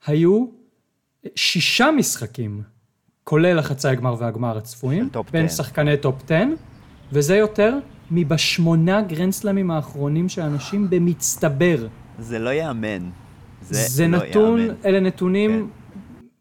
היו 0.07 0.47
שישה 1.35 1.91
משחקים, 1.91 2.63
כולל 3.25 3.59
החצי 3.59 3.89
הגמר 3.89 4.15
והגמר 4.19 4.57
הצפויים, 4.57 5.09
בין 5.31 5.45
10. 5.45 5.63
שחקני 5.63 5.97
טופ 5.97 6.23
10, 6.25 6.35
וזה 7.13 7.37
יותר 7.37 7.79
מבשמונה 8.11 9.03
גרנדסלמים 9.03 9.71
האחרונים 9.71 10.29
של 10.29 10.43
אנשים 10.43 10.91
במצטבר. 10.91 11.87
זה 12.19 12.39
לא 12.39 12.51
ייאמן. 12.51 13.11
זה, 13.63 13.89
זה 13.89 14.09
לא 14.09 14.19
נתון, 14.19 14.61
יאמן. 14.61 14.75
אלה 14.85 15.01
נתונים 15.01 15.51
כן. 15.51 15.87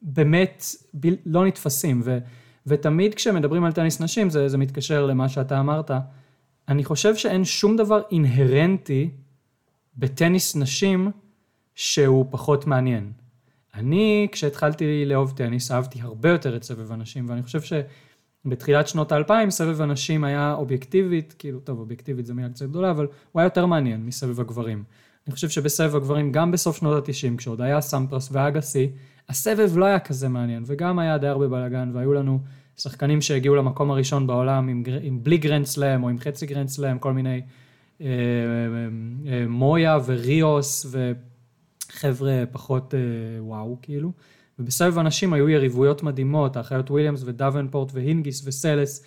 באמת 0.02 0.64
ב, 1.00 1.08
לא 1.26 1.46
נתפסים, 1.46 2.02
ו, 2.04 2.18
ותמיד 2.68 3.14
כשמדברים 3.14 3.64
על 3.64 3.72
טניס 3.72 4.02
נשים, 4.02 4.30
זה, 4.30 4.50
זה 4.50 4.58
מתקשר 4.58 5.06
למה 5.06 5.30
שאתה 5.30 5.60
אמרת, 5.60 5.92
אני 6.68 6.84
חושב 6.84 7.16
שאין 7.16 7.46
שום 7.46 7.78
דבר 7.78 8.02
אינהרנטי 8.12 9.10
בטניס 9.98 10.56
נשים 10.56 11.12
שהוא 11.76 12.26
פחות 12.30 12.68
מעניין. 12.68 13.12
אני, 13.76 14.28
כשהתחלתי 14.32 15.06
לאהוב 15.06 15.34
טניס, 15.36 15.72
אהבתי 15.72 16.02
הרבה 16.02 16.30
יותר 16.30 16.56
את 16.56 16.64
סבב 16.64 16.92
הנשים, 16.92 17.30
ואני 17.30 17.44
חושב 17.44 17.60
שבתחילת 18.46 18.88
שנות 18.88 19.12
האלפיים, 19.12 19.52
סבב 19.52 19.82
הנשים 19.82 20.24
היה 20.24 20.54
אובייקטיבית, 20.54 21.36
כאילו, 21.40 21.60
טוב, 21.60 21.80
אובייקטיבית 21.80 22.26
זו 22.26 22.36
מילה 22.36 22.50
קצת 22.50 22.66
גדולה, 22.66 22.92
אבל 22.92 23.08
הוא 23.32 23.40
היה 23.40 23.46
יותר 23.46 23.66
מעניין 23.66 24.06
מסבב 24.06 24.40
הגברים. 24.40 24.84
אני 25.28 25.34
חושב 25.34 25.50
שבסבב 25.50 25.96
הגברים, 25.96 26.32
גם 26.32 26.52
בסוף 26.52 26.78
שנות 26.78 27.10
ה-90, 27.10 27.38
כשעוד 27.38 27.62
היה 27.62 27.82
סמפרס 27.82 28.30
ואגסי, 28.32 28.90
הסבב 29.30 29.78
לא 29.78 29.86
היה 29.86 30.00
כזה 30.00 30.30
מעניין, 30.30 30.64
וגם 30.66 31.00
היה 31.00 31.18
די 31.18 31.28
הרבה 31.28 31.48
בלאגן, 31.48 31.92
והיו 31.94 32.14
לנו 32.14 32.40
שחקנים 32.78 33.22
שהגיעו 33.22 33.56
למקום 33.56 33.92
הראשון 33.92 34.28
בעולם 34.28 34.70
עם, 34.70 34.84
עם 35.02 35.24
בלי 35.24 35.38
גרנד 35.38 35.66
סלאם, 35.66 36.04
או 36.04 36.10
עם 36.10 36.20
חצי 36.20 36.46
גרנד 36.46 36.68
סלאם, 36.68 37.00
כל 37.00 37.14
מיני 37.14 37.42
אה, 38.02 38.08
אה, 38.08 38.12
אה, 39.32 39.48
מויה 39.48 39.98
וריוס 40.06 40.96
וחבר'ה 41.92 42.44
פחות 42.52 42.94
וואו 43.40 43.78
כאילו. 43.82 44.12
ובסבב 44.60 45.00
הנשים 45.00 45.34
היו 45.34 45.50
יריבויות 45.50 46.04
מדהימות, 46.04 46.58
האחיות 46.58 46.92
וויליאמס 46.92 47.24
ודוונפורט 47.26 47.92
והינגיס 47.94 48.48
וסלס 48.48 49.04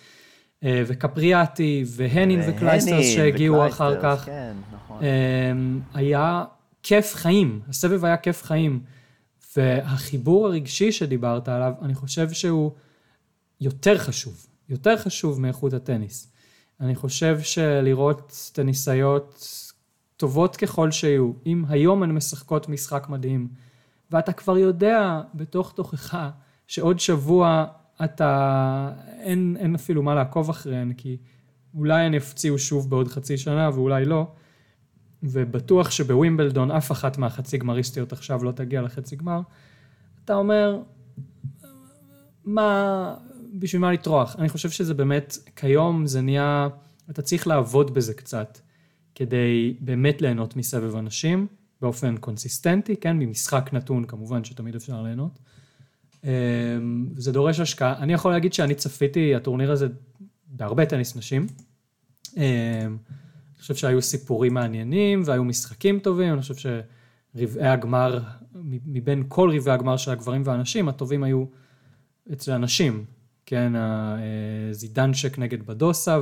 וקפריאטי 0.65 1.83
והנין 1.87 2.41
וקלייסטרס 2.47 3.05
שהגיעו 3.05 3.67
אחר 3.67 4.01
כך. 4.01 4.25
כן, 4.25 4.55
נכון. 4.73 5.03
היה 5.93 6.45
כיף 6.83 7.15
חיים, 7.15 7.59
הסבב 7.69 8.05
היה 8.05 8.17
כיף 8.17 8.43
חיים. 8.43 8.79
והחיבור 9.57 10.47
הרגשי 10.47 10.91
שדיברת 10.91 11.47
עליו, 11.49 11.73
אני 11.81 11.95
חושב 11.95 12.29
שהוא 12.31 12.71
יותר 13.61 13.97
חשוב, 13.97 14.47
יותר 14.69 14.97
חשוב 14.97 15.41
מאיכות 15.41 15.73
הטניס. 15.73 16.31
אני 16.81 16.95
חושב 16.95 17.39
שלראות 17.41 18.49
טניסאיות 18.53 19.43
טובות 20.17 20.55
ככל 20.55 20.91
שיהיו, 20.91 21.31
אם 21.45 21.63
היום 21.69 22.03
הן 22.03 22.11
משחקות 22.11 22.69
משחק 22.69 23.09
מדהים, 23.09 23.47
ואתה 24.11 24.33
כבר 24.33 24.57
יודע 24.57 25.21
בתוך 25.33 25.71
תוכך 25.71 26.17
שעוד 26.67 26.99
שבוע 26.99 27.65
אתה, 28.03 28.91
אין, 29.19 29.57
אין 29.59 29.75
אפילו 29.75 30.03
מה 30.03 30.15
לעקוב 30.15 30.49
אחריהן, 30.49 30.93
כי 30.93 31.17
אולי 31.73 32.01
הן 32.01 32.13
יפציעו 32.13 32.57
שוב 32.59 32.89
בעוד 32.89 33.07
חצי 33.07 33.37
שנה 33.37 33.69
ואולי 33.73 34.05
לא, 34.05 34.27
ובטוח 35.23 35.91
שבווימבלדון 35.91 36.71
אף 36.71 36.91
אחת 36.91 37.17
מהחצי 37.17 37.57
גמריסטיות 37.57 38.11
עכשיו 38.11 38.43
לא 38.43 38.51
תגיע 38.51 38.81
לחצי 38.81 39.15
גמר, 39.15 39.41
אתה 40.25 40.35
אומר, 40.35 40.79
מה, 42.45 43.15
בשביל 43.53 43.81
מה 43.81 43.91
לטרוח? 43.91 44.35
אני 44.39 44.49
חושב 44.49 44.69
שזה 44.69 44.93
באמת, 44.93 45.37
כיום 45.55 46.07
זה 46.07 46.21
נהיה, 46.21 46.67
אתה 47.09 47.21
צריך 47.21 47.47
לעבוד 47.47 47.93
בזה 47.93 48.13
קצת, 48.13 48.59
כדי 49.15 49.77
באמת 49.79 50.21
ליהנות 50.21 50.55
מסבב 50.55 50.95
אנשים, 50.95 51.47
באופן 51.81 52.17
קונסיסטנטי, 52.17 52.95
כן, 52.95 53.17
ממשחק 53.19 53.69
נתון 53.73 54.05
כמובן 54.05 54.43
שתמיד 54.43 54.75
אפשר 54.75 55.01
ליהנות. 55.01 55.39
אמ, 56.23 56.29
זה 57.15 57.31
דורש 57.31 57.59
השקעה. 57.59 57.97
אני 57.97 58.13
יכול 58.13 58.31
להגיד 58.31 58.53
שאני 58.53 58.75
צפיתי, 58.75 59.35
הטורניר 59.35 59.71
הזה, 59.71 59.87
בהרבה 60.47 60.85
טניס 60.85 61.15
נשים. 61.15 61.47
אמ, 62.37 62.41
אני 62.41 63.61
חושב 63.61 63.75
שהיו 63.75 64.01
סיפורים 64.01 64.53
מעניינים 64.53 65.21
והיו 65.25 65.43
משחקים 65.43 65.99
טובים, 65.99 66.33
אני 66.33 66.41
חושב 66.41 66.55
שרבעי 67.35 67.67
הגמר, 67.67 68.19
מבין 68.85 69.23
כל 69.27 69.51
רבעי 69.55 69.73
הגמר 69.73 69.97
של 69.97 70.11
הגברים 70.11 70.41
והנשים, 70.45 70.89
הטובים 70.89 71.23
היו 71.23 71.45
אצל 72.33 72.51
הנשים. 72.51 73.05
כן, 73.45 73.73
זידנצ'ק 74.71 75.39
נגד 75.39 75.65
בדוסה 75.65 76.19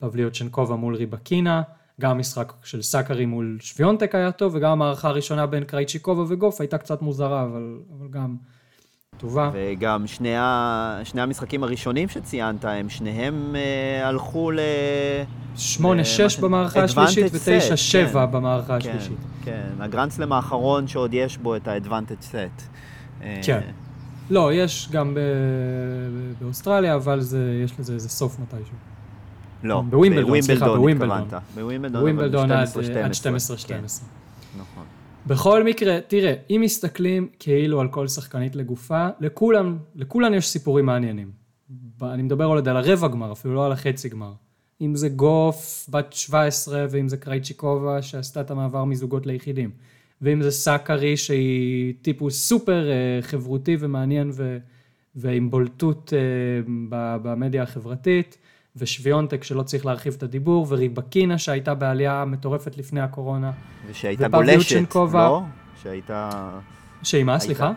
ופבליוצ'נקובה 0.00 0.76
מול 0.76 0.94
ריבקינה, 0.94 1.62
גם 2.00 2.10
המשחק 2.10 2.52
של 2.64 2.82
סאקרי 2.82 3.26
מול 3.26 3.58
שוויונטק 3.60 4.14
היה 4.14 4.32
טוב, 4.32 4.54
וגם 4.54 4.70
המערכה 4.70 5.08
הראשונה 5.08 5.46
בין 5.46 5.64
קרייצ'יקובה 5.64 6.24
וגוף 6.28 6.60
הייתה 6.60 6.78
קצת 6.78 7.02
מוזרה, 7.02 7.42
אבל, 7.42 7.78
אבל 7.98 8.08
גם 8.10 8.36
טובה. 9.18 9.50
וגם 9.54 10.06
שני, 10.06 10.36
ה... 10.36 11.00
שני 11.04 11.20
המשחקים 11.20 11.62
הראשונים 11.62 12.08
שציינת, 12.08 12.64
הם 12.64 12.88
שניהם 12.88 13.56
אה, 13.56 14.08
הלכו 14.08 14.50
ל... 14.50 14.58
8-6 15.56 15.82
במערכה 16.40 16.84
השלישית 16.84 17.32
ו-9-7 17.32 18.12
כן, 18.12 18.32
במערכה 18.32 18.80
כן, 18.80 18.90
השלישית. 18.90 19.18
כן, 19.44 19.68
הגרנדסלם 19.80 20.32
האחרון 20.32 20.88
שעוד 20.88 21.14
יש 21.14 21.38
בו 21.38 21.56
את 21.56 21.68
ה-advantage 21.68 22.32
set. 22.32 22.62
אה, 23.22 23.40
כן. 23.42 23.60
לא, 24.30 24.52
יש 24.52 24.88
גם 24.92 25.14
ב... 25.14 25.18
באוסטרליה, 26.40 26.94
אבל 26.94 27.20
זה, 27.20 27.60
יש 27.64 27.80
לזה 27.80 27.92
איזה 27.94 28.08
סוף 28.08 28.38
מתישהו. 28.38 28.74
לא, 29.62 29.82
בווימבלדון, 29.90 30.42
סליחה, 30.42 30.66
בווימבלדון. 30.66 31.28
בווימבלדון 31.92 32.50
עד 32.50 32.68
12-12. 32.68 34.04
בכל 35.26 35.64
מקרה, 35.64 36.00
תראה, 36.00 36.34
אם 36.50 36.60
מסתכלים 36.64 37.28
כאילו 37.38 37.80
על 37.80 37.88
כל 37.88 38.08
שחקנית 38.08 38.56
לגופה, 38.56 39.08
לכולם, 39.20 39.78
לכולן 39.94 40.34
יש 40.34 40.48
סיפורים 40.48 40.86
מעניינים. 40.86 41.30
אני 42.02 42.22
מדבר 42.22 42.44
עוד 42.44 42.68
על 42.68 42.76
הרבע 42.76 43.08
גמר, 43.08 43.32
אפילו 43.32 43.54
לא 43.54 43.66
על 43.66 43.72
החצי 43.72 44.08
גמר. 44.08 44.32
אם 44.80 44.96
זה 44.96 45.08
גוף 45.08 45.86
בת 45.90 46.12
17, 46.12 46.86
ואם 46.90 47.08
זה 47.08 47.16
קרייצ'יקובה 47.16 48.02
שעשתה 48.02 48.40
את 48.40 48.50
המעבר 48.50 48.84
מזוגות 48.84 49.26
ליחידים. 49.26 49.70
ואם 50.22 50.42
זה 50.42 50.50
סאקרי 50.50 51.16
שהיא 51.16 51.94
טיפוס 52.02 52.48
סופר 52.48 52.90
אה, 52.90 53.22
חברותי 53.22 53.76
ומעניין 53.80 54.30
ו, 54.34 54.58
ועם 55.16 55.50
בולטות 55.50 56.12
אה, 56.16 56.18
במדיה 57.22 57.62
החברתית. 57.62 58.38
ושוויונטק 58.76 59.44
שלא 59.44 59.62
צריך 59.62 59.86
להרחיב 59.86 60.14
את 60.18 60.22
הדיבור, 60.22 60.66
וריבקינה 60.68 61.38
שהייתה 61.38 61.74
בעלייה 61.74 62.24
מטורפת 62.24 62.76
לפני 62.76 63.00
הקורונה. 63.00 63.52
ושהייתה 63.90 64.28
גולשת, 64.28 64.94
לא? 64.94 65.42
שהייתה... 65.82 66.50
שהיא 67.02 67.24
מה, 67.24 67.38
סליחה? 67.38 67.72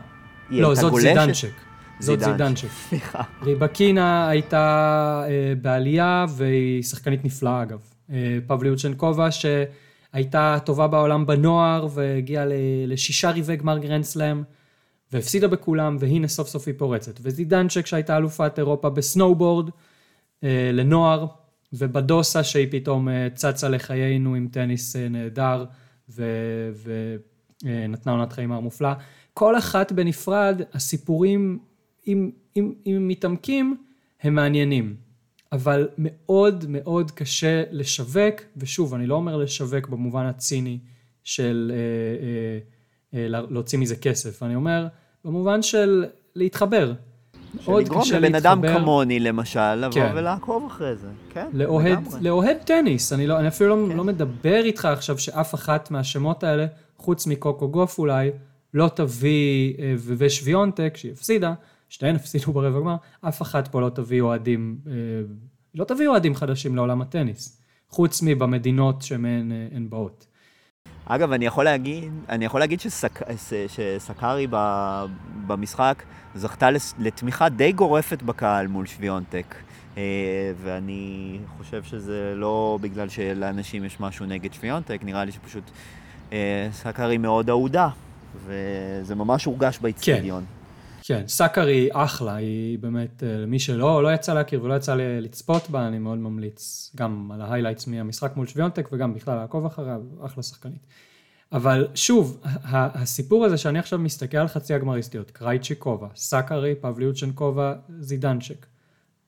לא, 0.50 0.76
זאת 0.76 0.92
גולשת? 0.92 1.08
זידנצ'ק. 1.08 1.54
זאת 2.00 2.20
זידנצ'ק. 2.20 2.68
סליחה. 2.90 3.22
ריבקינה 3.42 4.30
הייתה 4.30 5.24
אה, 5.28 5.54
בעלייה, 5.62 6.26
והיא 6.30 6.84
שחקנית 6.84 7.26
נפלאה 7.26 7.64
אגב. 7.64 7.80
אה, 8.12 8.38
פבליוצ'נקובה 8.48 9.30
שהייתה 9.32 10.58
טובה 10.66 10.88
בעולם 10.88 11.26
בנוער, 11.26 11.88
והגיעה 11.94 12.46
לשישה 12.88 13.32
ריבי 13.32 13.56
גמר 13.56 13.78
גרנד 13.78 14.04
סלאם, 14.04 14.44
והפסידה 15.14 15.48
בכולם, 15.48 15.98
והנה 16.00 16.28
סוף 16.28 16.48
סוף 16.48 16.68
היא 16.68 16.76
פורצת. 16.78 17.20
וזידנצ'ק 17.22 17.86
שהייתה 17.86 18.18
אלופת 18.18 18.60
אירופה 18.60 18.90
בסנואובורד, 18.90 19.70
לנוער, 20.44 21.26
ובדוסה 21.74 22.44
שהיא 22.44 22.68
פתאום 22.72 23.10
אה, 23.10 23.28
צצה 23.36 23.70
לחיינו 23.70 24.36
עם 24.36 24.48
טניס 24.52 24.96
אה, 24.96 25.10
נהדר, 25.10 25.66
ונתנה 27.64 28.12
עונת 28.12 28.34
חיים 28.34 28.52
הר 28.52 28.60
מופלא. 28.60 28.90
כל 29.34 29.58
אחת 29.58 29.92
בנפרד, 29.92 30.62
הסיפורים, 30.74 31.60
אם, 32.08 32.32
אם, 32.58 32.74
אם 32.86 33.08
מתעמקים, 33.08 33.78
הם 34.22 34.36
מעניינים. 34.36 34.96
אבל 35.52 35.90
מאוד 35.98 36.66
מאוד 36.70 37.12
קשה 37.12 37.64
לשווק, 37.72 38.42
ושוב, 38.58 38.94
אני 38.94 39.08
לא 39.08 39.16
אומר 39.16 39.38
לשווק 39.38 39.88
במובן 39.88 40.26
הציני 40.26 40.80
של 41.24 41.72
אה, 41.74 41.78
אה, 43.20 43.24
אה, 43.24 43.28
להוציא 43.50 43.80
מזה 43.80 43.96
כסף, 43.96 44.44
אני 44.44 44.56
אומר 44.56 44.88
במובן 45.26 45.62
של 45.62 46.06
להתחבר. 46.36 46.94
מאוד 47.54 47.84
קשה 47.84 47.94
להתחבר. 47.94 48.18
לגרום 48.18 48.24
לבן 48.24 48.36
אדם 48.36 48.62
כמוני, 48.68 49.20
למשל, 49.20 49.76
לבוא 49.76 49.94
כן. 49.94 50.12
ולעקוב 50.16 50.66
אחרי 50.66 50.96
זה. 50.96 51.08
כן, 51.30 51.48
לאוהד, 51.54 52.00
לאוהד 52.22 52.58
טניס. 52.58 53.14
אני, 53.14 53.28
לא, 53.28 53.40
אני 53.40 53.48
אפילו 53.48 53.76
לא, 53.76 53.92
כן. 53.92 53.98
לא 53.98 54.04
מדבר 54.04 54.62
איתך 54.64 54.86
עכשיו 54.86 55.20
שאף 55.20 55.56
אחת 55.56 55.92
מהשמות 55.92 56.44
האלה, 56.44 56.66
חוץ 56.98 57.28
מקוקו 57.28 57.70
גוף 57.70 58.00
אולי, 58.00 58.30
לא 58.74 58.90
תביא, 58.96 59.74
אה, 59.80 59.96
ושוויונטק, 59.98 60.94
שהיא 60.98 61.12
הפסידה, 61.12 61.54
שתיהן 61.90 62.16
הפסידו 62.16 62.52
ברבע 62.52 62.80
גמר, 62.80 62.96
אף 63.22 63.42
אחת 63.42 63.68
פה 63.68 63.82
לא 63.82 63.90
תביא 63.90 64.22
אוהדים, 64.22 64.78
אה, 64.88 64.92
לא 65.76 65.84
תביא 65.84 66.08
אוהדים 66.08 66.36
חדשים 66.36 66.76
לעולם 66.76 67.02
הטניס, 67.02 67.62
חוץ 67.90 68.22
מבמדינות 68.22 69.02
שמהן 69.02 69.52
אה, 69.52 69.68
הן 69.72 69.90
באות. 69.90 70.28
אגב, 71.10 71.32
אני 71.32 71.46
יכול 71.46 71.64
להגיד, 71.66 72.12
אני 72.30 72.46
יכול 72.46 72.60
להגיד 72.60 72.80
שסק, 72.80 73.20
שסקארי 73.68 74.48
במשחק 75.48 76.04
זכתה 76.36 76.70
לתמיכה 77.00 77.50
די 77.50 77.72
גורפת 77.72 78.22
בקהל 78.22 78.68
מול 78.68 78.86
שוויונטק. 78.86 79.56
אה, 79.98 80.04
ואני 80.62 81.38
חושב 81.58 81.84
שזה 81.84 82.34
לא 82.36 82.80
בגלל 82.82 83.10
שלאנשים 83.10 83.86
יש 83.86 84.00
משהו 84.00 84.26
נגד 84.26 84.54
שוויונטק, 84.54 85.00
נראה 85.04 85.26
לי 85.26 85.32
שפשוט 85.32 85.64
אה, 86.34 86.70
סקארי 86.72 87.18
מאוד 87.18 87.50
אהודה, 87.50 87.90
וזה 88.46 89.16
ממש 89.16 89.46
הורגש 89.46 89.80
באיצטדיון. 89.80 90.44
כן. 90.44 90.57
כן, 91.08 91.24
סאקרי 91.28 91.90
אחלה, 91.92 92.36
היא 92.36 92.80
באמת, 92.80 93.24
אה, 93.24 93.38
למי 93.38 93.60
שלא 93.60 94.04
לא 94.04 94.14
יצא 94.14 94.34
להכיר 94.34 94.64
ולא 94.64 94.74
יצא 94.74 94.96
לצפות 94.96 95.70
בה, 95.70 95.88
אני 95.88 96.00
מאוד 96.00 96.18
ממליץ 96.18 96.92
גם 96.96 97.32
על 97.32 97.42
ה 97.42 97.46
highlights 97.46 97.88
מהמשחק 97.88 98.36
מול 98.36 98.48
שוויונטק 98.48 98.90
וגם 98.92 99.14
בכלל 99.14 99.36
לעקוב 99.36 99.66
אחריה, 99.66 99.98
אחלה 100.26 100.44
שחקנית. 100.44 100.88
אבל 101.52 101.88
שוב, 101.96 102.42
הסיפור 102.64 103.46
הזה 103.46 103.58
שאני 103.58 103.80
עכשיו 103.80 104.00
מסתכל 104.00 104.38
על 104.38 104.48
חצי 104.48 104.74
הגמריסטיות, 104.74 105.32
קרייצ'יקובה, 105.32 106.08
סאקרי, 106.16 106.76
פבליוצ'נקובה, 106.82 107.74
זידנצ'ק, 108.00 108.66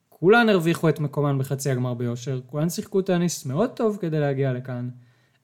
כולן 0.09 0.49
הרוויחו 0.49 0.89
את 0.89 0.99
מקומן 0.99 1.37
בחצי 1.37 1.69
הגמר 1.69 1.93
ביושר, 1.93 2.39
כולן 2.45 2.69
שיחקו 2.69 3.01
טניס 3.01 3.45
מאוד 3.45 3.69
טוב 3.69 3.97
כדי 4.01 4.19
להגיע 4.19 4.53
לכאן. 4.53 4.89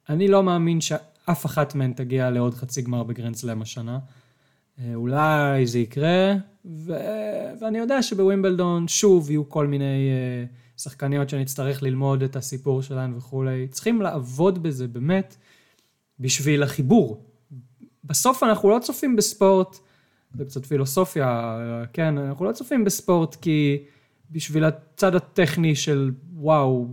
אני 0.10 0.28
לא 0.28 0.44
מאמין 0.44 0.82
שאף 0.82 1.45
אחת 1.45 1.76
מהן 1.76 1.94
תגיע 1.94 2.30
לעוד 2.30 2.53
חצי 2.53 2.82
גמר 2.82 3.03
בגרנדסלאם 3.03 3.62
השנה. 3.62 3.99
אה, 4.80 4.95
אולי 4.95 5.68
זה 5.68 5.80
יקרה, 5.80 6.34
ו... 6.65 6.93
ואני 7.61 7.77
יודע 7.77 8.03
שבווימבלדון 8.03 8.88
שוב 8.88 9.31
יהיו 9.31 9.49
כל 9.49 9.68
מיני 9.68 10.10
אה, 10.76 10.82
שחקניות 10.81 11.30
שנצטרך 11.30 11.84
ללמוד 11.84 12.23
את 12.23 12.35
הסיפור 12.35 12.81
שלהן 12.81 13.14
וכולי. 13.18 13.68
צריכים 13.68 14.02
לעבוד 14.02 14.64
בזה 14.64 14.88
באמת. 14.88 15.35
בשביל 16.19 16.64
החיבור. 16.64 17.23
בסוף 18.03 18.43
אנחנו 18.43 18.69
לא 18.69 18.80
צופים 18.80 19.15
בספורט, 19.15 19.77
זה 20.34 20.45
קצת 20.45 20.65
פילוסופיה, 20.65 21.57
כן, 21.93 22.18
אנחנו 22.18 22.45
לא 22.45 22.52
צופים 22.52 22.85
בספורט 22.85 23.35
כי 23.35 23.77
בשביל 24.31 24.64
הצד 24.64 25.15
הטכני 25.15 25.76
של 25.76 26.11
וואו, 26.34 26.88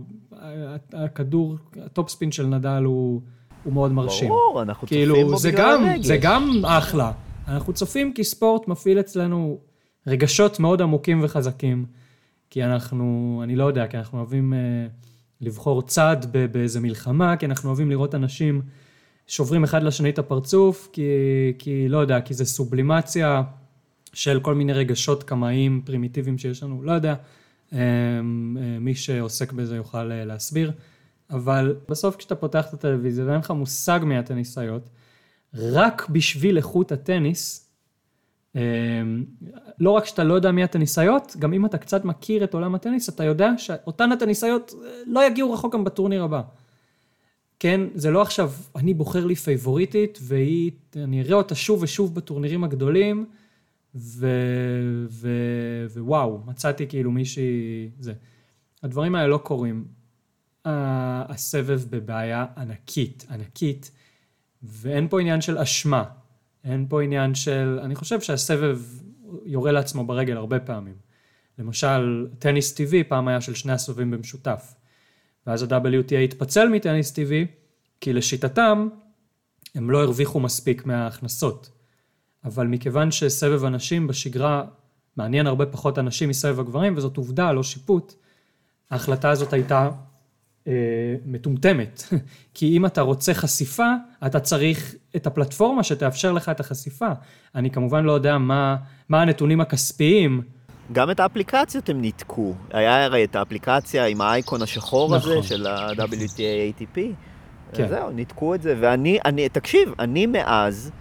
הכדור, 0.93 1.57
ה 1.85 1.91
top 1.91 2.09
spin 2.09 2.31
של 2.31 2.45
נדל 2.45 2.83
הוא, 2.83 3.21
הוא 3.63 3.73
מאוד 3.73 3.91
מרשים. 3.91 4.29
ברור, 4.29 4.61
אנחנו 4.61 4.87
כאילו, 4.87 5.15
צופים 5.15 5.27
בו 5.27 5.37
בגלל 5.37 5.87
הרגש. 5.87 6.05
זה 6.05 6.17
גם 6.21 6.61
אחלה. 6.65 7.11
אנחנו 7.47 7.73
צופים 7.73 8.13
כי 8.13 8.23
ספורט 8.23 8.67
מפעיל 8.67 8.99
אצלנו 8.99 9.59
רגשות 10.07 10.59
מאוד 10.59 10.81
עמוקים 10.81 11.23
וחזקים. 11.23 11.85
כי 12.49 12.63
אנחנו, 12.63 13.39
אני 13.43 13.55
לא 13.55 13.63
יודע, 13.63 13.87
כי 13.87 13.97
אנחנו 13.97 14.17
אוהבים 14.17 14.53
אה, 14.53 14.87
לבחור 15.41 15.81
צד 15.81 16.17
באיזה 16.51 16.79
מלחמה, 16.79 17.37
כי 17.37 17.45
אנחנו 17.45 17.69
אוהבים 17.69 17.89
לראות 17.89 18.15
אנשים 18.15 18.61
שוברים 19.27 19.63
אחד 19.63 19.83
לשני 19.83 20.09
את 20.09 20.19
הפרצוף, 20.19 20.89
כי, 20.93 21.01
כי 21.59 21.89
לא 21.89 21.97
יודע, 21.97 22.21
כי 22.21 22.33
זה 22.33 22.45
סובלימציה 22.45 23.43
של 24.13 24.39
כל 24.39 24.55
מיני 24.55 24.73
רגשות 24.73 25.23
קמאיים 25.23 25.81
פרימיטיביים 25.85 26.37
שיש 26.37 26.63
לנו, 26.63 26.83
לא 26.83 26.91
יודע, 26.91 27.15
אמ, 27.73 27.77
אה, 27.77 28.79
מי 28.79 28.95
שעוסק 28.95 29.51
בזה 29.51 29.75
יוכל 29.75 30.11
אה, 30.11 30.25
להסביר, 30.25 30.71
אבל 31.29 31.75
בסוף 31.89 32.15
כשאתה 32.15 32.35
פותח 32.35 32.65
את 32.69 32.73
הטלוויזיה 32.73 33.25
ואין 33.25 33.39
לך 33.39 33.51
מושג 33.51 33.99
מי 34.03 34.17
הטניסאיות, 34.17 34.89
רק 35.55 36.09
בשביל 36.09 36.57
איכות 36.57 36.91
הטניס, 36.91 37.69
אמ, 38.55 38.61
לא 39.79 39.91
רק 39.91 40.05
שאתה 40.05 40.23
לא 40.23 40.33
יודע 40.33 40.51
מי 40.51 40.63
הטניסאיות, 40.63 41.35
גם 41.39 41.53
אם 41.53 41.65
אתה 41.65 41.77
קצת 41.77 42.05
מכיר 42.05 42.43
את 42.43 42.53
עולם 42.53 42.75
הטניס, 42.75 43.09
אתה 43.09 43.23
יודע 43.23 43.49
שאותן 43.57 44.11
הטניסאיות 44.11 44.73
אה, 44.83 44.89
לא 45.07 45.27
יגיעו 45.27 45.53
רחוק 45.53 45.73
גם 45.73 45.83
בטורניר 45.83 46.23
הבא. 46.23 46.41
כן, 47.59 47.81
זה 47.95 48.11
לא 48.11 48.21
עכשיו, 48.21 48.51
אני 48.75 48.93
בוחר 48.93 49.25
לי 49.25 49.35
פייבוריטית, 49.35 50.19
והיא, 50.21 50.71
אני 50.95 51.21
אראה 51.21 51.33
אותה 51.35 51.55
שוב 51.55 51.83
ושוב 51.83 52.15
בטורנירים 52.15 52.63
הגדולים, 52.63 53.25
ו, 53.95 54.27
ו, 55.09 55.29
ווואו, 55.95 56.39
מצאתי 56.45 56.87
כאילו 56.87 57.11
מישהי, 57.11 57.89
זה. 57.99 58.13
הדברים 58.83 59.15
האלה 59.15 59.27
לא 59.27 59.37
קורים. 59.37 59.85
הסבב 60.65 61.81
בבעיה 61.89 62.45
ענקית, 62.57 63.25
ענקית, 63.29 63.91
ואין 64.63 65.07
פה 65.07 65.21
עניין 65.21 65.41
של 65.41 65.57
אשמה. 65.57 66.03
אין 66.63 66.85
פה 66.89 67.03
עניין 67.03 67.35
של, 67.35 67.79
אני 67.83 67.95
חושב 67.95 68.21
שהסבב 68.21 68.79
יורה 69.45 69.71
לעצמו 69.71 70.05
ברגל 70.05 70.37
הרבה 70.37 70.59
פעמים. 70.59 70.95
למשל, 71.59 72.27
טניס 72.39 72.73
טבעי 72.73 73.03
פעם 73.03 73.27
היה 73.27 73.41
של 73.41 73.53
שני 73.53 73.73
הסובבים 73.73 74.11
במשותף. 74.11 74.73
ואז 75.47 75.63
ה-WTA 75.63 76.15
התפצל 76.15 76.69
מטניס 76.69 77.11
TV, 77.11 77.31
כי 78.01 78.13
לשיטתם 78.13 78.87
הם 79.75 79.89
לא 79.89 80.03
הרוויחו 80.03 80.39
מספיק 80.39 80.85
מההכנסות. 80.85 81.69
אבל 82.45 82.67
מכיוון 82.67 83.11
שסבב 83.11 83.65
אנשים 83.65 84.07
בשגרה 84.07 84.65
מעניין 85.17 85.47
הרבה 85.47 85.65
פחות 85.65 85.99
אנשים 85.99 86.29
מסבב 86.29 86.59
הגברים, 86.59 86.97
וזאת 86.97 87.17
עובדה, 87.17 87.51
לא 87.51 87.63
שיפוט. 87.63 88.13
ההחלטה 88.89 89.29
הזאת 89.29 89.53
הייתה 89.53 89.89
אה, 90.67 90.73
מטומטמת, 91.25 92.03
כי 92.53 92.77
אם 92.77 92.85
אתה 92.85 93.01
רוצה 93.01 93.33
חשיפה, 93.33 93.87
אתה 94.25 94.39
צריך 94.39 94.95
את 95.15 95.27
הפלטפורמה 95.27 95.83
שתאפשר 95.83 96.31
לך 96.31 96.49
את 96.49 96.59
החשיפה. 96.59 97.09
אני 97.55 97.71
כמובן 97.71 98.03
לא 98.03 98.11
יודע 98.11 98.37
מה, 98.37 98.75
מה 99.09 99.21
הנתונים 99.21 99.61
הכספיים. 99.61 100.41
גם 100.91 101.11
את 101.11 101.19
האפליקציות 101.19 101.89
הם 101.89 102.01
ניתקו. 102.01 102.53
היה 102.71 103.05
הרי 103.05 103.23
את 103.23 103.35
האפליקציה 103.35 104.05
עם 104.05 104.21
האייקון 104.21 104.61
השחור 104.61 105.15
נכון. 105.15 105.31
הזה 105.31 105.47
של 105.47 105.67
ה-WTA-ATP. 105.67 106.99
כן. 107.73 107.87
זהו, 107.87 108.09
ניתקו 108.09 108.55
את 108.55 108.61
זה. 108.61 108.75
ואני, 108.79 109.19
אני, 109.25 109.49
תקשיב, 109.49 109.93
אני 109.99 110.25
מאז, 110.25 110.91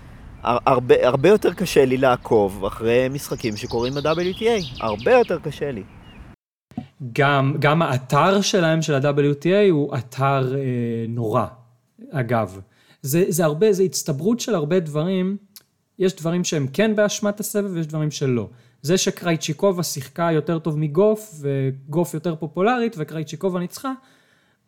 הרבה, 0.43 1.06
הרבה 1.06 1.28
יותר 1.28 1.52
קשה 1.52 1.84
לי 1.84 1.97
לעקוב 1.97 2.64
אחרי 2.64 3.09
משחקים 3.10 3.56
שקורים 3.56 3.94
ב-WTA. 3.94 4.80
הרבה 4.80 5.12
יותר 5.12 5.39
קשה 5.39 5.70
לי. 5.70 5.82
גם, 7.12 7.57
גם 7.59 7.82
האתר 7.82 8.40
שלהם, 8.40 8.82
של 8.82 8.94
ה-WTA, 8.94 9.70
הוא 9.70 9.97
אתר 9.97 10.55
אה, 10.55 10.61
נורא, 11.09 11.47
אגב. 12.11 12.61
זה, 13.03 13.24
זה 13.28 13.44
הרבה, 13.44 13.73
זה 13.73 13.82
הצטברות 13.82 14.40
של 14.40 14.55
הרבה 14.55 14.81
דברים. 14.81 15.36
יש 15.99 16.16
דברים 16.16 16.44
שהם 16.44 16.66
כן 16.73 16.97
באשמת 16.97 17.40
הסבב 17.40 17.70
ויש 17.73 17.86
דברים 17.86 18.11
שלא. 18.11 18.49
זה 18.82 18.99
שקרייצ'יקובה 18.99 19.82
שיחקה 19.82 20.28
יותר 20.32 20.59
טוב 20.59 20.78
מגוף, 20.78 21.35
וגוף 21.40 22.15
יותר 22.15 22.36
פופולרית, 22.36 22.94
וקרייצ'יקובה 22.99 23.61
ניצחה, 23.61 23.93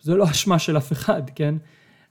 זה 0.03 0.15
לא 0.15 0.25
אשמה 0.25 0.59
של 0.59 0.77
אף 0.77 0.93
אחד, 0.93 1.23
כן? 1.35 1.55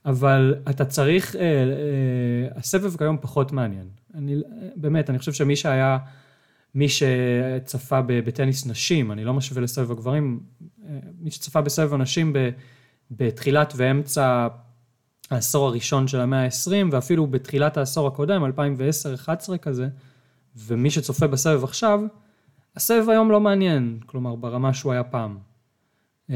אבל 0.05 0.55
אתה 0.69 0.85
צריך, 0.85 1.35
אה, 1.35 1.41
אה, 1.41 2.47
הסבב 2.55 2.97
כיום 2.97 3.17
פחות 3.21 3.51
מעניין. 3.51 3.87
אני, 4.15 4.35
באמת, 4.75 5.09
אני 5.09 5.19
חושב 5.19 5.33
שמי 5.33 5.55
שהיה, 5.55 5.97
מי 6.75 6.87
שצפה 6.89 8.01
בטניס 8.01 8.65
נשים, 8.65 9.11
אני 9.11 9.23
לא 9.23 9.33
משווה 9.33 9.61
לסבב 9.61 9.91
הגברים, 9.91 10.39
אה, 10.85 10.99
מי 11.19 11.31
שצפה 11.31 11.61
בסבב 11.61 11.93
הנשים 11.93 12.35
בתחילת 13.11 13.73
ואמצע 13.75 14.47
העשור 15.31 15.67
הראשון 15.67 16.07
של 16.07 16.19
המאה 16.19 16.45
ה-20, 16.45 16.87
ואפילו 16.91 17.27
בתחילת 17.27 17.77
העשור 17.77 18.07
הקודם, 18.07 18.43
2010-2011 18.45 19.57
כזה, 19.61 19.87
ומי 20.55 20.91
שצופה 20.91 21.27
בסבב 21.27 21.63
עכשיו, 21.63 22.01
הסבב 22.75 23.09
היום 23.09 23.31
לא 23.31 23.39
מעניין, 23.39 23.99
כלומר 24.05 24.35
ברמה 24.35 24.73
שהוא 24.73 24.93
היה 24.93 25.03
פעם. 25.03 25.37
אמ, 26.29 26.35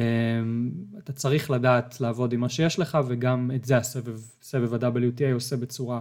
אתה 0.98 1.14
צריך 1.14 1.52
לדעת 1.52 2.02
לעבוד 2.02 2.34
עם 2.34 2.40
מה 2.40 2.50
שיש 2.50 2.80
לך, 2.80 2.98
וגם 3.08 3.52
את 3.56 3.66
זה 3.66 3.78
הסבב, 3.78 4.20
סבב 4.42 4.74
ה-WTA 4.74 5.34
עושה 5.34 5.58
בצורה 5.58 6.00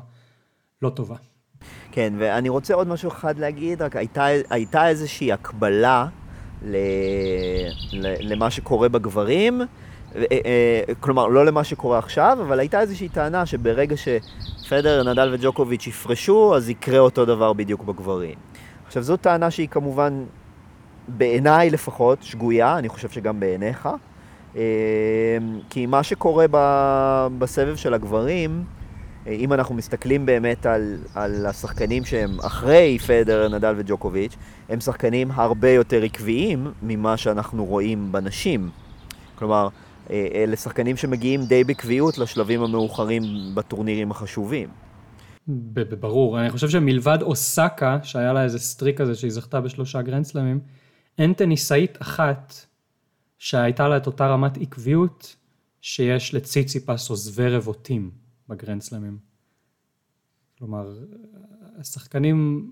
לא 0.83 0.91
טובה. 0.91 1.17
כן, 1.93 2.13
ואני 2.19 2.49
רוצה 2.49 2.75
עוד 2.75 2.89
משהו 2.89 3.09
אחד 3.09 3.39
להגיד, 3.39 3.83
רק 3.83 3.97
הייתה, 3.97 4.27
הייתה 4.51 4.89
איזושהי 4.89 5.33
הקבלה 5.33 6.07
ל, 6.63 6.77
ל, 7.93 8.33
למה 8.33 8.51
שקורה 8.51 8.89
בגברים, 8.89 9.63
אה, 10.17 10.25
אה, 10.33 10.95
כלומר, 11.01 11.27
לא 11.27 11.47
למה 11.47 11.65
שקורה 11.65 11.99
עכשיו, 11.99 12.39
אבל 12.41 12.61
הייתה 12.61 12.81
איזושהי 12.81 13.09
טענה 13.09 13.47
שברגע 13.47 13.95
שפדר, 13.97 15.13
נדל 15.13 15.31
וג'וקוביץ' 15.33 15.87
יפרשו, 15.87 16.57
אז 16.57 16.71
יקרה 16.71 16.99
אותו 16.99 17.25
דבר 17.25 17.53
בדיוק 17.53 17.85
בגברים. 17.85 18.35
עכשיו, 18.87 19.03
זו 19.03 19.17
טענה 19.17 19.51
שהיא 19.51 19.69
כמובן 19.69 20.25
בעיניי 21.09 21.71
לפחות, 21.71 22.23
שגויה, 22.23 22.79
אני 22.79 22.89
חושב 22.89 23.09
שגם 23.09 23.41
בעיניך. 23.41 23.89
אה, 24.57 24.63
כי 25.71 25.87
מה 25.87 26.03
שקורה 26.03 26.47
בסבב 27.39 27.77
של 27.77 27.95
הגברים, 27.95 28.65
אם 29.29 29.53
אנחנו 29.53 29.75
מסתכלים 29.75 30.27
באמת 30.27 30.67
על, 30.67 30.97
על 31.15 31.47
השחקנים 31.47 32.05
שהם 32.05 32.41
אחרי 32.41 32.99
פדר, 33.07 33.49
נדל 33.49 33.75
וג'וקוביץ', 33.79 34.37
הם 34.69 34.81
שחקנים 34.81 35.31
הרבה 35.31 35.71
יותר 35.71 36.03
עקביים 36.03 36.73
ממה 36.83 37.17
שאנחנו 37.17 37.65
רואים 37.65 38.13
בנשים. 38.13 38.71
כלומר, 39.35 39.69
אה, 40.11 40.29
אלה 40.35 40.57
שחקנים 40.57 40.97
שמגיעים 40.97 41.45
די 41.45 41.65
בקביעות 41.65 42.19
לשלבים 42.19 42.63
המאוחרים 42.63 43.23
בטורנירים 43.55 44.11
החשובים. 44.11 44.69
ברור, 46.01 46.41
אני 46.41 46.51
חושב 46.51 46.69
שמלבד 46.69 47.19
אוסקה, 47.23 47.99
שהיה 48.03 48.33
לה 48.33 48.45
איזה 48.45 48.59
סטריק 48.59 48.99
כזה 48.99 49.15
שהיא 49.15 49.31
זכתה 49.31 49.61
בשלושה 49.61 50.03
גרנדסלמים, 50.03 50.61
אין 51.19 51.33
טניסאית 51.33 51.99
אחת 52.03 52.55
שהייתה 53.39 53.89
לה 53.89 53.97
את 53.97 54.07
אותה 54.07 54.27
רמת 54.27 54.59
עקביות 54.61 55.37
שיש 55.81 56.35
לציציפס 56.35 57.11
או 57.11 57.17
זוורב 57.17 57.69
או 57.69 57.73
טים 57.73 58.26
בגרנדסלמים. 58.49 59.19
כלומר, 60.59 60.95
השחקנים 61.79 62.71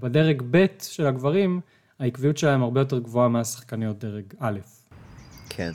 בדרג 0.00 0.42
ב' 0.50 0.66
של 0.82 1.06
הגברים, 1.06 1.60
העקביות 1.98 2.38
שלהם 2.38 2.62
הרבה 2.62 2.80
יותר 2.80 2.98
גבוהה 2.98 3.28
מהשחקניות 3.28 3.98
דרג 3.98 4.24
א'. 4.38 4.58
כן. 5.48 5.72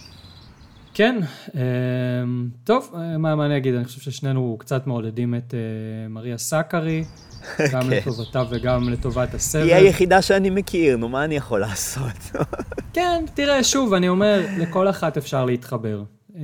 כן, 0.93 1.19
אמ, 1.55 2.49
טוב, 2.63 2.93
מה, 3.19 3.35
מה 3.35 3.45
אני 3.45 3.57
אגיד, 3.57 3.75
אני 3.75 3.85
חושב 3.85 4.01
ששנינו 4.01 4.55
קצת 4.59 4.87
מעודדים 4.87 5.35
את 5.35 5.53
אה, 5.53 6.09
מריה 6.09 6.37
סקארי, 6.37 7.03
גם 7.73 7.81
כן. 7.81 7.89
לטובתה 7.89 8.43
וגם 8.49 8.89
לטובת 8.89 9.33
הסבל. 9.33 9.63
היא 9.63 9.75
היחידה 9.75 10.21
שאני 10.21 10.49
מכיר, 10.49 10.97
נו, 10.97 11.09
מה 11.09 11.23
אני 11.23 11.35
יכול 11.35 11.59
לעשות? 11.59 12.31
כן, 12.93 13.25
תראה, 13.33 13.63
שוב, 13.63 13.93
אני 13.93 14.09
אומר, 14.09 14.45
לכל 14.57 14.89
אחת 14.89 15.17
אפשר 15.17 15.45
להתחבר. 15.45 16.03
אה, 16.35 16.41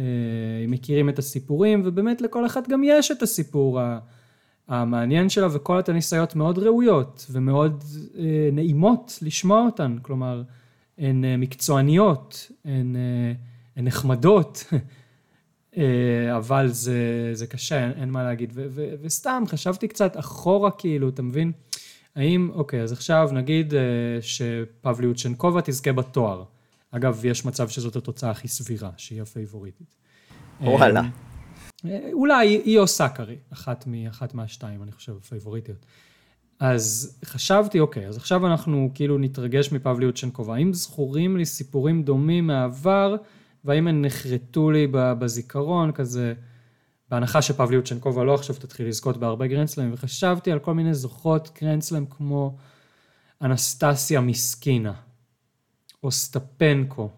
מכירים 0.68 1.10
את 1.10 1.20
הסיפורים, 1.20 1.82
ובאמת 1.86 2.22
לכל 2.22 2.46
אחת 2.46 2.68
גם 2.68 2.82
יש 2.86 3.12
את 3.12 3.22
הסיפור 3.22 3.80
המעניין 4.68 5.30
שלה, 5.30 5.48
וכל 5.52 5.80
הניסיונות 5.88 6.36
מאוד 6.36 6.58
ראויות 6.58 7.26
ומאוד 7.32 7.84
אה, 8.18 8.50
נעימות 8.52 9.20
לשמוע 9.22 9.66
אותן. 9.66 9.98
כלומר, 10.02 10.44
הן 10.98 11.26
מקצועניות, 11.38 12.52
הן... 12.66 12.96
הן 13.80 13.86
נחמדות, 13.86 14.64
אה, 15.78 16.38
אבל 16.38 16.68
זה, 16.68 17.30
זה 17.34 17.48
קשה, 17.48 17.84
אין, 17.84 17.92
אין 17.92 18.10
מה 18.10 18.24
להגיד. 18.24 18.52
ו, 18.54 18.66
ו, 18.70 18.94
וסתם, 19.02 19.44
חשבתי 19.48 19.88
קצת 19.88 20.20
אחורה, 20.20 20.72
כאילו, 20.72 21.10
אתה 21.10 21.22
מבין? 21.22 21.52
האם, 22.16 22.50
אוקיי, 22.54 22.82
אז 22.82 22.92
עכשיו 22.92 23.30
נגיד 23.34 23.74
אה, 23.74 23.80
שפבליוצ'נקובה 24.22 25.62
תזכה 25.62 25.92
בתואר. 25.92 26.44
אגב, 26.92 27.26
יש 27.26 27.46
מצב 27.46 27.70
שזאת 27.70 27.96
התוצאה 27.96 28.32
הכי 28.32 28.48
סבירה, 28.48 28.92
שהיא 28.98 29.22
הפייבוריטית. 29.22 29.96
וואלה. 30.62 31.02
אה, 31.86 32.10
אולי 32.14 32.48
היא 32.66 32.80
או 32.80 32.88
סאקרי, 32.88 33.36
אחת, 33.54 33.88
אחת 34.10 34.34
מהשתיים, 34.34 34.84
אני 34.84 34.92
חושב, 34.92 35.16
הפייבוריטיות. 35.18 35.86
אז 36.60 37.18
חשבתי, 37.26 37.80
אוקיי, 37.80 38.08
אז 38.08 38.18
עכשיו 38.18 38.48
אנחנו 38.48 38.92
כאילו 38.94 39.18
נתרגש 39.18 39.72
מפבליוצ'נקובה. 39.72 40.56
האם 40.56 40.74
זכורים 40.74 41.38
לי 41.38 41.46
סיפורים 41.46 42.04
דומים 42.04 42.48
מהעבר? 42.48 43.16
והאם 43.66 43.88
הן 43.88 44.06
נחרטו 44.06 44.72
לי 44.72 44.88
בזיכרון, 44.92 45.92
כזה, 45.92 46.34
בהנחה 47.10 47.42
שפבליוצ'נקובה 47.42 48.24
לא 48.24 48.34
עכשיו 48.34 48.56
תתחיל 48.56 48.88
לזכות 48.88 49.18
בהרבה 49.18 49.48
גרנדסלמים, 49.48 49.94
וחשבתי 49.94 50.52
על 50.52 50.60
כל 50.60 50.74
מיני 50.74 50.94
זוכות 50.94 51.60
גרנדסלם 51.62 52.06
כמו 52.06 52.58
אנסטסיה 53.42 54.22
מיסקינה, 54.22 54.94
או 56.04 56.12
סטפנקו. 56.12 57.10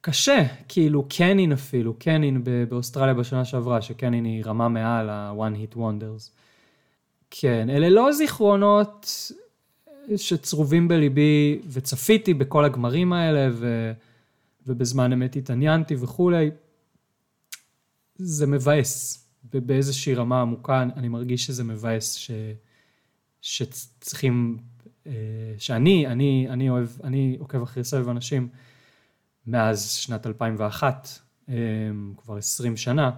קשה, 0.00 0.46
כאילו 0.68 1.08
קנין 1.08 1.52
אפילו, 1.52 1.94
קנין 1.94 2.44
באוסטרליה 2.68 3.14
בשנה 3.14 3.44
שעברה, 3.44 3.82
שקנין 3.82 4.24
היא 4.24 4.44
רמה 4.44 4.68
מעל 4.68 5.10
ה-one 5.10 5.72
hit 5.72 5.76
wonders. 5.76 6.30
כן, 7.30 7.70
אלה 7.70 7.88
לא 7.88 8.12
זיכרונות 8.12 9.32
שצרובים 10.16 10.88
בליבי, 10.88 11.60
וצפיתי 11.68 12.34
בכל 12.34 12.64
הגמרים 12.64 13.12
האלה, 13.12 13.48
ו... 13.52 13.92
ובזמן 14.66 15.12
אמת 15.12 15.36
התעניינתי 15.36 15.94
וכולי, 15.98 16.50
זה 18.16 18.46
מבאס. 18.46 19.20
באיזושהי 19.52 20.14
רמה 20.14 20.40
עמוקה 20.40 20.82
אני 20.96 21.08
מרגיש 21.08 21.46
שזה 21.46 21.64
מבאס 21.64 22.14
ש, 22.14 22.30
שצריכים, 23.40 24.58
שאני, 25.58 26.06
אני, 26.06 26.46
אני 26.50 26.70
אוהב, 26.70 26.88
אני 27.04 27.36
עוקב 27.40 27.62
אחרי 27.62 27.84
סבב 27.84 28.08
אנשים 28.08 28.48
מאז 29.46 29.90
שנת 29.90 30.26
2001, 30.26 31.08
אה, 31.48 31.54
כבר 32.16 32.36
20 32.36 32.76
שנה, 32.76 33.10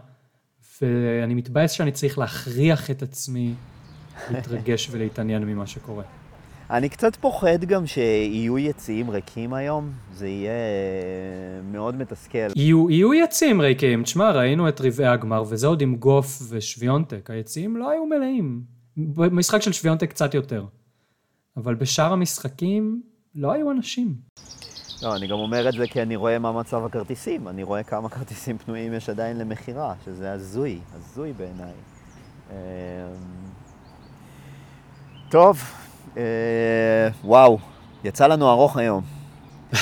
ואני 0.82 1.34
מתבאס 1.34 1.70
שאני 1.70 1.92
צריך 1.92 2.18
להכריח 2.18 2.90
את 2.90 3.02
עצמי 3.02 3.54
להתרגש 4.30 4.88
ולהתעניין 4.90 5.44
ממה 5.44 5.66
שקורה. 5.66 6.04
אני 6.70 6.88
קצת 6.88 7.16
פוחד 7.16 7.64
גם 7.64 7.86
שיהיו 7.86 8.58
יציאים 8.58 9.10
ריקים 9.10 9.54
היום, 9.54 9.92
זה 10.12 10.28
יהיה 10.28 10.52
מאוד 11.72 11.96
מתסכל. 11.96 12.38
יהיו, 12.56 12.90
יהיו 12.90 13.14
יציאים 13.14 13.60
ריקים, 13.60 14.02
תשמע, 14.02 14.30
ראינו 14.30 14.68
את 14.68 14.80
רבעי 14.80 15.06
הגמר, 15.06 15.42
וזה 15.48 15.66
עוד 15.66 15.80
עם 15.80 15.96
גוף 15.96 16.42
ושוויונטק, 16.48 17.30
היציאים 17.30 17.76
לא 17.76 17.90
היו 17.90 18.06
מלאים. 18.06 18.62
במשחק 18.96 19.62
של 19.62 19.72
שוויונטק 19.72 20.10
קצת 20.10 20.34
יותר. 20.34 20.64
אבל 21.56 21.74
בשאר 21.74 22.12
המשחקים 22.12 23.02
לא 23.34 23.52
היו 23.52 23.70
אנשים. 23.70 24.14
לא, 25.02 25.16
אני 25.16 25.26
גם 25.26 25.38
אומר 25.38 25.68
את 25.68 25.74
זה 25.74 25.86
כי 25.86 26.02
אני 26.02 26.16
רואה 26.16 26.38
מה 26.38 26.52
מצב 26.52 26.84
הכרטיסים. 26.84 27.48
אני 27.48 27.62
רואה 27.62 27.82
כמה 27.82 28.08
כרטיסים 28.08 28.58
פנויים 28.58 28.94
יש 28.94 29.08
עדיין 29.08 29.38
למכירה, 29.38 29.94
שזה 30.04 30.32
הזוי, 30.32 30.78
הזוי 30.94 31.32
בעיניי. 31.32 31.72
אמ, 32.50 32.56
טוב, 35.30 35.62
אה, 36.16 37.08
וואו, 37.24 37.58
יצא 38.04 38.26
לנו 38.26 38.50
ארוך 38.50 38.76
היום. 38.76 39.02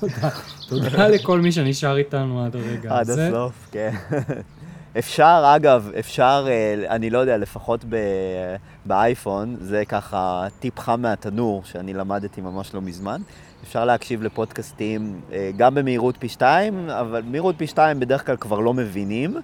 תודה. 0.00 0.30
תודה 0.68 1.08
לכל 1.08 1.40
מי 1.40 1.52
שנשאר 1.52 1.96
איתנו 1.96 2.44
עד 2.44 2.56
הרגע 2.56 2.98
עד 2.98 3.10
הזה. 3.10 3.28
הסוף, 3.28 3.68
כן. 3.72 3.94
אפשר, 4.98 5.52
אגב, 5.56 5.90
אפשר, 5.98 6.46
אה, 6.48 6.94
אני 6.94 7.10
לא 7.10 7.18
יודע, 7.18 7.36
לפחות 7.36 7.84
ב- 7.88 8.56
באייפון, 8.84 9.56
זה 9.60 9.84
ככה 9.84 10.46
טיפ 10.60 10.78
חם 10.78 11.00
מהתנור, 11.02 11.62
שאני 11.64 11.94
למדתי 11.94 12.40
ממש 12.40 12.74
לא 12.74 12.80
מזמן. 12.80 13.20
אפשר 13.64 13.84
להקשיב 13.84 14.22
לפודקאסטים 14.22 15.20
אה, 15.32 15.50
גם 15.56 15.74
במהירות 15.74 16.16
פי 16.18 16.28
שתיים, 16.28 16.88
אבל 16.88 17.22
במהירות 17.22 17.54
פי 17.58 17.66
שתיים 17.66 18.00
בדרך 18.00 18.26
כלל 18.26 18.36
כבר 18.36 18.60
לא 18.60 18.74
מבינים. 18.74 19.36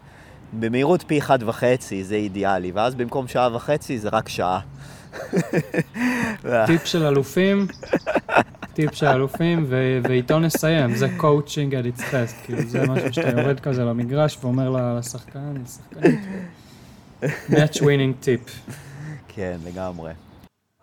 במהירות 0.52 1.02
פי 1.06 1.18
אחד 1.18 1.38
וחצי 1.42 2.04
זה 2.04 2.14
אידיאלי, 2.14 2.72
ואז 2.72 2.94
במקום 2.94 3.28
שעה 3.28 3.56
וחצי 3.56 3.98
זה 3.98 4.08
רק 4.12 4.28
שעה. 4.28 4.60
טיפ 6.66 6.84
של 6.86 7.02
אלופים, 7.06 7.66
טיפ 8.76 8.94
של 8.94 9.06
אלופים, 9.06 9.66
ואיתו 10.02 10.38
נסיים, 10.38 10.94
זה 10.94 11.06
coaching 11.18 11.72
at 11.72 11.98
its 11.98 12.00
best, 12.00 12.44
כאילו 12.44 12.62
זה 12.68 12.86
משהו 12.86 13.12
שאתה 13.12 13.40
יורד 13.40 13.60
כזה 13.60 13.84
למגרש 13.84 14.38
ואומר 14.40 14.96
לשחקן, 14.98 15.54
לשחקנית, 15.64 16.20
match 17.22 17.80
winning 17.80 18.20
טיפ. 18.20 18.40
כן, 19.28 19.56
לגמרי. 19.66 20.12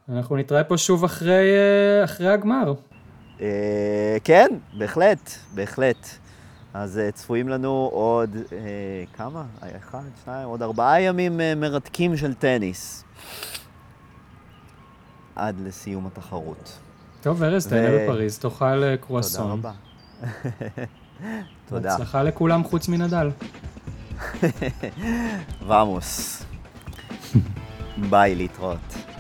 אנחנו 0.10 0.38
נתראה 0.38 0.64
פה 0.64 0.78
שוב 0.78 1.03
אחרי, 1.03 1.53
אה, 1.56 2.03
אחרי 2.03 2.28
הגמר. 2.28 2.74
אה, 3.41 4.18
כן, 4.24 4.48
בהחלט, 4.78 5.32
בהחלט. 5.53 6.07
אז 6.74 6.98
אה, 6.98 7.11
צפויים 7.11 7.49
לנו 7.49 7.90
עוד 7.94 8.36
אה, 8.36 8.57
כמה? 9.14 9.44
אחד, 9.78 10.03
שניים, 10.26 10.48
עוד 10.48 10.61
ארבעה 10.61 11.02
ימים 11.02 11.41
מרתקים 11.57 12.18
של 12.18 12.34
טניס. 12.34 13.03
עד 15.36 15.56
לסיום 15.60 16.07
התחרות. 16.07 16.80
טוב, 17.23 17.43
ארז, 17.43 17.67
תהנה 17.67 17.87
בפריז, 18.03 18.39
תאכל 18.39 18.65
אה, 18.65 18.79
תודה 18.79 18.97
קרואסון. 18.97 19.51
רבה. 19.51 19.71
תודה. 21.69 21.97
לכולם 22.23 22.63
חוץ 22.63 22.87
מנדל. 22.87 23.29
ועמוס. 25.67 26.43
ביי, 28.09 28.35
להתראות. 28.35 29.12